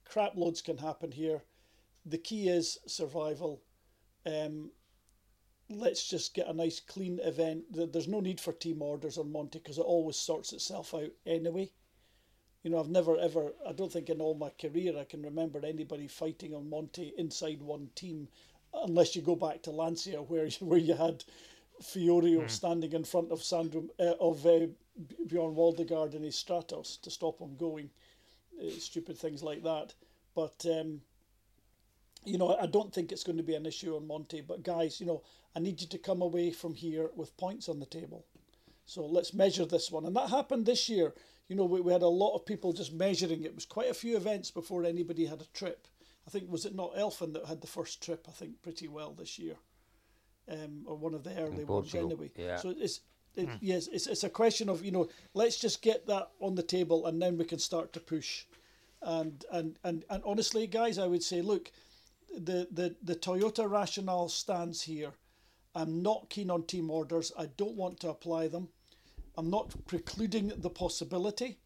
Crap 0.04 0.36
loads 0.36 0.62
can 0.62 0.78
happen 0.78 1.12
here. 1.12 1.42
The 2.06 2.18
key 2.18 2.48
is 2.48 2.78
survival. 2.86 3.62
Um, 4.26 4.70
let's 5.68 6.08
just 6.08 6.34
get 6.34 6.48
a 6.48 6.52
nice 6.52 6.80
clean 6.80 7.20
event. 7.22 7.64
There's 7.70 8.08
no 8.08 8.20
need 8.20 8.40
for 8.40 8.52
team 8.52 8.82
orders 8.82 9.18
on 9.18 9.32
Monty 9.32 9.58
because 9.58 9.78
it 9.78 9.82
always 9.82 10.16
sorts 10.16 10.52
itself 10.52 10.94
out 10.94 11.10
anyway. 11.26 11.70
You 12.62 12.70
know, 12.70 12.80
I've 12.80 12.88
never 12.88 13.18
ever, 13.18 13.52
I 13.68 13.72
don't 13.72 13.92
think 13.92 14.08
in 14.08 14.20
all 14.20 14.34
my 14.34 14.50
career 14.50 14.98
I 14.98 15.04
can 15.04 15.22
remember 15.22 15.64
anybody 15.64 16.08
fighting 16.08 16.54
on 16.54 16.70
Monty 16.70 17.12
inside 17.18 17.60
one 17.60 17.90
team, 17.94 18.28
unless 18.72 19.14
you 19.14 19.22
go 19.22 19.36
back 19.36 19.62
to 19.62 19.70
Lancia 19.70 20.22
where 20.22 20.48
where 20.60 20.78
you 20.78 20.94
had 20.94 21.24
Fiorio 21.82 22.48
standing 22.48 22.92
in 22.92 23.04
front 23.04 23.32
of 23.32 23.42
Sandro 23.42 23.84
uh, 23.98 24.14
of 24.20 24.46
uh, 24.46 24.66
Bjorn 25.26 25.54
Waldegard 25.54 26.14
in 26.14 26.22
his 26.22 26.36
Stratos 26.36 27.00
to 27.02 27.10
stop 27.10 27.40
him 27.40 27.56
going, 27.56 27.90
uh, 28.60 28.70
stupid 28.78 29.18
things 29.18 29.42
like 29.42 29.62
that. 29.62 29.94
But 30.34 30.64
um, 30.70 31.00
you 32.24 32.38
know, 32.38 32.56
I 32.56 32.66
don't 32.66 32.92
think 32.92 33.12
it's 33.12 33.24
going 33.24 33.36
to 33.36 33.42
be 33.42 33.54
an 33.54 33.66
issue 33.66 33.96
on 33.96 34.06
Monty. 34.06 34.40
But 34.40 34.62
guys, 34.62 35.00
you 35.00 35.06
know, 35.06 35.22
I 35.54 35.60
need 35.60 35.80
you 35.80 35.86
to 35.88 35.98
come 35.98 36.22
away 36.22 36.50
from 36.50 36.74
here 36.74 37.10
with 37.14 37.36
points 37.36 37.68
on 37.68 37.80
the 37.80 37.86
table. 37.86 38.24
So 38.86 39.04
let's 39.04 39.34
measure 39.34 39.64
this 39.64 39.90
one. 39.90 40.04
And 40.04 40.16
that 40.16 40.30
happened 40.30 40.66
this 40.66 40.88
year. 40.88 41.14
You 41.48 41.56
know, 41.56 41.64
we, 41.64 41.80
we 41.80 41.92
had 41.92 42.02
a 42.02 42.08
lot 42.08 42.34
of 42.34 42.46
people 42.46 42.72
just 42.72 42.92
measuring. 42.92 43.44
It 43.44 43.54
was 43.54 43.66
quite 43.66 43.90
a 43.90 43.94
few 43.94 44.16
events 44.16 44.50
before 44.50 44.84
anybody 44.84 45.26
had 45.26 45.42
a 45.42 45.46
trip. 45.58 45.86
I 46.26 46.30
think, 46.30 46.50
was 46.50 46.64
it 46.64 46.74
not 46.74 46.94
Elfyn 46.96 47.34
that 47.34 47.46
had 47.46 47.60
the 47.60 47.66
first 47.66 48.02
trip, 48.02 48.26
I 48.28 48.32
think, 48.32 48.62
pretty 48.62 48.88
well 48.88 49.12
this 49.12 49.38
year? 49.38 49.56
um, 50.50 50.82
or 50.86 50.96
one 50.96 51.14
of 51.14 51.24
the 51.24 51.36
early 51.40 51.64
ones 51.64 51.94
anyway. 51.94 52.30
yeah. 52.36 52.56
So 52.56 52.74
it's 52.76 53.00
it, 53.36 53.48
hmm. 53.48 53.56
yes, 53.60 53.88
it's 53.88 54.06
it's 54.06 54.24
a 54.24 54.30
question 54.30 54.68
of 54.68 54.84
you 54.84 54.92
know 54.92 55.08
let's 55.34 55.58
just 55.58 55.82
get 55.82 56.06
that 56.06 56.30
on 56.40 56.54
the 56.54 56.62
table 56.62 57.06
and 57.06 57.20
then 57.20 57.36
we 57.38 57.44
can 57.44 57.58
start 57.58 57.92
to 57.92 58.00
push, 58.00 58.44
and 59.02 59.44
and 59.50 59.78
and 59.84 60.04
and 60.10 60.22
honestly, 60.24 60.66
guys, 60.66 60.98
I 60.98 61.06
would 61.06 61.22
say 61.22 61.42
look, 61.42 61.70
the 62.36 62.68
the 62.70 62.96
the 63.02 63.16
Toyota 63.16 63.68
rationale 63.68 64.28
stands 64.28 64.82
here. 64.82 65.12
I'm 65.74 66.02
not 66.02 66.30
keen 66.30 66.50
on 66.50 66.62
team 66.62 66.88
orders. 66.90 67.32
I 67.36 67.46
don't 67.56 67.74
want 67.74 67.98
to 68.00 68.08
apply 68.08 68.46
them. 68.48 68.68
I'm 69.36 69.50
not 69.50 69.74
precluding 69.86 70.52
the 70.56 70.70
possibility 70.70 71.58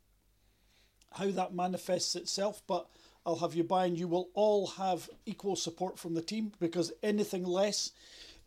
how 1.12 1.30
that 1.30 1.54
manifests 1.54 2.14
itself, 2.16 2.62
but 2.66 2.88
I'll 3.24 3.36
have 3.36 3.54
you 3.54 3.64
buy 3.64 3.86
and 3.86 3.98
you 3.98 4.08
will 4.08 4.30
all 4.34 4.66
have 4.66 5.08
equal 5.26 5.56
support 5.56 5.98
from 5.98 6.14
the 6.14 6.22
team 6.22 6.52
because 6.60 6.92
anything 7.02 7.44
less 7.44 7.92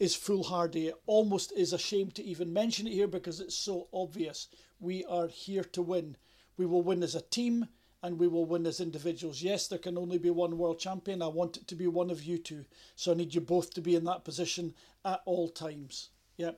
is 0.02 0.16
foolhardy. 0.16 0.88
It 0.88 0.95
almost 1.06 1.54
is 1.56 1.74
a 1.74 1.78
shame 1.78 2.10
to 2.12 2.24
even 2.24 2.52
mention 2.52 2.88
it 2.88 2.93
here 2.93 3.08
because 3.08 3.39
it's 3.39 3.56
so 3.56 3.88
obvious. 3.93 4.47
We 4.80 5.06
are 5.06 5.28
here 5.28 5.64
to 5.64 5.82
win. 5.84 6.18
We 6.58 6.66
will 6.66 6.82
win 6.82 7.04
as 7.04 7.14
a 7.14 7.22
team 7.22 7.68
and 8.02 8.18
we 8.18 8.28
will 8.28 8.47
win 8.47 8.66
as 8.66 8.80
individuals. 8.80 9.43
Yes, 9.43 9.68
there 9.68 9.78
can 9.78 9.99
only 9.99 10.18
be 10.18 10.32
one 10.32 10.58
world 10.58 10.80
champion. 10.80 11.22
I 11.22 11.28
want 11.28 11.58
it 11.58 11.68
to 11.68 11.76
be 11.76 11.86
one 11.86 12.10
of 12.10 12.24
you 12.24 12.39
two. 12.39 12.66
So 12.95 13.12
I 13.12 13.16
need 13.16 13.36
you 13.36 13.41
both 13.41 13.76
to 13.76 13.82
be 13.82 13.93
in 13.93 14.06
that 14.06 14.26
position 14.26 14.74
at 15.06 15.22
all 15.26 15.49
times. 15.49 16.10
Yeah. 16.36 16.54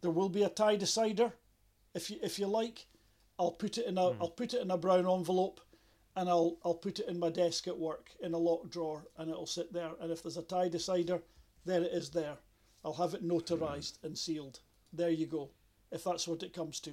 There 0.00 0.10
will 0.10 0.28
be 0.28 0.42
a 0.42 0.48
tie 0.48 0.74
decider 0.74 1.32
if 1.94 2.10
you 2.10 2.18
if 2.24 2.40
you 2.40 2.48
like. 2.48 2.86
I'll 3.38 3.52
put 3.52 3.78
it 3.78 3.86
in 3.86 3.98
a 3.98 4.10
hmm. 4.10 4.18
will 4.18 4.30
put 4.30 4.52
it 4.52 4.62
in 4.62 4.70
a 4.72 4.76
brown 4.76 5.06
envelope 5.08 5.60
and 6.16 6.28
I'll 6.28 6.58
I'll 6.64 6.74
put 6.74 6.98
it 6.98 7.06
in 7.08 7.20
my 7.20 7.30
desk 7.30 7.68
at 7.68 7.78
work 7.78 8.10
in 8.20 8.34
a 8.34 8.38
locked 8.38 8.70
drawer 8.70 9.06
and 9.16 9.30
it'll 9.30 9.46
sit 9.46 9.72
there. 9.72 9.92
And 10.00 10.10
if 10.10 10.24
there's 10.24 10.36
a 10.36 10.42
tie 10.42 10.68
decider, 10.68 11.22
there 11.64 11.82
it 11.82 11.92
is 11.92 12.10
there. 12.10 12.38
I'll 12.84 12.94
have 12.94 13.14
it 13.14 13.26
notarized 13.26 13.98
and 14.02 14.16
sealed. 14.16 14.60
There 14.92 15.10
you 15.10 15.26
go. 15.26 15.50
If 15.92 16.04
that's 16.04 16.26
what 16.26 16.42
it 16.42 16.52
comes 16.52 16.80
to. 16.80 16.92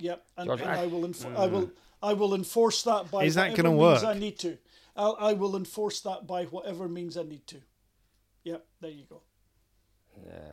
Yep, 0.00 0.24
and, 0.36 0.46
George, 0.46 0.60
and 0.60 0.70
I- 0.70 0.82
I, 0.82 0.86
will 0.86 1.08
enf- 1.08 1.36
I 1.36 1.46
will 1.46 1.70
I 2.00 2.12
will 2.12 2.34
enforce 2.34 2.82
that 2.84 3.10
by 3.10 3.24
Is 3.24 3.34
that 3.34 3.50
whatever 3.50 3.62
gonna 3.62 3.76
means 3.76 4.02
work? 4.02 4.04
I 4.04 4.18
need 4.18 4.38
to. 4.40 4.58
I'll, 4.96 5.16
I 5.18 5.32
will 5.32 5.56
enforce 5.56 6.00
that 6.02 6.26
by 6.26 6.44
whatever 6.44 6.88
means 6.88 7.16
I 7.16 7.22
need 7.22 7.46
to. 7.48 7.56
Yep, 8.44 8.64
there 8.80 8.90
you 8.90 9.04
go. 9.08 9.22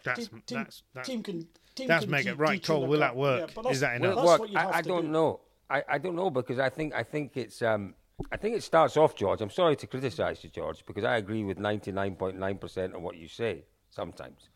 That's 0.03 0.28
Team, 0.28 0.41
team, 0.45 0.57
that's 0.59 0.84
that's, 0.93 1.07
team 1.07 1.24
can. 1.24 1.47
Team 1.76 1.88
that's 1.88 2.05
can 2.05 2.11
make 2.11 2.26
it 2.26 2.38
right. 2.38 2.63
Cole, 2.63 2.86
will 2.88 2.99
that 2.99 3.16
work? 3.16 3.51
Yeah, 3.55 3.70
Is 3.70 3.80
that 3.82 3.95
enough? 3.97 4.13
it 4.13 4.16
That's 4.16 4.39
work? 4.39 4.49
I, 4.55 4.78
I 4.78 4.82
don't 4.82 5.05
do. 5.05 5.11
know. 5.11 5.41
I, 5.70 5.84
I 5.89 5.97
don't 5.97 6.16
know 6.16 6.30
because 6.30 6.59
I 6.59 6.70
think 6.70 6.93
I 6.93 7.03
think 7.03 7.36
it's 7.38 7.61
um, 7.61 7.95
I 8.32 8.38
think 8.38 8.55
it 8.55 8.63
starts 8.63 8.97
off, 8.97 9.16
George. 9.16 9.41
I'm 9.41 9.49
sorry 9.49 9.76
to 9.78 9.88
criticise 9.88 10.43
you, 10.43 10.49
George, 10.49 10.86
because 10.86 11.03
I 11.03 11.18
agree 11.18 11.43
with 11.43 11.57
99.9% 11.57 12.93
of 12.95 13.01
what 13.01 13.18
you 13.18 13.28
say 13.28 13.66
sometimes. 13.96 14.50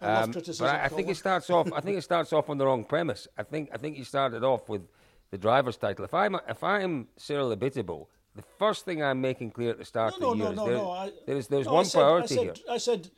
I 0.00 0.22
Um, 0.22 0.30
but 0.32 0.60
I, 0.62 0.84
I 0.84 0.88
think 0.88 1.08
it 1.08 1.16
starts 1.16 1.48
off. 1.50 1.72
I 1.72 1.80
think 1.80 1.96
it 1.98 2.02
starts 2.02 2.32
off 2.32 2.50
on 2.50 2.58
the 2.58 2.66
wrong 2.66 2.84
premise. 2.84 3.26
I 3.38 3.42
think 3.42 3.70
I 3.72 3.78
think 3.78 3.96
you 3.96 4.04
started 4.04 4.44
off 4.44 4.68
with 4.68 4.82
the 5.30 5.38
driver's 5.38 5.76
title. 5.78 6.04
If 6.04 6.14
I'm 6.14 6.34
if 6.48 6.62
I'm 6.62 7.08
Cyril 7.16 7.54
Abiteboul, 7.56 8.06
the 8.34 8.42
first 8.58 8.84
thing 8.84 9.02
I'm 9.02 9.20
making 9.20 9.50
clear 9.52 9.70
at 9.70 9.78
the 9.78 9.84
start 9.86 10.14
No, 10.20 10.32
of 10.32 10.38
the 10.38 10.44
no, 10.44 10.50
year 10.50 10.54
no, 10.54 10.62
is 10.62 10.68
there, 10.68 10.76
no. 10.76 10.90
I, 10.90 11.10
there's 11.26 11.46
there's 11.48 11.66
no, 11.66 11.72
one 11.72 11.84
I 11.84 11.88
said, 11.88 11.98
priority 12.00 12.34
I 12.34 12.36
said, 12.36 12.44
here. 12.44 12.74
I 12.76 12.78
said 12.78 13.10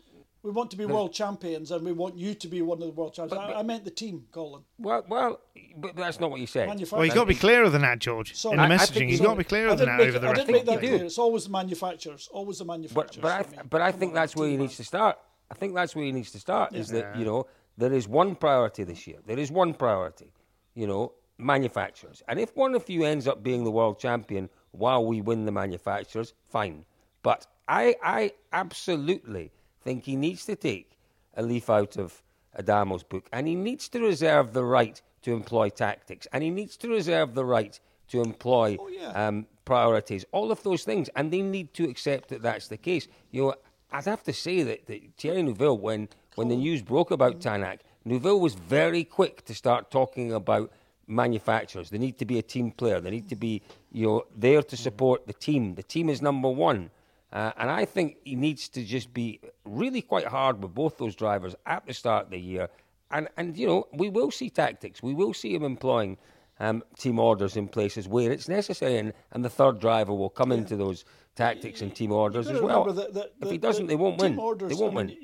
we 0.45 0.53
want 0.53 0.71
to 0.71 0.77
be 0.77 0.87
world 0.87 1.13
champions 1.13 1.73
and 1.73 1.85
we 1.85 1.91
want 1.91 2.17
you 2.17 2.33
to 2.33 2.47
be 2.47 2.63
one 2.63 2.79
of 2.81 2.87
the 2.87 2.93
world 3.01 3.13
champions. 3.13 3.41
But- 3.41 3.49
but- 3.49 3.57
I, 3.57 3.61
I 3.61 3.63
meant 3.65 3.85
the 3.85 3.91
team, 3.91 4.27
Colin. 4.31 4.63
Well, 4.79 5.05
well, 5.09 5.41
but 5.77 5.97
that's 5.97 6.21
not 6.21 6.31
what 6.31 6.39
you 6.39 6.47
said. 6.47 6.69
Well, 6.93 7.05
you've 7.05 7.15
got 7.15 7.23
to 7.23 7.27
be 7.27 7.35
clearer 7.35 7.69
than 7.69 7.83
that, 7.83 7.99
George. 7.99 8.37
Sorry. 8.37 8.53
In 8.55 8.59
the 8.59 8.63
I- 8.63 8.67
I 8.67 8.77
messaging, 8.79 8.93
think- 8.95 9.11
you've 9.11 9.21
got 9.23 9.33
to 9.33 9.39
be 9.39 9.45
clearer 9.45 9.71
I 9.71 9.75
than 9.75 9.89
didn't 9.89 9.99
that 9.99 9.99
make, 10.05 10.09
over 10.09 10.17
it- 10.17 10.21
the 10.21 10.27
I 10.29 10.31
rest 10.31 10.47
didn't 10.47 10.53
make 10.59 10.67
that 10.67 10.75
you 10.83 10.89
do. 10.91 10.95
clear. 10.97 11.07
It's 11.07 11.19
always 11.19 11.45
the 11.45 11.51
manufacturers. 11.51 12.29
Always 12.33 12.59
the 12.59 12.65
But, 12.65 12.73
manufacturers. 12.75 13.23
but 13.23 13.33
I, 13.33 13.43
for 13.43 13.51
me. 13.51 13.59
but 13.69 13.81
I 13.83 13.91
think 13.93 14.15
that's 14.15 14.37
where 14.37 14.47
he 14.47 14.53
team 14.55 14.61
needs 14.61 14.77
to 14.77 14.85
start. 14.85 15.19
I 15.51 15.55
think 15.55 15.75
that's 15.75 15.95
where 15.97 16.05
he 16.05 16.13
needs 16.13 16.31
to 16.33 16.39
start. 16.41 16.75
Is 16.75 16.89
that 16.89 17.17
you 17.19 17.25
know 17.25 17.47
there 17.77 17.93
is 17.93 18.07
one 18.09 18.35
priority 18.35 18.85
this 18.85 19.07
year. 19.07 19.19
There 19.27 19.39
is 19.39 19.51
one 19.51 19.75
priority. 19.75 20.33
You 20.75 20.87
know, 20.87 21.13
manufacturers. 21.39 22.23
And 22.29 22.39
if 22.39 22.55
one 22.57 22.75
of 22.75 22.89
you 22.89 23.05
ends 23.05 23.27
up 23.27 23.43
being 23.43 23.65
the 23.65 23.71
world 23.71 23.99
champion 23.99 24.49
while 24.73 25.05
we 25.05 25.21
win 25.21 25.45
the 25.45 25.53
manufacturers, 25.53 26.35
fine. 26.45 26.85
But 27.23 27.47
I, 27.67 27.97
I 28.03 28.33
absolutely 28.53 29.51
think 29.81 30.05
he 30.05 30.17
needs 30.17 30.45
to 30.47 30.57
take 30.57 30.99
a 31.35 31.43
leaf 31.43 31.69
out 31.71 31.97
of 31.97 32.23
Adamo's 32.57 33.03
book, 33.03 33.29
and 33.33 33.47
he 33.47 33.55
needs 33.55 33.89
to 33.91 34.01
reserve 34.01 34.53
the 34.53 34.65
right 34.65 35.01
to 35.23 35.33
employ 35.33 35.69
tactics, 35.69 36.27
and 36.33 36.43
he 36.43 36.51
needs 36.51 36.77
to 36.79 36.89
reserve 36.89 37.35
the 37.35 37.45
right 37.45 37.79
to 38.09 38.21
employ 38.21 38.77
Oh, 38.81 38.89
yeah. 38.89 39.09
um, 39.27 39.47
priorities, 39.65 40.25
all 40.33 40.51
of 40.51 40.63
those 40.63 40.85
things, 40.85 41.09
and 41.17 41.31
they 41.33 41.43
need 41.43 41.75
to 41.75 41.85
accept 41.89 42.29
that 42.31 42.43
that's 42.43 42.69
the 42.69 42.77
case. 42.77 43.07
You 43.31 43.43
know, 43.43 43.55
I'd 43.91 44.05
have 44.05 44.23
to 44.25 44.33
say 44.33 44.63
that, 44.63 44.87
that 44.87 45.01
Thierry 45.17 45.43
Neuville, 45.43 45.79
when 45.79 46.09
when 46.35 46.49
the 46.49 46.57
news 46.57 46.83
broke 46.83 47.11
about 47.11 47.41
Tanak, 47.41 47.81
Neuville 48.05 48.39
was 48.39 48.55
very 48.55 49.03
quick 49.03 49.45
to 49.47 49.55
start 49.55 49.91
talking 49.91 50.33
about 50.33 50.71
manufacturers. 51.07 51.91
They 51.91 51.99
need 51.99 52.19
to 52.19 52.25
be 52.25 52.39
a 52.39 52.43
team 52.43 52.71
player. 52.71 53.01
They 53.01 53.11
need 53.11 53.29
to 53.31 53.37
be 53.37 53.63
you 53.91 54.07
know 54.07 54.25
there 54.37 54.63
to 54.63 54.77
support 54.77 55.27
the 55.27 55.33
team. 55.33 55.75
The 55.75 55.83
team 55.83 56.09
is 56.09 56.23
number 56.23 56.49
one. 56.49 56.91
Uh, 57.33 57.53
and 57.59 57.71
I 57.71 57.85
think 57.85 58.17
he 58.25 58.37
needs 58.37 58.69
to 58.71 58.83
just 58.85 59.13
be 59.13 59.41
really 59.65 60.01
quite 60.01 60.27
hard 60.27 60.63
with 60.63 60.75
both 60.75 60.97
those 60.97 61.15
drivers 61.15 61.55
at 61.67 61.87
the 61.87 61.93
start 61.93 62.27
of 62.27 62.31
the 62.31 62.39
year. 62.39 62.69
And, 63.11 63.29
and 63.37 63.57
you 63.57 63.67
know, 63.67 63.87
we 63.93 64.09
will 64.09 64.31
see 64.31 64.49
tactics. 64.49 65.03
We 65.03 65.15
will 65.15 65.35
see 65.35 65.55
him 65.55 65.63
employing 65.63 66.17
um, 66.61 66.83
team 66.99 67.19
orders 67.19 67.57
in 67.57 67.69
places 67.69 68.09
where 68.09 68.33
it's 68.33 68.49
necessary. 68.49 68.97
And, 68.97 69.13
and 69.33 69.45
the 69.45 69.51
third 69.51 69.79
driver 69.79 70.15
will 70.15 70.31
come 70.31 70.53
into 70.53 70.77
those 70.77 71.05
tactics 71.39 71.81
and 71.83 71.95
team 71.95 72.13
orders 72.13 72.49
as 72.49 72.61
well. 72.61 72.83
remember 72.85 72.93
that- 73.01 73.15
that- 73.15 73.33
if 73.47 73.51
he 73.51 73.59
doesn't, 73.59 73.87
they 73.87 73.97
won't 73.97 74.19
team 74.19 74.31
win. 74.37 74.39
Orders, 74.39 74.69
they 74.69 74.75
won't 74.83 74.99
I 74.99 75.05
mean, 75.05 75.17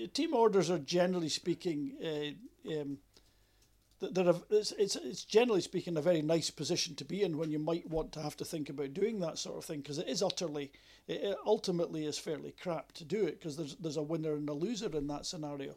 win. 0.00 0.10
team 0.12 0.34
orders 0.34 0.68
are 0.70 0.78
generally 0.80 1.28
speaking, 1.28 1.78
uh, 2.04 2.72
um, 2.80 2.98
they're 4.00 4.30
a, 4.30 4.42
it's, 4.50 4.72
it's, 4.72 4.96
it's 4.96 5.24
generally 5.24 5.60
speaking 5.60 5.96
a 5.96 6.02
very 6.02 6.22
nice 6.22 6.50
position 6.50 6.94
to 6.96 7.04
be 7.04 7.22
in 7.22 7.36
when 7.38 7.50
you 7.50 7.58
might 7.58 7.88
want 7.88 8.12
to 8.12 8.22
have 8.22 8.36
to 8.38 8.44
think 8.44 8.68
about 8.70 8.94
doing 8.94 9.20
that 9.20 9.38
sort 9.38 9.58
of 9.58 9.64
thing 9.64 9.80
because 9.80 9.98
it 9.98 10.08
is 10.08 10.22
utterly, 10.22 10.72
it, 11.06 11.20
it 11.22 11.36
ultimately 11.46 12.06
is 12.06 12.18
fairly 12.18 12.52
crap 12.62 12.92
to 12.92 13.04
do 13.04 13.24
it 13.26 13.38
because 13.38 13.56
there's 13.56 13.76
there's 13.76 13.98
a 13.98 14.02
winner 14.02 14.32
and 14.34 14.48
a 14.48 14.54
loser 14.54 14.90
in 14.96 15.06
that 15.08 15.26
scenario. 15.26 15.74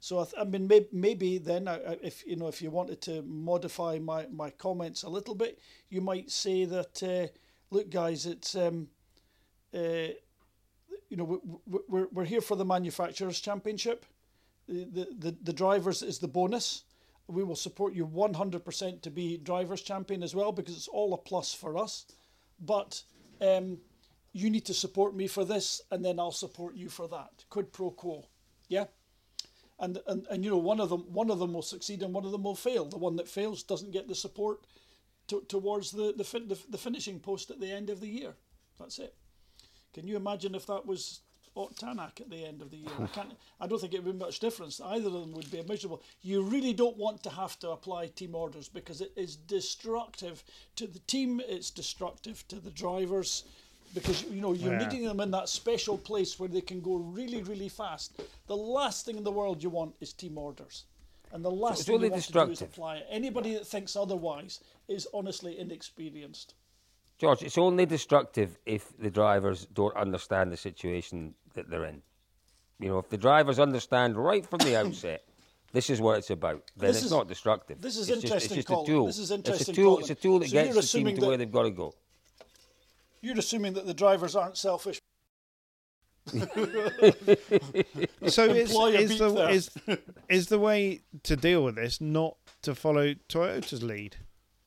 So 0.00 0.20
I, 0.20 0.24
th- 0.24 0.34
I 0.38 0.44
mean, 0.44 0.66
maybe, 0.68 0.86
maybe 0.92 1.38
then, 1.38 1.66
I- 1.66 1.82
I- 1.92 1.98
if 2.02 2.24
you 2.26 2.36
know, 2.36 2.46
if 2.48 2.62
you 2.62 2.70
wanted 2.70 3.00
to 3.02 3.22
modify 3.22 3.98
my, 3.98 4.26
my 4.30 4.50
comments 4.50 5.02
a 5.02 5.08
little 5.08 5.34
bit, 5.34 5.58
you 5.90 6.00
might 6.00 6.30
say 6.30 6.64
that, 6.66 7.02
uh, 7.02 7.26
look, 7.70 7.90
guys, 7.90 8.24
it's 8.26 8.54
um, 8.54 8.88
uh, 9.74 10.12
you 11.08 11.16
know, 11.16 11.24
we, 11.24 11.38
we, 11.66 11.80
we're, 11.88 12.08
we're 12.12 12.24
here 12.24 12.40
for 12.40 12.56
the 12.56 12.64
manufacturers 12.64 13.40
championship. 13.40 14.06
The, 14.68 14.84
the, 14.84 15.08
the, 15.18 15.36
the 15.42 15.52
drivers 15.52 16.02
is 16.02 16.18
the 16.18 16.28
bonus. 16.28 16.84
We 17.26 17.44
will 17.44 17.56
support 17.56 17.94
you 17.94 18.06
100% 18.06 19.02
to 19.02 19.10
be 19.10 19.38
drivers 19.38 19.82
champion 19.82 20.22
as 20.22 20.34
well 20.34 20.52
because 20.52 20.76
it's 20.76 20.88
all 20.88 21.14
a 21.14 21.18
plus 21.18 21.54
for 21.54 21.76
us. 21.76 22.06
But 22.60 23.02
um, 23.40 23.78
you 24.32 24.50
need 24.50 24.64
to 24.66 24.74
support 24.74 25.14
me 25.14 25.26
for 25.26 25.44
this 25.44 25.80
and 25.90 26.04
then 26.04 26.18
I'll 26.18 26.32
support 26.32 26.74
you 26.74 26.88
for 26.88 27.08
that. 27.08 27.44
Quid 27.50 27.72
pro 27.72 27.90
quo. 27.90 28.26
Yeah? 28.68 28.86
And, 29.78 29.98
and, 30.06 30.26
and 30.30 30.44
you 30.44 30.50
know, 30.50 30.58
one 30.58 30.80
of 30.80 30.88
them 30.88 31.04
one 31.12 31.30
of 31.30 31.38
them 31.38 31.52
will 31.52 31.62
succeed 31.62 32.02
and 32.02 32.14
one 32.14 32.24
of 32.24 32.32
them 32.32 32.44
will 32.44 32.54
fail. 32.54 32.84
The 32.84 32.98
one 32.98 33.16
that 33.16 33.28
fails 33.28 33.62
doesn't 33.62 33.92
get 33.92 34.08
the 34.08 34.14
support 34.14 34.66
to, 35.28 35.42
towards 35.48 35.90
the, 35.90 36.12
the, 36.16 36.24
fin- 36.24 36.48
the, 36.48 36.58
the 36.70 36.78
finishing 36.78 37.18
post 37.18 37.50
at 37.50 37.60
the 37.60 37.70
end 37.70 37.90
of 37.90 38.00
the 38.00 38.08
year. 38.08 38.34
That's 38.78 38.98
it. 38.98 39.14
Can 39.94 40.06
you 40.08 40.16
imagine 40.16 40.54
if 40.54 40.66
that 40.66 40.84
was 40.84 41.20
Ott 41.56 41.76
Tanak 41.76 42.20
at 42.20 42.28
the 42.28 42.44
end 42.44 42.60
of 42.60 42.70
the 42.70 42.78
year? 42.78 42.90
I, 43.00 43.06
can't, 43.06 43.32
I 43.60 43.66
don't 43.68 43.80
think 43.80 43.94
it 43.94 44.02
would 44.04 44.18
be 44.18 44.24
much 44.24 44.40
difference. 44.40 44.80
Either 44.80 45.06
of 45.06 45.12
them 45.12 45.32
would 45.32 45.50
be 45.50 45.62
miserable. 45.62 46.02
You 46.22 46.42
really 46.42 46.72
don't 46.72 46.96
want 46.96 47.22
to 47.22 47.30
have 47.30 47.58
to 47.60 47.70
apply 47.70 48.08
team 48.08 48.34
orders 48.34 48.68
because 48.68 49.00
it 49.00 49.12
is 49.16 49.36
destructive 49.36 50.42
to 50.76 50.88
the 50.88 50.98
team. 51.00 51.40
It's 51.46 51.70
destructive 51.70 52.46
to 52.48 52.56
the 52.56 52.72
drivers 52.72 53.44
because 53.94 54.24
you 54.24 54.40
know 54.40 54.52
you're 54.52 54.72
Yeah. 54.72 54.84
needing 54.84 55.04
them 55.04 55.20
in 55.20 55.30
that 55.30 55.48
special 55.48 55.96
place 55.96 56.40
where 56.40 56.48
they 56.48 56.60
can 56.60 56.80
go 56.80 56.96
really, 56.96 57.44
really 57.44 57.68
fast. 57.68 58.20
The 58.48 58.56
last 58.56 59.06
thing 59.06 59.16
in 59.16 59.22
the 59.22 59.30
world 59.30 59.62
you 59.62 59.70
want 59.70 59.94
is 60.00 60.12
team 60.12 60.36
orders. 60.36 60.84
And 61.30 61.44
the 61.44 61.50
last 61.50 61.80
it's 61.80 61.86
thing 61.86 62.02
you 62.02 62.10
want 62.10 62.22
to 62.24 62.32
do 62.32 62.40
is 62.50 62.62
apply 62.62 62.96
it. 62.96 63.06
Anybody 63.08 63.54
that 63.54 63.66
thinks 63.66 63.94
otherwise 63.94 64.58
is 64.88 65.06
honestly 65.14 65.58
inexperienced. 65.58 66.54
George, 67.24 67.42
it's 67.42 67.58
only 67.58 67.86
destructive 67.86 68.58
if 68.66 68.96
the 68.98 69.10
drivers 69.10 69.66
don't 69.72 69.94
understand 69.96 70.52
the 70.52 70.56
situation 70.56 71.34
that 71.54 71.68
they're 71.70 71.84
in. 71.86 72.02
You 72.80 72.88
know, 72.90 72.98
if 72.98 73.08
the 73.08 73.16
drivers 73.18 73.58
understand 73.58 74.16
right 74.16 74.44
from 74.44 74.58
the 74.58 74.76
outset, 74.80 75.24
this 75.72 75.90
is 75.90 76.00
what 76.00 76.18
it's 76.18 76.30
about, 76.30 76.62
then 76.76 76.88
This 76.88 76.96
it's 76.98 77.06
is- 77.06 77.10
not 77.12 77.28
destructive. 77.28 77.80
this 77.80 77.96
is 77.96 78.08
it's 78.08 78.22
just, 78.22 78.24
interesting, 78.24 78.58
it's 78.58 78.66
just 78.66 78.68
Colin. 78.68 78.84
a 78.84 78.94
tool. 78.94 79.06
This 79.06 79.18
is 79.18 79.30
It's 79.30 79.48
interesting, 79.48 79.72
a 79.72 79.76
tool. 79.76 79.84
Colin. 79.92 80.00
It's 80.02 80.10
a 80.10 80.14
tool 80.14 80.38
that 80.38 80.48
So 80.48 80.54
you're 80.54 80.64
gets 80.64 80.74
the 80.76 80.80
team 80.80 80.84
assuming 80.84 81.14
to 81.16 81.20
that- 81.20 81.26
where 81.28 81.36
they've 81.36 81.52
got 81.52 81.62
to 81.64 81.70
go. 81.70 81.94
You're 83.22 83.38
assuming 83.38 83.72
that 83.74 83.86
the 83.86 83.94
drivers 83.94 84.36
aren't 84.36 84.56
selfish. 84.58 85.00
So 88.28 88.44
is, 88.44 88.72
is 88.72 89.18
the 89.18 89.30
there. 89.30 89.50
is 89.50 89.70
is 90.28 90.46
the 90.48 90.58
way 90.58 91.00
to 91.24 91.36
deal 91.36 91.62
with 91.64 91.74
this 91.76 92.00
not 92.00 92.36
to 92.62 92.74
follow 92.74 93.14
Toyota's 93.28 93.82
lead 93.82 94.16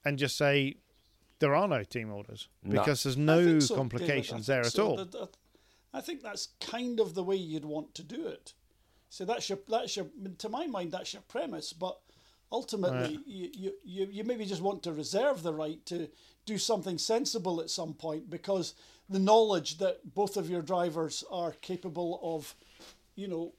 and 0.06 0.18
just 0.20 0.38
say 0.38 0.76
there 1.40 1.56
are 1.56 1.68
no 1.68 1.84
team 1.84 2.12
orders 2.12 2.48
No. 2.64 2.80
because 2.80 3.04
there's 3.04 3.18
no 3.18 3.60
so, 3.60 3.76
complications 3.76 4.48
David, 4.48 4.64
there 4.64 4.64
think 4.64 4.68
at 4.68 4.74
so. 4.74 4.88
all. 4.88 4.96
That- 4.98 5.12
that- 5.12 5.38
I 5.94 6.02
think 6.02 6.22
that's 6.22 6.50
kind 6.60 7.00
of 7.00 7.14
the 7.16 7.24
way 7.24 7.36
you'd 7.38 7.66
want 7.66 7.96
to 7.96 8.04
do 8.04 8.28
it. 8.28 8.54
So 9.10 9.26
that's 9.26 9.50
your 9.50 9.60
that's 9.68 9.96
your 9.96 10.08
to 10.38 10.50
my 10.50 10.68
mind 10.68 10.92
that's 10.92 11.14
your 11.14 11.22
premise, 11.24 11.74
but 11.74 11.98
ultimately 12.52 13.20
you, 13.26 13.50
you, 13.54 13.74
you 13.84 14.08
you 14.12 14.24
maybe 14.24 14.46
just 14.46 14.62
want 14.62 14.84
to 14.84 14.94
reserve 14.94 15.44
the 15.44 15.54
right 15.54 15.84
to 15.86 16.10
do 16.46 16.58
something 16.58 16.98
sensible 16.98 17.62
at 17.62 17.70
some 17.70 17.94
point 17.94 18.30
because 18.30 18.74
the 19.10 19.20
knowledge 19.20 19.78
that 19.78 20.14
both 20.14 20.36
of 20.38 20.50
your 20.50 20.62
drivers 20.62 21.24
are 21.32 21.54
capable 21.62 22.20
of, 22.22 22.54
you 23.16 23.28
know, 23.28 23.54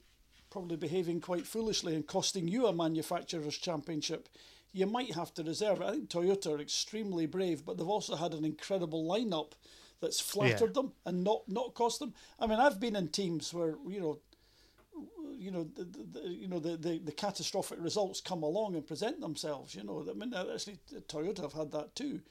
probably 0.49 0.77
behaving 0.77 1.19
quite 1.21 1.45
foolishly 1.47 1.95
and 1.95 2.05
costing 2.07 2.47
you 2.47 2.67
a 2.67 2.73
manufacturer's 2.73 3.57
championship, 3.57 4.29
you 4.71 4.85
might 4.85 5.13
have 5.15 5.33
to 5.35 5.43
reserve 5.43 5.81
it. 5.81 5.85
I 5.87 5.91
think 5.91 6.09
Toyota 6.09 6.55
are 6.57 6.61
extremely 6.61 7.25
brave, 7.25 7.65
but 7.65 7.77
they've 7.77 7.87
also 7.87 8.15
had 8.15 8.33
an 8.33 8.45
incredible 8.45 9.03
lineup 9.07 9.53
that's 10.01 10.19
flattered 10.19 10.75
Yeah. 10.75 10.81
them 10.81 10.93
and 11.05 11.23
not 11.23 11.47
not 11.47 11.73
cost 11.73 11.99
them. 11.99 12.13
I 12.39 12.47
mean, 12.47 12.59
I've 12.59 12.79
been 12.79 12.95
in 12.95 13.09
teams 13.09 13.53
where 13.53 13.75
you 13.87 13.99
know, 13.99 14.19
you 15.33 15.51
know, 15.51 15.63
the, 15.75 15.83
the, 15.85 16.27
you 16.29 16.47
know 16.47 16.59
the, 16.59 16.75
the, 16.77 16.99
the 16.99 17.11
catastrophic 17.11 17.79
results 17.81 18.21
come 18.21 18.43
along 18.43 18.75
and 18.75 18.85
present 18.85 19.21
themselves. 19.21 19.75
You 19.75 19.83
know, 19.83 20.05
I 20.09 20.13
mean, 20.13 20.33
actually, 20.33 20.77
Toyota 21.07 21.41
have 21.41 21.53
had 21.53 21.71
that 21.71 21.95
too, 21.95 22.21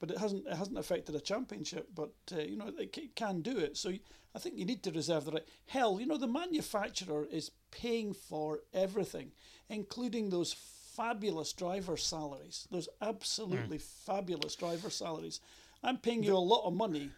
but 0.00 0.10
it 0.10 0.18
hasn't 0.18 0.46
it 0.46 0.54
hasn't 0.56 0.78
affected 0.78 1.14
a 1.14 1.20
championship. 1.20 1.88
But 1.94 2.12
uh, 2.32 2.40
you 2.40 2.56
know, 2.56 2.70
it 2.78 2.94
c- 2.94 3.10
can 3.14 3.40
do 3.40 3.58
it. 3.58 3.76
So 3.76 3.92
I 4.34 4.38
think 4.38 4.56
you 4.56 4.64
need 4.64 4.82
to 4.84 4.92
reserve 4.92 5.24
the 5.24 5.32
right. 5.32 5.46
Hell, 5.66 6.00
you 6.00 6.06
know, 6.06 6.18
the 6.18 6.28
manufacturer 6.28 7.26
is 7.30 7.50
paying 7.70 8.12
for 8.14 8.60
everything, 8.72 9.32
including 9.68 10.30
those 10.30 10.54
fabulous 10.96 11.52
driver 11.52 11.96
salaries. 11.96 12.68
Those 12.70 12.88
absolutely 13.00 13.78
hmm. 13.78 13.82
fabulous 14.06 14.54
driver 14.56 14.90
salaries. 14.90 15.40
I'm 15.82 15.98
paying 15.98 16.22
you 16.22 16.36
a 16.36 16.38
lot 16.38 16.66
of 16.66 16.74
money. 16.74 17.10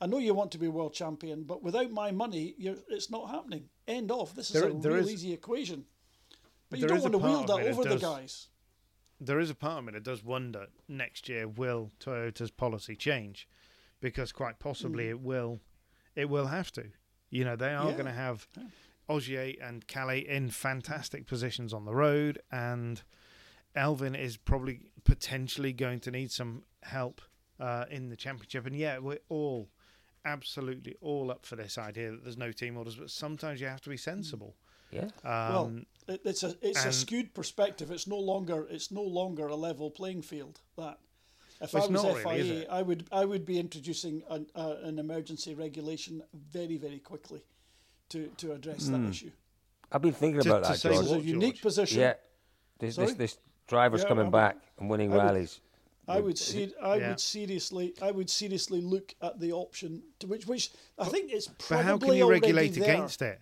I 0.00 0.06
know 0.06 0.18
you 0.18 0.34
want 0.34 0.52
to 0.52 0.58
be 0.58 0.68
world 0.68 0.94
champion, 0.94 1.42
but 1.44 1.62
without 1.62 1.90
my 1.90 2.10
money, 2.12 2.54
you're, 2.56 2.76
it's 2.88 3.10
not 3.10 3.30
happening. 3.30 3.68
End 3.86 4.10
of. 4.10 4.34
This 4.34 4.50
is 4.50 4.60
There- 4.60 4.70
a 4.70 4.74
there 4.74 4.92
real 4.92 5.04
is- 5.04 5.12
easy 5.12 5.32
equation. 5.32 5.84
But 6.70 6.80
you 6.80 6.86
don't 6.86 7.00
want 7.00 7.12
to 7.12 7.18
wield 7.18 7.46
that 7.46 7.60
over 7.60 7.82
the 7.82 7.96
guys. 7.96 8.48
there 9.20 9.40
is 9.40 9.50
a 9.50 9.54
part 9.54 9.78
of 9.78 9.84
me 9.86 9.92
that 9.92 10.02
does 10.02 10.22
wonder 10.22 10.66
next 10.86 11.28
year 11.28 11.48
will 11.48 11.90
Toyota's 11.98 12.50
policy 12.50 12.94
change 12.94 13.48
because 14.00 14.32
quite 14.32 14.58
possibly 14.58 15.04
hmm. 15.04 15.10
it 15.10 15.20
will 15.20 15.60
it 16.14 16.28
will 16.28 16.46
have 16.46 16.70
to. 16.72 16.84
You 17.30 17.44
know, 17.44 17.56
they 17.56 17.74
are 17.74 17.86
Yeah. 17.86 17.92
going 17.92 18.06
to 18.06 18.12
have 18.12 18.46
Ogier 19.08 19.54
and 19.62 19.86
Kalle 19.86 20.10
in 20.10 20.50
fantastic 20.50 21.26
positions 21.26 21.72
on 21.72 21.84
the 21.84 21.94
road 21.94 22.40
and 22.50 23.02
Elfyn 23.76 24.18
is 24.18 24.36
probably 24.36 24.90
potentially 25.04 25.72
going 25.72 26.00
to 26.00 26.10
need 26.10 26.30
some 26.30 26.64
help 26.82 27.20
uh, 27.60 27.84
in 27.90 28.08
the 28.08 28.16
championship 28.16 28.66
and 28.66 28.76
yeah, 28.76 28.98
we're 28.98 29.18
all 29.28 29.68
absolutely 30.24 30.96
all 31.00 31.30
up 31.30 31.46
for 31.46 31.56
this 31.56 31.78
idea 31.78 32.10
that 32.10 32.22
there's 32.22 32.36
no 32.36 32.52
team 32.52 32.76
orders 32.76 32.96
but 32.96 33.10
sometimes 33.10 33.60
you 33.60 33.66
have 33.66 33.80
to 33.80 33.90
be 33.90 33.96
sensible. 33.96 34.54
Yeah. 34.90 35.04
Um, 35.24 35.52
well, 35.52 35.72
it, 36.08 36.20
it's 36.24 36.42
a 36.42 36.54
it's 36.62 36.84
a 36.84 36.92
skewed 36.92 37.34
perspective. 37.34 37.90
It's 37.90 38.06
no 38.06 38.18
longer 38.18 38.66
it's 38.70 38.90
no 38.90 39.02
longer 39.02 39.46
a 39.46 39.54
level 39.54 39.90
playing 39.90 40.22
field. 40.22 40.60
That 40.76 40.98
if 41.60 41.74
Well, 41.74 41.82
I 41.82 41.86
was 41.86 42.02
not 42.02 42.24
really, 42.24 42.60
FIA. 42.60 42.66
I 42.70 42.82
would 42.82 43.06
I 43.12 43.24
would 43.24 43.44
be 43.44 43.58
introducing 43.58 44.22
an, 44.30 44.46
uh, 44.54 44.76
an 44.82 44.98
emergency 44.98 45.54
regulation 45.54 46.22
very 46.32 46.78
very 46.78 47.00
quickly 47.00 47.42
to 48.10 48.28
to 48.38 48.52
address 48.52 48.86
that 48.86 48.96
hmm. 48.98 49.10
issue. 49.10 49.30
I've 49.90 50.02
been 50.02 50.12
thinking 50.12 50.42
To- 50.42 50.50
about 50.50 50.64
to 50.64 50.68
that, 50.68 50.88
This 50.88 51.06
George. 51.06 51.06
is 51.06 51.12
a 51.12 51.20
unique 51.20 51.54
George? 51.54 51.62
position. 51.62 52.00
Yeah. 52.00 52.14
This, 52.78 52.96
this, 52.96 53.14
this 53.14 53.38
driver's 53.66 54.02
Yeah, 54.02 54.08
coming 54.08 54.26
I 54.26 54.28
would- 54.28 54.32
back 54.32 54.56
and 54.78 54.90
winning 54.90 55.12
I 55.12 55.16
would- 55.16 55.22
rallies. 55.24 55.60
I 56.06 56.20
would 56.20 56.38
see. 56.38 56.72
I 56.80 56.96
Yeah. 56.96 57.08
would 57.10 57.20
seriously. 57.20 57.94
I 58.00 58.10
would 58.10 58.30
seriously 58.30 58.80
look 58.80 59.14
at 59.20 59.40
the 59.40 59.52
option 59.52 60.02
to 60.20 60.26
which, 60.26 60.46
which 60.46 60.70
I 60.98 61.04
think 61.04 61.30
it's 61.30 61.48
probably 61.48 61.76
but 61.76 61.84
how 61.84 61.98
can 61.98 62.14
you 62.14 62.24
already 62.24 62.40
regulate 62.52 62.68
there. 62.68 62.84
against 62.94 63.20
it? 63.20 63.38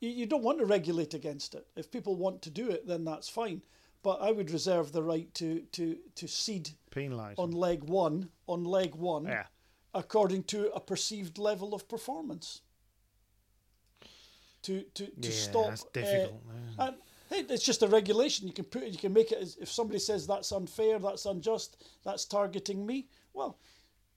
You, 0.00 0.10
you 0.10 0.26
don't 0.26 0.42
want 0.44 0.58
to 0.58 0.66
regulate 0.66 1.14
against 1.14 1.54
it. 1.54 1.66
If 1.74 1.90
people 1.90 2.14
want 2.14 2.42
to 2.42 2.50
do 2.50 2.70
it, 2.70 2.86
then 2.86 3.04
that's 3.04 3.28
fine. 3.28 3.62
But 4.02 4.20
I 4.20 4.30
would 4.30 4.50
reserve 4.52 4.92
the 4.92 5.02
right 5.02 5.32
to 5.34 5.62
to 5.72 5.98
to 6.14 6.28
seed 6.28 6.70
Penalise. 6.92 7.38
on 7.38 7.50
leg 7.50 7.82
one 7.82 8.30
on 8.46 8.62
leg 8.64 8.94
one, 8.94 9.24
Yeah. 9.24 9.46
according 9.94 10.44
to 10.44 10.72
a 10.74 10.80
perceived 10.80 11.38
level 11.38 11.74
of 11.74 11.88
performance. 11.88 12.60
To 14.66 14.82
to 14.82 15.06
to 15.06 15.28
Yeah, 15.28 15.30
stop. 15.34 15.66
that's 15.68 15.82
uh, 15.84 15.88
difficult, 15.92 16.42
and 16.78 16.94
hey, 17.30 17.44
it's 17.54 17.64
just 17.64 17.82
a 17.82 17.86
regulation. 17.88 18.46
You 18.48 18.52
can 18.52 18.64
put 18.64 18.82
it. 18.82 18.92
You 18.92 18.98
can 18.98 19.12
make 19.12 19.30
it. 19.32 19.38
As, 19.40 19.56
if 19.60 19.70
somebody 19.70 19.98
says 20.00 20.26
that's 20.26 20.50
unfair, 20.52 20.98
that's 20.98 21.24
unjust, 21.26 21.76
that's 22.04 22.24
targeting 22.24 22.84
me. 22.84 23.06
Well, 23.32 23.58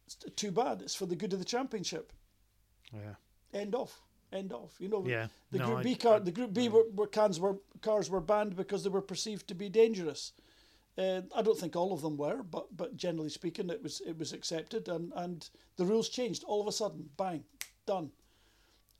it's 0.08 0.16
too 0.36 0.52
bad. 0.52 0.82
It's 0.82 0.96
for 0.96 1.06
the 1.06 1.16
good 1.16 1.34
of 1.34 1.40
the 1.40 1.46
championship. 1.46 2.12
Yeah. 2.92 3.16
End 3.54 3.76
off. 3.76 4.02
End 4.32 4.52
off. 4.54 4.74
You 4.80 4.90
know, 4.90 5.06
Yeah. 5.06 5.28
the 5.52 5.60
No, 5.60 5.66
Group 5.68 5.78
I- 5.80 5.84
B 5.84 5.96
car, 5.96 6.20
the 6.20 6.32
Group 6.32 6.54
B 6.54 6.68
were, 6.70 6.86
were 6.96 7.08
cans 7.08 7.40
were 7.40 7.58
cars 7.82 8.10
were 8.10 8.22
banned 8.22 8.56
because 8.56 8.84
they 8.84 8.90
were 8.90 9.02
perceived 9.14 9.48
to 9.50 9.56
be 9.56 9.70
dangerous. 9.70 10.34
Uh, 10.98 11.22
I 11.36 11.42
don't 11.44 11.58
think 11.60 11.76
all 11.76 11.94
of 11.94 12.02
them 12.02 12.18
were, 12.18 12.42
but 12.44 12.76
but 12.76 12.98
generally 12.98 13.30
speaking, 13.30 13.70
it 13.70 13.84
was 13.84 14.02
it 14.02 14.18
was 14.18 14.34
accepted, 14.34 14.90
and 14.90 15.14
and 15.16 15.48
the 15.78 15.86
rules 15.86 16.10
changed 16.10 16.44
all 16.44 16.60
of 16.62 16.68
a 16.68 16.72
sudden. 16.72 17.10
Bang, 17.18 17.44
done. 17.86 18.12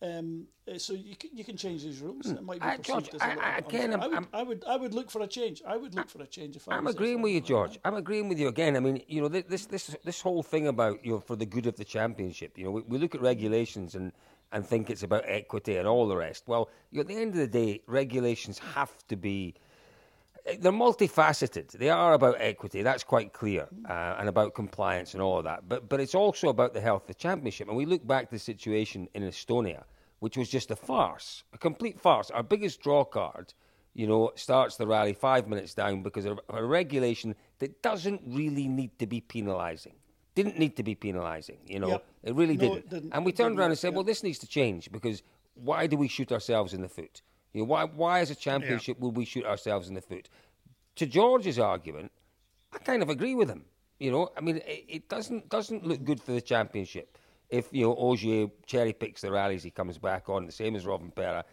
Um, 0.02 0.46
uh, 0.66 0.78
so 0.78 0.94
you 0.94 1.16
can 1.18 1.30
you 1.34 1.44
can 1.44 1.58
change 1.58 1.84
these 1.84 2.00
rules. 2.00 2.26
It 2.28 2.42
might 2.42 2.62
be 2.62 2.68
perceived 2.68 2.86
George, 2.86 3.10
as 3.16 3.22
a 3.22 3.26
I- 3.26 3.28
little 3.30 3.44
I- 3.44 3.56
bit 3.60 3.68
again. 3.68 3.92
I'm- 3.94 4.02
I 4.02 4.08
would 4.08 4.14
I'm- 4.16 4.28
I 4.34 4.44
would 4.44 4.64
I 4.66 4.76
would 4.78 4.94
look 4.94 5.12
for 5.12 5.22
a 5.22 5.28
change. 5.28 5.62
I 5.68 5.76
would 5.76 5.94
look 5.94 6.10
for 6.10 6.22
a 6.22 6.28
change 6.28 6.56
if 6.56 6.70
I 6.70 6.78
I'm 6.78 6.88
agreeing 6.88 7.22
with 7.22 7.34
you. 7.34 7.42
George. 7.42 7.78
I'm 7.84 7.96
agreeing 7.96 8.30
with 8.30 8.40
you 8.40 8.48
again. 8.48 8.78
I 8.78 8.80
mean, 8.80 9.04
you 9.08 9.22
know, 9.22 9.28
this 9.28 9.66
this 9.66 9.96
this 10.06 10.22
whole 10.22 10.42
thing 10.42 10.68
about 10.68 11.04
you 11.04 11.12
know 11.14 11.20
for 11.20 11.36
the 11.36 11.46
good 11.46 11.66
of 11.68 11.76
the 11.76 11.84
championship. 11.84 12.58
You 12.58 12.64
know, 12.66 12.72
we, 12.72 12.82
we 12.84 12.98
look 12.98 13.14
at 13.14 13.22
regulations 13.22 13.94
and 13.96 14.14
and 14.54 14.66
think 14.66 14.90
it's 14.90 15.04
about 15.04 15.24
equity 15.28 15.76
and 15.76 15.86
all 15.88 16.08
the 16.08 16.16
rest. 16.16 16.48
Well, 16.48 16.70
you 16.92 16.98
know, 16.98 17.02
at 17.02 17.08
the 17.08 17.16
end 17.16 17.32
of 17.32 17.38
the 17.40 17.48
day, 17.48 17.82
regulations 17.86 18.58
have 18.60 19.06
to 19.10 19.18
be. 19.18 19.56
They're 20.60 20.72
multifaceted. 20.72 21.72
They 21.72 21.90
are 21.90 22.14
about 22.14 22.38
equity. 22.40 22.82
That's 22.82 23.04
quite 23.04 23.34
clear, 23.34 23.68
uh, 23.90 24.16
and 24.20 24.30
about 24.30 24.54
compliance 24.54 25.14
and 25.14 25.22
all 25.22 25.38
of 25.38 25.44
that. 25.44 25.68
But 25.68 25.90
but 25.90 26.00
it's 26.00 26.16
also 26.16 26.50
about 26.50 26.74
the 26.74 26.82
health 26.82 27.04
of 27.04 27.08
the 27.08 27.14
championship. 27.14 27.68
And 27.68 27.78
we 27.78 27.86
look 27.86 28.06
back 28.06 28.30
to 28.30 28.36
the 28.36 28.40
situation 28.40 29.08
in 29.14 29.24
Estonia, 29.24 29.84
which 30.20 30.38
was 30.38 30.50
just 30.50 30.72
a 30.72 30.76
farce, 30.76 31.44
a 31.54 31.58
complete 31.58 32.00
farce. 32.00 32.32
Our 32.32 32.44
biggest 32.44 32.82
draw 32.82 33.04
card 33.04 33.54
you 33.94 34.08
know, 34.08 34.32
starts 34.36 34.78
the 34.78 34.88
rally 34.88 35.14
five 35.14 35.48
minutes 35.48 35.74
down 35.74 36.04
because 36.04 36.26
of 36.26 36.40
a 36.50 36.64
regulation 36.64 37.36
that 37.58 37.82
doesn't 37.82 38.22
really 38.26 38.68
need 38.68 38.98
to 39.00 39.08
be 39.08 39.20
penalising. 39.20 39.94
Didn't 40.36 40.58
need 40.58 40.78
to 40.78 40.84
be 40.84 40.96
penalising, 40.96 41.58
you 41.66 41.80
know. 41.80 41.90
Yep. 41.90 42.06
It 42.24 42.36
really 42.36 42.56
No, 42.56 42.62
didn't. 42.62 42.78
it 42.78 42.90
didn't. 42.90 43.14
And 43.14 43.26
we 43.26 43.32
turned 43.32 43.60
around 43.60 43.72
and 43.72 43.80
said, 43.80 43.90
yeah. 43.90 43.96
well, 43.96 44.04
this 44.04 44.24
needs 44.24 44.40
to 44.40 44.48
change 44.48 44.92
because 44.92 45.24
why 45.56 45.88
do 45.88 45.98
we 45.98 46.08
shoot 46.08 46.32
ourselves 46.32 46.74
in 46.74 46.82
the 46.82 46.88
foot? 46.88 47.22
You 47.54 47.62
know, 47.62 47.66
why, 47.66 47.84
why 47.86 48.20
as 48.20 48.30
a 48.30 48.36
championship 48.36 49.00
will 49.00 49.12
we 49.12 49.26
shoot 49.26 49.46
ourselves 49.46 49.88
in 49.88 49.96
the 49.96 50.02
foot? 50.02 50.30
To 50.98 51.06
George's 51.06 51.58
argument, 51.60 52.12
I 52.74 52.78
kind 52.80 53.02
of 53.02 53.10
agree 53.10 53.36
with 53.36 53.50
him. 53.50 53.66
You 54.00 54.12
know, 54.12 54.32
I 54.38 54.42
mean, 54.42 54.58
it, 54.58 54.86
it 54.88 55.10
doesn't 55.10 55.50
doesn't 55.50 55.86
look 55.86 56.04
good 56.04 56.22
for 56.22 56.32
the 56.32 56.42
championship 56.42 57.18
if 57.50 57.68
you 57.72 57.84
know 57.84 57.96
Ogier 57.98 58.48
cherry 58.66 58.94
picks 58.94 59.22
the 59.22 59.32
rallies 59.32 59.64
he 59.64 59.72
comes 59.72 59.98
back 59.98 60.30
on, 60.30 60.46
the 60.46 60.52
same 60.52 60.76
as 60.76 60.86
Rovanperä. 60.86 61.44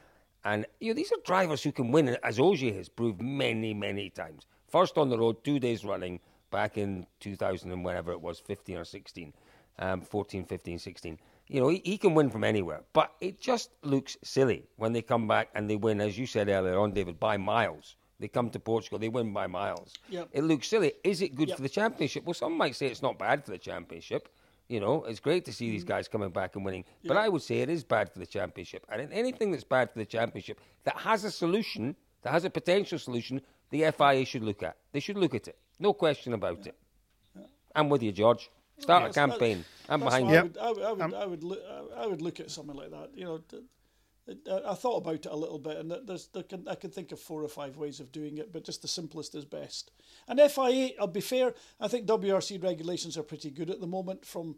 And 0.44 0.66
you 0.80 0.90
know, 0.92 0.94
these 0.94 1.12
are 1.12 1.18
drivers 1.24 1.62
who 1.62 1.72
can 1.72 1.90
win, 1.90 2.16
as 2.22 2.38
Ogier 2.38 2.74
has 2.74 2.88
proved 2.88 3.20
many, 3.20 3.74
many 3.74 4.10
times. 4.10 4.46
First 4.68 4.98
on 4.98 5.08
the 5.08 5.18
road, 5.18 5.42
two 5.42 5.58
days 5.58 5.84
running, 5.84 6.20
back 6.50 6.78
in 6.78 7.06
2000 7.20 7.72
and 7.72 7.84
whenever 7.84 8.12
it 8.12 8.20
was, 8.20 8.38
15 8.38 8.76
or 8.76 8.84
16, 8.84 9.32
um, 9.78 10.00
14, 10.02 10.44
15, 10.44 10.78
16. 10.78 11.18
You 11.48 11.60
know, 11.60 11.68
he, 11.68 11.80
he 11.84 11.96
can 11.98 12.14
win 12.14 12.28
from 12.30 12.42
anywhere. 12.44 12.82
But 12.92 13.12
it 13.20 13.40
just 13.40 13.70
looks 13.82 14.16
silly 14.24 14.64
when 14.76 14.92
they 14.92 15.02
come 15.02 15.28
back 15.28 15.48
and 15.54 15.70
they 15.70 15.76
win, 15.76 16.00
as 16.00 16.18
you 16.18 16.26
said 16.26 16.48
earlier 16.48 16.78
on, 16.78 16.92
David, 16.92 17.20
by 17.20 17.36
miles. 17.36 17.96
They 18.18 18.28
come 18.28 18.50
to 18.50 18.58
Portugal, 18.58 18.98
they 18.98 19.08
win 19.10 19.32
by 19.32 19.46
miles. 19.46 19.92
Yep. 20.08 20.28
It 20.32 20.42
looks 20.44 20.68
silly. 20.68 20.92
Is 21.04 21.20
it 21.22 21.34
good 21.36 21.48
Yep. 21.48 21.56
for 21.58 21.62
the 21.62 21.68
championship? 21.68 22.24
Well, 22.24 22.34
some 22.34 22.56
might 22.56 22.74
say 22.74 22.86
it's 22.86 23.02
not 23.02 23.18
bad 23.18 23.44
for 23.44 23.50
the 23.50 23.58
championship. 23.58 24.28
You 24.68 24.80
know, 24.80 25.04
it's 25.04 25.20
great 25.20 25.44
to 25.44 25.52
see 25.52 25.70
these 25.70 25.84
Mm. 25.84 25.88
guys 25.88 26.08
coming 26.08 26.30
back 26.30 26.56
and 26.56 26.64
winning. 26.64 26.84
But 27.04 27.16
I 27.18 27.28
would 27.28 27.42
say 27.42 27.60
it 27.60 27.68
is 27.70 27.84
bad 27.84 28.10
for 28.12 28.18
the 28.18 28.26
championship. 28.26 28.84
And 28.88 29.00
in 29.02 29.12
anything 29.12 29.52
that's 29.52 29.62
bad 29.64 29.92
for 29.92 29.98
the 30.00 30.06
championship 30.06 30.60
that 30.84 30.96
has 30.96 31.22
a 31.24 31.30
solution, 31.30 31.94
that 32.22 32.32
has 32.32 32.44
a 32.44 32.50
potential 32.50 32.98
solution, 32.98 33.40
the 33.70 33.84
FIA 33.84 34.24
should 34.24 34.42
look 34.42 34.62
at. 34.64 34.76
They 34.92 34.98
should 35.00 35.18
look 35.18 35.34
at 35.34 35.46
it. 35.46 35.58
No 35.78 35.92
question 35.92 36.32
about 36.32 36.66
it. 36.66 36.74
I'm 37.76 37.88
with 37.90 38.02
you, 38.02 38.10
George. 38.12 38.50
Start 38.78 39.02
a 39.02 39.06
That's- 39.06 39.14
that- 39.14 39.30
campaign. 39.38 39.64
I'm 39.88 40.00
behind 40.00 40.30
you. 40.30 40.36
I 40.36 40.42
would, 40.42 40.58
I, 40.58 40.70
would- 40.70 40.82
I 40.82 40.92
would, 40.92 41.14
I 41.14 41.26
would, 41.26 41.44
look, 41.44 41.60
I, 41.96 42.02
I 42.02 42.06
would 42.06 42.22
look 42.22 42.40
at 42.40 42.50
something 42.50 42.76
like 42.76 42.90
that. 42.90 43.10
You 43.14 43.24
know, 43.24 43.40
I 44.48 44.70
I 44.72 44.74
thought 44.74 44.96
about 44.96 45.14
it 45.14 45.26
a 45.26 45.36
little 45.36 45.58
bit, 45.60 45.76
and 45.76 45.94
there's, 46.04 46.26
there 46.28 46.42
can, 46.42 46.66
I 46.66 46.74
can 46.74 46.90
think 46.90 47.12
of 47.12 47.20
four 47.20 47.42
or 47.44 47.48
five 47.48 47.76
ways 47.76 48.00
of 48.00 48.10
doing 48.10 48.38
it, 48.38 48.52
but 48.52 48.64
just 48.64 48.82
the 48.82 48.88
simplest 48.88 49.34
is 49.36 49.44
best. 49.44 49.92
And 50.26 50.40
FIA, 50.40 50.90
I'll 50.98 51.06
be 51.06 51.20
fair, 51.20 51.54
I 51.80 51.86
think 51.86 52.06
WRC 52.06 52.60
regulations 52.62 53.16
are 53.16 53.22
pretty 53.22 53.50
good 53.50 53.70
at 53.70 53.80
the 53.80 53.86
moment. 53.86 54.24
From, 54.26 54.56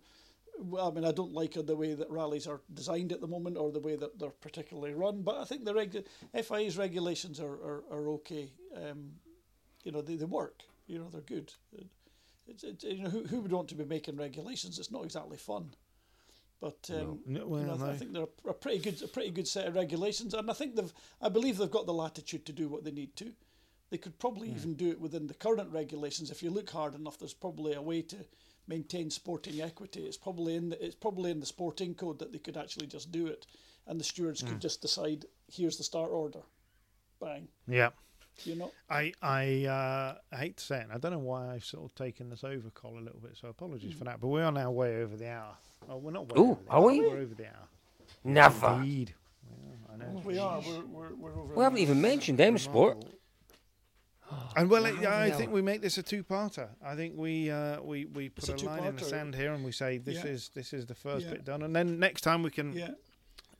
well, 0.58 0.90
I 0.90 0.94
mean, 0.94 1.04
I 1.04 1.12
don't 1.12 1.34
like 1.34 1.52
the 1.52 1.76
way 1.76 1.92
that 1.92 2.10
rallies 2.10 2.46
are 2.46 2.62
designed 2.72 3.12
at 3.12 3.20
the 3.20 3.26
moment, 3.28 3.58
or 3.58 3.70
the 3.70 3.78
way 3.80 3.94
that 3.96 4.18
they're 4.18 4.30
particularly 4.30 4.94
run, 4.94 5.20
but 5.20 5.36
I 5.36 5.44
think 5.44 5.66
the 5.66 5.74
regu- 5.74 6.06
FIA's 6.42 6.78
regulations 6.78 7.38
are 7.38 7.52
are, 7.52 7.84
are 7.90 8.08
okay. 8.10 8.50
Um, 8.74 9.10
you 9.84 9.92
know, 9.92 10.00
they, 10.00 10.16
they 10.16 10.24
work. 10.24 10.62
You 10.86 10.98
know, 10.98 11.08
they're 11.10 11.20
good. 11.20 11.52
It's, 12.48 12.64
it's, 12.64 12.84
you 12.84 13.02
know, 13.04 13.10
who, 13.10 13.24
who 13.24 13.40
would 13.40 13.52
want 13.52 13.68
to 13.68 13.74
be 13.74 13.84
making 13.84 14.16
regulations? 14.16 14.78
It's 14.78 14.90
not 14.90 15.04
exactly 15.04 15.36
fun. 15.36 15.70
But 16.60 16.90
um, 16.92 17.20
No, 17.26 17.46
well, 17.46 17.60
you 17.60 17.66
know, 17.66 17.84
I, 17.86 17.90
I 17.90 17.96
think 17.96 18.12
they're 18.12 18.26
a, 18.48 18.54
pretty 18.54 18.78
good, 18.78 19.00
a 19.02 19.06
pretty 19.08 19.30
good 19.30 19.46
set 19.46 19.66
of 19.66 19.76
regulations, 19.76 20.34
and 20.34 20.50
I 20.50 20.54
think 20.54 20.74
they've, 20.74 20.92
I 21.22 21.28
believe 21.28 21.56
they've 21.58 21.70
got 21.70 21.86
the 21.86 21.94
latitude 21.94 22.44
to 22.46 22.52
do 22.52 22.68
what 22.68 22.82
they 22.84 22.90
need 22.90 23.14
to. 23.16 23.32
They 23.90 23.98
could 23.98 24.12
Hmm. 24.14 24.18
probably 24.18 24.50
even 24.50 24.74
do 24.74 24.90
it 24.90 25.00
within 25.00 25.28
the 25.28 25.34
current 25.34 25.72
regulations 25.72 26.30
if 26.30 26.42
you 26.42 26.50
look 26.50 26.70
hard 26.70 26.94
enough. 26.94 27.18
There's 27.18 27.32
probably 27.32 27.74
a 27.74 27.82
way 27.82 28.02
to 28.02 28.16
maintain 28.66 29.08
sporting 29.10 29.60
equity. 29.62 30.04
It's 30.04 30.16
probably 30.16 30.56
in 30.56 30.70
the, 30.70 30.84
it's 30.84 30.96
probably 30.96 31.30
in 31.30 31.40
the 31.40 31.46
sporting 31.46 31.94
code 31.94 32.18
that 32.18 32.32
they 32.32 32.38
could 32.38 32.56
actually 32.56 32.86
just 32.88 33.12
do 33.12 33.26
it, 33.28 33.46
and 33.86 34.00
the 34.00 34.04
stewards 34.04 34.40
Hmm. 34.40 34.48
could 34.48 34.60
just 34.60 34.82
decide 34.82 35.26
here's 35.46 35.76
the 35.78 35.84
start 35.84 36.10
order, 36.10 36.42
bang. 37.20 37.48
Yeah. 37.68 37.90
You 38.44 38.56
know, 38.56 38.72
I 38.88 39.12
I 39.22 39.64
uh, 39.66 40.14
I 40.32 40.36
hate 40.36 40.56
to 40.58 40.64
say 40.64 40.78
it. 40.78 40.84
and 40.84 40.92
I 40.92 40.98
don't 40.98 41.12
know 41.12 41.18
why 41.18 41.52
I've 41.54 41.64
sort 41.64 41.84
of 41.84 41.94
taken 41.94 42.30
this 42.30 42.44
over 42.44 42.70
call 42.70 42.98
a 42.98 43.00
little 43.00 43.20
bit. 43.20 43.36
So 43.40 43.48
apologies 43.48 43.94
for 43.94 44.04
that. 44.04 44.20
But 44.20 44.28
we 44.28 44.40
are 44.40 44.52
now 44.52 44.70
way 44.70 45.02
over 45.02 45.16
the 45.16 45.28
hour. 45.30 45.54
Oh, 45.88 45.96
we're 45.96 46.10
not 46.12 46.32
way 46.32 46.40
Ooh, 46.40 46.50
over 46.52 46.60
the 46.64 46.70
are 46.70 46.76
hour. 46.78 46.86
we? 46.86 47.00
We're 47.00 47.18
over 47.18 47.34
the 47.34 47.46
hour. 47.46 47.68
Never. 48.24 48.66
Indeed. 48.82 49.14
Yeah, 49.50 49.92
I 49.92 49.96
know. 49.96 50.22
we 50.24 50.38
are. 50.38 50.60
We're 50.60 50.84
we're, 50.84 51.14
we're 51.14 51.32
over. 51.32 51.54
We 51.54 51.62
haven't 51.64 51.78
even 51.78 52.00
mentioned 52.00 52.40
M 52.40 52.58
Sport. 52.58 53.04
And 54.56 54.68
well, 54.68 54.84
I 54.84 55.30
think 55.30 55.52
we 55.52 55.62
make 55.62 55.80
this 55.80 55.96
a 55.96 56.02
two-parter. 56.02 56.68
I 56.84 56.94
think 56.96 57.14
we 57.16 57.50
uh, 57.50 57.80
we 57.80 58.04
we 58.06 58.28
put 58.28 58.48
It's 58.50 58.62
a, 58.62 58.66
a 58.66 58.68
line 58.68 58.84
in 58.84 58.96
the 58.96 59.04
sand 59.04 59.34
here, 59.34 59.54
and 59.54 59.64
we 59.64 59.72
say 59.72 59.96
this 59.98 60.16
Yeah. 60.16 60.26
is 60.30 60.50
this 60.54 60.72
is 60.74 60.84
the 60.86 60.94
first 60.94 61.24
Yeah. 61.26 61.32
bit 61.32 61.44
done, 61.46 61.62
and 61.62 61.74
then 61.74 61.98
next 61.98 62.20
time 62.22 62.42
we 62.42 62.50
can, 62.50 62.72
Yeah. 62.74 62.90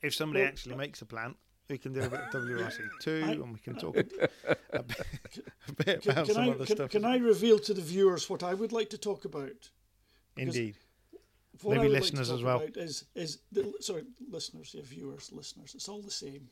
if 0.02 0.14
somebody 0.14 0.40
Well, 0.40 0.48
actually 0.48 0.76
makes 0.76 1.00
a 1.00 1.06
plan, 1.06 1.36
we 1.68 1.78
can 1.78 1.92
do 1.92 2.00
a 2.00 2.08
bit 2.08 2.20
of 2.20 2.30
WRC 2.42 2.78
two, 3.00 3.22
I- 3.26 3.30
and 3.32 3.52
we 3.52 3.58
can 3.58 3.74
talk 3.76 3.96
a 3.96 4.04
bit, 4.04 4.32
a 4.72 4.82
bit, 4.84 6.02
Can, 6.02 6.12
about 6.12 6.26
can 6.26 6.34
some 6.34 6.44
I 6.44 6.50
other 6.50 6.66
can, 6.66 6.76
stuff. 6.76 6.90
can 6.90 7.04
I 7.04 7.16
reveal 7.16 7.58
to 7.60 7.74
the 7.74 7.82
viewers 7.82 8.28
what 8.30 8.42
I 8.42 8.54
would 8.54 8.72
like 8.72 8.90
to 8.90 8.98
talk 8.98 9.24
about? 9.24 9.70
Indeed. 10.36 10.76
What 11.62 11.72
Maybe 11.76 11.80
I 11.80 11.82
would 11.88 11.92
like 11.92 12.02
to 12.02 12.16
listeners 12.16 12.28
talk 12.28 12.36
as 12.38 12.42
well. 12.44 12.62
Is 12.76 13.04
is 13.14 13.38
the, 13.52 13.72
sorry, 13.80 14.04
listeners, 14.30 14.74
yeah, 14.74 14.82
viewers, 14.84 15.30
listeners. 15.32 15.74
It's 15.74 15.88
all 15.88 16.00
the 16.00 16.10
same. 16.10 16.48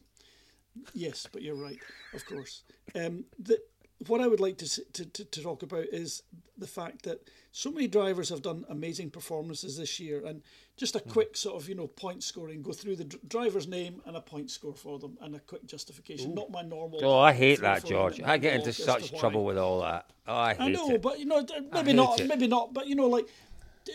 Yes, 0.93 1.27
but 1.33 1.41
you're 1.43 1.55
right, 1.55 1.79
of 2.13 2.27
course. 2.27 2.63
Um, 2.95 3.25
the, 3.39 3.59
what 4.07 4.21
I 4.21 4.27
would 4.27 4.41
like 4.41 4.59
to, 4.59 4.85
to, 4.93 5.05
to 5.07 5.25
to 5.25 5.43
talk 5.43 5.63
about 5.63 5.87
is 5.87 6.23
the 6.59 6.67
fact 6.67 7.03
that 7.03 7.29
so 7.53 7.71
many 7.71 7.87
drivers 7.87 8.29
have 8.29 8.43
done 8.43 8.65
amazing 8.69 9.11
performances 9.11 9.79
this 9.79 9.99
year, 9.99 10.25
and 10.27 10.43
just 10.77 10.95
a 10.95 11.01
quick 11.01 11.37
sort 11.37 11.61
of 11.61 11.69
you 11.69 11.75
know 11.75 11.87
point 11.87 12.23
scoring, 12.23 12.63
go 12.63 12.73
through 12.73 12.97
the 12.97 13.05
dr- 13.05 13.29
driver's 13.29 13.67
name 13.67 14.03
and 14.05 14.17
a 14.17 14.21
point 14.21 14.51
score 14.51 14.75
for 14.75 14.99
them, 14.99 15.17
and 15.23 15.35
a 15.35 15.41
quick 15.41 15.67
justification. 15.67 16.35
Not 16.35 16.51
my 16.51 16.63
normal. 16.63 17.01
Oh, 17.03 17.19
I 17.19 17.33
hate 17.33 17.61
that, 17.61 17.85
George. 17.85 18.21
I 18.23 18.37
get 18.37 18.55
into 18.55 18.73
such 18.73 19.19
trouble 19.19 19.45
with 19.45 19.57
all 19.57 19.81
that. 19.81 20.11
Oh, 20.27 20.37
I 20.37 20.55
hate 20.55 20.63
I 20.63 20.69
know, 20.69 20.91
it. 20.91 21.03
but 21.03 21.19
you 21.19 21.25
know, 21.25 21.47
maybe 21.73 21.93
not, 21.95 22.21
it. 22.21 22.29
maybe 22.29 22.47
not. 22.47 22.75
But 22.75 22.87
you 22.89 22.95
know, 22.95 23.07
like, 23.07 23.29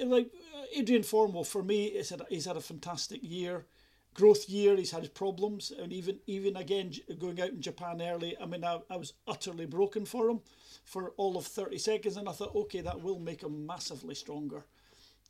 like 0.04 0.32
uh, 0.56 0.80
Adrien 0.80 1.04
Fourmaux 1.04 1.46
for 1.46 1.62
me, 1.62 1.92
he's 1.92 2.10
had 2.10 2.24
he's 2.30 2.46
had 2.46 2.58
a 2.58 2.62
fantastic 2.62 3.20
year, 3.22 3.66
growth 4.14 4.50
year. 4.50 4.76
He's 4.76 4.92
had 4.92 5.02
his 5.02 5.10
problems, 5.10 5.72
and 5.72 5.92
even 5.94 6.20
even 6.28 6.56
again 6.58 6.92
going 7.20 7.40
out 7.42 7.50
in 7.50 7.62
Japan 7.62 8.02
early. 8.02 8.36
I 8.42 8.46
mean, 8.46 8.64
I, 8.64 8.80
I 8.90 8.98
was 8.98 9.14
utterly 9.28 9.66
broken 9.66 10.06
for 10.06 10.30
him 10.30 10.42
for 10.84 11.12
all 11.18 11.38
of 11.38 11.46
thirty 11.46 11.78
seconds, 11.78 12.18
and 12.18 12.28
I 12.28 12.32
thought, 12.32 12.56
okay, 12.56 12.82
that 12.82 13.02
will 13.02 13.20
make 13.20 13.44
him 13.44 13.66
massively 13.66 14.16
stronger. 14.16 14.66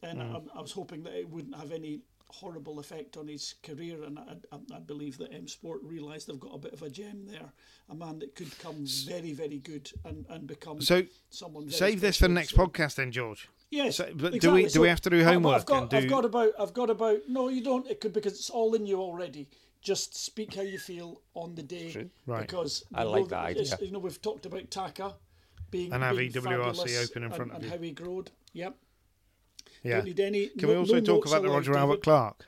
And 0.03 0.19
mm. 0.19 0.49
I, 0.55 0.59
I 0.59 0.61
was 0.61 0.71
hoping 0.71 1.03
that 1.03 1.13
it 1.13 1.29
wouldn't 1.29 1.55
have 1.55 1.71
any 1.71 2.01
horrible 2.29 2.79
effect 2.79 3.17
on 3.17 3.27
his 3.27 3.55
career, 3.61 4.03
and 4.03 4.17
I, 4.17 4.35
I, 4.53 4.77
I 4.77 4.79
believe 4.79 5.17
that 5.17 5.33
M 5.33 5.47
Sport 5.47 5.81
realised 5.83 6.27
they've 6.27 6.39
got 6.39 6.55
a 6.55 6.57
bit 6.57 6.73
of 6.73 6.81
a 6.81 6.89
gem 6.89 7.25
there, 7.27 7.51
a 7.89 7.95
man 7.95 8.19
that 8.19 8.35
could 8.35 8.57
come 8.57 8.85
very, 9.05 9.33
very 9.33 9.59
good 9.59 9.91
and, 10.05 10.25
and 10.29 10.47
become 10.47 10.81
So 10.81 11.03
someone. 11.29 11.65
Very 11.65 11.77
save 11.77 12.01
this 12.01 12.17
for 12.17 12.27
the 12.27 12.33
next 12.33 12.55
So- 12.55 12.65
podcast, 12.65 12.95
then, 12.95 13.11
George. 13.11 13.49
Yes, 13.71 13.95
So- 13.97 14.11
but 14.13 14.33
do 14.33 14.51
we- 14.51 14.65
do 14.67 14.81
we 14.81 14.89
have 14.89 14.99
to 15.01 15.09
do 15.09 15.19
but- 15.19 15.25
but 15.25 15.33
homework 15.33 15.55
I've 15.61 15.65
got, 15.65 15.81
and 15.83 15.89
do- 15.89 15.97
I've 15.97 16.07
got 16.09 16.25
about. 16.25 16.51
I've 16.59 16.73
got 16.73 16.89
about. 16.89 17.19
No, 17.29 17.47
you 17.47 17.63
don't. 17.63 17.87
It 17.89 18.01
could 18.01 18.11
because 18.13 18.33
it's 18.33 18.49
all 18.49 18.73
in 18.75 18.85
you 18.85 18.99
already. 19.01 19.47
Just 19.81 20.13
speak 20.15 20.53
how 20.55 20.61
you 20.61 20.77
feel 20.77 21.21
on 21.33 21.55
the 21.55 21.63
day. 21.63 22.09
Right. 22.27 22.41
Because 22.41 22.83
I 22.93 23.03
like 23.03 23.29
that 23.29 23.51
it's- 23.51 23.73
idea. 23.73 23.87
You 23.87 23.93
know, 23.93 23.99
we've 23.99 24.21
talked 24.21 24.45
about 24.45 24.69
Taka 24.69 25.15
being 25.71 25.93
And 25.93 26.03
have 26.03 26.17
being 26.17 26.31
EWRC 26.31 26.97
open 27.01 27.23
in 27.23 27.23
and, 27.23 27.35
front 27.35 27.51
of 27.51 27.55
and 27.55 27.63
you. 27.65 27.69
how 27.71 27.77
he 27.77 27.91
growed. 27.91 28.29
Yep. 28.53 28.75
Yeah. 29.83 29.95
Don't 29.95 30.05
need 30.05 30.19
any. 30.19 30.47
Can 30.49 30.61
no- 30.63 30.67
we 30.67 30.75
also 30.75 30.95
no 30.95 30.99
talk 31.01 31.25
about 31.25 31.41
the 31.41 31.47
allowed, 31.47 31.55
Roger 31.55 31.77
Albert 31.77 32.03
Clark? 32.03 32.45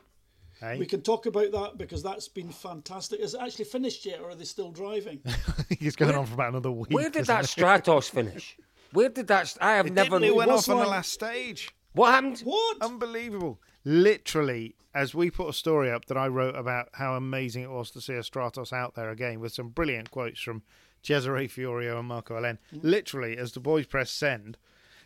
Hey? 0.59 0.77
We 0.77 0.85
can 0.85 1.01
talk 1.01 1.25
about 1.25 1.51
that 1.51 1.77
because 1.77 2.03
that's 2.03 2.27
been 2.27 2.51
fantastic. 2.51 3.19
Is 3.21 3.33
it 3.33 3.41
actually 3.41 3.65
finished 3.65 4.05
yet, 4.05 4.19
or 4.19 4.29
are 4.31 4.35
they 4.35 4.43
still 4.45 4.71
driving? 4.71 5.21
He's 5.79 5.95
going 5.95 6.15
on 6.15 6.25
for 6.25 6.33
about 6.35 6.49
another 6.49 6.71
week. 6.71 6.91
Where 6.91 7.09
did 7.09 7.25
that 7.25 7.45
it? 7.45 7.47
Stratos 7.47 8.09
finish? 8.09 8.57
Where 8.93 9.09
did 9.09 9.27
that? 9.27 9.47
St- 9.47 9.61
I 9.61 9.75
have 9.75 9.87
It 9.87 9.93
never. 9.93 10.19
didn't, 10.19 10.31
it 10.31 10.35
went 10.35 10.51
off 10.51 10.69
on 10.69 10.77
the 10.79 10.85
last 10.85 11.11
stage. 11.11 11.73
What 11.93 12.11
happened? 12.11 12.39
what? 12.43 12.77
Unbelievable. 12.81 13.59
Literally, 13.83 14.75
as 14.95 15.13
we 15.13 15.29
put 15.29 15.49
a 15.49 15.53
story 15.53 15.91
up 15.91 16.05
that 16.05 16.17
I 16.17 16.27
wrote 16.27 16.55
about 16.55 16.89
how 16.93 17.15
amazing 17.15 17.63
it 17.63 17.69
was 17.71 17.91
to 17.91 18.01
see 18.01 18.13
a 18.13 18.19
Stratos 18.21 18.71
out 18.73 18.95
there 18.95 19.09
again 19.09 19.39
with 19.39 19.53
some 19.53 19.69
brilliant 19.69 20.09
quotes 20.11 20.39
from 20.41 20.63
Cesare 21.03 21.47
Fiorio 21.47 21.99
and 21.99 22.09
Markku 22.09 22.31
Alén. 22.31 22.57
Mm. 22.73 22.79
Literally, 22.83 23.37
as 23.37 23.51
the 23.51 23.59
boys 23.59 23.85
press 23.85 24.09
send, 24.09 24.57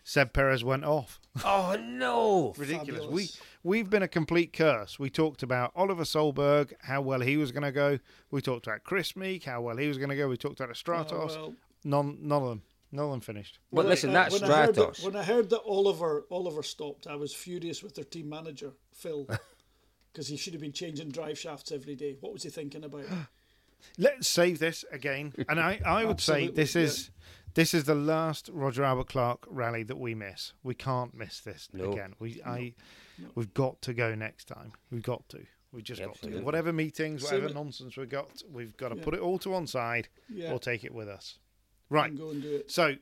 Seb 0.03 0.31
Perez 0.31 0.63
went 0.63 0.85
off. 0.85 1.19
Oh 1.45 1.77
no! 1.79 2.53
Ridiculous. 2.57 3.03
Fabulous. 3.03 3.39
We 3.63 3.69
we've 3.69 3.89
been 3.91 4.01
a 4.01 4.07
complete 4.07 4.53
curse. 4.53 4.97
We 4.97 5.09
talked 5.11 5.43
about 5.43 5.71
Oliver 5.75 6.03
Solberg, 6.03 6.73
how 6.81 7.01
well 7.01 7.19
he 7.19 7.37
was 7.37 7.51
going 7.51 7.63
to 7.63 7.71
go. 7.71 7.99
We 8.31 8.41
talked 8.41 8.65
about 8.65 8.83
Kris 8.83 9.15
Meeke, 9.15 9.43
how 9.43 9.61
well 9.61 9.77
he 9.77 9.87
was 9.87 9.97
going 9.99 10.09
to 10.09 10.15
go. 10.15 10.27
We 10.27 10.37
talked 10.37 10.59
about 10.59 10.69
oh, 10.75 10.91
Stratos. 10.91 11.35
well. 11.35 11.53
none, 11.83 12.17
none 12.21 12.41
of 12.41 12.49
them. 12.49 12.61
None 12.91 13.05
of 13.05 13.11
them 13.11 13.19
finished. 13.21 13.59
But 13.71 13.77
When 13.79 13.87
listen, 13.87 14.09
I- 14.11 14.13
that's 14.13 14.39
when 14.41 14.49
I 14.51 14.65
heard 14.65 14.75
that- 14.75 14.89
Stratos. 14.93 15.03
when 15.05 15.15
I 15.15 15.23
heard 15.23 15.49
that 15.49 15.61
Oliver 15.61 16.25
Oliver 16.31 16.63
stopped, 16.63 17.05
I 17.07 17.15
was 17.15 17.33
furious 17.33 17.83
with 17.83 17.95
their 17.95 18.05
team 18.05 18.29
manager 18.29 18.73
Phil 18.93 19.27
because 20.13 20.27
he 20.27 20.37
should 20.37 20.53
have 20.53 20.61
been 20.61 20.71
changing 20.73 21.09
drive 21.09 21.37
shafts 21.37 21.71
every 21.71 21.95
day. 21.95 22.15
What 22.21 22.33
was 22.33 22.43
he 22.43 22.49
thinking 22.49 22.83
about? 22.83 23.05
Let's 23.97 24.27
save 24.27 24.59
this 24.59 24.83
again. 24.91 25.33
And 25.49 25.59
I, 25.59 25.79
I 25.85 26.05
would 26.05 26.19
say 26.21 26.47
this 26.47 26.75
is 26.75 27.11
this 27.53 27.73
is 27.73 27.83
the 27.85 27.95
last 27.95 28.49
Roger 28.53 28.83
Albert 28.83 29.07
Clark 29.09 29.45
rally 29.49 29.83
that 29.83 29.97
we 29.97 30.15
miss. 30.15 30.53
We 30.63 30.73
can't 30.75 31.13
miss 31.13 31.41
this 31.41 31.69
No. 31.73 31.91
again. 31.91 32.13
We 32.19 32.41
I 32.45 32.73
we've 33.35 33.53
got 33.53 33.81
to 33.83 33.93
go 33.93 34.15
next 34.15 34.45
time. 34.47 34.71
We've 34.91 35.03
got 35.03 35.27
to. 35.29 35.39
We 35.71 35.81
just 35.81 35.99
got 35.99 36.05
to. 36.05 36.11
Absolutely. 36.11 36.43
Whatever 36.43 36.71
meetings, 36.73 37.23
whatever 37.23 37.47
it- 37.47 37.53
nonsense 37.53 37.97
we've 37.97 38.09
got, 38.09 38.29
we've 38.49 38.75
got 38.77 38.89
to 38.89 38.95
Yeah. 38.95 39.03
put 39.03 39.13
it 39.13 39.19
all 39.19 39.37
to 39.39 39.49
one 39.49 39.67
side 39.67 40.07
Yeah. 40.29 40.53
or 40.53 40.59
take 40.59 40.83
it 40.83 40.93
with 40.93 41.07
us. 41.09 41.37
Right. 41.89 42.09
And 42.09 42.19
go 42.19 42.29
and 42.31 42.41
do 42.41 42.55
it. 42.55 42.71
So, 42.71 42.95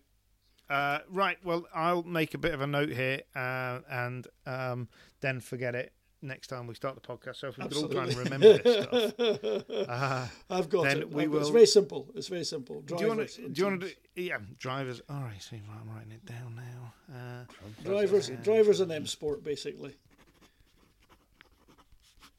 uh, 0.69 0.99
right. 1.09 1.37
Well, 1.43 1.65
I'll 1.73 2.03
make 2.03 2.33
a 2.33 2.37
bit 2.37 2.53
of 2.53 2.61
a 2.61 2.67
note 2.67 2.89
here, 2.89 3.21
uh, 3.35 3.79
and 3.89 4.27
um, 4.45 4.87
then 5.21 5.39
forget 5.39 5.75
it 5.75 5.91
next 6.21 6.47
time 6.47 6.65
we 6.65 6.73
start 6.73 6.95
the 6.95 7.01
podcast. 7.01 7.35
So 7.35 7.49
if 7.49 7.57
we 7.57 7.63
could 7.67 7.77
all 7.77 7.87
try 7.89 8.03
and 8.05 8.15
remember 8.15 8.57
this 8.57 8.83
stuff. 8.85 9.63
Uh, 9.87 10.27
I've 10.49 10.69
got 10.69 10.85
Then 10.85 10.99
it. 11.01 11.11
we 11.11 11.23
I've 11.23 11.31
got- 11.31 11.37
It's 11.37 11.45
will- 11.47 11.53
very 11.53 11.65
simple. 11.67 12.07
It's 12.15 12.27
very 12.27 12.43
simple. 12.43 12.81
do 12.81 12.95
you 12.95 13.07
want 13.07 13.17
Drivers 13.19 13.35
to? 13.35 13.45
and 13.45 13.53
Do 13.55 13.61
you 13.61 13.67
want 13.67 13.81
to? 13.81 13.87
teams. 13.87 13.99
Do, 14.15 14.21
yeah, 14.23 14.37
drivers. 14.57 15.01
All 15.09 15.21
right. 15.21 15.41
See, 15.41 15.61
I'm 15.71 15.93
writing 15.95 16.11
it 16.13 16.25
down 16.25 16.55
now. 16.55 16.93
Uh, 17.15 17.43
drivers? 17.83 18.29
Drivers 18.43 18.79
and 18.79 18.91
M 18.91 19.05
Sport 19.05 19.43
basically, 19.43 19.93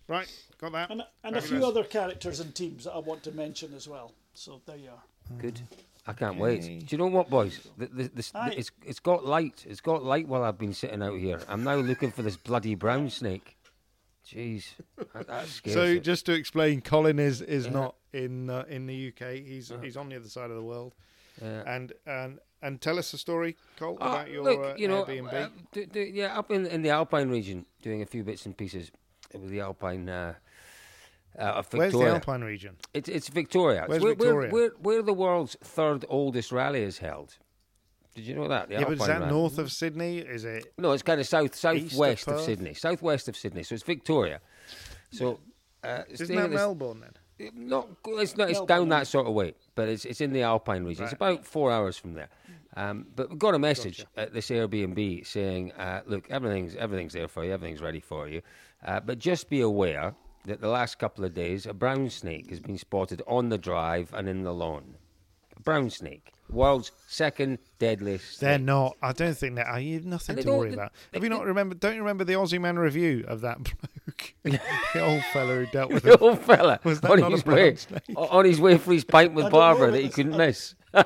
right. 0.09 0.29
Got 0.59 0.73
that. 0.73 0.91
and 0.91 1.03
and 1.23 1.37
a 1.37 1.41
few 1.43 1.65
other 1.65 1.85
characters 1.85 2.41
and 2.41 2.55
teams 2.55 2.85
that 2.85 2.93
I 2.93 2.99
want 2.99 3.23
to 3.25 3.33
mention 3.33 3.75
as 3.75 3.87
well. 3.87 4.13
So 4.35 4.61
there 4.67 4.77
you 4.77 4.91
are. 4.91 5.39
Good. 5.41 5.61
I 6.07 6.13
can't 6.13 6.39
wait. 6.39 6.63
Do 6.63 6.87
you 6.89 6.99
know 6.99 7.07
what, 7.09 7.29
boys? 7.29 7.67
The, 7.79 7.87
the, 7.87 8.03
the, 8.09 8.31
Aye. 8.35 8.55
it's 8.57 8.71
it's 8.85 9.01
got 9.01 9.25
light. 9.27 9.65
It's 9.69 9.81
got 9.81 10.05
light 10.05 10.29
while 10.29 10.45
I've 10.45 10.59
been 10.59 10.73
sitting 10.75 11.03
out 11.03 11.19
here. 11.19 11.41
I'm 11.49 11.65
now 11.65 11.77
looking 11.77 12.11
for 12.13 12.23
this 12.23 12.37
bloody 12.37 12.75
brown 12.77 13.11
snake. 13.21 13.57
Jeez, 14.27 14.67
that, 15.15 15.27
that 15.29 15.47
So 15.73 15.85
you. 15.85 16.01
just 16.01 16.27
to 16.27 16.33
explain, 16.33 16.81
Colin 16.81 17.19
is 17.19 17.41
is 17.41 17.67
Yeah. 17.67 17.73
not 17.73 17.95
in 18.13 18.51
uh, 18.51 18.65
in 18.69 18.87
the 18.87 19.09
UK. 19.13 19.35
He's 19.45 19.73
he's 19.83 19.97
on 19.97 20.09
the 20.09 20.17
other 20.17 20.29
side 20.29 20.51
of 20.51 20.57
the 20.57 20.63
world. 20.63 20.95
Yeah. 21.43 21.63
And 21.67 21.93
and 22.07 22.39
and 22.63 22.81
tell 22.81 22.99
us 22.99 23.13
a 23.13 23.19
story, 23.19 23.57
Cole, 23.79 23.99
Ah, 24.01 24.13
about 24.15 24.31
your 24.31 24.43
look, 24.45 24.59
uh, 24.61 24.75
you 24.77 24.89
know, 24.89 25.05
Airbnb. 25.05 25.33
uh, 25.33 25.49
do, 25.73 25.87
do, 25.87 26.01
yeah, 26.01 26.37
up 26.39 26.51
in, 26.51 26.67
in 26.67 26.83
the 26.83 26.89
Alpine 26.91 27.29
region, 27.29 27.67
doing 27.83 28.01
a 28.03 28.07
few 28.07 28.25
bits 28.25 28.47
and 28.47 28.57
pieces 28.57 28.91
with 29.33 29.51
the 29.51 29.61
Alpine. 29.61 30.09
Uh, 31.39 31.43
of 31.43 31.69
Where's 31.73 31.93
Victoria. 31.93 32.13
the 32.13 32.15
Alpine 32.17 32.43
region? 32.43 32.77
It's, 32.95 33.09
it's 33.09 33.29
Victoria. 33.29 33.81
It's 33.83 33.89
Where's 33.91 34.03
where, 34.03 34.15
Victoria? 34.15 34.51
Where, 34.51 34.63
where, 34.69 34.71
where 34.81 35.03
the 35.03 35.13
world's 35.13 35.57
third 35.63 36.05
oldest 36.09 36.51
rally 36.51 36.83
is 36.83 36.99
held. 36.99 37.37
Did 38.15 38.27
you 38.27 38.35
know 38.35 38.49
that? 38.49 38.69
The 38.69 38.75
yeah, 38.77 38.85
but 38.85 38.93
is 38.95 38.99
that 39.01 39.21
rally. 39.21 39.31
north 39.31 39.59
of 39.59 39.71
Sydney? 39.71 40.19
Is 40.19 40.47
it? 40.47 40.73
No, 40.79 40.93
it's 40.93 41.03
kind 41.03 41.21
of 41.21 41.27
south 41.27 41.55
southwest 41.55 42.27
of 42.27 42.35
Perth? 42.37 42.45
Sydney, 42.45 42.73
southwest 42.73 43.29
of 43.29 43.37
Sydney. 43.37 43.63
So 43.63 43.75
it's 43.75 43.85
Victoria. 43.85 44.41
So 45.11 45.39
uh, 45.85 46.03
Isn't 46.09 46.35
that 46.35 46.47
us- 46.47 46.55
Melbourne 46.55 47.01
then? 47.01 47.13
Not, 47.55 47.89
it's 48.07 48.35
not. 48.35 48.49
It's 48.49 48.63
down 48.63 48.89
that 48.89 49.07
sort 49.07 49.27
of 49.27 49.35
way, 49.35 49.53
but 49.75 49.91
it's 49.91 50.07
it's 50.07 50.23
in 50.23 50.33
the 50.33 50.41
Alpine 50.41 50.85
region. 50.85 51.05
It's 51.05 51.13
about 51.13 51.45
four 51.45 51.71
hours 51.71 51.99
from 51.99 52.15
there. 52.15 52.31
Um, 52.79 53.07
but 53.15 53.31
we 53.31 53.37
got 53.37 53.55
a 53.55 53.59
message 53.59 54.07
at 54.17 54.33
this 54.33 54.49
Airbnb 54.49 55.27
saying, 55.27 55.73
uh, 55.73 56.01
"Look, 56.07 56.31
everything's 56.31 56.75
everything's 56.77 57.13
there 57.13 57.29
for 57.29 57.45
you. 57.45 57.53
Everything's 57.53 57.83
ready 57.83 58.01
for 58.01 58.27
you. 58.27 58.41
Uh, 58.83 59.01
but 59.01 59.19
just 59.19 59.51
be 59.51 59.61
aware 59.61 60.15
that 60.47 60.61
the 60.61 60.69
last 60.69 60.99
couple 60.99 61.25
of 61.25 61.35
days, 61.35 61.67
a 61.67 61.75
brown 61.75 62.11
snake 62.11 62.51
has 62.51 62.61
been 62.61 62.79
spotted 62.79 63.23
on 63.27 63.49
the 63.49 63.59
drive 63.59 64.13
and 64.15 64.29
in 64.29 64.43
the 64.43 64.53
lawn. 64.55 64.97
A 65.57 65.61
brown 65.63 65.91
snake. 65.91 66.33
World's 66.49 66.93
second 67.09 67.59
deadliest. 67.81 68.39
They're 68.41 68.57
snake. 68.59 68.67
not. 68.67 68.97
I 69.03 69.13
don't 69.13 69.37
think 69.37 69.57
that. 69.57 69.67
I 69.67 69.81
have 69.83 70.05
nothing 70.07 70.37
to 70.37 70.51
worry 70.53 70.69
they- 70.69 70.75
about. 70.75 70.93
they- 71.11 71.17
Have 71.19 71.25
you 71.25 71.31
not 71.31 71.45
remember? 71.45 71.75
Don't 71.75 71.95
you 71.95 72.01
remember 72.03 72.23
the 72.25 72.35
Aussie 72.35 72.61
Man 72.61 72.79
review 72.79 73.25
of 73.27 73.41
that 73.41 73.59
bloke, 73.65 74.35
the 74.45 75.01
old 75.01 75.23
fella 75.33 75.55
who 75.57 75.67
dealt 75.67 75.93
with 75.93 76.05
The 76.05 76.13
it? 76.13 76.23
old 76.23 76.39
fella 76.41 76.79
Was 76.85 77.01
that 77.01 77.11
on 77.11 77.19
not 77.21 77.29
a 77.33 77.35
his 77.35 77.43
brown 77.43 77.57
way 77.59 77.75
snake? 77.77 78.03
on 78.17 78.45
his 78.45 78.61
way 78.61 78.79
for 78.79 78.93
his 78.93 79.05
pint 79.05 79.35
with 79.35 79.47
I 79.47 79.49
don't 79.49 79.53
know 79.53 79.59
Barbara 79.59 79.91
that 79.91 80.03
he 80.03 80.09
couldn't 80.09 80.35
I- 80.35 80.47
miss. 80.47 80.75
I 80.95 81.05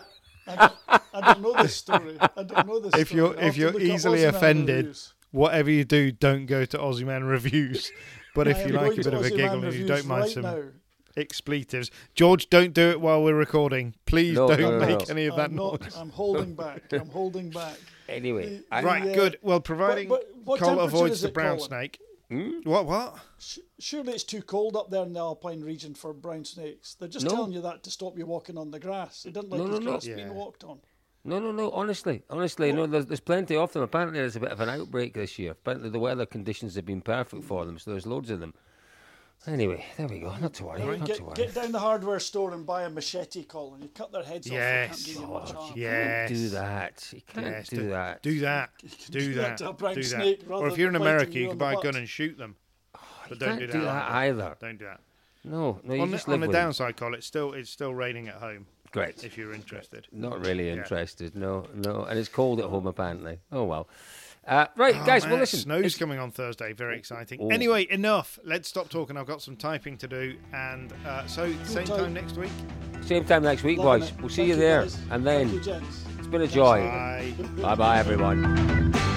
don't, 0.56 0.72
I 1.14 1.20
don't 1.32 1.40
know 1.42 1.62
this 1.62 1.76
story. 1.76 2.16
I 2.20 2.42
don't 2.42 2.66
know 2.66 2.80
this 2.80 2.94
If 3.00 3.08
story. 3.08 3.20
you're 3.22 3.34
if 3.40 3.56
you're 3.56 3.80
easily 3.80 4.24
offended, 4.24 4.96
whatever 5.30 5.70
you 5.70 5.84
do, 5.84 6.10
don't 6.12 6.46
go 6.46 6.64
to 6.64 6.76
Aussie 6.76 7.06
Man 7.06 7.24
reviews. 7.24 7.90
But 8.34 8.48
I 8.48 8.52
if 8.52 8.66
you 8.66 8.72
like 8.74 8.92
a 8.92 8.96
bit 9.02 9.14
of 9.14 9.22
a 9.24 9.30
giggle 9.30 9.64
and 9.64 9.74
you 9.74 9.86
don't 9.86 10.06
mind 10.06 10.22
right 10.22 10.30
some 10.30 10.42
now. 10.42 10.62
expletives, 11.16 11.90
George, 12.14 12.48
don't 12.50 12.72
do 12.72 12.90
it 12.90 13.00
while 13.00 13.22
we're 13.22 13.34
recording. 13.34 13.94
Please 14.06 14.34
No, 14.36 14.48
don't 14.48 14.60
no, 14.60 14.78
no, 14.78 14.86
make 14.86 14.98
no. 15.00 15.04
any 15.10 15.26
of 15.26 15.36
that 15.36 15.50
I'm, 15.50 15.56
not, 15.56 15.80
noise. 15.80 15.96
I'm 15.96 16.10
holding 16.10 16.54
back. 16.54 16.92
I'm 16.92 17.08
holding 17.08 17.50
back. 17.50 17.76
Anyway, 18.10 18.60
I, 18.72 18.82
Right, 18.82 19.04
Yeah. 19.06 19.14
good. 19.14 19.38
Well, 19.40 19.60
providing 19.60 20.08
but 20.08 20.28
what 20.42 20.58
Cole 20.58 20.70
temperature 20.70 20.96
avoids 20.96 21.14
is 21.14 21.20
the 21.22 21.28
it, 21.28 21.34
brown 21.34 21.58
Colin? 21.58 21.68
snake. 21.68 22.00
Hmm? 22.28 22.50
What? 22.64 22.86
What? 22.86 23.18
Sh- 23.38 23.58
Surely 23.78 24.14
it's 24.14 24.24
too 24.24 24.42
cold 24.42 24.74
up 24.74 24.90
there 24.90 25.04
in 25.04 25.12
the 25.12 25.20
alpine 25.20 25.60
region 25.60 25.94
for 25.94 26.12
brown 26.12 26.44
snakes. 26.44 26.94
They're 26.94 27.06
just 27.08 27.26
No. 27.26 27.30
telling 27.30 27.52
you 27.52 27.60
that 27.60 27.84
to 27.84 27.90
stop 27.92 28.18
you 28.18 28.26
walking 28.26 28.58
on 28.58 28.72
the 28.72 28.80
grass. 28.80 29.22
They 29.22 29.30
didn't 29.30 29.50
like 29.50 29.58
No, 29.60 29.66
his 29.68 29.78
no, 29.78 29.84
no. 29.84 29.90
grass 29.92 30.06
Yeah. 30.08 30.16
being 30.16 30.34
walked 30.34 30.64
on. 30.64 30.80
No, 31.24 31.38
no, 31.38 31.52
no. 31.52 31.70
Honestly, 31.72 32.22
honestly, 32.30 32.72
no. 32.72 32.86
There's, 32.86 33.06
there's 33.06 33.20
plenty 33.20 33.54
of 33.56 33.72
them. 33.72 33.82
Apparently, 33.82 34.18
there's 34.20 34.36
a 34.36 34.40
bit 34.40 34.52
of 34.52 34.60
an 34.60 34.68
outbreak 34.70 35.14
this 35.14 35.38
year. 35.38 35.52
Apparently, 35.52 35.90
the 35.90 35.98
weather 35.98 36.24
conditions 36.26 36.74
have 36.76 36.86
been 36.86 37.02
perfect 37.02 37.44
for 37.44 37.64
them, 37.66 37.78
so 37.78 37.90
there's 37.90 38.06
loads 38.06 38.30
of 38.30 38.40
them. 38.40 38.54
Anyway, 39.46 39.84
there 39.96 40.06
we 40.06 40.18
go. 40.20 40.34
Not 40.36 40.52
to 40.54 40.64
worry. 40.64 40.80
Not 40.80 40.98
to 41.00 41.04
Get, 41.06 41.20
worry. 41.22 41.34
get 41.34 41.54
down 41.54 41.72
the 41.72 41.78
hardware 41.78 42.20
store 42.20 42.52
and 42.52 42.66
buy 42.66 42.82
a 42.82 42.90
machete, 42.90 43.42
Colin. 43.44 43.80
You 43.80 43.88
cut 43.88 44.12
their 44.12 44.22
heads 44.22 44.46
Yes. 44.46 44.90
off. 44.90 45.06
They 45.06 45.12
can't 45.14 45.22
oh, 45.22 45.22
do 45.22 45.26
you 45.26 45.32
much 45.32 45.52
harm. 45.52 45.72
Yes. 45.76 46.28
Do 46.30 46.48
that. 46.50 47.08
You 47.12 47.20
can't 47.26 47.46
Yes, 47.46 47.68
do 47.68 47.88
that. 47.88 48.22
Do 48.22 48.40
that. 48.40 48.70
Do 49.10 49.20
do 49.20 49.34
that 49.34 49.40
that. 49.42 49.56
to 49.58 49.68
a 49.70 49.72
brown 49.72 49.94
Do 49.94 50.02
that. 50.02 50.38
Or 50.50 50.68
if 50.68 50.76
you're 50.76 50.90
in 50.90 50.96
America, 50.96 51.32
you 51.32 51.40
you 51.42 51.48
can 51.48 51.56
the 51.58 51.64
buy 51.64 51.72
a 51.72 51.80
gun 51.82 51.96
and 51.96 52.06
shoot 52.08 52.36
them. 52.36 52.56
Oh, 52.94 53.00
but 53.30 53.30
You 53.30 53.36
don't 53.46 53.48
can't 53.48 53.60
do 53.60 53.66
that, 53.68 53.72
do 53.72 53.80
that 53.84 54.10
either. 54.10 54.56
Don't 54.60 54.78
do 54.78 54.84
that. 54.84 55.00
No, 55.44 55.80
no. 55.84 55.94
You 55.94 56.02
On 56.02 56.10
just 56.10 56.26
the, 56.26 56.32
live 56.32 56.36
on 56.36 56.40
the 56.42 56.46
with 56.48 56.56
it. 56.56 56.58
downside, 56.58 56.96
Colin, 56.98 57.14
it's 57.14 57.26
still 57.26 57.54
it's 57.54 57.70
still 57.70 57.94
raining 57.94 58.28
at 58.28 58.34
home. 58.34 58.66
Great. 58.92 59.22
If 59.24 59.38
you're 59.38 59.52
interested. 59.54 60.06
Not 60.12 60.44
really 60.44 60.66
Yeah. 60.66 60.74
interested. 60.74 61.36
No, 61.36 61.66
no. 61.74 62.04
And 62.04 62.18
it's 62.18 62.28
cold 62.28 62.58
at 62.60 62.66
home 62.66 62.86
apparently. 62.86 63.38
Oh 63.52 63.64
well. 63.64 63.88
Uh, 64.48 64.66
right, 64.74 64.96
Oh, 64.98 65.04
guys. 65.06 65.22
man, 65.24 65.32
well, 65.32 65.40
listen. 65.40 65.60
Snow's 65.60 65.78
it's- 65.80 65.98
coming 65.98 66.18
on 66.18 66.30
Thursday. 66.32 66.72
Very 66.72 66.96
exciting. 66.98 67.38
Oh. 67.42 67.48
Anyway, 67.50 67.86
enough. 67.90 68.38
Let's 68.42 68.68
stop 68.68 68.88
talking. 68.88 69.16
I've 69.16 69.26
got 69.26 69.42
some 69.42 69.54
typing 69.54 69.96
to 69.98 70.08
do. 70.08 70.36
And 70.52 70.92
uh, 71.06 71.26
so, 71.26 71.52
same 71.64 71.84
time 71.84 72.14
next 72.14 72.36
week. 72.36 72.50
Same 73.02 73.24
time 73.24 73.42
next 73.42 73.62
week, 73.62 73.78
Loving 73.78 74.00
boys. 74.00 74.10
it. 74.10 74.20
We'll 74.20 74.28
see 74.30 74.36
Thank 74.36 74.48
you 74.48 74.56
there. 74.56 74.80
guys. 74.82 74.98
And 75.10 75.26
then 75.26 75.50
you, 75.52 75.58
it's 75.60 76.26
been 76.28 76.40
a 76.42 76.46
joy. 76.48 76.80
Bye. 76.80 77.34
Bye 77.62 77.74
bye, 77.74 77.98
everyone. 77.98 79.09